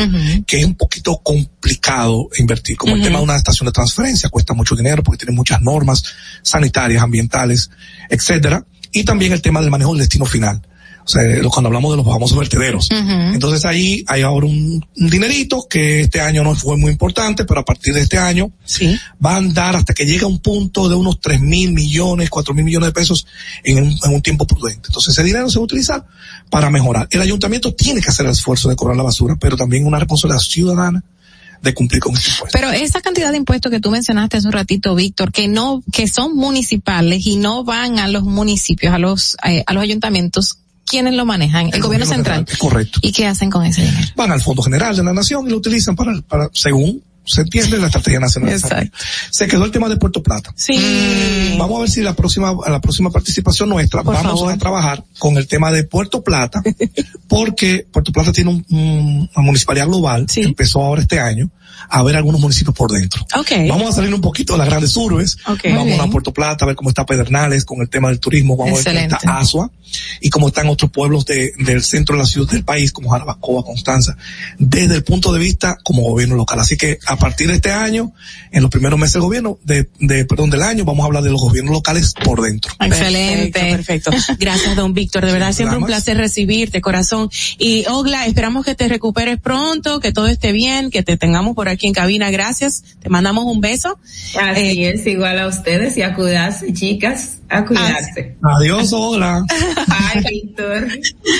que 0.45 0.59
es 0.59 0.65
un 0.65 0.75
poquito 0.75 1.17
complicado 1.23 2.29
invertir, 2.37 2.77
como 2.77 2.93
el 2.95 3.01
tema 3.01 3.17
de 3.17 3.23
una 3.23 3.35
estación 3.35 3.65
de 3.65 3.71
transferencia, 3.71 4.29
cuesta 4.29 4.53
mucho 4.53 4.75
dinero 4.75 5.01
porque 5.01 5.25
tiene 5.25 5.35
muchas 5.35 5.59
normas 5.59 6.03
sanitarias, 6.43 7.01
ambientales, 7.01 7.71
etcétera, 8.11 8.63
y 8.93 9.03
también 9.03 9.33
el 9.33 9.41
tema 9.41 9.59
del 9.61 9.71
manejo 9.71 9.91
del 9.91 9.99
destino 9.99 10.25
final. 10.25 10.61
O 11.05 11.09
sea, 11.09 11.21
lo- 11.21 11.49
cuando 11.49 11.67
hablamos 11.67 11.91
de 11.91 11.97
los 11.97 12.05
famosos 12.05 12.37
vertederos. 12.37 12.87
Entonces 13.33 13.65
ahí 13.65 14.05
hay 14.07 14.21
ahora 14.21 14.45
un, 14.47 14.85
un 14.95 15.09
dinerito 15.09 15.67
que 15.69 15.99
este 15.99 16.21
año 16.21 16.45
no 16.45 16.55
fue 16.55 16.77
muy 16.77 16.91
importante, 16.93 17.43
pero 17.43 17.59
a 17.59 17.65
partir 17.65 17.93
de 17.93 17.99
este 17.99 18.17
año 18.17 18.51
va 19.23 19.33
a 19.33 19.37
andar 19.37 19.75
hasta 19.75 19.93
que 19.93 20.05
llegue 20.05 20.23
a 20.23 20.27
un 20.27 20.39
punto 20.39 20.87
de 20.87 20.95
unos 20.95 21.19
tres 21.19 21.41
mil 21.41 21.73
millones, 21.73 22.29
cuatro 22.29 22.53
mil 22.53 22.63
millones 22.63 22.87
de 22.87 22.93
pesos 22.93 23.27
en 23.65 23.83
un, 23.83 23.99
en 24.01 24.13
un 24.13 24.21
tiempo 24.21 24.47
prudente. 24.47 24.87
Entonces 24.87 25.11
ese 25.13 25.23
dinero 25.25 25.49
se 25.49 25.57
va 25.59 25.63
a 25.63 25.65
utilizar 25.65 26.05
para 26.49 26.69
mejorar. 26.69 27.09
El 27.11 27.19
ayuntamiento 27.21 27.73
tiene 27.73 27.99
que 27.99 28.09
hacer 28.09 28.25
el 28.25 28.31
esfuerzo 28.31 28.69
de 28.69 28.77
cobrar 28.77 28.95
la 28.95 29.03
basura, 29.03 29.35
pero 29.37 29.57
también 29.57 29.85
una 29.85 29.99
responsabilidad 29.99 30.39
ciudadana 30.39 31.03
de 31.63 31.73
cumplir 31.73 32.01
con 32.01 32.13
este 32.13 32.29
impuesto. 32.29 32.59
Pero 32.59 32.71
esa 32.71 33.01
cantidad 33.01 33.31
de 33.31 33.37
impuestos 33.37 33.71
que 33.71 33.79
tú 33.79 33.89
mencionaste 33.89 34.37
hace 34.37 34.47
un 34.47 34.53
ratito, 34.53 34.93
Víctor, 34.95 35.31
que 35.31 35.47
no, 35.47 35.81
que 35.91 36.07
son 36.07 36.35
municipales 36.35 37.25
y 37.25 37.37
no 37.37 37.63
van 37.63 37.99
a 37.99 38.07
los 38.09 38.23
municipios, 38.23 38.93
a 38.93 38.99
los, 38.99 39.37
eh, 39.45 39.63
a 39.65 39.73
los 39.73 39.81
ayuntamientos, 39.81 40.59
¿quiénes 40.85 41.13
lo 41.13 41.25
manejan? 41.25 41.69
El, 41.73 41.81
gobierno 41.81 42.05
central. 42.05 42.45
Correcto. 42.59 42.99
¿Y 43.01 43.13
qué 43.13 43.27
hacen 43.27 43.49
con 43.49 43.65
ese 43.65 43.81
dinero? 43.81 44.07
Van 44.15 44.31
al 44.31 44.41
Fondo 44.41 44.61
General 44.61 44.95
de 44.95 45.03
la 45.03 45.13
Nación 45.13 45.47
y 45.47 45.51
lo 45.51 45.57
utilizan 45.57 45.95
para, 45.95 46.21
para 46.21 46.49
según 46.53 47.01
se 47.25 47.41
entiende 47.41 47.77
la 47.77 47.87
estrategia 47.87 48.19
nacional. 48.19 48.49
desarrollo. 48.51 48.91
Se 49.31 49.47
quedó 49.47 49.65
el 49.65 49.71
tema 49.71 49.89
de 49.89 49.97
Puerto 49.97 50.21
Plata. 50.23 50.53
Sí. 50.55 51.55
Vamos 51.57 51.77
a 51.77 51.81
ver 51.81 51.89
si 51.89 52.01
la 52.01 52.13
próxima, 52.13 52.49
a 52.65 52.69
la 52.69 52.81
próxima 52.81 53.09
participación 53.11 53.69
nuestra 53.69 54.03
Por 54.03 54.13
vamos 54.15 54.39
favor. 54.39 54.53
a 54.53 54.57
trabajar 54.57 55.03
con 55.19 55.37
el 55.37 55.47
tema 55.47 55.71
de 55.71 55.83
Puerto 55.85 56.21
Plata, 56.23 56.61
porque 57.27 57.85
Puerto 57.91 58.11
Plata 58.11 58.31
tiene 58.31 58.49
un, 58.51 58.65
un- 58.69 59.29
una 59.35 59.45
municipalidad 59.45 59.87
global 59.87 60.25
que 60.31 60.41
empezó 60.43 60.81
ahora 60.83 61.01
este 61.01 61.19
año 61.19 61.49
a 61.89 62.03
ver 62.03 62.15
algunos 62.15 62.39
municipios 62.41 62.75
por 62.75 62.91
dentro. 62.91 63.25
Okay. 63.39 63.67
Vamos 63.69 63.89
a 63.89 63.91
salir 63.93 64.13
un 64.13 64.21
poquito 64.21 64.53
de 64.53 64.59
las 64.59 64.67
grandes 64.67 64.95
urbes. 64.97 65.37
Ok. 65.47 65.65
Muy 65.65 65.73
Vamos 65.73 65.99
a 65.99 66.07
Puerto 66.07 66.33
Plata 66.33 66.65
a 66.65 66.67
ver 66.67 66.75
cómo 66.75 66.89
está 66.89 67.05
Pedernales 67.05 67.65
con 67.65 67.81
el 67.81 67.89
tema 67.89 68.09
del 68.09 68.19
turismo. 68.19 68.55
Vamos 68.57 68.73
a 68.85 68.89
ver 68.91 69.03
Excelente. 69.03 69.15
cómo 69.21 69.31
está 69.33 69.39
Asua 69.39 69.71
y 70.21 70.29
cómo 70.29 70.47
están 70.47 70.67
otros 70.67 70.89
pueblos 70.91 71.25
de- 71.25 71.53
del 71.59 71.83
centro 71.83 72.15
de 72.15 72.21
la 72.23 72.27
ciudad 72.27 72.49
del 72.51 72.63
país, 72.63 72.91
como 72.91 73.09
Jarabacoa, 73.09 73.63
Constanza, 73.63 74.17
desde 74.57 74.95
el 74.95 75.03
punto 75.03 75.31
de 75.33 75.39
vista 75.39 75.77
como 75.83 76.01
gobierno 76.03 76.35
local. 76.35 76.59
Así 76.59 76.77
que 76.77 76.97
a 77.05 77.15
partir 77.17 77.47
de 77.47 77.55
este 77.55 77.71
año, 77.71 78.11
en 78.51 78.61
los 78.61 78.71
primeros 78.71 78.97
meses 78.99 79.13
del 79.13 79.21
gobierno, 79.23 79.59
de, 79.63 79.87
de 79.99 80.25
perdón, 80.25 80.49
del 80.49 80.63
año, 80.63 80.83
vamos 80.85 81.03
a 81.03 81.07
hablar 81.07 81.23
de 81.23 81.29
los 81.29 81.41
gobiernos 81.41 81.73
locales 81.73 82.13
por 82.23 82.41
dentro. 82.41 82.73
Excelente. 82.79 83.59
Perfecto. 83.59 84.11
Gracias, 84.39 84.75
don 84.75 84.93
Víctor. 84.93 85.25
De 85.25 85.31
verdad, 85.31 85.51
siempre 85.53 85.77
un 85.77 85.85
placer 85.85 86.17
recibirte, 86.17 86.81
corazón. 86.81 87.29
Y 87.59 87.85
Ogla, 87.87 88.25
esperamos 88.25 88.65
que 88.65 88.75
te 88.75 88.87
recuperes 88.87 89.39
pronto, 89.39 89.99
que 89.99 90.11
todo 90.11 90.27
esté 90.27 90.51
bien, 90.51 90.89
que 90.89 91.03
te 91.03 91.17
tengamos 91.17 91.55
por 91.55 91.69
aquí 91.69 91.72
en 91.81 91.93
cabina. 91.93 92.31
Gracias. 92.31 92.83
Te 92.99 93.09
mandamos 93.09 93.45
un 93.45 93.61
beso. 93.61 93.99
Así 94.39 94.85
es, 94.85 95.05
igual 95.05 95.39
a 95.39 95.47
ustedes 95.47 95.97
y 95.97 96.01
a 96.01 96.15
cuidarse, 96.15 96.73
chicas, 96.73 97.37
a 97.53 97.65
cuidarse. 97.65 98.37
Adiós, 98.41 98.91
hola. 98.93 99.45
Ay, 99.87 100.23
Víctor. 100.29 100.87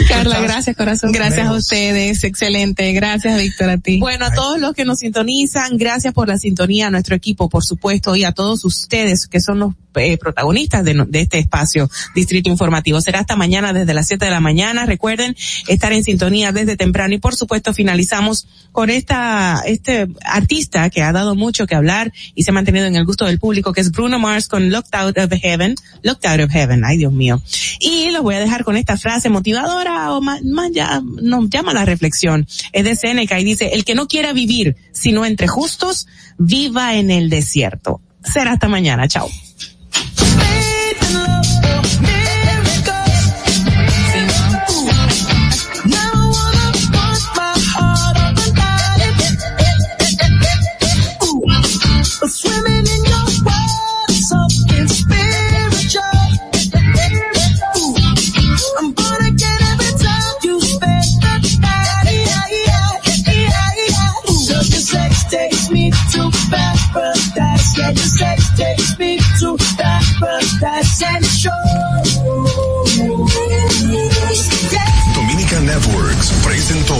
Carla, 0.07 0.41
gracias, 0.41 0.75
corazón. 0.75 1.11
Gracias 1.11 1.47
a 1.47 1.53
ustedes. 1.53 2.23
Excelente. 2.23 2.91
Gracias, 2.93 3.41
Víctor, 3.41 3.69
a 3.69 3.77
ti. 3.77 3.99
Bueno, 3.99 4.25
a 4.25 4.33
todos 4.33 4.59
los 4.59 4.73
que 4.73 4.85
nos 4.85 4.99
sintonizan, 4.99 5.77
gracias 5.77 6.13
por 6.13 6.27
la 6.27 6.37
sintonía, 6.37 6.87
a 6.87 6.91
nuestro 6.91 7.15
equipo, 7.15 7.49
por 7.49 7.63
supuesto, 7.63 8.15
y 8.15 8.23
a 8.23 8.31
todos 8.31 8.63
ustedes 8.65 9.27
que 9.27 9.39
son 9.39 9.59
los 9.59 9.73
eh, 9.95 10.17
protagonistas 10.17 10.83
de 10.83 11.19
este 11.19 11.37
espacio 11.37 11.89
Distrito 12.15 12.49
Informativo. 12.49 12.99
Será 12.99 13.19
hasta 13.19 13.35
mañana 13.35 13.73
desde 13.73 13.93
las 13.93 14.07
7 14.07 14.25
de 14.25 14.31
la 14.31 14.39
mañana. 14.39 14.85
Recuerden 14.85 15.35
estar 15.67 15.93
en 15.93 16.03
sintonía 16.03 16.51
desde 16.51 16.75
temprano 16.75 17.13
y 17.13 17.19
por 17.19 17.35
supuesto 17.35 17.73
finalizamos 17.73 18.47
con 18.71 18.89
esta, 18.89 19.61
este 19.65 20.07
artista 20.25 20.89
que 20.89 21.03
ha 21.03 21.11
dado 21.11 21.35
mucho 21.35 21.67
que 21.67 21.75
hablar 21.75 22.11
y 22.33 22.43
se 22.43 22.51
ha 22.51 22.53
mantenido 22.53 22.87
en 22.87 22.95
el 22.95 23.05
gusto 23.05 23.25
del 23.25 23.39
público, 23.39 23.71
que 23.71 23.81
es 23.81 23.91
Bruno 23.91 24.17
Mars 24.17 24.47
con 24.47 24.71
Locked 24.71 24.95
Out 24.95 25.17
of 25.19 25.31
Heaven. 25.39 25.75
Locked 26.03 26.25
Out 26.25 26.41
of 26.41 26.51
Heaven, 26.51 26.83
ay 26.85 26.97
Dios 26.97 27.11
mío. 27.11 27.41
Y 27.79 28.11
los 28.11 28.21
voy 28.21 28.35
a 28.35 28.39
dejar 28.39 28.63
con 28.63 28.77
esta 28.77 28.97
frase 28.97 29.29
motivadora 29.29 30.13
o 30.13 30.21
más, 30.21 30.43
más 30.43 30.71
ya, 30.71 31.01
nos 31.03 31.49
llama 31.49 31.73
la 31.73 31.85
reflexión. 31.85 32.47
Es 32.71 32.83
de 32.83 32.95
Seneca 32.95 33.39
y 33.39 33.43
dice, 33.43 33.71
el 33.73 33.83
que 33.85 33.95
no 33.95 34.07
quiera 34.07 34.33
vivir 34.33 34.75
sino 34.91 35.25
entre 35.25 35.47
justos, 35.47 36.07
viva 36.37 36.95
en 36.95 37.11
el 37.11 37.29
desierto. 37.29 38.01
Será 38.23 38.53
hasta 38.53 38.67
mañana, 38.67 39.07
chao. 39.07 39.29
Dominica 75.15 75.59
Networks 75.61 76.31
presentó 76.43 76.95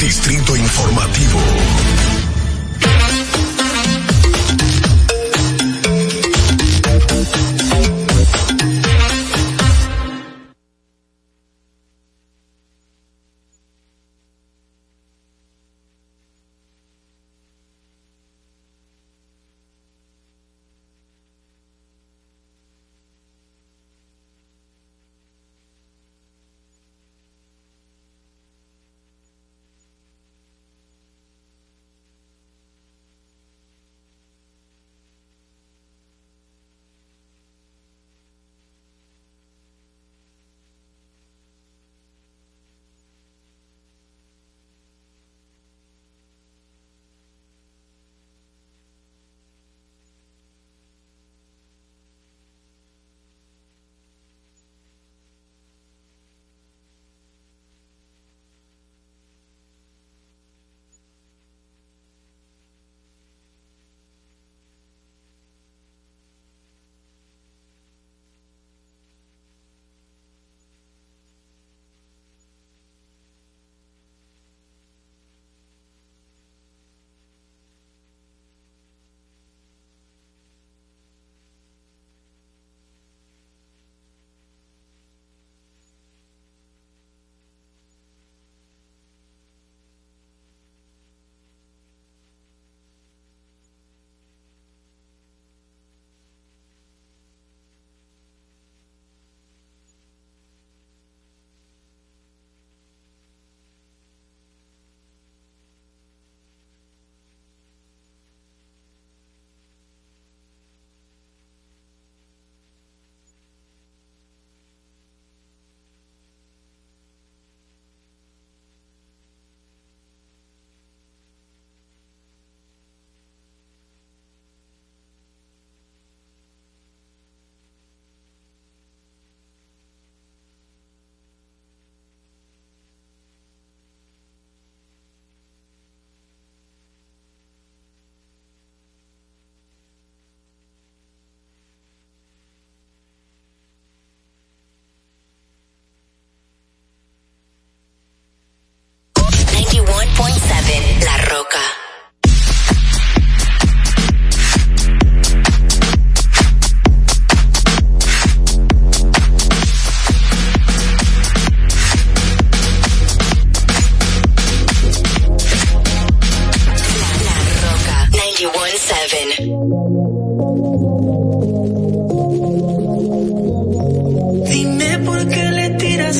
Distrito 0.00 0.56
Informativo. 0.56 1.38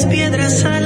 Tiras 0.01 0.07
piedras 0.07 0.80